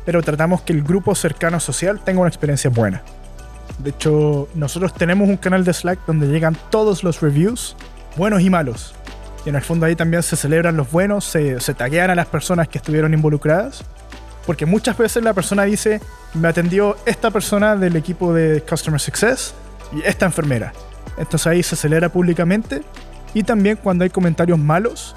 pero 0.04 0.22
tratamos 0.22 0.62
que 0.62 0.72
el 0.72 0.82
grupo 0.82 1.14
cercano 1.14 1.60
social 1.60 2.00
tenga 2.04 2.20
una 2.20 2.28
experiencia 2.28 2.70
buena. 2.70 3.02
De 3.78 3.90
hecho, 3.90 4.48
nosotros 4.54 4.92
tenemos 4.94 5.28
un 5.28 5.36
canal 5.36 5.64
de 5.64 5.72
Slack 5.72 6.00
donde 6.06 6.26
llegan 6.26 6.56
todos 6.70 7.04
los 7.04 7.20
reviews, 7.20 7.76
buenos 8.16 8.40
y 8.42 8.50
malos. 8.50 8.94
Y 9.46 9.50
en 9.50 9.54
el 9.54 9.62
fondo 9.62 9.86
ahí 9.86 9.94
también 9.94 10.22
se 10.22 10.34
celebran 10.34 10.76
los 10.76 10.90
buenos, 10.90 11.24
se, 11.24 11.60
se 11.60 11.74
taguean 11.74 12.10
a 12.10 12.16
las 12.16 12.26
personas 12.26 12.66
que 12.68 12.78
estuvieron 12.78 13.14
involucradas. 13.14 13.84
Porque 14.46 14.66
muchas 14.66 14.96
veces 14.96 15.22
la 15.22 15.34
persona 15.34 15.64
dice, 15.64 16.00
me 16.34 16.48
atendió 16.48 16.96
esta 17.06 17.30
persona 17.30 17.76
del 17.76 17.94
equipo 17.94 18.32
de 18.32 18.62
Customer 18.62 18.98
Success 18.98 19.54
y 19.92 20.00
esta 20.02 20.26
enfermera. 20.26 20.72
Entonces 21.18 21.46
ahí 21.46 21.62
se 21.62 21.76
celebra 21.76 22.08
públicamente. 22.08 22.82
Y 23.34 23.42
también 23.42 23.78
cuando 23.82 24.04
hay 24.04 24.10
comentarios 24.10 24.58
malos, 24.58 25.14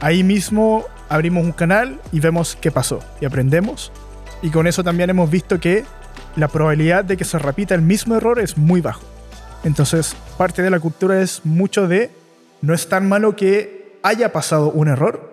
ahí 0.00 0.22
mismo 0.22 0.84
abrimos 1.08 1.44
un 1.44 1.52
canal 1.52 2.00
y 2.12 2.20
vemos 2.20 2.58
qué 2.60 2.70
pasó 2.70 3.00
y 3.20 3.24
aprendemos. 3.24 3.92
Y 4.42 4.50
con 4.50 4.66
eso 4.66 4.84
también 4.84 5.10
hemos 5.10 5.30
visto 5.30 5.58
que 5.58 5.84
la 6.36 6.48
probabilidad 6.48 7.04
de 7.04 7.16
que 7.16 7.24
se 7.24 7.38
repita 7.38 7.74
el 7.74 7.82
mismo 7.82 8.16
error 8.16 8.40
es 8.40 8.58
muy 8.58 8.80
bajo. 8.80 9.02
Entonces, 9.64 10.14
parte 10.36 10.62
de 10.62 10.70
la 10.70 10.80
cultura 10.80 11.20
es 11.20 11.40
mucho 11.44 11.88
de 11.88 12.10
no 12.60 12.74
es 12.74 12.88
tan 12.88 13.08
malo 13.08 13.36
que 13.36 13.98
haya 14.02 14.32
pasado 14.32 14.70
un 14.70 14.88
error, 14.88 15.32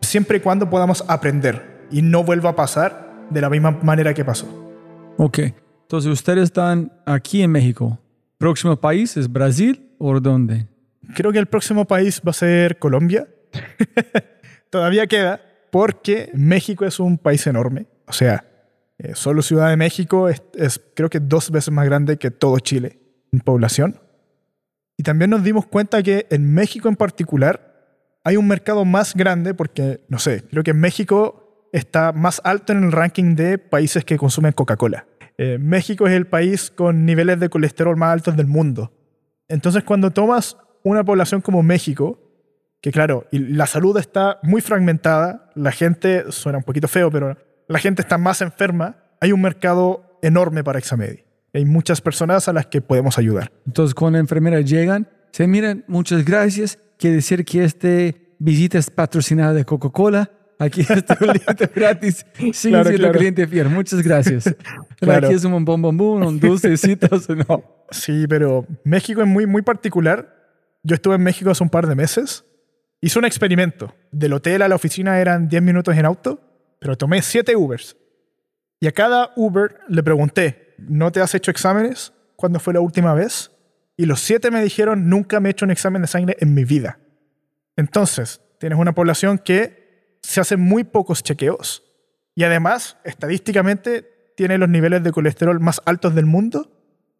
siempre 0.00 0.38
y 0.38 0.40
cuando 0.40 0.70
podamos 0.70 1.04
aprender 1.08 1.86
y 1.90 2.02
no 2.02 2.24
vuelva 2.24 2.50
a 2.50 2.56
pasar 2.56 3.26
de 3.30 3.40
la 3.40 3.50
misma 3.50 3.78
manera 3.82 4.14
que 4.14 4.24
pasó. 4.24 4.46
Ok, 5.18 5.38
entonces 5.82 6.10
ustedes 6.10 6.44
están 6.44 6.92
aquí 7.04 7.42
en 7.42 7.50
México. 7.50 7.98
¿Próximo 8.42 8.74
país 8.74 9.16
es 9.16 9.30
Brasil 9.30 9.94
o 9.98 10.18
dónde? 10.18 10.66
Creo 11.14 11.30
que 11.30 11.38
el 11.38 11.46
próximo 11.46 11.84
país 11.84 12.20
va 12.26 12.30
a 12.30 12.34
ser 12.34 12.76
Colombia. 12.76 13.28
Todavía 14.70 15.06
queda, 15.06 15.40
porque 15.70 16.28
México 16.34 16.84
es 16.84 16.98
un 16.98 17.18
país 17.18 17.46
enorme. 17.46 17.86
O 18.08 18.12
sea, 18.12 18.44
eh, 18.98 19.12
solo 19.14 19.42
Ciudad 19.42 19.70
de 19.70 19.76
México 19.76 20.28
es, 20.28 20.42
es, 20.54 20.80
creo 20.96 21.08
que 21.08 21.20
dos 21.20 21.52
veces 21.52 21.72
más 21.72 21.86
grande 21.86 22.16
que 22.16 22.32
todo 22.32 22.58
Chile 22.58 22.98
en 23.30 23.38
población. 23.38 24.00
Y 24.96 25.04
también 25.04 25.30
nos 25.30 25.44
dimos 25.44 25.66
cuenta 25.66 26.02
que 26.02 26.26
en 26.28 26.52
México 26.52 26.88
en 26.88 26.96
particular 26.96 28.10
hay 28.24 28.36
un 28.36 28.48
mercado 28.48 28.84
más 28.84 29.14
grande 29.14 29.54
porque, 29.54 30.04
no 30.08 30.18
sé, 30.18 30.42
creo 30.50 30.64
que 30.64 30.74
México 30.74 31.68
está 31.72 32.10
más 32.10 32.40
alto 32.42 32.72
en 32.72 32.82
el 32.82 32.90
ranking 32.90 33.36
de 33.36 33.58
países 33.58 34.04
que 34.04 34.18
consumen 34.18 34.50
Coca-Cola. 34.50 35.06
Eh, 35.44 35.58
México 35.58 36.06
es 36.06 36.12
el 36.12 36.28
país 36.28 36.70
con 36.70 37.04
niveles 37.04 37.40
de 37.40 37.48
colesterol 37.48 37.96
más 37.96 38.12
altos 38.12 38.36
del 38.36 38.46
mundo. 38.46 38.92
Entonces, 39.48 39.82
cuando 39.82 40.12
tomas 40.12 40.56
una 40.84 41.02
población 41.02 41.40
como 41.40 41.64
México, 41.64 42.20
que 42.80 42.92
claro, 42.92 43.26
la 43.32 43.66
salud 43.66 43.98
está 43.98 44.38
muy 44.44 44.60
fragmentada, 44.60 45.50
la 45.56 45.72
gente, 45.72 46.30
suena 46.30 46.58
un 46.58 46.64
poquito 46.64 46.86
feo, 46.86 47.10
pero 47.10 47.36
la 47.66 47.80
gente 47.80 48.02
está 48.02 48.18
más 48.18 48.40
enferma, 48.40 48.98
hay 49.20 49.32
un 49.32 49.42
mercado 49.42 50.16
enorme 50.22 50.62
para 50.62 50.78
Examedi. 50.78 51.24
Hay 51.52 51.64
muchas 51.64 52.00
personas 52.00 52.46
a 52.46 52.52
las 52.52 52.66
que 52.66 52.80
podemos 52.80 53.18
ayudar. 53.18 53.50
Entonces, 53.66 53.96
cuando 53.96 54.20
enfermeras 54.20 54.64
llegan, 54.64 55.08
se 55.32 55.48
miran, 55.48 55.84
muchas 55.88 56.24
gracias, 56.24 56.78
quiere 56.98 57.16
decir 57.16 57.44
que 57.44 57.64
este 57.64 58.36
visita 58.38 58.78
es 58.78 58.90
patrocinada 58.90 59.54
de 59.54 59.64
Coca-Cola, 59.64 60.30
Aquí 60.58 60.82
está 60.82 61.16
un 61.20 61.28
libro 61.28 61.70
gratis. 61.74 62.26
Sí, 62.52 62.68
claro, 62.70 62.84
siendo 62.84 62.98
claro. 62.98 63.18
cliente 63.18 63.46
fiel. 63.46 63.68
Muchas 63.68 64.02
gracias. 64.02 64.54
Claro. 65.02 65.26
Aquí 65.26 65.34
es 65.34 65.44
un 65.44 65.64
bombón, 65.64 65.96
boom, 65.96 66.22
un 66.24 66.38
dulcecito. 66.38 67.08
no. 67.48 67.64
Sí, 67.90 68.26
pero 68.28 68.64
México 68.84 69.20
es 69.20 69.26
muy, 69.26 69.46
muy 69.46 69.62
particular. 69.62 70.32
Yo 70.84 70.94
estuve 70.94 71.16
en 71.16 71.24
México 71.24 71.50
hace 71.50 71.64
un 71.64 71.70
par 71.70 71.88
de 71.88 71.96
meses. 71.96 72.44
Hice 73.00 73.18
un 73.18 73.24
experimento. 73.24 73.92
Del 74.12 74.32
hotel 74.32 74.62
a 74.62 74.68
la 74.68 74.76
oficina 74.76 75.18
eran 75.18 75.48
10 75.48 75.60
minutos 75.60 75.96
en 75.96 76.04
auto, 76.04 76.40
pero 76.78 76.96
tomé 76.96 77.20
7 77.20 77.56
Ubers. 77.56 77.96
Y 78.78 78.86
a 78.86 78.92
cada 78.92 79.32
Uber 79.34 79.80
le 79.88 80.04
pregunté, 80.04 80.76
¿no 80.78 81.10
te 81.10 81.20
has 81.20 81.34
hecho 81.34 81.50
exámenes? 81.50 82.12
¿Cuándo 82.36 82.60
fue 82.60 82.72
la 82.72 82.80
última 82.80 83.12
vez? 83.12 83.50
Y 83.96 84.06
los 84.06 84.20
7 84.20 84.52
me 84.52 84.62
dijeron, 84.62 85.08
nunca 85.08 85.40
me 85.40 85.48
he 85.48 85.52
hecho 85.52 85.64
un 85.64 85.72
examen 85.72 86.02
de 86.02 86.08
sangre 86.08 86.36
en 86.38 86.54
mi 86.54 86.64
vida. 86.64 87.00
Entonces, 87.76 88.40
tienes 88.60 88.78
una 88.78 88.92
población 88.92 89.38
que 89.38 89.81
se 90.22 90.40
hacen 90.40 90.60
muy 90.60 90.84
pocos 90.84 91.22
chequeos 91.22 91.82
y 92.34 92.44
además, 92.44 92.96
estadísticamente, 93.04 94.32
tiene 94.36 94.58
los 94.58 94.68
niveles 94.68 95.02
de 95.02 95.12
colesterol 95.12 95.60
más 95.60 95.80
altos 95.84 96.14
del 96.14 96.26
mundo. 96.26 96.70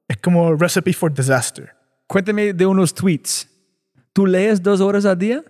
Es 0.09 0.17
como 0.17 0.55
recipe 0.55 0.93
for 0.93 1.13
disaster. 1.13 1.75
Cuéntame 2.07 2.53
de 2.53 2.67
unos 2.67 2.95
tweets. 2.95 3.49
¿Tú 4.13 4.27
lees 4.27 4.63
dos 4.63 4.81
horas 4.81 5.05
al 5.05 5.19
día? 5.19 5.45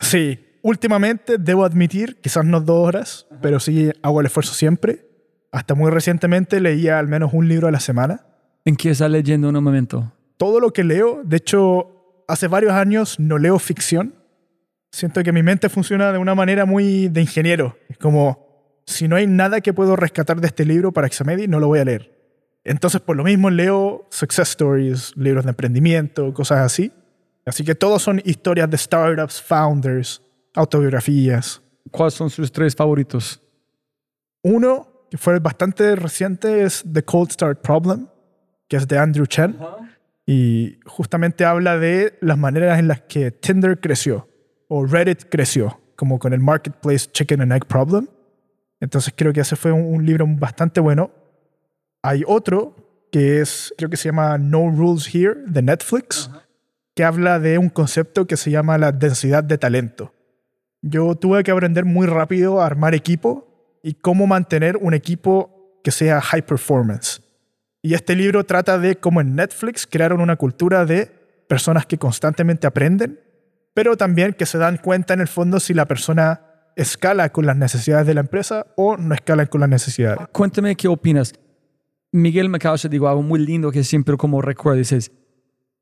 Sí. 0.00 0.38
Últimamente, 0.62 1.38
debo 1.38 1.64
admitir, 1.64 2.20
quizás 2.20 2.44
no 2.44 2.60
dos 2.60 2.86
horas, 2.86 3.26
Ajá. 3.30 3.40
pero 3.42 3.58
sí 3.58 3.90
hago 4.02 4.20
el 4.20 4.26
esfuerzo 4.26 4.54
siempre. 4.54 5.08
Hasta 5.50 5.74
muy 5.74 5.90
recientemente 5.90 6.60
leía 6.60 6.98
al 6.98 7.08
menos 7.08 7.32
un 7.32 7.48
libro 7.48 7.66
a 7.68 7.72
la 7.72 7.80
semana. 7.80 8.26
¿En 8.64 8.76
qué 8.76 8.90
estás 8.90 9.10
leyendo 9.10 9.48
en 9.48 9.56
un 9.56 9.64
momento? 9.64 10.12
Todo 10.36 10.60
lo 10.60 10.72
que 10.72 10.84
leo, 10.84 11.22
de 11.24 11.38
hecho, 11.38 12.24
hace 12.28 12.46
varios 12.46 12.72
años 12.74 13.18
no 13.18 13.38
leo 13.38 13.58
ficción 13.58 14.14
siento 14.92 15.22
que 15.22 15.32
mi 15.32 15.42
mente 15.42 15.68
funciona 15.68 16.12
de 16.12 16.18
una 16.18 16.34
manera 16.34 16.66
muy 16.66 17.08
de 17.08 17.22
ingeniero. 17.22 17.76
Es 17.88 17.98
como, 17.98 18.80
si 18.86 19.08
no 19.08 19.16
hay 19.16 19.26
nada 19.26 19.60
que 19.60 19.72
puedo 19.72 19.96
rescatar 19.96 20.40
de 20.40 20.46
este 20.46 20.64
libro 20.64 20.92
para 20.92 21.06
Examedi, 21.06 21.48
no 21.48 21.58
lo 21.58 21.66
voy 21.66 21.80
a 21.80 21.84
leer. 21.84 22.12
Entonces, 22.64 23.00
por 23.00 23.16
lo 23.16 23.24
mismo, 23.24 23.50
leo 23.50 24.06
success 24.10 24.50
stories, 24.50 25.16
libros 25.16 25.44
de 25.44 25.50
emprendimiento, 25.50 26.32
cosas 26.32 26.60
así. 26.60 26.92
Así 27.44 27.64
que 27.64 27.74
todos 27.74 28.02
son 28.02 28.22
historias 28.24 28.70
de 28.70 28.78
startups, 28.78 29.42
founders, 29.42 30.22
autobiografías. 30.54 31.60
¿Cuáles 31.90 32.14
son 32.14 32.30
sus 32.30 32.52
tres 32.52 32.76
favoritos? 32.76 33.42
Uno, 34.42 35.06
que 35.10 35.18
fue 35.18 35.40
bastante 35.40 35.96
reciente, 35.96 36.62
es 36.62 36.84
The 36.90 37.02
Cold 37.02 37.32
Start 37.32 37.62
Problem, 37.62 38.06
que 38.68 38.76
es 38.76 38.86
de 38.86 38.98
Andrew 38.98 39.26
Chen. 39.26 39.56
Uh 39.58 39.62
-huh. 39.62 39.88
Y 40.24 40.78
justamente 40.86 41.44
habla 41.44 41.78
de 41.78 42.16
las 42.20 42.38
maneras 42.38 42.78
en 42.78 42.86
las 42.86 43.00
que 43.00 43.32
Tinder 43.32 43.80
creció 43.80 44.28
o 44.74 44.86
Reddit 44.86 45.24
creció, 45.28 45.78
como 45.96 46.18
con 46.18 46.32
el 46.32 46.40
Marketplace 46.40 47.06
Chicken 47.12 47.42
and 47.42 47.52
Egg 47.52 47.66
Problem. 47.66 48.08
Entonces 48.80 49.12
creo 49.14 49.30
que 49.30 49.40
ese 49.40 49.54
fue 49.54 49.70
un, 49.70 49.82
un 49.82 50.06
libro 50.06 50.24
bastante 50.26 50.80
bueno. 50.80 51.10
Hay 52.00 52.24
otro 52.26 52.74
que 53.12 53.42
es, 53.42 53.74
creo 53.76 53.90
que 53.90 53.98
se 53.98 54.08
llama 54.08 54.38
No 54.38 54.70
Rules 54.70 55.14
Here, 55.14 55.34
de 55.46 55.60
Netflix, 55.60 56.26
uh 56.26 56.32
-huh. 56.32 56.42
que 56.94 57.04
habla 57.04 57.38
de 57.38 57.58
un 57.58 57.68
concepto 57.68 58.26
que 58.26 58.38
se 58.38 58.50
llama 58.50 58.78
la 58.78 58.92
densidad 58.92 59.44
de 59.44 59.58
talento. 59.58 60.14
Yo 60.80 61.14
tuve 61.16 61.42
que 61.42 61.50
aprender 61.50 61.84
muy 61.84 62.06
rápido 62.06 62.62
a 62.62 62.64
armar 62.64 62.94
equipo 62.94 63.78
y 63.82 63.92
cómo 63.92 64.26
mantener 64.26 64.78
un 64.78 64.94
equipo 64.94 65.78
que 65.84 65.90
sea 65.90 66.22
high 66.22 66.46
performance. 66.46 67.20
Y 67.82 67.92
este 67.92 68.16
libro 68.16 68.44
trata 68.44 68.78
de 68.78 68.96
cómo 68.96 69.20
en 69.20 69.36
Netflix 69.36 69.86
crearon 69.86 70.22
una 70.22 70.36
cultura 70.36 70.86
de 70.86 71.10
personas 71.46 71.84
que 71.84 71.98
constantemente 71.98 72.66
aprenden 72.66 73.20
pero 73.74 73.96
también 73.96 74.34
que 74.34 74.46
se 74.46 74.58
dan 74.58 74.78
cuenta 74.78 75.14
en 75.14 75.20
el 75.20 75.28
fondo 75.28 75.60
si 75.60 75.74
la 75.74 75.86
persona 75.86 76.42
escala 76.76 77.30
con 77.30 77.46
las 77.46 77.56
necesidades 77.56 78.06
de 78.06 78.14
la 78.14 78.20
empresa 78.20 78.66
o 78.76 78.96
no 78.96 79.14
escala 79.14 79.46
con 79.46 79.60
las 79.60 79.70
necesidades. 79.70 80.26
Cuéntame 80.32 80.76
qué 80.76 80.88
opinas. 80.88 81.32
Miguel 82.12 82.48
me 82.48 82.58
causa, 82.58 82.88
digo, 82.88 83.08
algo 83.08 83.22
muy 83.22 83.40
lindo 83.40 83.70
que 83.70 83.84
siempre 83.84 84.16
como 84.16 84.42
recuerdo, 84.42 84.78
dices, 84.78 85.12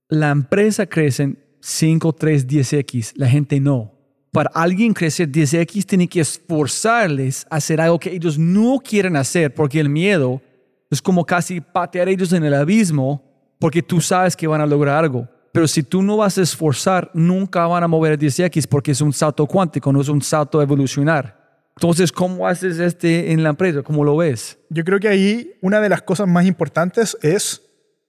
la 0.09 0.31
empresa 0.31 0.87
crece 0.87 1.25
en 1.25 1.39
5, 1.61 2.13
3, 2.13 2.47
10x, 2.47 3.13
la 3.17 3.29
gente 3.29 3.61
no. 3.61 3.93
Para 4.33 4.51
alguien 4.55 4.95
crecer 4.95 5.29
10x 5.29 5.85
tiene 5.85 6.07
que 6.07 6.21
esforzarles 6.21 7.47
a 7.51 7.57
hacer 7.57 7.81
algo 7.81 7.99
que 7.99 8.13
ellos 8.13 8.39
no 8.39 8.79
quieren 8.79 9.17
hacer 9.17 9.53
porque 9.55 9.81
el 9.81 9.89
miedo 9.89 10.41
es 10.89 11.03
como 11.03 11.25
casi 11.25 11.61
patear 11.61 12.07
a 12.07 12.11
ellos 12.13 12.33
en 12.33 12.45
el 12.45 12.55
abismo 12.55 13.25
porque 13.59 13.83
tú 13.83 14.01
sabes 14.01 14.37
que 14.37 14.47
van 14.47 14.61
a 14.61 14.67
lograr 14.67 15.05
algo. 15.05 15.29
Pero 15.53 15.67
si 15.67 15.83
tú 15.83 16.03
no 16.03 16.17
vas 16.17 16.39
a 16.39 16.43
esforzar, 16.43 17.11
nunca 17.13 17.67
van 17.67 17.83
a 17.83 17.89
mover 17.89 18.13
el 18.13 18.19
10X 18.19 18.69
porque 18.69 18.93
es 18.93 19.01
un 19.01 19.13
salto 19.13 19.47
cuántico, 19.47 19.93
no 19.93 20.01
es 20.01 20.09
un 20.09 20.23
salto 20.23 20.63
evolucionar. 20.63 21.41
Entonces, 21.77 22.13
¿cómo 22.13 22.47
haces 22.47 22.79
este 22.79 23.33
en 23.33 23.43
la 23.43 23.51
empresa? 23.51 23.83
¿Cómo 23.83 24.05
lo 24.05 24.17
ves? 24.17 24.59
Yo 24.69 24.85
creo 24.85 25.01
que 25.01 25.09
ahí 25.09 25.55
una 25.63 25.81
de 25.81 25.89
las 25.89 26.03
cosas 26.03 26.29
más 26.29 26.45
importantes 26.45 27.17
es 27.23 27.63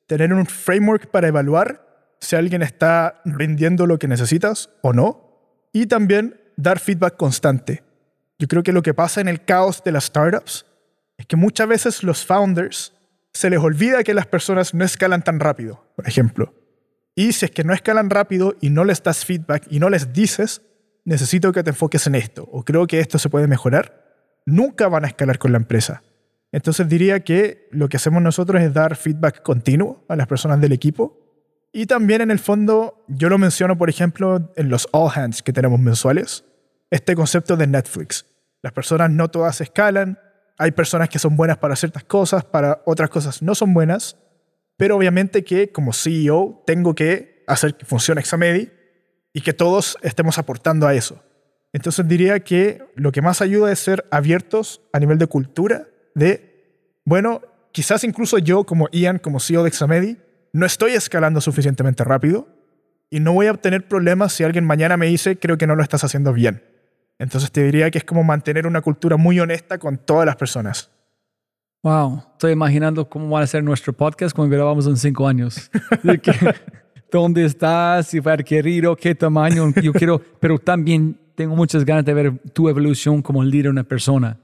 tener 0.07 0.33
un 0.33 0.45
framework 0.45 1.07
para 1.07 1.29
evaluar 1.29 2.15
si 2.19 2.35
alguien 2.35 2.61
está 2.61 3.21
rindiendo 3.25 3.87
lo 3.87 3.97
que 3.97 4.07
necesitas 4.07 4.69
o 4.81 4.93
no. 4.93 5.69
Y 5.73 5.87
también 5.87 6.39
dar 6.57 6.79
feedback 6.79 7.15
constante. 7.15 7.81
Yo 8.37 8.47
creo 8.47 8.61
que 8.61 8.73
lo 8.73 8.81
que 8.81 8.93
pasa 8.93 9.21
en 9.21 9.27
el 9.27 9.45
caos 9.45 9.83
de 9.83 9.91
las 9.91 10.05
startups 10.05 10.65
es 11.17 11.25
que 11.25 11.35
muchas 11.35 11.67
veces 11.67 12.03
los 12.03 12.25
founders 12.25 12.93
se 13.33 13.49
les 13.49 13.59
olvida 13.59 14.03
que 14.03 14.13
las 14.13 14.27
personas 14.27 14.73
no 14.73 14.83
escalan 14.83 15.23
tan 15.23 15.39
rápido, 15.39 15.85
por 15.95 16.07
ejemplo. 16.07 16.53
Y 17.15 17.33
si 17.33 17.45
es 17.45 17.51
que 17.51 17.63
no 17.63 17.73
escalan 17.73 18.09
rápido 18.09 18.55
y 18.61 18.69
no 18.69 18.83
les 18.83 19.03
das 19.03 19.25
feedback 19.25 19.67
y 19.69 19.79
no 19.79 19.89
les 19.89 20.13
dices, 20.13 20.61
necesito 21.03 21.51
que 21.51 21.63
te 21.63 21.71
enfoques 21.71 22.07
en 22.07 22.15
esto 22.15 22.47
o 22.51 22.63
creo 22.63 22.87
que 22.87 22.99
esto 22.99 23.19
se 23.19 23.29
puede 23.29 23.47
mejorar, 23.47 24.39
nunca 24.45 24.87
van 24.87 25.05
a 25.05 25.07
escalar 25.07 25.37
con 25.37 25.51
la 25.51 25.57
empresa. 25.57 26.03
Entonces 26.51 26.87
diría 26.87 27.21
que 27.21 27.67
lo 27.71 27.89
que 27.89 27.97
hacemos 27.97 28.21
nosotros 28.21 28.61
es 28.61 28.73
dar 28.73 28.95
feedback 28.95 29.41
continuo 29.41 30.05
a 30.09 30.15
las 30.15 30.27
personas 30.27 30.59
del 30.59 30.73
equipo. 30.73 31.17
Y 31.71 31.85
también 31.85 32.21
en 32.21 32.31
el 32.31 32.39
fondo, 32.39 33.05
yo 33.07 33.29
lo 33.29 33.37
menciono, 33.37 33.77
por 33.77 33.89
ejemplo, 33.89 34.51
en 34.57 34.69
los 34.69 34.89
all 34.91 35.09
hands 35.13 35.41
que 35.41 35.53
tenemos 35.53 35.79
mensuales, 35.79 36.43
este 36.89 37.15
concepto 37.15 37.55
de 37.55 37.67
Netflix. 37.67 38.25
Las 38.61 38.73
personas 38.73 39.09
no 39.09 39.29
todas 39.29 39.61
escalan, 39.61 40.19
hay 40.57 40.71
personas 40.71 41.07
que 41.07 41.19
son 41.19 41.37
buenas 41.37 41.57
para 41.57 41.75
ciertas 41.77 42.03
cosas, 42.03 42.43
para 42.43 42.81
otras 42.85 43.09
cosas 43.09 43.41
no 43.41 43.55
son 43.55 43.73
buenas, 43.73 44.17
pero 44.81 44.97
obviamente 44.97 45.43
que 45.43 45.71
como 45.71 45.93
CEO 45.93 46.63
tengo 46.65 46.95
que 46.95 47.43
hacer 47.45 47.75
que 47.75 47.85
funcione 47.85 48.19
Examedi 48.19 48.71
y 49.31 49.41
que 49.41 49.53
todos 49.53 49.95
estemos 50.01 50.39
aportando 50.39 50.87
a 50.87 50.95
eso. 50.95 51.23
Entonces 51.71 52.07
diría 52.07 52.39
que 52.39 52.81
lo 52.95 53.11
que 53.11 53.21
más 53.21 53.43
ayuda 53.43 53.71
es 53.71 53.77
ser 53.77 54.07
abiertos 54.09 54.81
a 54.91 54.99
nivel 54.99 55.19
de 55.19 55.27
cultura, 55.27 55.85
de, 56.15 56.97
bueno, 57.05 57.43
quizás 57.71 58.03
incluso 58.03 58.39
yo 58.39 58.63
como 58.63 58.89
Ian, 58.91 59.19
como 59.19 59.39
CEO 59.39 59.61
de 59.61 59.69
Examedi, 59.69 60.17
no 60.51 60.65
estoy 60.65 60.93
escalando 60.93 61.41
suficientemente 61.41 62.03
rápido 62.03 62.47
y 63.11 63.19
no 63.19 63.33
voy 63.33 63.45
a 63.45 63.51
obtener 63.51 63.87
problemas 63.87 64.33
si 64.33 64.43
alguien 64.43 64.65
mañana 64.65 64.97
me 64.97 65.05
dice, 65.05 65.37
creo 65.37 65.59
que 65.59 65.67
no 65.67 65.75
lo 65.75 65.83
estás 65.83 66.03
haciendo 66.03 66.33
bien. 66.33 66.63
Entonces 67.19 67.51
te 67.51 67.61
diría 67.61 67.91
que 67.91 67.99
es 67.99 68.03
como 68.03 68.23
mantener 68.23 68.65
una 68.65 68.81
cultura 68.81 69.15
muy 69.15 69.39
honesta 69.39 69.77
con 69.77 69.99
todas 69.99 70.25
las 70.25 70.37
personas. 70.37 70.89
Wow, 71.83 72.23
estoy 72.33 72.51
imaginando 72.51 73.09
cómo 73.09 73.29
va 73.29 73.41
a 73.41 73.47
ser 73.47 73.63
nuestro 73.63 73.91
podcast 73.91 74.35
cuando 74.35 74.55
grabamos 74.55 74.85
en 74.85 74.97
cinco 74.97 75.27
años. 75.27 75.71
¿Dónde 77.11 77.43
estás? 77.45 78.07
Si 78.07 78.21
fue 78.21 78.31
adquirido, 78.31 78.95
qué 78.95 79.15
tamaño. 79.15 79.73
Yo 79.81 79.91
quiero, 79.91 80.21
pero 80.39 80.59
también 80.59 81.19
tengo 81.33 81.55
muchas 81.55 81.83
ganas 81.83 82.05
de 82.05 82.13
ver 82.13 82.37
tu 82.53 82.69
evolución 82.69 83.21
como 83.21 83.43
líder 83.43 83.63
de 83.63 83.69
una 83.71 83.83
persona. 83.83 84.37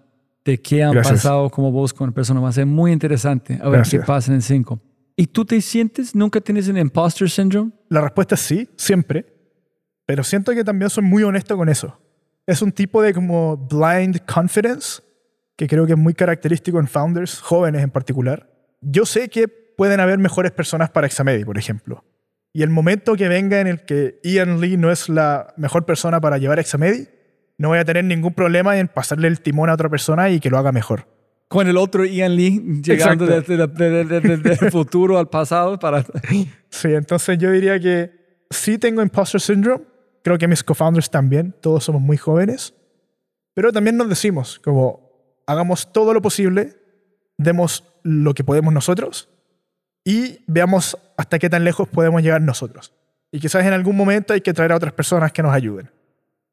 De 0.44 0.60
qué 0.60 0.84
han 0.84 0.96
pasado 0.96 1.50
como 1.50 1.72
vos 1.72 1.94
con 1.94 2.06
una 2.06 2.16
persona. 2.16 2.40
Va 2.40 2.50
a 2.50 2.54
ser 2.54 2.66
muy 2.66 2.92
interesante. 2.92 3.60
A 3.62 3.70
ver 3.70 3.84
qué 3.84 4.00
pasa 4.00 4.34
en 4.34 4.42
cinco. 4.42 4.80
¿Y 5.16 5.28
tú 5.28 5.46
te 5.46 5.62
sientes? 5.62 6.16
¿Nunca 6.16 6.42
tienes 6.42 6.68
un 6.68 6.78
imposter 6.78 7.30
syndrome? 7.30 7.72
La 7.90 8.02
respuesta 8.02 8.36
es 8.36 8.42
sí, 8.42 8.68
siempre. 8.78 9.26
Pero 10.06 10.24
siento 10.24 10.54
que 10.54 10.64
también 10.64 10.90
soy 10.90 11.04
muy 11.04 11.24
honesto 11.24 11.56
con 11.56 11.70
eso 11.70 11.98
es 12.48 12.62
un 12.62 12.72
tipo 12.72 13.02
de 13.02 13.14
como 13.14 13.58
blind 13.58 14.22
confidence 14.26 15.02
que 15.58 15.68
creo 15.68 15.86
que 15.86 15.94
es 15.94 15.98
muy 15.98 16.14
característico 16.14 16.80
en 16.80 16.88
founders, 16.88 17.42
jóvenes 17.42 17.84
en 17.84 17.90
particular. 17.90 18.50
Yo 18.80 19.06
sé 19.06 19.28
que 19.28 19.50
pueden 19.50 20.00
haber 20.00 20.20
mejores 20.20 20.52
personas 20.52 20.90
para 20.90 21.08
Examedi, 21.08 21.44
por 21.44 21.58
ejemplo. 21.58 22.06
Y 22.54 22.64
el 22.64 22.70
momento 22.70 23.16
que 23.16 23.28
venga 23.28 23.60
en 23.60 23.68
el 23.68 23.82
que 23.82 24.20
Ian 24.24 24.62
Lee 24.62 24.78
no 24.78 24.92
es 24.92 25.10
la 25.10 25.54
mejor 25.58 25.86
persona 25.86 26.22
para 26.22 26.38
llevar 26.38 26.60
Examedi, 26.60 27.08
no 27.58 27.70
voy 27.70 27.80
a 27.80 27.86
tener 27.86 28.06
ningún 28.06 28.34
problema 28.34 28.78
en 28.78 28.88
pasarle 28.88 29.28
el 29.28 29.42
timón 29.42 29.70
a 29.70 29.74
otra 29.74 29.90
persona 29.90 30.30
y 30.30 30.40
que 30.40 30.50
lo 30.50 30.58
haga 30.58 30.72
mejor. 30.72 31.08
Con 31.48 31.68
el 31.68 31.78
otro 31.78 32.06
Ian 32.06 32.36
Lee 32.36 32.82
llegando 32.84 33.26
desde, 33.26 33.56
el 33.56 34.72
futuro 34.72 35.18
al 35.18 35.30
pasado 35.30 35.78
para... 35.80 36.06
Sí, 36.70 36.94
entonces 36.94 37.38
yo 37.38 37.52
diría 37.52 37.80
que 37.80 38.12
sí 38.50 38.78
tengo 38.78 39.02
imposter 39.02 39.42
syndrome, 39.42 39.84
Creo 40.28 40.38
que 40.38 40.50
mis 40.50 40.62
co-founders 40.62 41.10
también, 41.10 41.56
todos 41.62 41.86
somos 41.86 42.02
muy 42.02 42.18
jóvenes, 42.18 42.74
pero 43.54 43.72
también 43.72 43.96
nos 43.96 44.10
decimos 44.10 44.60
como 44.60 45.07
hagamos 45.48 45.92
todo 45.92 46.14
lo 46.14 46.22
posible, 46.22 46.76
demos 47.38 47.84
lo 48.04 48.34
que 48.34 48.44
podemos 48.44 48.74
nosotros 48.74 49.30
y 50.04 50.40
veamos 50.46 50.98
hasta 51.18 51.40
qué 51.40 51.50
tan 51.50 51.64
lejos 51.64 51.88
podemos 51.88 52.22
llegar 52.22 52.42
nosotros. 52.42 52.94
Y 53.32 53.40
quizás 53.40 53.66
en 53.66 53.74
algún 53.74 53.96
momento 53.98 54.34
hay 54.34 54.42
que 54.42 54.54
traer 54.54 54.72
a 54.72 54.76
otras 54.76 54.94
personas 54.94 55.32
que 55.32 55.42
nos 55.42 55.54
ayuden. 55.54 55.90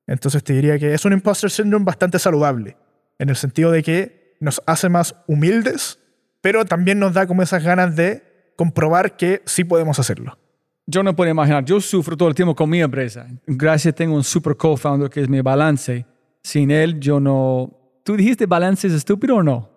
Entonces 0.07 0.43
te 0.43 0.55
diría 0.55 0.79
que 0.79 0.95
es 0.95 1.05
un 1.05 1.13
imposter 1.13 1.51
syndrome 1.51 1.85
bastante 1.85 2.19
saludable, 2.19 2.77
en 3.19 3.29
el 3.29 3.37
sentido 3.37 3.71
de 3.71 3.83
que 3.83 4.37
nos 4.41 4.63
hace 4.67 4.89
más 4.89 5.15
humildes, 5.27 5.99
pero 6.41 6.65
también 6.65 6.99
nos 6.99 7.13
da 7.13 7.27
como 7.27 7.43
esas 7.43 7.63
ganas 7.63 7.95
de 7.95 8.53
comprobar 8.57 9.17
que 9.17 9.43
sí 9.45 9.65
podemos 9.65 9.99
hacerlo 9.99 10.39
yo 10.87 11.03
no 11.03 11.17
puedo 11.17 11.31
imaginar, 11.31 11.65
yo 11.65 11.81
sufro 11.81 12.17
todo 12.17 12.29
el 12.29 12.35
tiempo 12.35 12.55
con 12.55 12.69
mi 12.69 12.81
empresa. 12.81 13.27
Gracias, 13.47 13.95
tengo 13.95 14.15
un 14.15 14.25
super 14.25 14.57
co-founder 14.57 15.09
que 15.09 15.23
es 15.23 15.29
mi 15.29 15.41
balance. 15.41 16.07
Sin 16.43 16.71
él, 16.71 17.01
yo 17.01 17.21
no... 17.21 17.84
¿Tú 18.05 18.17
dijiste 18.17 18.47
balance 18.47 18.87
es 18.87 18.93
estúpido 18.93 19.37
o 19.37 19.43
no? 19.43 19.69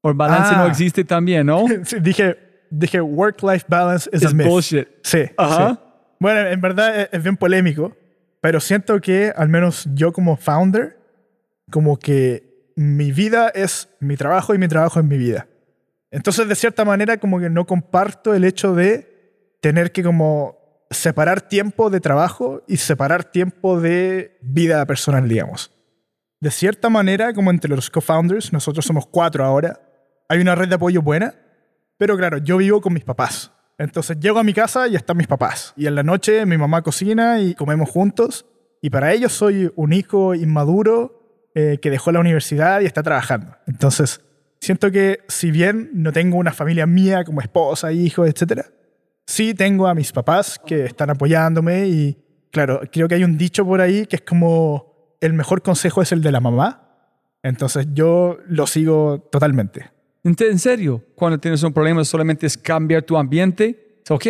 ¿O 0.00 0.12
balance 0.12 0.54
no 0.56 0.64
ah. 0.64 0.68
existe 0.68 1.04
también, 1.04 1.46
no? 1.46 1.64
Sí, 1.84 2.00
dije, 2.00 2.36
dije 2.70 3.00
work-life 3.00 3.66
balance 3.68 4.10
is 4.12 4.24
a 4.24 4.30
bullshit. 4.32 4.88
Sí, 5.02 5.22
Ajá. 5.36 5.80
Bueno, 6.18 6.40
en 6.48 6.60
verdad 6.60 7.08
es 7.12 7.22
bien 7.22 7.36
polémico, 7.36 7.96
pero 8.40 8.60
siento 8.60 9.00
que 9.00 9.32
al 9.36 9.48
menos 9.48 9.86
yo 9.94 10.12
como 10.12 10.36
founder, 10.36 10.98
como 11.70 11.98
que 11.98 12.72
mi 12.76 13.12
vida 13.12 13.50
es 13.54 13.88
mi 14.00 14.16
trabajo 14.16 14.54
y 14.54 14.58
mi 14.58 14.68
trabajo 14.68 15.00
es 15.00 15.06
mi 15.06 15.18
vida. 15.18 15.46
Entonces, 16.10 16.48
de 16.48 16.54
cierta 16.54 16.84
manera, 16.84 17.18
como 17.18 17.40
que 17.40 17.50
no 17.50 17.66
comparto 17.66 18.34
el 18.34 18.44
hecho 18.44 18.74
de 18.74 19.56
tener 19.60 19.92
que 19.92 20.02
como 20.02 20.86
separar 20.90 21.42
tiempo 21.42 21.90
de 21.90 22.00
trabajo 22.00 22.62
y 22.68 22.76
separar 22.76 23.24
tiempo 23.24 23.80
de 23.80 24.38
vida 24.40 24.84
personal, 24.86 25.28
digamos. 25.28 25.73
De 26.40 26.50
cierta 26.50 26.90
manera, 26.90 27.32
como 27.32 27.50
entre 27.50 27.70
los 27.70 27.90
co-founders, 27.90 28.52
nosotros 28.52 28.84
somos 28.84 29.06
cuatro 29.06 29.44
ahora, 29.44 29.80
hay 30.28 30.40
una 30.40 30.54
red 30.54 30.68
de 30.68 30.74
apoyo 30.74 31.02
buena, 31.02 31.34
pero 31.96 32.16
claro, 32.16 32.38
yo 32.38 32.56
vivo 32.56 32.80
con 32.80 32.92
mis 32.92 33.04
papás. 33.04 33.52
Entonces 33.78 34.18
llego 34.20 34.38
a 34.38 34.44
mi 34.44 34.52
casa 34.52 34.88
y 34.88 34.96
están 34.96 35.16
mis 35.16 35.26
papás. 35.26 35.72
Y 35.76 35.86
en 35.86 35.94
la 35.94 36.02
noche 36.02 36.46
mi 36.46 36.56
mamá 36.56 36.82
cocina 36.82 37.40
y 37.40 37.54
comemos 37.54 37.88
juntos. 37.90 38.46
Y 38.80 38.90
para 38.90 39.12
ellos 39.12 39.32
soy 39.32 39.72
un 39.76 39.92
hijo 39.92 40.34
inmaduro 40.34 41.50
eh, 41.54 41.78
que 41.80 41.90
dejó 41.90 42.12
la 42.12 42.20
universidad 42.20 42.80
y 42.80 42.86
está 42.86 43.02
trabajando. 43.02 43.56
Entonces, 43.66 44.20
siento 44.60 44.90
que 44.90 45.20
si 45.28 45.50
bien 45.50 45.90
no 45.92 46.12
tengo 46.12 46.36
una 46.36 46.52
familia 46.52 46.86
mía 46.86 47.24
como 47.24 47.40
esposa, 47.40 47.92
hijo, 47.92 48.26
etcétera, 48.26 48.66
sí 49.26 49.54
tengo 49.54 49.86
a 49.86 49.94
mis 49.94 50.12
papás 50.12 50.60
que 50.64 50.84
están 50.84 51.10
apoyándome 51.10 51.86
y 51.86 52.18
claro, 52.50 52.80
creo 52.92 53.08
que 53.08 53.14
hay 53.16 53.24
un 53.24 53.38
dicho 53.38 53.64
por 53.64 53.80
ahí 53.80 54.06
que 54.06 54.16
es 54.16 54.22
como 54.22 54.93
el 55.20 55.32
mejor 55.32 55.62
consejo 55.62 56.02
es 56.02 56.12
el 56.12 56.22
de 56.22 56.32
la 56.32 56.40
mamá. 56.40 56.80
Entonces 57.42 57.88
yo 57.92 58.38
lo 58.46 58.66
sigo 58.66 59.28
totalmente. 59.30 59.90
¿En 60.24 60.58
serio? 60.58 61.02
Cuando 61.14 61.38
tienes 61.38 61.62
un 61.62 61.72
problema 61.72 62.02
solamente 62.04 62.46
es 62.46 62.56
cambiar 62.56 63.02
tu 63.02 63.16
ambiente. 63.16 64.00
Ok, 64.08 64.26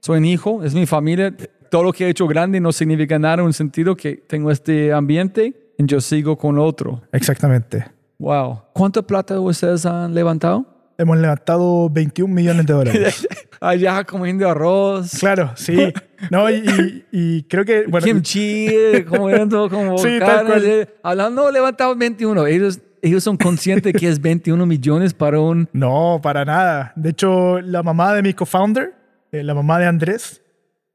soy 0.00 0.18
un 0.18 0.24
hijo, 0.26 0.62
es 0.62 0.74
mi 0.74 0.84
familia. 0.84 1.34
Todo 1.70 1.84
lo 1.84 1.92
que 1.92 2.06
he 2.06 2.10
hecho 2.10 2.26
grande 2.26 2.60
no 2.60 2.72
significa 2.72 3.18
nada 3.18 3.34
en 3.34 3.40
un 3.40 3.52
sentido 3.54 3.96
que 3.96 4.16
tengo 4.16 4.50
este 4.50 4.92
ambiente 4.92 5.72
y 5.78 5.86
yo 5.86 6.00
sigo 6.00 6.36
con 6.36 6.58
otro. 6.58 7.02
Exactamente. 7.12 7.86
Wow. 8.18 8.62
¿Cuánta 8.74 9.00
plata 9.02 9.40
ustedes 9.40 9.86
han 9.86 10.14
levantado? 10.14 10.66
Hemos 10.98 11.16
levantado 11.16 11.88
21 11.88 12.34
millones 12.34 12.66
de 12.66 12.72
dólares. 12.72 13.26
Allá 13.60 14.04
comiendo 14.04 14.48
arroz. 14.48 15.12
Claro, 15.18 15.52
sí. 15.54 15.92
No, 16.30 16.50
y, 16.50 17.44
creo 17.48 17.64
que... 17.64 17.84
Bueno, 17.86 18.04
Kimchi, 18.04 18.68
comiendo 19.08 19.70
como 19.70 19.96
sí, 19.98 20.18
carne. 20.18 20.88
Hablando, 21.02 21.50
levantado 21.50 21.96
21. 21.96 22.46
Ellos, 22.46 22.80
ellos 23.00 23.22
son 23.22 23.36
conscientes 23.36 23.92
que 23.94 24.08
es 24.08 24.20
21 24.20 24.66
millones 24.66 25.14
para 25.14 25.40
un... 25.40 25.68
No, 25.72 26.20
para 26.22 26.44
nada. 26.44 26.92
De 26.96 27.10
hecho, 27.10 27.60
la 27.60 27.82
mamá 27.82 28.12
de 28.14 28.22
mi 28.22 28.34
co-founder, 28.34 28.94
eh, 29.32 29.42
la 29.44 29.54
mamá 29.54 29.78
de 29.78 29.86
Andrés, 29.86 30.42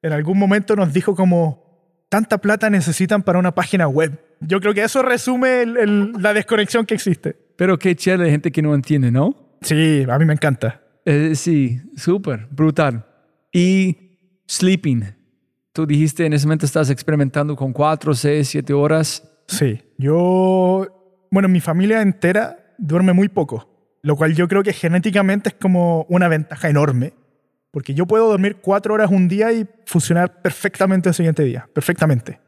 en 0.01 0.11
algún 0.11 0.37
momento 0.37 0.75
nos 0.75 0.91
dijo 0.91 1.15
como, 1.15 1.63
tanta 2.09 2.37
plata 2.39 2.69
necesitan 2.69 3.23
para 3.23 3.39
una 3.39 3.55
página 3.55 3.87
web. 3.87 4.19
Yo 4.41 4.59
creo 4.59 4.73
que 4.73 4.83
eso 4.83 5.01
resume 5.01 5.65
la 5.65 6.33
desconexión 6.33 6.85
que 6.85 6.93
existe. 6.95 7.37
Pero 7.55 7.79
qué 7.79 7.95
chévere 7.95 8.29
gente 8.29 8.51
que 8.51 8.61
no 8.61 8.75
entiende, 8.75 9.09
¿no? 9.09 9.35
Sí, 9.63 10.05
a 10.07 10.19
mí 10.19 10.25
me 10.25 10.33
encanta. 10.33 10.81
Eh, 11.05 11.35
sí, 11.35 11.81
súper, 11.95 12.47
brutal. 12.51 13.05
Y 13.51 13.97
sleeping. 14.47 15.15
Tú 15.71 15.85
dijiste 15.85 16.25
en 16.25 16.33
ese 16.33 16.45
momento 16.45 16.65
estás 16.65 16.89
experimentando 16.89 17.55
con 17.55 17.73
cuatro, 17.73 18.13
seis, 18.13 18.49
siete 18.49 18.73
horas. 18.73 19.23
Sí, 19.47 19.81
yo, 19.97 21.25
bueno, 21.31 21.47
mi 21.47 21.59
familia 21.59 22.01
entera 22.01 22.75
duerme 22.77 23.13
muy 23.13 23.29
poco. 23.29 23.69
lo 24.03 24.17
cual 24.17 24.35
yo 24.35 24.47
creo 24.49 24.63
que 24.63 24.73
genéticamente 24.73 25.49
es 25.49 25.55
como 25.55 26.05
una 26.09 26.27
ventaja 26.27 26.69
enorme, 26.69 27.13
porque 27.71 27.93
yo 27.93 28.05
puedo 28.05 28.27
dormir 28.27 28.57
cuatro 28.57 28.93
horas 28.93 29.09
un 29.09 29.29
día 29.29 29.51
y 29.53 29.65
funcionar 29.85 30.41
perfectamente 30.41 31.09
el 31.09 31.15
siguiente 31.15 31.43
día, 31.43 31.69
perfectamente. 31.73 32.39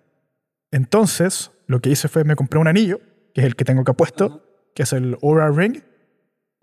Entonces, 0.70 1.52
lo 1.68 1.80
que 1.80 1.90
hice 1.90 2.10
fue 2.10 2.26
me 2.26 2.36
compré 2.36 2.60
un 2.60 2.68
anillo, 2.68 3.00
que 3.34 3.42
es 3.42 3.48
el 3.48 3.56
que 3.56 3.64
tengo 3.64 3.86
que 3.86 3.94
puesto, 3.94 4.70
que 4.76 4.84
es 4.84 4.92
el 4.92 5.18
Aura 5.24 5.50
Ring, 5.50 5.82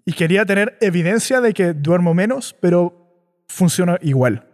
y 0.05 0.13
quería 0.13 0.45
tener 0.45 0.77
evidencia 0.81 1.41
de 1.41 1.53
que 1.53 1.73
duermo 1.75 2.15
menos, 2.15 2.57
pero 2.61 3.45
funciona 3.47 3.99
igual. 4.03 4.47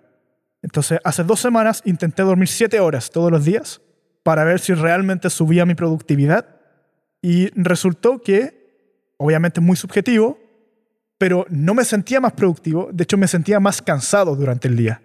Entonces, 0.62 0.98
hace 1.04 1.24
dos 1.24 1.40
semanas 1.40 1.82
intenté 1.84 2.22
dormir 2.22 2.48
siete 2.48 2.80
horas 2.80 3.10
todos 3.10 3.30
los 3.30 3.44
días 3.44 3.80
para 4.22 4.44
ver 4.44 4.60
si 4.60 4.74
realmente 4.74 5.30
subía 5.30 5.64
mi 5.64 5.74
productividad 5.74 6.46
y 7.22 7.48
resultó 7.60 8.20
que, 8.20 9.14
obviamente 9.16 9.60
muy 9.60 9.76
subjetivo, 9.76 10.38
pero 11.16 11.46
no 11.48 11.74
me 11.74 11.84
sentía 11.84 12.20
más 12.20 12.32
productivo, 12.32 12.90
de 12.92 13.04
hecho 13.04 13.16
me 13.16 13.28
sentía 13.28 13.60
más 13.60 13.80
cansado 13.80 14.36
durante 14.36 14.68
el 14.68 14.76
día. 14.76 15.02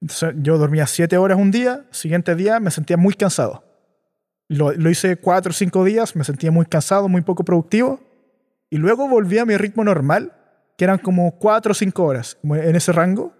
Entonces, 0.00 0.34
yo 0.38 0.56
dormía 0.56 0.86
siete 0.86 1.18
horas 1.18 1.38
un 1.38 1.50
día, 1.50 1.84
siguiente 1.90 2.34
día 2.34 2.60
me 2.60 2.70
sentía 2.70 2.96
muy 2.96 3.14
cansado. 3.14 3.64
Lo, 4.48 4.72
lo 4.72 4.90
hice 4.90 5.16
cuatro 5.16 5.50
o 5.50 5.52
cinco 5.52 5.84
días, 5.84 6.16
me 6.16 6.24
sentía 6.24 6.50
muy 6.50 6.66
cansado, 6.66 7.08
muy 7.08 7.22
poco 7.22 7.44
productivo, 7.44 8.00
y 8.70 8.78
luego 8.78 9.08
volví 9.08 9.38
a 9.38 9.44
mi 9.44 9.56
ritmo 9.56 9.84
normal, 9.84 10.32
que 10.78 10.84
eran 10.84 10.98
como 10.98 11.38
cuatro 11.38 11.72
o 11.72 11.74
cinco 11.74 12.04
horas, 12.04 12.38
en 12.42 12.76
ese 12.76 12.92
rango, 12.92 13.34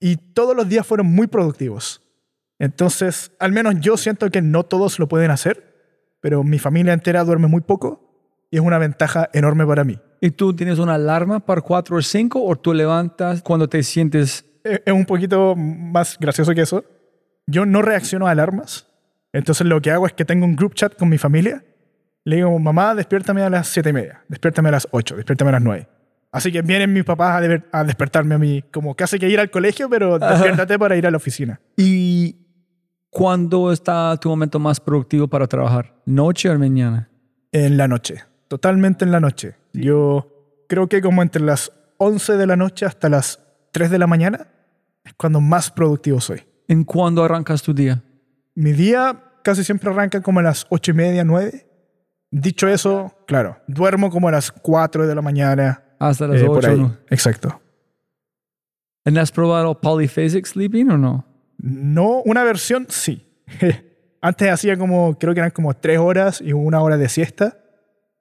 y 0.00 0.16
todos 0.16 0.56
los 0.56 0.68
días 0.68 0.86
fueron 0.86 1.06
muy 1.06 1.26
productivos. 1.26 2.02
Entonces, 2.58 3.32
al 3.38 3.52
menos 3.52 3.76
yo 3.80 3.96
siento 3.96 4.30
que 4.30 4.42
no 4.42 4.64
todos 4.64 4.98
lo 4.98 5.08
pueden 5.08 5.30
hacer, 5.30 5.76
pero 6.20 6.42
mi 6.42 6.58
familia 6.58 6.92
entera 6.92 7.24
duerme 7.24 7.46
muy 7.46 7.60
poco 7.60 8.46
y 8.50 8.56
es 8.56 8.62
una 8.62 8.78
ventaja 8.78 9.28
enorme 9.32 9.66
para 9.66 9.84
mí. 9.84 9.98
¿Y 10.20 10.30
tú 10.30 10.54
tienes 10.56 10.78
una 10.78 10.94
alarma 10.94 11.40
para 11.40 11.60
4 11.60 11.96
o 11.96 12.02
5 12.02 12.42
o 12.42 12.56
tú 12.56 12.72
levantas 12.72 13.42
cuando 13.42 13.68
te 13.68 13.82
sientes... 13.82 14.44
Es 14.64 14.92
un 14.92 15.04
poquito 15.04 15.54
más 15.54 16.18
gracioso 16.18 16.52
que 16.52 16.62
eso. 16.62 16.84
Yo 17.46 17.66
no 17.66 17.82
reacciono 17.82 18.26
a 18.26 18.32
alarmas. 18.32 18.88
Entonces 19.32 19.66
lo 19.66 19.80
que 19.80 19.90
hago 19.90 20.06
es 20.06 20.14
que 20.14 20.24
tengo 20.24 20.44
un 20.44 20.56
group 20.56 20.74
chat 20.74 20.96
con 20.96 21.08
mi 21.08 21.18
familia. 21.18 21.64
Le 22.26 22.36
digo, 22.36 22.58
mamá, 22.58 22.94
despiértame 22.94 23.40
a 23.42 23.48
las 23.48 23.68
7 23.68 23.88
y 23.88 23.92
media, 23.94 24.22
despiértame 24.28 24.68
a 24.68 24.72
las 24.72 24.88
8, 24.90 25.16
despiértame 25.16 25.48
a 25.48 25.52
las 25.52 25.62
9. 25.62 25.88
Así 26.32 26.52
que 26.52 26.60
vienen 26.60 26.92
mis 26.92 27.04
papás 27.04 27.42
a, 27.42 27.78
a 27.78 27.84
despertarme 27.84 28.34
a 28.34 28.38
mí, 28.38 28.62
como 28.70 28.94
casi 28.94 29.18
que 29.18 29.28
ir 29.28 29.40
al 29.40 29.50
colegio, 29.50 29.88
pero 29.88 30.18
despiértate 30.18 30.78
para 30.78 30.96
ir 30.96 31.06
a 31.06 31.10
la 31.10 31.16
oficina. 31.16 31.60
¿Y 31.78 32.36
¿Cuándo 33.16 33.72
está 33.72 34.14
tu 34.18 34.28
momento 34.28 34.58
más 34.58 34.78
productivo 34.78 35.26
para 35.26 35.46
trabajar? 35.46 35.94
¿Noche 36.04 36.50
o 36.50 36.58
mañana? 36.58 37.08
En 37.50 37.78
la 37.78 37.88
noche, 37.88 38.24
totalmente 38.46 39.06
en 39.06 39.10
la 39.10 39.20
noche. 39.20 39.54
Yo 39.72 40.64
creo 40.68 40.86
que 40.86 41.00
como 41.00 41.22
entre 41.22 41.40
las 41.40 41.72
11 41.96 42.36
de 42.36 42.46
la 42.46 42.56
noche 42.56 42.84
hasta 42.84 43.08
las 43.08 43.40
3 43.72 43.90
de 43.90 43.98
la 43.98 44.06
mañana 44.06 44.48
es 45.02 45.14
cuando 45.14 45.40
más 45.40 45.70
productivo 45.70 46.20
soy. 46.20 46.42
¿En 46.68 46.84
cuándo 46.84 47.24
arrancas 47.24 47.62
tu 47.62 47.72
día? 47.72 48.02
Mi 48.54 48.72
día 48.72 49.18
casi 49.42 49.64
siempre 49.64 49.88
arranca 49.88 50.20
como 50.20 50.40
a 50.40 50.42
las 50.42 50.66
8 50.68 50.90
y 50.90 50.94
media, 50.94 51.24
9. 51.24 51.65
Dicho 52.38 52.68
eso, 52.68 53.16
claro, 53.26 53.56
duermo 53.66 54.10
como 54.10 54.28
a 54.28 54.30
las 54.30 54.52
4 54.52 55.06
de 55.06 55.14
la 55.14 55.22
mañana. 55.22 55.82
Hasta 55.98 56.26
las 56.26 56.42
8. 56.42 56.70
Eh, 56.70 56.76
¿no? 56.76 56.98
Exacto. 57.08 57.62
¿Has 59.06 59.32
probado 59.32 59.80
polyphasic 59.80 60.44
sleeping 60.44 60.90
o 60.90 60.98
no? 60.98 61.24
No, 61.56 62.20
una 62.26 62.44
versión 62.44 62.88
sí. 62.90 63.26
Antes 64.20 64.50
hacía 64.50 64.76
como, 64.76 65.18
creo 65.18 65.32
que 65.32 65.40
eran 65.40 65.50
como 65.50 65.72
tres 65.72 65.98
horas 65.98 66.42
y 66.42 66.52
una 66.52 66.82
hora 66.82 66.98
de 66.98 67.08
siesta, 67.08 67.56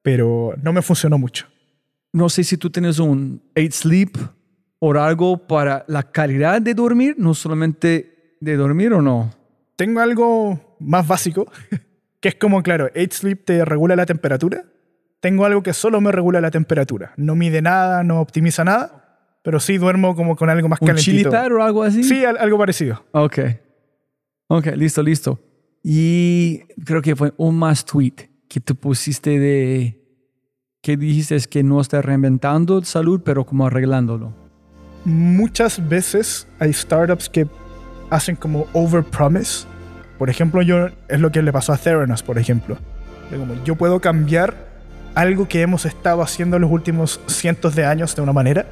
pero 0.02 0.54
no 0.62 0.72
me 0.72 0.82
funcionó 0.82 1.18
mucho. 1.18 1.48
No 2.14 2.30
sé 2.30 2.46
si 2.46 2.56
tú 2.56 2.70
tienes 2.70 3.00
un 3.00 3.44
eight 3.54 3.74
sleep 3.74 4.18
o 4.80 4.94
algo 4.94 5.46
para 5.46 5.84
la 5.90 6.04
calidad 6.04 6.62
de 6.62 6.74
dormir, 6.74 7.16
no 7.18 7.34
solamente 7.34 8.38
de 8.40 8.56
dormir 8.56 8.94
o 8.94 9.02
no. 9.02 9.34
Tengo 9.76 10.00
algo 10.00 10.78
más 10.80 11.06
básico, 11.06 11.52
que 12.26 12.30
es 12.30 12.36
como, 12.38 12.64
claro, 12.64 12.90
eight 12.96 13.14
sleep 13.14 13.46
te 13.46 13.64
regula 13.66 13.96
la 13.96 14.08
temperatura. 14.08 14.64
Tengo 15.20 15.46
algo 15.46 15.62
que 15.62 15.74
solo 15.74 16.02
me 16.02 16.12
regula 16.12 16.42
la 16.42 16.50
temperatura. 16.50 17.14
No 17.18 17.36
mide 17.36 17.62
nada, 17.62 18.04
no 18.04 18.20
optimiza 18.20 18.64
nada, 18.64 19.38
pero 19.44 19.60
sí 19.60 19.78
duermo 19.78 20.16
como 20.16 20.36
con 20.36 20.50
algo 20.50 20.68
más 20.68 20.82
¿Un 20.82 20.88
calentito. 20.88 21.30
o 21.30 21.62
algo 21.62 21.84
así? 21.84 22.04
Sí, 22.04 22.26
algo 22.26 22.58
parecido. 22.58 23.06
Ok. 23.12 23.40
Ok, 24.48 24.66
listo, 24.76 25.04
listo. 25.04 25.40
Y 25.84 26.62
creo 26.84 27.04
que 27.04 27.16
fue 27.16 27.32
un 27.38 27.60
más 27.60 27.86
tweet 27.86 28.16
que 28.50 28.60
tú 28.60 28.76
pusiste 28.76 29.38
de 29.38 30.02
que 30.82 30.98
dijiste 30.98 31.38
que 31.48 31.62
no 31.62 31.80
estás 31.80 32.04
reinventando 32.04 32.84
salud, 32.86 33.22
pero 33.24 33.46
como 33.46 33.68
arreglándolo. 33.68 34.34
Muchas 35.04 35.88
veces 35.88 36.48
hay 36.58 36.74
startups 36.74 37.30
que 37.30 37.46
hacen 38.10 38.36
como 38.36 38.66
overpromise. 38.74 39.68
Por 40.18 40.30
ejemplo, 40.30 40.62
yo 40.62 40.90
es 41.08 41.20
lo 41.20 41.32
que 41.32 41.42
le 41.42 41.52
pasó 41.52 41.74
a 41.74 41.78
Theranos, 41.78 42.24
por 42.24 42.38
ejemplo. 42.38 42.78
yo 43.64 43.76
puedo 43.76 44.00
cambiar 44.00 44.54
algo 45.14 45.48
que 45.48 45.62
hemos 45.62 45.86
estado 45.86 46.22
haciendo 46.22 46.60
los 46.60 46.72
últimos 46.72 47.22
cientos 47.28 47.76
de 47.76 47.86
años 47.86 48.16
de 48.16 48.22
una 48.22 48.34
manera 48.34 48.66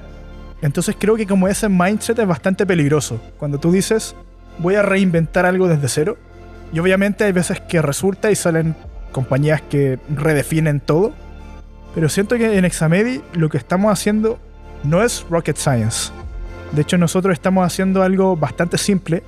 entonces 0.63 0.95
creo 0.97 1.17
que 1.17 1.27
como 1.27 1.49
ese 1.49 1.67
mindset 1.67 2.17
es 2.17 2.25
bastante 2.25 2.65
peligroso. 2.65 3.19
Cuando 3.37 3.59
tú 3.59 3.69
dices, 3.69 4.15
voy 4.59 4.75
a 4.75 4.81
reinventar 4.81 5.45
algo 5.45 5.67
desde 5.67 5.89
cero, 5.89 6.17
y 6.71 6.79
obviamente 6.79 7.25
hay 7.25 7.33
veces 7.33 7.59
que 7.59 7.81
resulta 7.81 8.31
y 8.31 8.35
salen 8.35 8.73
compañías 9.11 9.61
que 9.61 9.99
redefinen 10.09 10.79
todo, 10.79 11.11
pero 11.93 12.07
siento 12.07 12.37
que 12.37 12.57
en 12.57 12.63
Examedi 12.63 13.21
lo 13.33 13.49
que 13.49 13.57
estamos 13.57 13.91
haciendo 13.91 14.39
no 14.85 15.03
es 15.03 15.25
rocket 15.29 15.57
science. 15.57 16.11
De 16.71 16.81
hecho, 16.81 16.97
nosotros 16.97 17.33
estamos 17.33 17.65
haciendo 17.65 18.01
algo 18.01 18.37
bastante 18.37 18.77
simple, 18.77 19.21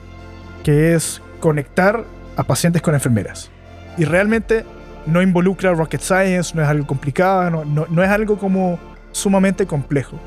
que 0.64 0.96
es 0.96 1.22
conectar 1.46 2.04
a 2.38 2.44
pacientes 2.44 2.82
con 2.82 2.96
enfermeras. 2.96 3.52
Y 4.00 4.06
realmente 4.06 4.66
no 5.06 5.22
involucra 5.22 5.76
rocket 5.76 6.02
science, 6.02 6.56
no 6.56 6.64
es 6.64 6.68
algo 6.68 6.88
complicado, 6.88 7.52
no, 7.52 7.64
no, 7.64 7.86
no 7.88 8.02
es 8.02 8.10
algo 8.10 8.40
como 8.40 8.80
sumamente 9.12 9.68
complejo. 9.68 10.20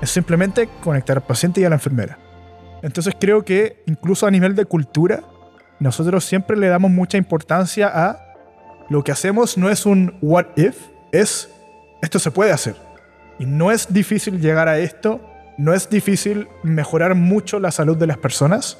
Es 0.00 0.10
simplemente 0.10 0.68
conectar 0.84 1.16
al 1.16 1.24
paciente 1.24 1.60
y 1.60 1.64
a 1.64 1.70
la 1.70 1.74
enfermera. 1.74 2.20
Entonces 2.82 3.16
creo 3.18 3.44
que 3.44 3.82
incluso 3.86 4.28
a 4.28 4.30
nivel 4.30 4.54
de 4.54 4.64
cultura, 4.64 5.24
nosotros 5.80 6.24
siempre 6.24 6.56
le 6.56 6.68
damos 6.68 6.92
mucha 6.92 7.18
importancia 7.18 7.90
a 7.92 8.24
lo 8.88 9.02
que 9.02 9.10
hacemos 9.10 9.58
no 9.58 9.70
es 9.70 9.86
un 9.86 10.18
what 10.22 10.46
if, 10.54 10.76
es 11.10 11.50
esto 12.00 12.20
se 12.20 12.30
puede 12.30 12.52
hacer. 12.52 12.76
Y 13.40 13.44
no 13.44 13.72
es 13.72 13.92
difícil 13.92 14.40
llegar 14.40 14.68
a 14.68 14.78
esto, 14.78 15.20
no 15.58 15.74
es 15.74 15.90
difícil 15.90 16.46
mejorar 16.62 17.16
mucho 17.16 17.58
la 17.58 17.72
salud 17.72 17.96
de 17.96 18.06
las 18.06 18.18
personas, 18.18 18.78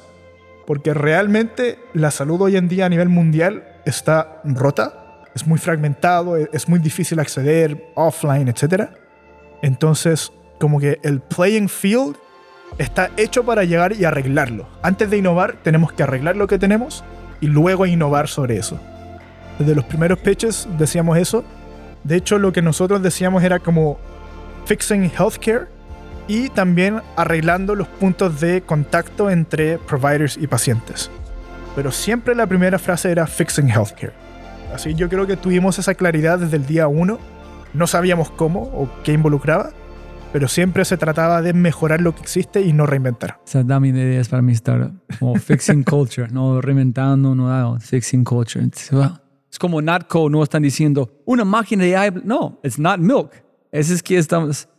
porque 0.65 0.93
realmente 0.93 1.79
la 1.93 2.11
salud 2.11 2.41
hoy 2.41 2.57
en 2.57 2.67
día 2.67 2.85
a 2.85 2.89
nivel 2.89 3.09
mundial 3.09 3.63
está 3.85 4.41
rota, 4.43 5.23
es 5.35 5.47
muy 5.47 5.59
fragmentado, 5.59 6.37
es 6.37 6.67
muy 6.67 6.79
difícil 6.79 7.19
acceder 7.19 7.91
offline, 7.95 8.47
etc. 8.47 8.89
Entonces, 9.61 10.31
como 10.59 10.79
que 10.79 10.99
el 11.03 11.21
playing 11.21 11.69
field 11.69 12.15
está 12.77 13.09
hecho 13.17 13.43
para 13.43 13.63
llegar 13.63 13.93
y 13.93 14.05
arreglarlo. 14.05 14.67
Antes 14.81 15.09
de 15.09 15.17
innovar, 15.17 15.55
tenemos 15.63 15.93
que 15.93 16.03
arreglar 16.03 16.35
lo 16.35 16.47
que 16.47 16.59
tenemos 16.59 17.03
y 17.39 17.47
luego 17.47 17.85
innovar 17.85 18.27
sobre 18.27 18.57
eso. 18.57 18.79
Desde 19.59 19.75
los 19.75 19.85
primeros 19.85 20.19
pitches 20.19 20.67
decíamos 20.77 21.17
eso. 21.17 21.43
De 22.03 22.15
hecho, 22.15 22.37
lo 22.39 22.51
que 22.51 22.61
nosotros 22.61 23.01
decíamos 23.01 23.43
era 23.43 23.59
como 23.59 23.99
fixing 24.65 25.11
healthcare 25.17 25.67
y 26.31 26.47
también 26.47 27.01
arreglando 27.17 27.75
los 27.75 27.89
puntos 27.89 28.39
de 28.39 28.61
contacto 28.61 29.29
entre 29.29 29.77
providers 29.77 30.37
y 30.37 30.47
pacientes. 30.47 31.11
Pero 31.75 31.91
siempre 31.91 32.35
la 32.35 32.47
primera 32.47 32.79
frase 32.79 33.11
era 33.11 33.27
fixing 33.27 33.69
healthcare. 33.69 34.13
Así 34.73 34.95
yo 34.95 35.09
creo 35.09 35.27
que 35.27 35.35
tuvimos 35.35 35.77
esa 35.77 35.93
claridad 35.93 36.39
desde 36.39 36.55
el 36.55 36.65
día 36.65 36.87
uno. 36.87 37.19
No 37.73 37.85
sabíamos 37.85 38.31
cómo 38.31 38.61
o 38.61 38.89
qué 39.03 39.11
involucraba, 39.11 39.71
pero 40.31 40.47
siempre 40.47 40.85
se 40.85 40.95
trataba 40.95 41.41
de 41.41 41.51
mejorar 41.51 41.99
lo 41.99 42.15
que 42.15 42.21
existe 42.21 42.61
y 42.61 42.71
no 42.71 42.85
reinventar. 42.85 43.39
O 43.43 43.47
sea, 43.47 43.63
dame 43.63 43.89
ideas 43.89 44.29
para 44.29 44.41
mi 44.41 44.53
startup, 44.53 44.93
como 45.19 45.35
fixing 45.39 45.83
culture, 45.83 46.29
no 46.31 46.61
reinventando, 46.61 47.35
no, 47.35 47.77
fixing 47.81 48.23
culture. 48.23 48.65
Es 49.51 49.59
como 49.59 49.81
Natco, 49.81 50.29
no 50.29 50.43
están 50.43 50.63
diciendo 50.63 51.11
una 51.25 51.43
máquina 51.43 51.83
de 51.83 51.97
AI, 51.97 52.21
no, 52.23 52.57
it's 52.63 52.79
not 52.79 52.99
milk. 52.99 53.33
Eso 53.73 53.93
es 53.93 54.01
que 54.01 54.17
estamos, 54.17 54.69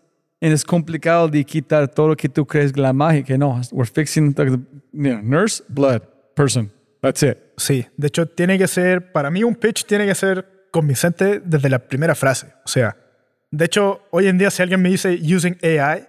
es 0.50 0.64
complicado 0.64 1.28
de 1.28 1.44
quitar 1.44 1.86
todo 1.86 2.08
lo 2.08 2.16
que 2.16 2.28
tú 2.28 2.44
crees 2.46 2.76
la 2.76 2.92
magia, 2.92 3.22
que 3.22 3.38
no, 3.38 3.60
we're 3.70 3.90
fixing 3.90 4.34
the, 4.34 4.58
nurse, 4.92 5.62
blood, 5.68 6.02
person, 6.34 6.72
that's 7.00 7.22
it. 7.22 7.38
Sí, 7.56 7.86
de 7.96 8.08
hecho 8.08 8.26
tiene 8.26 8.58
que 8.58 8.66
ser, 8.66 9.12
para 9.12 9.30
mí 9.30 9.44
un 9.44 9.54
pitch 9.54 9.84
tiene 9.84 10.06
que 10.06 10.14
ser 10.14 10.66
convincente 10.72 11.40
desde 11.44 11.68
la 11.68 11.78
primera 11.78 12.14
frase, 12.14 12.48
o 12.64 12.68
sea, 12.68 12.96
de 13.52 13.66
hecho, 13.66 14.00
hoy 14.10 14.28
en 14.28 14.38
día 14.38 14.50
si 14.50 14.62
alguien 14.62 14.80
me 14.80 14.88
dice 14.88 15.20
using 15.22 15.58
AI, 15.62 16.06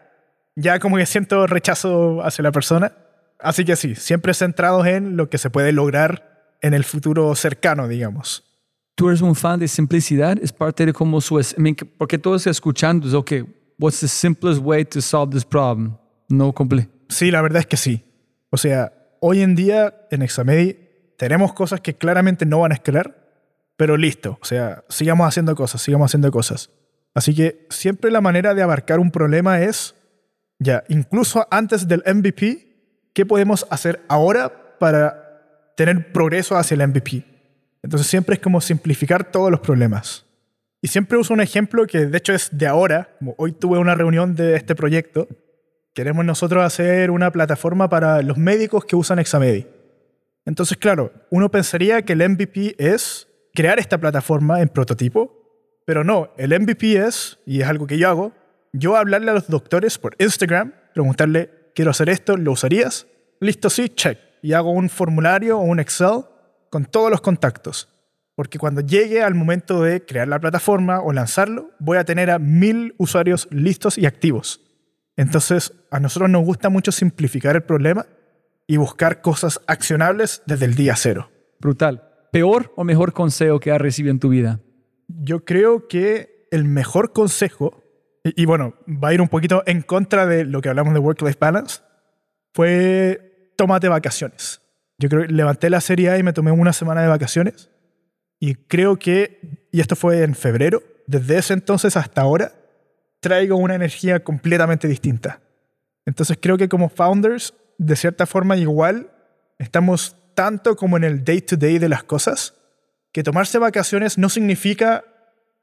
ya 0.56 0.80
como 0.80 0.96
que 0.96 1.06
siento 1.06 1.46
rechazo 1.46 2.24
hacia 2.24 2.42
la 2.42 2.54
persona. 2.54 2.94
Así 3.38 3.66
que 3.66 3.76
sí, 3.76 3.96
siempre 3.96 4.34
centrados 4.34 4.88
en 4.88 5.18
lo 5.18 5.30
que 5.30 5.38
se 5.38 5.50
puede 5.50 5.74
lograr 5.74 6.56
en 6.62 6.74
el 6.74 6.86
futuro 6.86 7.36
cercano, 7.36 7.90
digamos. 7.90 8.46
Tú 8.96 9.10
eres 9.10 9.20
un 9.20 9.36
fan 9.36 9.60
de 9.60 9.68
simplicidad, 9.68 10.38
es 10.42 10.54
parte 10.54 10.86
de 10.86 10.94
cómo 10.94 11.20
su... 11.20 11.42
porque 11.98 12.18
todos 12.18 12.48
escuchando, 12.48 13.10
es, 13.10 13.14
ok, 13.14 13.34
what's 13.80 14.00
the 14.00 14.08
simplest 14.08 14.62
way 14.62 14.86
to 14.86 15.02
solve 15.02 15.32
this 15.34 15.46
problem? 15.46 15.98
No 16.30 16.54
complete. 16.54 16.90
Sí, 17.10 17.32
la 17.32 17.42
verdad 17.42 17.60
es 17.60 17.68
que 17.68 17.78
sí. 17.78 18.04
O 18.50 18.58
sea, 18.58 18.94
hoy 19.20 19.42
en 19.42 19.56
día 19.56 19.94
en 20.12 20.22
Examedi 20.22 20.78
tenemos 21.18 21.54
cosas 21.54 21.82
que 21.82 21.96
claramente 21.96 22.46
no 22.46 22.60
van 22.60 22.72
a 22.72 22.76
escalar, 22.76 23.16
pero 23.78 23.98
listo. 23.98 24.38
O 24.42 24.46
sea, 24.46 24.84
sigamos 24.90 25.28
haciendo 25.28 25.56
cosas, 25.56 25.82
sigamos 25.82 26.12
haciendo 26.12 26.32
cosas. 26.32 26.70
Así 27.14 27.36
que 27.36 27.68
siempre 27.70 28.12
la 28.12 28.22
manera 28.22 28.54
de 28.54 28.62
abarcar 28.62 29.00
un 29.00 29.12
problema 29.12 29.62
es, 29.62 29.96
ya, 30.60 30.84
incluso 30.88 31.48
antes 31.52 31.88
del 31.88 32.04
MVP, 32.06 33.10
¿qué 33.14 33.26
podemos 33.26 33.68
hacer 33.70 34.04
ahora 34.08 34.78
para 34.80 35.74
tener 35.78 36.12
progreso 36.12 36.58
hacia 36.58 36.76
el 36.76 36.88
MVP? 36.88 37.26
Entonces 37.84 38.08
siempre 38.08 38.36
es 38.36 38.42
como 38.42 38.62
simplificar 38.62 39.30
todos 39.32 39.52
los 39.52 39.60
problemas. 39.60 40.26
Y 40.84 40.90
siempre 40.90 41.18
uso 41.18 41.34
un 41.34 41.40
ejemplo 41.40 41.88
que 41.88 42.08
de 42.08 42.18
hecho 42.18 42.34
es 42.34 42.50
de 42.52 42.68
ahora, 42.68 43.16
hoy 43.38 43.54
tuve 43.54 43.78
una 43.78 43.96
reunión 43.96 44.36
de 44.36 44.58
este 44.58 44.76
proyecto, 44.76 45.30
queremos 45.94 46.26
nosotros 46.26 46.62
hacer 46.62 47.10
una 47.10 47.32
plataforma 47.32 47.88
para 47.88 48.22
los 48.22 48.38
médicos 48.38 48.84
que 48.84 48.98
usan 48.98 49.18
Examedi. 49.18 49.66
Entonces, 50.46 50.76
claro, 50.76 51.14
uno 51.30 51.50
pensaría 51.50 52.02
que 52.02 52.12
el 52.12 52.30
MVP 52.30 52.76
es 52.78 53.30
crear 53.54 53.80
esta 53.80 53.98
plataforma 53.98 54.60
en 54.60 54.68
prototipo, 54.68 55.82
pero 55.86 56.04
no, 56.04 56.34
el 56.36 56.50
MVP 56.60 56.98
es, 56.98 57.40
y 57.46 57.62
es 57.62 57.68
algo 57.70 57.88
que 57.88 57.98
yo 57.98 58.10
hago, 58.10 58.34
yo 58.74 58.98
hablarle 58.98 59.32
a 59.32 59.36
los 59.36 59.48
doctores 59.48 59.98
por 59.98 60.18
Instagram, 60.20 60.74
preguntarle, 60.94 61.50
quiero 61.74 61.92
hacer 61.92 62.10
esto, 62.10 62.36
¿lo 62.36 62.52
usarías? 62.52 63.08
Listo, 63.40 63.70
sí, 63.70 63.88
check. 63.88 64.20
Y 64.42 64.52
hago 64.52 64.72
un 64.72 64.90
formulario 64.90 65.60
o 65.60 65.62
un 65.62 65.80
Excel 65.80 66.26
con 66.70 66.84
todos 66.84 67.10
los 67.10 67.22
contactos. 67.22 67.88
Porque 68.36 68.58
cuando 68.58 68.82
llegue 68.82 69.22
al 69.22 69.36
momento 69.36 69.84
de 69.84 70.06
crear 70.06 70.28
la 70.28 70.40
plataforma 70.40 71.02
o 71.02 71.14
lanzarlo, 71.14 71.72
voy 71.80 71.98
a 71.98 72.06
tener 72.06 72.32
a 72.32 72.40
mil 72.40 72.96
usuarios 72.98 73.48
listos 73.52 73.98
y 73.98 74.06
activos. 74.06 74.62
Entonces, 75.16 75.74
a 75.92 76.00
nosotros 76.00 76.30
nos 76.30 76.44
gusta 76.44 76.70
mucho 76.70 76.92
simplificar 76.92 77.56
el 77.56 77.64
problema 77.64 78.08
y 78.66 78.78
buscar 78.78 79.22
cosas 79.22 79.62
accionables 79.68 80.42
desde 80.46 80.66
el 80.66 80.76
día 80.76 80.96
cero. 80.96 81.30
Brutal. 81.60 82.10
¿Peor 82.32 82.74
o 82.76 82.84
mejor 82.84 83.14
consejo 83.14 83.60
que 83.60 83.72
has 83.72 83.80
recibido 83.80 84.12
en 84.12 84.20
tu 84.20 84.30
vida? 84.30 84.60
Yo 85.08 85.46
creo 85.46 85.88
que 85.88 86.48
el 86.50 86.66
mejor 86.66 87.14
consejo, 87.14 87.84
y, 88.24 88.42
y 88.42 88.46
bueno, 88.46 88.74
va 88.88 89.10
a 89.10 89.14
ir 89.14 89.22
un 89.22 89.28
poquito 89.28 89.62
en 89.68 89.84
contra 89.84 90.26
de 90.26 90.46
lo 90.46 90.62
que 90.62 90.70
hablamos 90.70 90.94
de 90.94 91.00
work-life 91.00 91.38
balance, 91.40 91.82
fue 92.54 93.52
tómate 93.56 93.88
vacaciones. 93.90 94.62
Yo 94.98 95.10
creo 95.10 95.28
que 95.28 95.34
levanté 95.34 95.70
la 95.70 95.82
serie 95.82 96.10
A 96.10 96.18
y 96.18 96.24
me 96.24 96.34
tomé 96.34 96.52
una 96.52 96.74
semana 96.74 97.02
de 97.02 97.08
vacaciones. 97.08 97.70
Y 98.46 98.56
creo 98.56 99.00
que, 99.00 99.68
y 99.72 99.80
esto 99.80 99.96
fue 99.96 100.22
en 100.22 100.36
febrero, 100.36 100.84
desde 101.08 101.38
ese 101.38 101.54
entonces 101.54 101.96
hasta 101.96 102.20
ahora, 102.20 102.52
traigo 103.22 103.56
una 103.56 103.74
energía 103.74 104.22
completamente 104.22 104.90
distinta. 104.90 105.40
Entonces 106.06 106.38
creo 106.42 106.58
que 106.58 106.68
como 106.68 106.90
founders, 106.90 107.54
de 107.78 107.96
cierta 107.96 108.26
forma 108.26 108.58
igual, 108.58 109.12
estamos 109.60 110.18
tanto 110.34 110.76
como 110.76 110.98
en 110.98 111.06
el 111.06 111.24
day 111.24 111.40
to 111.40 111.56
day 111.56 111.80
de 111.80 111.88
las 111.88 112.04
cosas, 112.04 112.56
que 113.14 113.24
tomarse 113.24 113.60
vacaciones 113.60 114.18
no 114.18 114.28
significa 114.28 115.06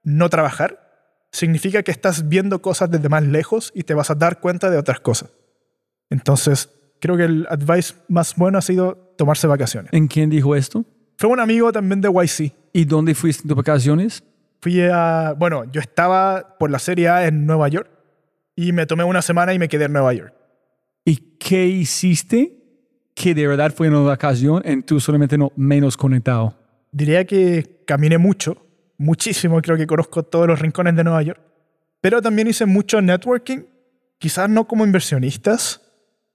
no 0.02 0.30
trabajar, 0.30 1.28
significa 1.32 1.82
que 1.82 1.90
estás 1.90 2.30
viendo 2.30 2.62
cosas 2.62 2.90
desde 2.90 3.10
más 3.10 3.24
lejos 3.24 3.72
y 3.74 3.82
te 3.82 3.92
vas 3.92 4.10
a 4.10 4.14
dar 4.14 4.40
cuenta 4.40 4.70
de 4.70 4.78
otras 4.78 5.00
cosas. 5.00 5.28
Entonces, 6.08 6.70
creo 6.98 7.18
que 7.18 7.24
el 7.24 7.46
advice 7.50 7.92
más 8.08 8.36
bueno 8.36 8.56
ha 8.56 8.62
sido 8.62 8.94
tomarse 9.18 9.46
vacaciones. 9.46 9.92
¿En 9.92 10.08
quién 10.08 10.30
dijo 10.30 10.56
esto? 10.56 10.86
Fue 11.18 11.28
un 11.28 11.40
amigo 11.40 11.70
también 11.72 12.00
de 12.00 12.08
YC. 12.08 12.59
¿Y 12.72 12.84
dónde 12.84 13.14
fuiste 13.14 13.42
en 13.42 13.48
tus 13.48 13.56
vacaciones? 13.56 14.22
Fui 14.60 14.80
a, 14.80 15.34
bueno, 15.36 15.64
yo 15.72 15.80
estaba 15.80 16.56
por 16.58 16.70
la 16.70 16.78
Serie 16.78 17.08
A 17.08 17.26
en 17.26 17.46
Nueva 17.46 17.68
York 17.68 17.90
y 18.54 18.72
me 18.72 18.86
tomé 18.86 19.04
una 19.04 19.22
semana 19.22 19.54
y 19.54 19.58
me 19.58 19.68
quedé 19.68 19.86
en 19.86 19.92
Nueva 19.92 20.12
York. 20.12 20.34
¿Y 21.04 21.16
qué 21.38 21.66
hiciste 21.66 22.56
que 23.14 23.34
de 23.34 23.46
verdad 23.46 23.72
fue 23.74 23.88
una 23.88 24.00
vacación 24.00 24.62
en 24.64 24.82
tú 24.82 25.00
solamente 25.00 25.38
no 25.38 25.52
menos 25.56 25.96
conectado? 25.96 26.54
Diría 26.92 27.24
que 27.24 27.82
caminé 27.86 28.18
mucho, 28.18 28.66
muchísimo, 28.98 29.60
creo 29.62 29.76
que 29.76 29.86
conozco 29.86 30.22
todos 30.22 30.46
los 30.46 30.58
rincones 30.58 30.94
de 30.94 31.04
Nueva 31.04 31.22
York, 31.22 31.40
pero 32.00 32.20
también 32.20 32.48
hice 32.48 32.66
mucho 32.66 33.00
networking, 33.00 33.60
quizás 34.18 34.48
no 34.48 34.66
como 34.66 34.84
inversionistas, 34.84 35.80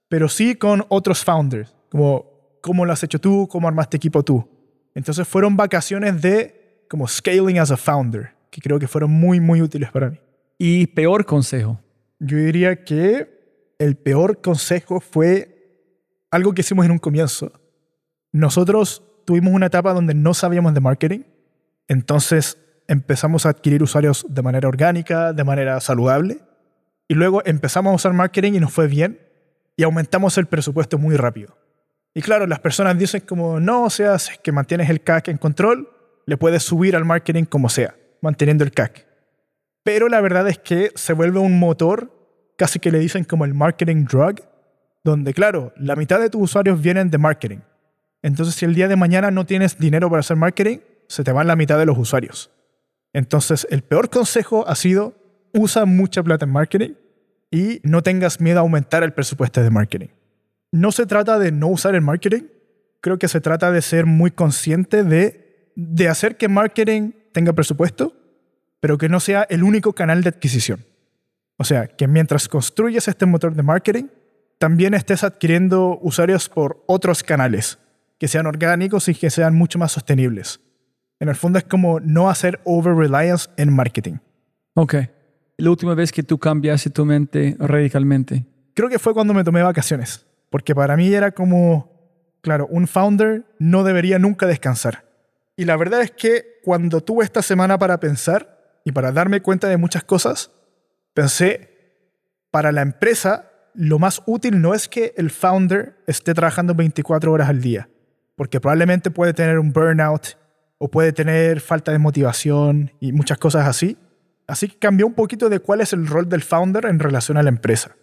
pero 0.08 0.28
sí 0.28 0.56
con 0.56 0.84
otros 0.88 1.24
founders, 1.24 1.74
como 1.90 2.58
cómo 2.60 2.84
lo 2.84 2.92
has 2.92 3.02
hecho 3.04 3.20
tú, 3.20 3.46
cómo 3.48 3.68
armaste 3.68 3.96
equipo 3.96 4.24
tú. 4.24 4.48
Entonces 4.96 5.28
fueron 5.28 5.58
vacaciones 5.58 6.22
de 6.22 6.86
como 6.88 7.06
scaling 7.06 7.58
as 7.58 7.70
a 7.70 7.76
founder, 7.76 8.30
que 8.50 8.62
creo 8.62 8.78
que 8.78 8.88
fueron 8.88 9.10
muy, 9.10 9.40
muy 9.40 9.60
útiles 9.60 9.90
para 9.90 10.08
mí. 10.08 10.18
¿Y 10.56 10.86
peor 10.86 11.26
consejo? 11.26 11.78
Yo 12.18 12.38
diría 12.38 12.82
que 12.82 13.74
el 13.78 13.96
peor 13.96 14.40
consejo 14.40 15.00
fue 15.00 15.92
algo 16.30 16.54
que 16.54 16.62
hicimos 16.62 16.86
en 16.86 16.92
un 16.92 16.98
comienzo. 16.98 17.52
Nosotros 18.32 19.02
tuvimos 19.26 19.52
una 19.52 19.66
etapa 19.66 19.92
donde 19.92 20.14
no 20.14 20.32
sabíamos 20.32 20.72
de 20.72 20.80
marketing, 20.80 21.24
entonces 21.88 22.56
empezamos 22.88 23.44
a 23.44 23.50
adquirir 23.50 23.82
usuarios 23.82 24.24
de 24.30 24.40
manera 24.40 24.66
orgánica, 24.66 25.34
de 25.34 25.44
manera 25.44 25.78
saludable, 25.80 26.38
y 27.06 27.12
luego 27.12 27.42
empezamos 27.44 27.92
a 27.92 27.96
usar 27.96 28.14
marketing 28.14 28.54
y 28.54 28.60
nos 28.60 28.72
fue 28.72 28.86
bien, 28.86 29.20
y 29.76 29.82
aumentamos 29.82 30.38
el 30.38 30.46
presupuesto 30.46 30.96
muy 30.96 31.16
rápido. 31.16 31.65
Y 32.16 32.22
claro, 32.22 32.46
las 32.46 32.60
personas 32.60 32.96
dicen 32.96 33.20
como, 33.20 33.60
no, 33.60 33.84
o 33.84 33.90
sea, 33.90 34.18
si 34.18 34.32
es 34.32 34.38
que 34.38 34.50
mantienes 34.50 34.88
el 34.88 35.02
CAC 35.02 35.28
en 35.28 35.36
control, 35.36 35.90
le 36.24 36.38
puedes 36.38 36.62
subir 36.62 36.96
al 36.96 37.04
marketing 37.04 37.44
como 37.44 37.68
sea, 37.68 37.94
manteniendo 38.22 38.64
el 38.64 38.72
CAC. 38.72 39.06
Pero 39.82 40.08
la 40.08 40.22
verdad 40.22 40.48
es 40.48 40.58
que 40.58 40.92
se 40.94 41.12
vuelve 41.12 41.40
un 41.40 41.58
motor, 41.58 42.10
casi 42.56 42.78
que 42.78 42.90
le 42.90 43.00
dicen 43.00 43.24
como 43.24 43.44
el 43.44 43.52
marketing 43.52 44.06
drug, 44.06 44.36
donde 45.04 45.34
claro, 45.34 45.74
la 45.76 45.94
mitad 45.94 46.18
de 46.18 46.30
tus 46.30 46.40
usuarios 46.40 46.80
vienen 46.80 47.10
de 47.10 47.18
marketing. 47.18 47.58
Entonces, 48.22 48.54
si 48.54 48.64
el 48.64 48.74
día 48.74 48.88
de 48.88 48.96
mañana 48.96 49.30
no 49.30 49.44
tienes 49.44 49.76
dinero 49.76 50.08
para 50.08 50.20
hacer 50.20 50.38
marketing, 50.38 50.78
se 51.08 51.22
te 51.22 51.32
van 51.32 51.46
la 51.46 51.54
mitad 51.54 51.78
de 51.78 51.84
los 51.84 51.98
usuarios. 51.98 52.50
Entonces, 53.12 53.66
el 53.68 53.82
peor 53.82 54.08
consejo 54.08 54.66
ha 54.66 54.74
sido, 54.74 55.12
usa 55.52 55.84
mucha 55.84 56.22
plata 56.22 56.46
en 56.46 56.52
marketing 56.52 56.94
y 57.50 57.82
no 57.82 58.02
tengas 58.02 58.40
miedo 58.40 58.60
a 58.60 58.62
aumentar 58.62 59.02
el 59.02 59.12
presupuesto 59.12 59.62
de 59.62 59.68
marketing. 59.68 60.08
No 60.72 60.92
se 60.92 61.06
trata 61.06 61.38
de 61.38 61.52
no 61.52 61.68
usar 61.68 61.94
el 61.94 62.02
marketing, 62.02 62.42
creo 63.00 63.18
que 63.18 63.28
se 63.28 63.40
trata 63.40 63.70
de 63.70 63.82
ser 63.82 64.06
muy 64.06 64.30
consciente 64.30 65.04
de, 65.04 65.70
de 65.76 66.08
hacer 66.08 66.36
que 66.36 66.48
marketing 66.48 67.12
tenga 67.32 67.52
presupuesto, 67.52 68.14
pero 68.80 68.98
que 68.98 69.08
no 69.08 69.20
sea 69.20 69.46
el 69.48 69.62
único 69.62 69.92
canal 69.92 70.22
de 70.22 70.30
adquisición. 70.30 70.84
O 71.56 71.64
sea, 71.64 71.86
que 71.86 72.06
mientras 72.06 72.48
construyes 72.48 73.08
este 73.08 73.26
motor 73.26 73.54
de 73.54 73.62
marketing, 73.62 74.04
también 74.58 74.94
estés 74.94 75.24
adquiriendo 75.24 75.98
usuarios 76.02 76.48
por 76.48 76.82
otros 76.86 77.22
canales, 77.22 77.78
que 78.18 78.28
sean 78.28 78.46
orgánicos 78.46 79.08
y 79.08 79.14
que 79.14 79.30
sean 79.30 79.54
mucho 79.54 79.78
más 79.78 79.92
sostenibles. 79.92 80.60
En 81.18 81.28
el 81.28 81.34
fondo 81.34 81.58
es 81.58 81.64
como 81.64 82.00
no 82.00 82.28
hacer 82.28 82.60
over-reliance 82.64 83.48
en 83.56 83.72
marketing. 83.72 84.14
Ok. 84.74 84.96
La 85.58 85.70
última 85.70 85.94
vez 85.94 86.12
que 86.12 86.22
tú 86.22 86.38
cambiaste 86.38 86.90
tu 86.90 87.04
mente 87.04 87.56
radicalmente. 87.58 88.44
Creo 88.74 88.90
que 88.90 88.98
fue 88.98 89.14
cuando 89.14 89.32
me 89.32 89.44
tomé 89.44 89.62
vacaciones, 89.62 90.26
porque 90.50 90.74
para 90.74 90.96
mí 90.96 91.12
era 91.12 91.32
como, 91.32 92.38
claro, 92.40 92.66
un 92.68 92.86
founder 92.86 93.44
no 93.58 93.84
debería 93.84 94.18
nunca 94.18 94.46
descansar. 94.46 95.04
Y 95.56 95.64
la 95.64 95.76
verdad 95.76 96.02
es 96.02 96.10
que 96.10 96.60
cuando 96.62 97.00
tuve 97.00 97.24
esta 97.24 97.42
semana 97.42 97.78
para 97.78 97.98
pensar 97.98 98.80
y 98.84 98.92
para 98.92 99.12
darme 99.12 99.40
cuenta 99.40 99.68
de 99.68 99.76
muchas 99.76 100.04
cosas, 100.04 100.50
pensé, 101.14 101.76
para 102.50 102.72
la 102.72 102.82
empresa, 102.82 103.50
lo 103.74 103.98
más 103.98 104.22
útil 104.26 104.60
no 104.60 104.74
es 104.74 104.88
que 104.88 105.12
el 105.16 105.30
founder 105.30 105.96
esté 106.06 106.34
trabajando 106.34 106.74
24 106.74 107.32
horas 107.32 107.48
al 107.48 107.60
día, 107.60 107.88
porque 108.34 108.60
probablemente 108.60 109.10
puede 109.10 109.34
tener 109.34 109.58
un 109.58 109.72
burnout 109.72 110.38
o 110.78 110.90
puede 110.90 111.12
tener 111.12 111.60
falta 111.60 111.92
de 111.92 111.98
motivación 111.98 112.92
y 113.00 113.12
muchas 113.12 113.38
cosas 113.38 113.66
así. 113.66 113.96
Así 114.46 114.68
que 114.68 114.78
cambió 114.78 115.06
un 115.06 115.14
poquito 115.14 115.48
de 115.48 115.58
cuál 115.58 115.80
es 115.80 115.92
el 115.92 116.06
rol 116.06 116.28
del 116.28 116.42
founder 116.42 116.86
en 116.86 116.98
relación 116.98 117.36
a 117.36 117.42
la 117.42 117.48
empresa. 117.48 117.96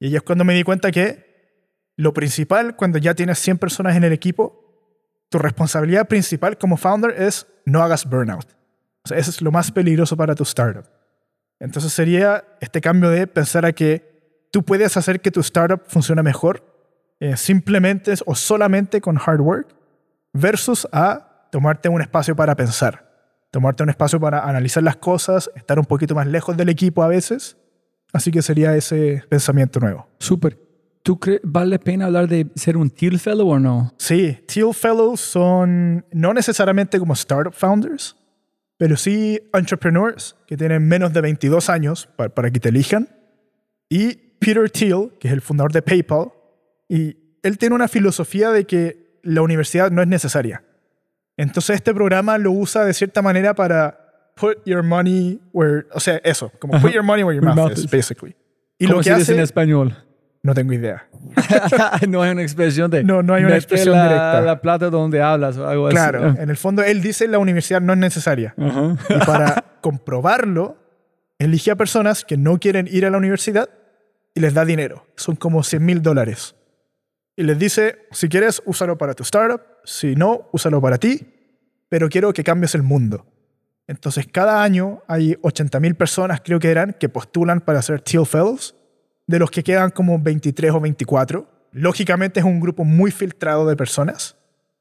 Y 0.00 0.06
ahí 0.06 0.16
es 0.16 0.22
cuando 0.22 0.44
me 0.44 0.54
di 0.54 0.62
cuenta 0.62 0.90
que 0.90 1.33
lo 1.96 2.12
principal, 2.12 2.76
cuando 2.76 2.98
ya 2.98 3.14
tienes 3.14 3.38
100 3.38 3.58
personas 3.58 3.96
en 3.96 4.04
el 4.04 4.12
equipo, 4.12 4.64
tu 5.28 5.38
responsabilidad 5.38 6.08
principal 6.08 6.58
como 6.58 6.76
founder 6.76 7.10
es 7.20 7.46
no 7.64 7.82
hagas 7.82 8.04
burnout. 8.04 8.46
O 9.04 9.08
sea, 9.08 9.18
eso 9.18 9.30
es 9.30 9.42
lo 9.42 9.52
más 9.52 9.70
peligroso 9.70 10.16
para 10.16 10.34
tu 10.34 10.42
startup. 10.44 10.86
Entonces 11.60 11.92
sería 11.92 12.44
este 12.60 12.80
cambio 12.80 13.10
de 13.10 13.26
pensar 13.26 13.64
a 13.64 13.72
que 13.72 14.48
tú 14.50 14.64
puedes 14.64 14.96
hacer 14.96 15.20
que 15.20 15.30
tu 15.30 15.40
startup 15.40 15.82
funcione 15.86 16.22
mejor 16.22 16.62
eh, 17.20 17.36
simplemente 17.36 18.14
o 18.26 18.34
solamente 18.34 19.00
con 19.00 19.18
hard 19.18 19.40
work 19.40 19.74
versus 20.32 20.86
a 20.92 21.48
tomarte 21.50 21.88
un 21.88 22.00
espacio 22.00 22.34
para 22.34 22.56
pensar, 22.56 23.38
tomarte 23.50 23.82
un 23.82 23.90
espacio 23.90 24.18
para 24.18 24.48
analizar 24.48 24.82
las 24.82 24.96
cosas, 24.96 25.50
estar 25.54 25.78
un 25.78 25.84
poquito 25.84 26.14
más 26.14 26.26
lejos 26.26 26.56
del 26.56 26.68
equipo 26.68 27.02
a 27.02 27.08
veces. 27.08 27.56
Así 28.12 28.30
que 28.30 28.42
sería 28.42 28.76
ese 28.76 29.24
pensamiento 29.28 29.80
nuevo. 29.80 30.08
Súper. 30.18 30.63
¿Tú 31.04 31.20
crees 31.20 31.42
vale 31.44 31.72
la 31.72 31.78
pena 31.78 32.06
hablar 32.06 32.28
de 32.28 32.46
ser 32.54 32.78
un 32.78 32.88
Teal 32.88 33.18
Fellow 33.18 33.46
o 33.46 33.58
no? 33.58 33.92
Sí, 33.98 34.38
Teal 34.46 34.72
Fellows 34.72 35.20
son 35.20 36.06
no 36.10 36.32
necesariamente 36.32 36.98
como 36.98 37.12
startup 37.12 37.52
founders, 37.52 38.16
pero 38.78 38.96
sí 38.96 39.38
entrepreneurs 39.52 40.34
que 40.46 40.56
tienen 40.56 40.88
menos 40.88 41.12
de 41.12 41.20
22 41.20 41.68
años 41.68 42.08
para, 42.16 42.34
para 42.34 42.50
que 42.50 42.58
te 42.58 42.70
elijan. 42.70 43.06
Y 43.90 44.14
Peter 44.38 44.70
Thiel, 44.70 45.10
que 45.20 45.28
es 45.28 45.34
el 45.34 45.42
fundador 45.42 45.72
de 45.72 45.82
PayPal, 45.82 46.32
y 46.88 47.18
él 47.42 47.58
tiene 47.58 47.74
una 47.74 47.86
filosofía 47.86 48.50
de 48.50 48.64
que 48.64 49.20
la 49.22 49.42
universidad 49.42 49.90
no 49.90 50.00
es 50.00 50.08
necesaria. 50.08 50.64
Entonces 51.36 51.76
este 51.76 51.92
programa 51.92 52.38
lo 52.38 52.50
usa 52.52 52.82
de 52.86 52.94
cierta 52.94 53.20
manera 53.20 53.54
para 53.54 54.32
put 54.36 54.64
your 54.64 54.82
money 54.82 55.38
where, 55.52 55.86
o 55.92 56.00
sea, 56.00 56.16
eso, 56.24 56.50
como 56.58 56.80
put 56.80 56.92
your 56.92 57.02
money 57.02 57.24
where 57.24 57.38
your 57.38 57.54
mouth, 57.54 57.72
is, 57.72 57.90
basically. 57.90 58.34
Y 58.78 58.86
lo 58.86 59.00
que 59.00 59.10
hace 59.10 59.34
en 59.34 59.40
español. 59.40 59.94
No 60.44 60.52
tengo 60.52 60.74
idea. 60.74 61.08
no 62.08 62.20
hay 62.20 62.32
una 62.32 62.42
expresión 62.42 62.90
de. 62.90 63.02
No, 63.02 63.22
no 63.22 63.32
hay 63.32 63.44
una 63.44 63.56
expresión 63.56 63.96
la, 63.96 64.02
directa. 64.04 64.40
La 64.42 64.60
plata 64.60 64.90
donde 64.90 65.22
hablas 65.22 65.56
o 65.56 65.66
algo 65.66 65.88
claro, 65.88 66.22
así. 66.22 66.42
en 66.42 66.50
el 66.50 66.58
fondo 66.58 66.82
él 66.82 67.00
dice 67.00 67.26
la 67.28 67.38
universidad 67.38 67.80
no 67.80 67.94
es 67.94 67.98
necesaria. 67.98 68.54
Y 68.58 69.24
para 69.24 69.64
comprobarlo, 69.80 70.76
elige 71.38 71.70
a 71.70 71.76
personas 71.76 72.26
que 72.26 72.36
no 72.36 72.58
quieren 72.58 72.86
ir 72.90 73.06
a 73.06 73.10
la 73.10 73.16
universidad 73.16 73.70
y 74.34 74.40
les 74.40 74.52
da 74.52 74.66
dinero. 74.66 75.06
Son 75.16 75.34
como 75.34 75.62
100 75.62 75.82
mil 75.82 76.02
dólares. 76.02 76.54
Y 77.36 77.44
les 77.44 77.58
dice, 77.58 78.00
si 78.10 78.28
quieres, 78.28 78.62
úsalo 78.66 78.98
para 78.98 79.14
tu 79.14 79.22
startup. 79.22 79.62
Si 79.84 80.14
no, 80.14 80.50
úsalo 80.52 80.78
para 80.82 80.98
ti. 80.98 81.26
Pero 81.88 82.10
quiero 82.10 82.34
que 82.34 82.44
cambies 82.44 82.74
el 82.74 82.82
mundo. 82.82 83.24
Entonces, 83.86 84.26
cada 84.30 84.62
año 84.62 85.02
hay 85.08 85.36
80 85.40 85.80
mil 85.80 85.94
personas, 85.94 86.42
creo 86.44 86.58
que 86.58 86.70
eran, 86.70 86.94
que 87.00 87.08
postulan 87.08 87.62
para 87.62 87.80
ser 87.80 88.02
Teal 88.02 88.26
Fellows, 88.26 88.74
de 89.26 89.38
los 89.38 89.50
que 89.50 89.62
quedan 89.62 89.90
como 89.90 90.18
23 90.18 90.72
o 90.72 90.80
24. 90.80 91.48
Lógicamente 91.72 92.40
es 92.40 92.46
un 92.46 92.60
grupo 92.60 92.84
muy 92.84 93.10
filtrado 93.10 93.66
de 93.66 93.76
personas. 93.76 94.36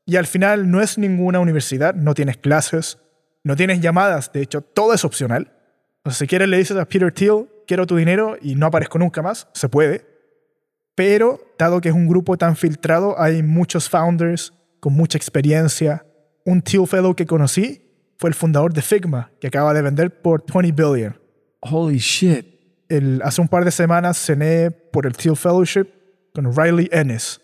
Y 0.05 0.17
al 0.17 0.27
final 0.27 0.69
no 0.69 0.81
es 0.81 0.97
ninguna 0.97 1.39
universidad, 1.39 1.95
no 1.95 2.13
tienes 2.13 2.37
clases, 2.37 2.99
no 3.43 3.55
tienes 3.55 3.79
llamadas, 3.79 4.31
de 4.33 4.41
hecho 4.41 4.61
todo 4.61 4.93
es 4.93 5.05
opcional. 5.05 5.51
Entonces, 5.97 6.19
si 6.19 6.27
quieres 6.27 6.49
le 6.49 6.57
dices 6.57 6.77
a 6.77 6.85
Peter 6.85 7.11
Thiel, 7.11 7.47
quiero 7.65 7.87
tu 7.87 7.95
dinero 7.95 8.37
y 8.41 8.55
no 8.55 8.65
aparezco 8.65 8.99
nunca 8.99 9.21
más, 9.21 9.47
se 9.53 9.69
puede. 9.69 10.05
Pero, 10.95 11.39
dado 11.57 11.81
que 11.81 11.89
es 11.89 11.95
un 11.95 12.07
grupo 12.07 12.37
tan 12.37 12.55
filtrado, 12.55 13.19
hay 13.19 13.41
muchos 13.41 13.89
founders 13.89 14.53
con 14.79 14.93
mucha 14.93 15.17
experiencia. 15.17 16.05
Un 16.45 16.61
Thiel 16.61 16.85
Fellow 16.85 17.15
que 17.15 17.25
conocí 17.25 17.81
fue 18.17 18.29
el 18.29 18.33
fundador 18.33 18.73
de 18.73 18.81
Figma, 18.81 19.31
que 19.39 19.47
acaba 19.47 19.73
de 19.73 19.81
vender 19.81 20.21
por 20.21 20.43
20 20.45 20.71
billion. 20.71 21.17
Holy 21.61 21.97
shit. 21.97 22.52
El, 22.97 23.21
hace 23.23 23.41
un 23.41 23.47
par 23.47 23.65
de 23.65 23.71
semanas 23.71 24.17
cené 24.17 24.69
por 24.71 25.05
el 25.05 25.13
Thiel 25.13 25.35
Fellowship 25.35 25.87
con 26.33 26.55
Riley 26.55 26.89
Ennis, 26.91 27.41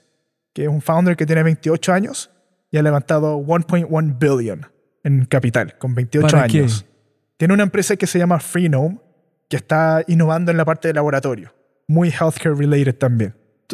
que 0.53 0.63
es 0.63 0.67
un 0.69 0.81
founder 0.81 1.15
que 1.15 1.26
tiene 1.26 1.43
28 1.43 1.91
años 1.93 2.30
y 2.71 2.77
ha 2.77 2.84
levantado 2.84 3.38
1.1 3.39 4.17
billion 4.19 4.65
en 5.03 5.26
capital 5.26 5.77
con 5.77 5.95
28 5.95 6.27
¿Para 6.27 6.43
años. 6.43 6.84
qué? 6.84 6.89
Tiene 7.38 7.53
una 7.53 7.63
empresa 7.63 7.95
que 7.95 8.05
se 8.05 8.19
llama 8.19 8.39
Freenome, 8.39 8.99
que 9.47 9.57
está 9.57 10.03
innovando 10.07 10.51
en 10.51 10.57
la 10.57 10.65
parte 10.65 10.88
de 10.89 10.93
laboratorio, 10.93 11.53
muy 11.88 12.09
healthcare 12.09 12.53
related 12.55 12.95
también. 12.95 13.34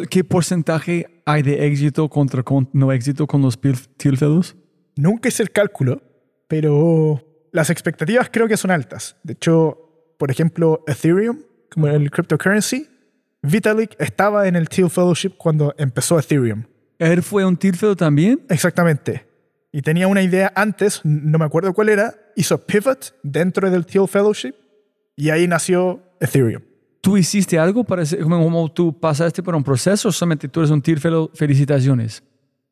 ¿Qué 0.09 0.23
porcentaje 0.23 1.21
hay 1.25 1.41
de 1.41 1.65
éxito 1.67 2.07
contra 2.09 2.43
con- 2.43 2.69
no 2.73 2.91
éxito 2.91 3.27
con 3.27 3.41
los 3.41 3.59
Teal 3.59 4.17
Fellows? 4.17 4.55
Nunca 4.95 5.27
hice 5.29 5.43
el 5.43 5.51
cálculo, 5.51 6.01
pero 6.47 7.21
las 7.51 7.69
expectativas 7.69 8.29
creo 8.31 8.47
que 8.47 8.55
son 8.57 8.71
altas. 8.71 9.17
De 9.23 9.33
hecho, 9.33 10.13
por 10.17 10.31
ejemplo, 10.31 10.83
Ethereum, 10.87 11.39
como 11.71 11.87
el 11.87 12.09
cryptocurrency, 12.11 12.87
Vitalik 13.41 13.95
estaba 13.99 14.47
en 14.47 14.55
el 14.55 14.69
Teal 14.69 14.89
Fellowship 14.89 15.31
cuando 15.37 15.73
empezó 15.77 16.17
Ethereum. 16.19 16.63
¿Él 16.97 17.21
fue 17.21 17.45
un 17.45 17.57
Teal 17.57 17.75
Fellow 17.75 17.95
también? 17.95 18.45
Exactamente. 18.49 19.27
Y 19.71 19.81
tenía 19.81 20.07
una 20.07 20.21
idea 20.21 20.51
antes, 20.55 21.01
no 21.03 21.37
me 21.37 21.45
acuerdo 21.45 21.73
cuál 21.73 21.89
era, 21.89 22.15
hizo 22.35 22.57
pivot 22.57 23.13
dentro 23.23 23.69
del 23.69 23.85
Teal 23.85 24.07
Fellowship 24.07 24.55
y 25.15 25.29
ahí 25.29 25.47
nació 25.47 26.01
Ethereum. 26.19 26.63
¿Tú 27.01 27.17
hiciste 27.17 27.59
algo 27.59 27.83
para 27.83 28.03
como, 28.21 28.43
como 28.43 28.71
tú 28.71 28.97
pasaste 28.99 29.43
por 29.43 29.53
un 29.53 29.63
proceso 29.63 30.09
o 30.09 30.11
solamente 30.11 30.47
tú 30.47 30.61
eres 30.61 30.71
un 30.71 30.81
Teal 30.81 30.99
Fellow? 30.99 31.29
Felicitaciones. 31.33 32.23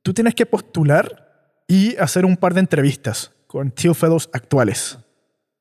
Tú 0.02 0.14
tienes 0.14 0.34
que 0.34 0.45
postular 0.45 1.53
y 1.68 1.95
hacer 1.98 2.26
un 2.26 2.36
par 2.36 2.53
de 2.53 2.61
entrevistas 2.61 3.32
con 3.48 3.70
Teal 3.70 3.94
Fellows 3.94 4.30
actuales. 4.34 4.98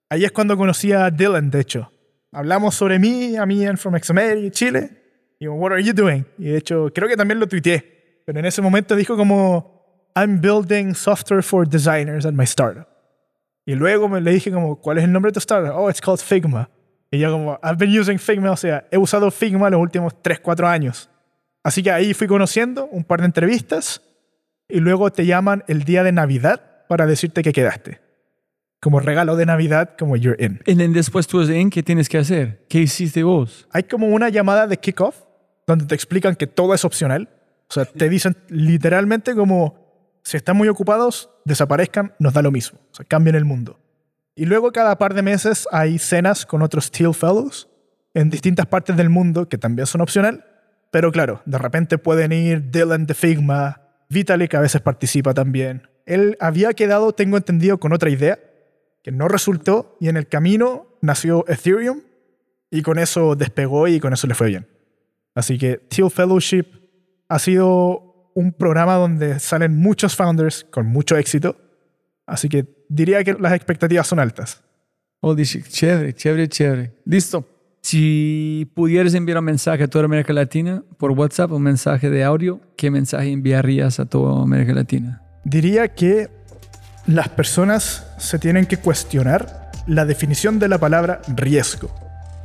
Ahí 0.08 0.24
es 0.24 0.32
cuando 0.32 0.56
conocí 0.56 0.92
a 0.92 1.10
Dylan, 1.10 1.50
de 1.50 1.60
hecho. 1.60 1.91
Hablamos 2.32 2.74
sobre 2.74 2.98
mí, 2.98 3.36
a 3.36 3.44
mí 3.44 3.64
en 3.64 3.76
From 3.76 3.94
XML, 3.96 4.50
Chile. 4.50 4.90
Y 5.38 5.48
what 5.48 5.72
are 5.72 5.82
you 5.82 5.92
doing? 5.92 6.24
Y 6.38 6.46
de 6.46 6.58
hecho, 6.58 6.90
creo 6.94 7.08
que 7.08 7.16
también 7.16 7.38
lo 7.38 7.46
tuiteé. 7.46 8.22
Pero 8.24 8.38
en 8.38 8.46
ese 8.46 8.62
momento 8.62 8.96
dijo 8.96 9.16
como, 9.16 10.10
I'm 10.16 10.40
building 10.40 10.94
software 10.94 11.42
for 11.42 11.68
designers 11.68 12.24
at 12.24 12.32
my 12.32 12.44
startup. 12.44 12.86
Y 13.66 13.74
luego 13.74 14.08
me 14.08 14.20
le 14.20 14.32
dije 14.32 14.50
como, 14.50 14.80
¿cuál 14.80 14.98
es 14.98 15.04
el 15.04 15.12
nombre 15.12 15.30
de 15.30 15.34
tu 15.34 15.40
startup? 15.40 15.74
Oh, 15.76 15.90
it's 15.90 16.00
called 16.00 16.20
Figma. 16.20 16.70
Y 17.10 17.18
yo 17.18 17.30
como, 17.30 17.58
I've 17.62 17.76
been 17.76 17.96
using 17.96 18.18
Figma, 18.18 18.50
o 18.50 18.56
sea, 18.56 18.86
he 18.90 18.96
usado 18.96 19.30
Figma 19.30 19.68
los 19.68 19.80
últimos 19.80 20.20
3, 20.22 20.40
4 20.40 20.66
años. 20.66 21.10
Así 21.62 21.82
que 21.82 21.90
ahí 21.90 22.14
fui 22.14 22.26
conociendo 22.26 22.86
un 22.86 23.04
par 23.04 23.20
de 23.20 23.26
entrevistas 23.26 24.00
y 24.68 24.80
luego 24.80 25.12
te 25.12 25.26
llaman 25.26 25.64
el 25.68 25.84
día 25.84 26.02
de 26.02 26.12
Navidad 26.12 26.86
para 26.88 27.06
decirte 27.06 27.42
que 27.42 27.52
quedaste. 27.52 28.00
Como 28.82 28.98
regalo 28.98 29.36
de 29.36 29.46
Navidad, 29.46 29.90
como 29.96 30.16
you're 30.16 30.44
in. 30.44 30.60
Y 30.66 30.74
después 30.88 31.28
tú 31.28 31.40
en, 31.42 31.70
¿qué 31.70 31.84
tienes 31.84 32.08
que 32.08 32.18
hacer? 32.18 32.66
¿Qué 32.68 32.80
hiciste 32.80 33.22
vos? 33.22 33.68
Hay 33.70 33.84
como 33.84 34.08
una 34.08 34.28
llamada 34.28 34.66
de 34.66 34.76
kickoff 34.76 35.22
donde 35.68 35.84
te 35.84 35.94
explican 35.94 36.34
que 36.34 36.48
todo 36.48 36.74
es 36.74 36.84
opcional. 36.84 37.28
O 37.70 37.72
sea, 37.72 37.84
te 37.84 38.08
dicen 38.08 38.36
literalmente 38.48 39.36
como, 39.36 40.18
si 40.24 40.36
están 40.36 40.56
muy 40.56 40.66
ocupados, 40.66 41.30
desaparezcan, 41.44 42.14
nos 42.18 42.34
da 42.34 42.42
lo 42.42 42.50
mismo. 42.50 42.80
O 42.90 42.94
sea, 42.96 43.06
cambien 43.06 43.36
el 43.36 43.44
mundo. 43.44 43.78
Y 44.34 44.46
luego 44.46 44.72
cada 44.72 44.98
par 44.98 45.14
de 45.14 45.22
meses 45.22 45.68
hay 45.70 46.00
cenas 46.00 46.44
con 46.44 46.60
otros 46.60 46.90
Teal 46.90 47.14
Fellows 47.14 47.68
en 48.14 48.30
distintas 48.30 48.66
partes 48.66 48.96
del 48.96 49.10
mundo 49.10 49.48
que 49.48 49.58
también 49.58 49.86
son 49.86 50.00
opcional. 50.00 50.44
Pero 50.90 51.12
claro, 51.12 51.40
de 51.46 51.58
repente 51.58 51.98
pueden 51.98 52.32
ir 52.32 52.72
Dylan 52.72 53.06
de 53.06 53.14
Figma, 53.14 53.80
Vitalik 54.08 54.54
a 54.54 54.60
veces 54.60 54.80
participa 54.80 55.34
también. 55.34 55.88
Él 56.04 56.36
había 56.40 56.72
quedado, 56.72 57.12
tengo 57.12 57.36
entendido, 57.36 57.78
con 57.78 57.92
otra 57.92 58.10
idea 58.10 58.40
que 59.02 59.12
no 59.12 59.28
resultó 59.28 59.96
y 60.00 60.08
en 60.08 60.16
el 60.16 60.28
camino 60.28 60.86
nació 61.00 61.44
Ethereum 61.48 62.00
y 62.70 62.82
con 62.82 62.98
eso 62.98 63.34
despegó 63.34 63.88
y 63.88 64.00
con 64.00 64.12
eso 64.12 64.26
le 64.26 64.34
fue 64.34 64.48
bien. 64.48 64.66
Así 65.34 65.58
que 65.58 65.76
Teal 65.76 66.10
Fellowship 66.10 66.66
ha 67.28 67.38
sido 67.38 68.30
un 68.34 68.52
programa 68.52 68.94
donde 68.94 69.38
salen 69.40 69.76
muchos 69.76 70.16
founders 70.16 70.64
con 70.70 70.86
mucho 70.86 71.16
éxito. 71.16 71.56
Así 72.26 72.48
que 72.48 72.66
diría 72.88 73.24
que 73.24 73.34
las 73.34 73.52
expectativas 73.52 74.06
son 74.06 74.18
altas. 74.18 74.62
Holy 75.20 75.44
shit, 75.44 75.66
chévere, 75.68 76.14
chévere, 76.14 76.48
chévere. 76.48 76.92
Listo. 77.04 77.48
Si 77.80 78.70
pudieras 78.74 79.12
enviar 79.14 79.38
un 79.38 79.44
mensaje 79.44 79.82
a 79.82 79.88
toda 79.88 80.04
América 80.04 80.32
Latina 80.32 80.84
por 80.98 81.10
WhatsApp, 81.10 81.50
un 81.50 81.62
mensaje 81.62 82.10
de 82.10 82.22
audio, 82.22 82.60
¿qué 82.76 82.90
mensaje 82.90 83.32
enviarías 83.32 83.98
a 83.98 84.06
toda 84.06 84.40
América 84.40 84.72
Latina? 84.72 85.20
Diría 85.44 85.88
que 85.88 86.30
las 87.06 87.28
personas 87.28 88.06
se 88.18 88.38
tienen 88.38 88.66
que 88.66 88.76
cuestionar 88.76 89.70
la 89.86 90.04
definición 90.04 90.58
de 90.58 90.68
la 90.68 90.78
palabra 90.78 91.20
riesgo. 91.28 91.90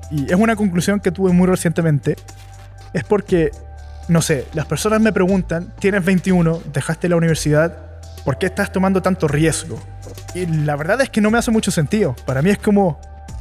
Y 0.09 0.25
es 0.31 0.35
una 0.35 0.55
conclusión 0.55 0.99
que 0.99 1.11
tuve 1.11 1.31
muy 1.31 1.47
recientemente. 1.47 2.15
Es 2.93 3.03
porque, 3.03 3.51
no 4.07 4.21
sé, 4.21 4.47
las 4.53 4.65
personas 4.65 5.01
me 5.01 5.11
preguntan, 5.11 5.73
tienes 5.79 6.03
21, 6.03 6.61
dejaste 6.73 7.09
la 7.09 7.17
universidad, 7.17 7.77
¿por 8.25 8.37
qué 8.37 8.47
estás 8.47 8.71
tomando 8.71 9.01
tanto 9.01 9.27
riesgo? 9.27 9.79
Y 10.33 10.45
la 10.45 10.75
verdad 10.75 11.01
es 11.01 11.09
que 11.09 11.21
no 11.21 11.29
me 11.29 11.37
hace 11.37 11.51
mucho 11.51 11.71
sentido. 11.71 12.15
Para 12.25 12.41
mí 12.41 12.49
es 12.49 12.57
como, 12.57 12.99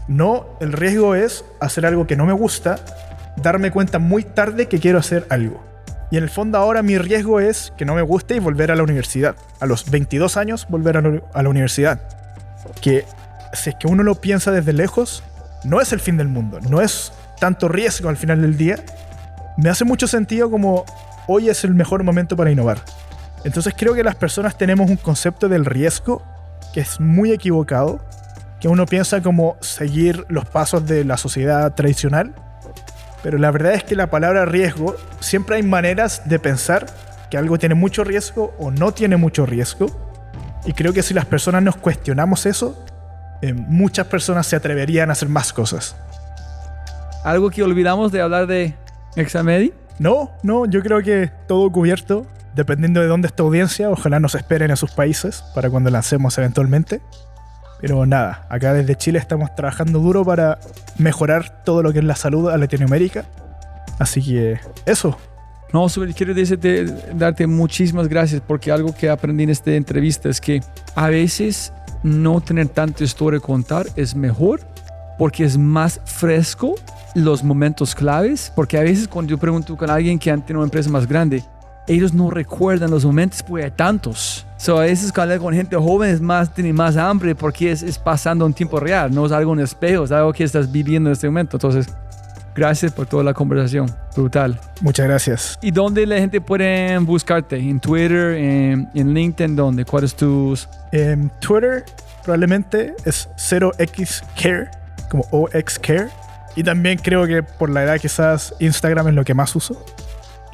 no, 0.09 0.47
el 0.61 0.73
riesgo 0.73 1.15
es 1.15 1.45
hacer 1.61 1.87
algo 1.87 2.07
que 2.07 2.17
no 2.17 2.27
me 2.27 2.33
gusta, 2.33 2.79
darme 3.37 3.71
cuenta 3.71 3.99
muy 3.99 4.25
tarde 4.25 4.69
que 4.69 4.79
quiero 4.81 4.99
hacer 4.99 5.27
algo. 5.31 5.65
Y 6.11 6.17
en 6.17 6.23
el 6.23 6.31
fondo 6.31 6.59
ahora 6.59 6.83
mi 6.83 6.99
riesgo 6.99 7.41
es 7.41 7.73
que 7.77 7.85
no 7.85 7.95
me 7.95 8.03
guste 8.03 8.37
y 8.37 8.39
volver 8.39 8.71
a 8.71 8.77
la 8.77 8.83
universidad. 8.83 9.35
A 9.61 9.67
los 9.67 9.91
22 9.91 10.37
años 10.37 10.67
volver 10.69 10.97
a 10.97 11.03
la, 11.43 11.49
universidad. 11.49 12.01
Que 12.81 13.05
si 13.53 13.71
es 13.71 13.77
que 13.77 13.89
uno 13.89 14.03
lo 14.03 14.17
piensa 14.17 14.53
desde 14.53 14.73
lejos, 14.73 15.23
no 15.65 15.81
es 15.81 15.93
el 15.93 16.01
fin 16.01 16.17
del 16.17 16.29
mundo, 16.29 16.61
no 16.69 16.81
es 16.81 17.13
tanto 17.41 17.69
riesgo 17.69 18.09
al 18.09 18.17
final 18.17 18.41
del 18.41 18.57
día. 18.57 18.77
Me 19.57 19.69
hace 19.69 19.85
mucho 19.85 20.07
sentido 20.07 20.51
como 20.51 20.85
hoy 21.27 21.49
es 21.49 21.65
el 21.65 21.75
mejor 21.75 22.05
momento 22.05 22.37
para 22.37 22.51
innovar. 22.51 22.79
Entonces 23.45 23.75
creo 23.77 23.95
que 23.95 24.05
las 24.05 24.15
personas 24.15 24.57
tenemos 24.57 24.89
un 24.89 24.97
concepto 24.97 25.49
del 25.49 25.65
riesgo 25.65 26.23
que 26.73 26.81
es 26.81 27.01
muy 27.01 27.33
equivocado, 27.33 28.01
que 28.61 28.69
uno 28.69 28.87
piensa 28.87 29.23
como 29.23 29.57
seguir 29.61 30.25
los 30.29 30.45
pasos 30.45 30.87
de 30.87 31.05
la 31.05 31.17
sociedad 31.17 31.75
tradicional, 31.75 32.35
pero 33.23 33.39
la 33.39 33.51
verdad 33.51 33.75
es 33.75 33.85
que 33.85 33.97
la 33.97 34.09
palabra 34.09 34.45
riesgo, 34.45 34.97
siempre 35.21 35.57
hay 35.57 35.63
maneras 35.63 36.23
de 36.27 36.39
pensar 36.39 36.87
que 37.31 37.39
algo 37.39 37.59
tiene 37.59 37.75
mucho 37.75 38.05
riesgo 38.05 38.55
o 38.59 38.71
no 38.71 38.93
tiene 38.93 39.17
mucho 39.17 39.47
riesgo, 39.47 39.87
y 40.67 40.73
creo 40.73 40.93
que 40.93 41.03
si 41.03 41.15
las 41.15 41.25
personas 41.25 41.63
nos 41.63 41.77
cuestionamos 41.77 42.45
eso, 42.45 42.85
eh, 43.41 43.53
muchas 43.55 44.07
personas 44.07 44.47
se 44.47 44.57
atreverían 44.57 45.11
a 45.11 45.13
hacer 45.13 45.29
más 45.29 45.53
cosas. 45.53 45.97
¿Algo 47.25 47.51
que 47.51 47.63
olvidamos 47.63 48.13
de 48.13 48.21
hablar 48.21 48.47
de 48.47 48.75
Examedi? 49.15 49.73
No, 49.99 50.33
no, 50.43 50.67
yo 50.67 50.83
creo 50.83 51.03
que 51.03 51.31
todo 51.47 51.71
cubierto, 51.71 52.27
dependiendo 52.55 53.01
de 53.01 53.07
dónde 53.07 53.29
está 53.29 53.45
audiencia, 53.45 53.91
ojalá 53.91 54.21
nos 54.21 54.35
esperen 54.35 54.71
en 54.71 54.77
sus 54.77 54.91
países 54.91 55.45
para 55.55 55.71
cuando 55.71 55.91
lancemos 55.91 56.37
eventualmente. 56.39 57.01
Pero 57.81 58.07
nada, 58.07 58.47
acá 58.49 58.73
desde 58.73 58.97
Chile 58.97 59.19
estamos 59.19 59.55
trabajando 59.55 59.99
duro 59.99 60.25
para 60.25 60.59
mejorar 60.99 61.63
todo 61.65 61.83
lo 61.83 61.93
que 61.93 61.99
es 61.99 62.05
la 62.05 62.17
salud 62.17 62.49
a 62.49 62.57
Latinoamérica. 62.57 63.25
Así 63.99 64.23
que 64.23 64.59
eso. 64.85 65.17
No, 65.73 65.87
quiero 66.17 66.33
decirte, 66.33 66.85
darte 67.15 67.47
muchísimas 67.47 68.09
gracias 68.09 68.41
porque 68.47 68.71
algo 68.71 68.95
que 68.95 69.11
aprendí 69.11 69.45
en 69.45 69.51
esta 69.51 69.73
entrevista 69.73 70.29
es 70.29 70.41
que 70.41 70.63
a 70.95 71.09
veces 71.09 71.73
no 72.03 72.41
tener 72.41 72.69
tanta 72.69 73.05
historia 73.05 73.41
que 73.41 73.47
contar 73.47 73.87
es 73.97 74.15
mejor 74.15 74.61
porque 75.19 75.45
es 75.45 75.59
más 75.59 76.01
fresco 76.05 76.75
los 77.15 77.43
momentos 77.43 77.95
claves. 77.95 78.53
Porque 78.55 78.79
a 78.79 78.83
veces 78.83 79.09
cuando 79.09 79.31
yo 79.31 79.39
pregunto 79.39 79.77
con 79.77 79.91
alguien 79.91 80.19
que 80.19 80.31
han 80.31 80.43
tenido 80.43 80.61
una 80.61 80.67
empresa 80.67 80.91
más 80.91 81.07
grande, 81.07 81.43
ellos 81.87 82.13
no 82.15 82.31
recuerdan 82.31 82.91
los 82.91 83.05
momentos 83.05 83.43
porque 83.43 83.65
hay 83.65 83.71
tantos. 83.71 84.47
So, 84.57 84.79
a 84.79 84.83
veces 84.83 85.13
cuando 85.13 85.39
con 85.39 85.55
gente 85.55 85.77
joven 85.77 86.11
es 86.11 86.21
más, 86.21 86.53
tiene 86.53 86.73
más 86.73 86.97
hambre 86.97 87.35
porque 87.35 87.71
es, 87.71 87.83
es 87.83 87.99
pasando 87.99 88.47
un 88.47 88.55
tiempo 88.55 88.81
real, 88.81 89.15
no 89.15 89.27
es 89.27 89.33
algo 89.33 89.53
en 89.53 89.61
espejo, 89.61 90.05
es 90.05 90.13
algo 90.13 90.33
que 90.33 90.45
estás 90.45 90.71
viviendo 90.71 91.11
en 91.11 91.13
este 91.13 91.29
momento. 91.29 91.57
Entonces, 91.57 91.89
Gracias 92.57 92.91
por 92.91 93.07
toda 93.07 93.23
la 93.23 93.35
conversación. 93.35 93.95
Brutal. 94.17 94.59
Muchas 94.81 95.07
gracias. 95.07 95.59
¿Y 95.61 95.71
dónde 95.71 96.07
la 96.07 96.17
gente 96.17 96.41
puede 96.41 96.97
buscarte? 97.01 97.57
¿En 97.57 97.79
Twitter? 97.79 98.33
¿En, 98.33 98.89
LinkedIn? 98.95 99.55
¿Dónde? 99.55 99.85
¿Cuál 99.85 100.05
es 100.05 100.15
tus...? 100.15 100.67
En 100.91 101.31
Twitter 101.39 101.85
probablemente 102.25 102.95
es 103.05 103.29
0xcare, 103.37 104.71
como 105.11 105.27
OXCare. 105.33 106.09
Y 106.57 106.65
también 106.65 106.99
creo 106.99 107.27
que 107.27 107.43
por 107.43 107.69
la 107.69 107.85
edad 107.85 108.01
quizás 108.01 108.55
Instagram 108.59 109.09
es 109.09 109.15
lo 109.15 109.25
que 109.25 109.35
más 109.35 109.55
uso, 109.55 109.85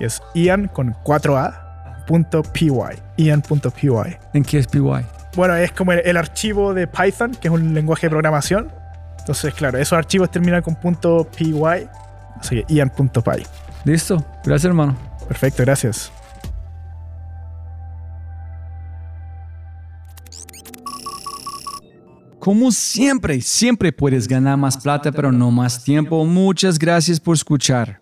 que 0.02 0.06
es 0.06 0.20
Ian 0.34 0.66
con 0.66 0.94
4A 1.04 2.04
punto 2.06 2.42
.py. 2.42 2.70
Ian.py. 3.16 4.16
¿En 4.34 4.42
qué 4.42 4.58
es 4.58 4.66
PY? 4.66 4.80
Bueno, 5.36 5.54
es 5.54 5.70
como 5.70 5.92
el 5.92 6.16
archivo 6.16 6.74
de 6.74 6.88
Python, 6.88 7.36
que 7.40 7.46
es 7.46 7.54
un 7.54 7.72
lenguaje 7.72 8.06
de 8.06 8.10
programación 8.10 8.82
entonces, 9.22 9.54
claro, 9.54 9.78
esos 9.78 9.96
archivos 9.96 10.32
terminan 10.32 10.62
con 10.62 10.74
.py, 10.74 11.54
así 12.40 12.56
que 12.56 12.74
ian.py. 12.74 13.46
Listo, 13.84 14.16
gracias 14.44 14.64
hermano. 14.64 14.96
Perfecto, 15.28 15.62
gracias. 15.62 16.10
Como 22.40 22.72
siempre, 22.72 23.40
siempre 23.40 23.92
puedes 23.92 24.26
ganar 24.26 24.56
más 24.56 24.76
plata, 24.76 25.12
pero 25.12 25.30
no 25.30 25.52
más 25.52 25.84
tiempo. 25.84 26.24
Muchas 26.24 26.76
gracias 26.76 27.20
por 27.20 27.36
escuchar. 27.36 28.01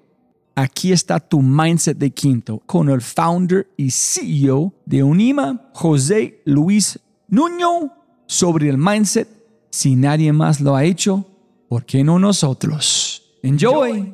Aquí 0.61 0.91
está 0.91 1.19
tu 1.19 1.41
mindset 1.41 1.97
de 1.97 2.11
Quinto 2.11 2.61
con 2.67 2.87
el 2.91 3.01
founder 3.01 3.67
y 3.77 3.89
CEO 3.89 4.71
de 4.85 5.01
Unima, 5.01 5.71
José 5.73 6.43
Luis 6.45 6.99
Nuño, 7.29 7.91
sobre 8.27 8.69
el 8.69 8.77
mindset 8.77 9.27
si 9.71 9.95
nadie 9.95 10.31
más 10.33 10.61
lo 10.61 10.75
ha 10.75 10.83
hecho, 10.83 11.25
¿por 11.67 11.83
qué 11.83 12.03
no 12.03 12.19
nosotros? 12.19 13.23
Enjoy. 13.41 14.13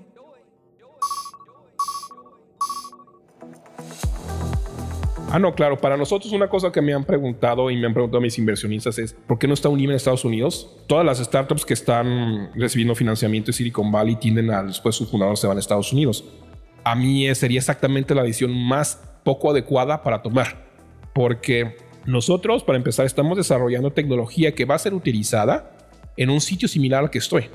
Ah, 5.30 5.40
no, 5.40 5.54
claro. 5.54 5.78
Para 5.78 5.98
nosotros 5.98 6.32
una 6.32 6.48
cosa 6.48 6.72
que 6.72 6.82
me 6.82 6.94
han 6.94 7.04
preguntado 7.04 7.70
y 7.70 7.76
me 7.76 7.86
han 7.86 7.94
preguntado 7.94 8.22
mis 8.22 8.38
inversionistas 8.38 8.98
es 8.98 9.14
¿por 9.14 9.38
qué 9.38 9.48
no 9.48 9.54
está 9.54 9.68
Unime 9.68 9.92
en 9.92 9.98
Estados 9.98 10.24
Unidos? 10.24 10.78
Todas 10.88 11.06
las 11.06 11.18
startups 11.18 11.66
que 11.66 11.74
están 11.74 12.50
recibiendo 12.56 12.96
financiamiento 12.96 13.48
de 13.48 13.54
Silicon 13.54 13.92
Valley 13.92 14.16
tienden 14.16 14.50
a 14.52 14.64
después 14.64 14.96
sus 14.96 15.10
fundadores 15.10 15.40
se 15.40 15.48
van 15.48 15.58
a 15.58 15.60
Estados 15.60 15.92
Unidos. 15.92 16.24
A 16.86 16.96
mí 16.96 17.34
sería 17.36 17.60
exactamente 17.60 18.16
la 18.16 18.24
decisión 18.24 18.54
más 18.54 19.02
poco 19.24 19.52
adecuada 19.52 20.02
para 20.02 20.22
tomar. 20.22 20.66
Porque 21.14 21.76
nosotros, 22.06 22.64
para 22.64 22.78
empezar, 22.78 23.06
estamos 23.06 23.36
desarrollando 23.36 23.92
tecnología 23.92 24.56
que 24.56 24.64
va 24.64 24.76
a 24.76 24.80
ser 24.80 24.94
utilizada 24.94 25.78
en 26.16 26.30
un 26.30 26.40
sitio 26.40 26.70
similar 26.70 27.04
al 27.04 27.10
que 27.10 27.18
estoy, 27.18 27.50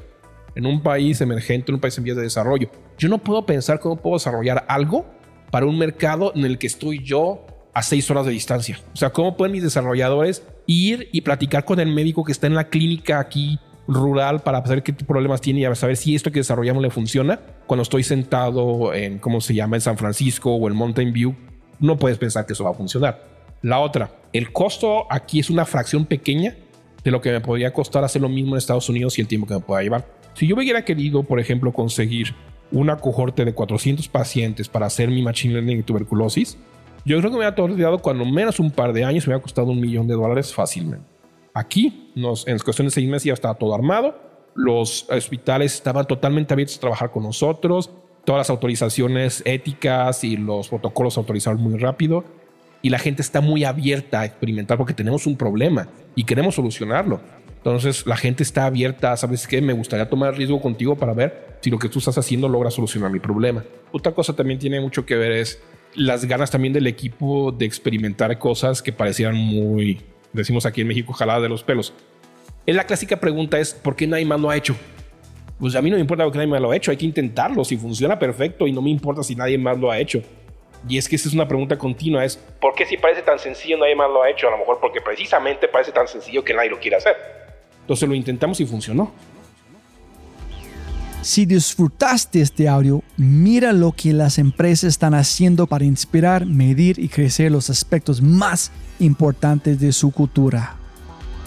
en 0.54 0.66
un 0.66 0.82
país 0.82 1.22
emergente, 1.22 1.70
en 1.70 1.76
un 1.76 1.80
país 1.80 1.96
en 1.96 2.04
vías 2.04 2.18
de 2.18 2.24
desarrollo. 2.24 2.70
Yo 2.98 3.08
no 3.08 3.16
puedo 3.16 3.46
pensar 3.46 3.80
cómo 3.80 3.96
puedo 3.96 4.16
desarrollar 4.16 4.66
algo 4.68 5.06
para 5.50 5.64
un 5.64 5.78
mercado 5.78 6.32
en 6.34 6.44
el 6.44 6.58
que 6.58 6.66
estoy 6.66 7.02
yo 7.02 7.46
a 7.74 7.82
seis 7.82 8.10
horas 8.10 8.26
de 8.26 8.32
distancia. 8.32 8.78
O 8.92 8.96
sea, 8.96 9.10
¿cómo 9.10 9.36
pueden 9.36 9.52
mis 9.52 9.62
desarrolladores 9.62 10.44
ir 10.66 11.08
y 11.12 11.22
platicar 11.22 11.64
con 11.64 11.80
el 11.80 11.88
médico 11.92 12.24
que 12.24 12.32
está 12.32 12.46
en 12.46 12.54
la 12.54 12.68
clínica 12.68 13.18
aquí 13.18 13.58
rural 13.88 14.40
para 14.40 14.64
saber 14.64 14.82
qué 14.82 14.92
problemas 14.92 15.40
tiene 15.40 15.60
y 15.60 15.74
saber 15.74 15.96
si 15.96 16.14
esto 16.14 16.30
que 16.30 16.40
desarrollamos 16.40 16.82
le 16.82 16.90
funciona 16.90 17.40
cuando 17.66 17.82
estoy 17.82 18.02
sentado 18.02 18.94
en, 18.94 19.18
¿cómo 19.18 19.40
se 19.40 19.54
llama?, 19.54 19.76
en 19.76 19.80
San 19.80 19.96
Francisco 19.96 20.54
o 20.54 20.68
en 20.68 20.76
Mountain 20.76 21.12
View? 21.12 21.34
No 21.80 21.98
puedes 21.98 22.18
pensar 22.18 22.46
que 22.46 22.52
eso 22.52 22.64
va 22.64 22.70
a 22.70 22.74
funcionar. 22.74 23.26
La 23.62 23.80
otra, 23.80 24.10
el 24.32 24.52
costo 24.52 25.06
aquí 25.10 25.40
es 25.40 25.50
una 25.50 25.64
fracción 25.64 26.04
pequeña 26.06 26.56
de 27.02 27.10
lo 27.10 27.20
que 27.20 27.32
me 27.32 27.40
podría 27.40 27.72
costar 27.72 28.04
hacer 28.04 28.22
lo 28.22 28.28
mismo 28.28 28.54
en 28.54 28.58
Estados 28.58 28.88
Unidos 28.88 29.18
y 29.18 29.22
el 29.22 29.26
tiempo 29.26 29.46
que 29.46 29.54
me 29.54 29.60
pueda 29.60 29.82
llevar. 29.82 30.06
Si 30.34 30.46
yo 30.46 30.56
hubiera 30.56 30.84
querido, 30.84 31.22
por 31.24 31.40
ejemplo, 31.40 31.72
conseguir 31.72 32.34
una 32.70 32.96
cohorte 32.96 33.44
de 33.44 33.52
400 33.52 34.08
pacientes 34.08 34.68
para 34.68 34.86
hacer 34.86 35.10
mi 35.10 35.22
machine 35.22 35.54
learning 35.54 35.80
y 35.80 35.82
tuberculosis, 35.82 36.56
yo 37.04 37.18
creo 37.18 37.30
que 37.30 37.30
me 37.30 37.36
hubiera 37.38 37.54
tardado 37.54 37.98
cuando 37.98 38.24
menos 38.24 38.60
un 38.60 38.70
par 38.70 38.92
de 38.92 39.04
años, 39.04 39.26
me 39.26 39.32
hubiera 39.32 39.42
costado 39.42 39.68
un 39.68 39.80
millón 39.80 40.06
de 40.06 40.14
dólares 40.14 40.54
fácilmente. 40.54 41.06
Aquí, 41.54 42.12
nos, 42.14 42.46
en 42.46 42.58
cuestión 42.58 42.86
de 42.86 42.92
seis 42.92 43.08
meses 43.08 43.24
ya 43.24 43.32
estaba 43.34 43.54
todo 43.54 43.74
armado, 43.74 44.16
los 44.54 45.06
hospitales 45.10 45.74
estaban 45.74 46.06
totalmente 46.06 46.54
abiertos 46.54 46.76
a 46.76 46.80
trabajar 46.80 47.10
con 47.10 47.24
nosotros, 47.24 47.90
todas 48.24 48.40
las 48.40 48.50
autorizaciones 48.50 49.42
éticas 49.44 50.24
y 50.24 50.36
los 50.36 50.68
protocolos 50.68 51.18
autorizaron 51.18 51.60
muy 51.60 51.78
rápido 51.78 52.24
y 52.80 52.90
la 52.90 52.98
gente 52.98 53.22
está 53.22 53.40
muy 53.40 53.64
abierta 53.64 54.20
a 54.20 54.24
experimentar 54.24 54.78
porque 54.78 54.94
tenemos 54.94 55.26
un 55.26 55.36
problema 55.36 55.88
y 56.14 56.24
queremos 56.24 56.54
solucionarlo. 56.54 57.20
Entonces 57.56 58.06
la 58.06 58.16
gente 58.16 58.42
está 58.42 58.66
abierta, 58.66 59.16
¿sabes 59.16 59.46
qué? 59.46 59.62
Me 59.62 59.72
gustaría 59.72 60.08
tomar 60.08 60.36
riesgo 60.36 60.60
contigo 60.60 60.96
para 60.96 61.14
ver 61.14 61.58
si 61.60 61.70
lo 61.70 61.78
que 61.78 61.88
tú 61.88 62.00
estás 62.00 62.18
haciendo 62.18 62.48
logra 62.48 62.70
solucionar 62.70 63.10
mi 63.10 63.20
problema. 63.20 63.64
Otra 63.92 64.12
cosa 64.12 64.34
también 64.34 64.58
tiene 64.58 64.80
mucho 64.80 65.06
que 65.06 65.14
ver 65.14 65.32
es 65.32 65.62
las 65.94 66.24
ganas 66.24 66.50
también 66.50 66.72
del 66.72 66.86
equipo 66.86 67.52
de 67.52 67.66
experimentar 67.66 68.38
cosas 68.38 68.82
que 68.82 68.92
parecieran 68.92 69.36
muy, 69.36 70.00
decimos 70.32 70.66
aquí 70.66 70.80
en 70.80 70.88
México, 70.88 71.12
jaladas 71.12 71.42
de 71.42 71.48
los 71.48 71.62
pelos. 71.62 71.92
Es 72.66 72.76
la 72.76 72.84
clásica 72.84 73.18
pregunta 73.18 73.58
es, 73.58 73.74
¿por 73.74 73.96
qué 73.96 74.06
nadie 74.06 74.24
más 74.24 74.40
lo 74.40 74.50
ha 74.50 74.56
hecho? 74.56 74.76
Pues 75.58 75.74
a 75.74 75.82
mí 75.82 75.90
no 75.90 75.96
me 75.96 76.00
importa 76.00 76.24
que 76.30 76.38
nadie 76.38 76.48
más 76.48 76.60
lo 76.60 76.70
ha 76.70 76.76
hecho, 76.76 76.90
hay 76.90 76.96
que 76.96 77.04
intentarlo. 77.06 77.64
Si 77.64 77.76
funciona 77.76 78.18
perfecto 78.18 78.66
y 78.66 78.72
no 78.72 78.82
me 78.82 78.90
importa 78.90 79.22
si 79.22 79.34
nadie 79.34 79.58
más 79.58 79.78
lo 79.78 79.90
ha 79.90 79.98
hecho. 79.98 80.22
Y 80.88 80.98
es 80.98 81.08
que 81.08 81.16
esa 81.16 81.28
es 81.28 81.34
una 81.34 81.46
pregunta 81.46 81.78
continua, 81.78 82.24
es 82.24 82.36
¿por 82.36 82.74
qué 82.74 82.84
si 82.84 82.96
parece 82.96 83.22
tan 83.22 83.38
sencillo 83.38 83.78
nadie 83.78 83.94
más 83.94 84.10
lo 84.10 84.22
ha 84.22 84.30
hecho? 84.30 84.48
A 84.48 84.50
lo 84.50 84.58
mejor 84.58 84.78
porque 84.80 85.00
precisamente 85.00 85.68
parece 85.68 85.92
tan 85.92 86.08
sencillo 86.08 86.42
que 86.42 86.54
nadie 86.54 86.70
lo 86.70 86.80
quiere 86.80 86.96
hacer. 86.96 87.16
Entonces 87.80 88.08
lo 88.08 88.14
intentamos 88.14 88.60
y 88.60 88.66
funcionó. 88.66 89.12
Si 91.22 91.46
disfrutaste 91.46 92.40
este 92.40 92.68
audio, 92.68 93.00
mira 93.16 93.72
lo 93.72 93.92
que 93.92 94.12
las 94.12 94.38
empresas 94.38 94.88
están 94.88 95.14
haciendo 95.14 95.68
para 95.68 95.84
inspirar, 95.84 96.44
medir 96.46 96.98
y 96.98 97.08
crecer 97.08 97.52
los 97.52 97.70
aspectos 97.70 98.20
más 98.20 98.72
importantes 98.98 99.78
de 99.78 99.92
su 99.92 100.10
cultura. 100.10 100.74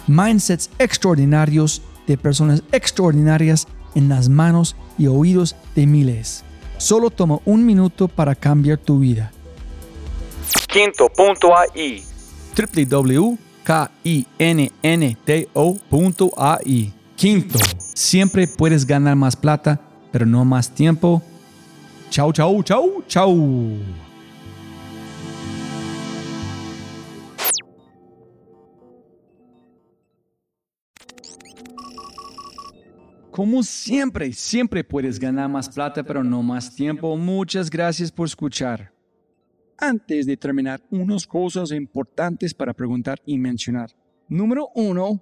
Mindsets 0.08 0.70
extraordinarios 0.80 1.82
de 2.08 2.18
personas 2.18 2.64
extraordinarias 2.72 3.68
en 3.96 4.08
las 4.08 4.30
manos 4.30 4.78
y 4.98 5.08
oídos 5.08 5.58
de 5.76 5.86
miles. 5.86 6.46
Solo 6.78 7.10
toma 7.10 7.40
un 7.44 7.66
minuto 7.66 8.08
para 8.08 8.34
cambiar 8.34 8.78
tu 8.78 9.00
vida. 9.00 9.34
Quinto.ai 10.68 12.02
www.kinnto.ai 12.56 13.36
Quinto, 17.16 17.60
siempre 17.94 18.46
puedes 18.46 18.86
ganar 18.86 19.16
más 19.16 19.38
plata, 19.38 19.80
pero 20.12 20.26
no 20.26 20.44
más 20.44 20.70
tiempo. 20.70 21.24
Chau, 22.10 22.34
chau, 22.34 22.62
chau, 22.62 23.04
chau. 23.08 23.80
Como 33.32 33.64
siempre, 33.64 34.34
siempre 34.34 34.84
puedes 34.84 35.18
ganar 35.18 35.50
más 35.50 35.70
plata, 35.70 36.04
pero 36.04 36.22
no 36.22 36.44
más 36.44 36.76
tiempo. 36.76 37.16
Muchas 37.16 37.70
gracias 37.70 38.12
por 38.12 38.28
escuchar. 38.28 38.94
Antes 39.78 40.26
de 40.26 40.36
terminar, 40.36 40.82
unas 40.90 41.26
cosas 41.26 41.72
importantes 41.72 42.54
para 42.54 42.74
preguntar 42.74 43.22
y 43.26 43.38
mencionar. 43.38 43.90
Número 44.30 44.70
uno, 44.74 45.22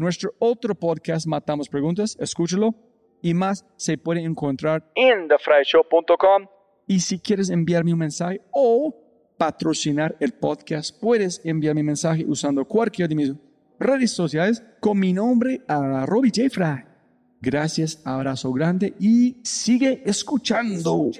Nuestro 0.00 0.32
otro 0.38 0.74
podcast, 0.74 1.26
Matamos 1.26 1.68
Preguntas, 1.68 2.16
escúchalo. 2.18 2.74
Y 3.20 3.34
más 3.34 3.66
se 3.76 3.98
puede 3.98 4.22
encontrar 4.22 4.90
en 4.94 5.28
thefryshow.com. 5.28 6.46
Y 6.86 7.00
si 7.00 7.18
quieres 7.18 7.50
enviarme 7.50 7.92
un 7.92 7.98
mensaje 7.98 8.40
o 8.50 8.96
patrocinar 9.36 10.16
el 10.18 10.32
podcast, 10.32 10.98
puedes 10.98 11.42
enviar 11.44 11.74
mi 11.74 11.82
mensaje 11.82 12.24
usando 12.26 12.64
cualquier 12.64 13.10
de 13.10 13.14
mis 13.14 13.34
redes 13.78 14.12
sociales 14.12 14.62
con 14.80 14.98
mi 14.98 15.12
nombre 15.12 15.60
a 15.68 16.06
Robbie 16.06 16.32
J. 16.34 16.48
Fry. 16.48 16.84
Gracias, 17.42 18.00
abrazo 18.06 18.54
grande 18.54 18.94
y 18.98 19.36
sigue 19.42 20.02
escuchando. 20.06 21.10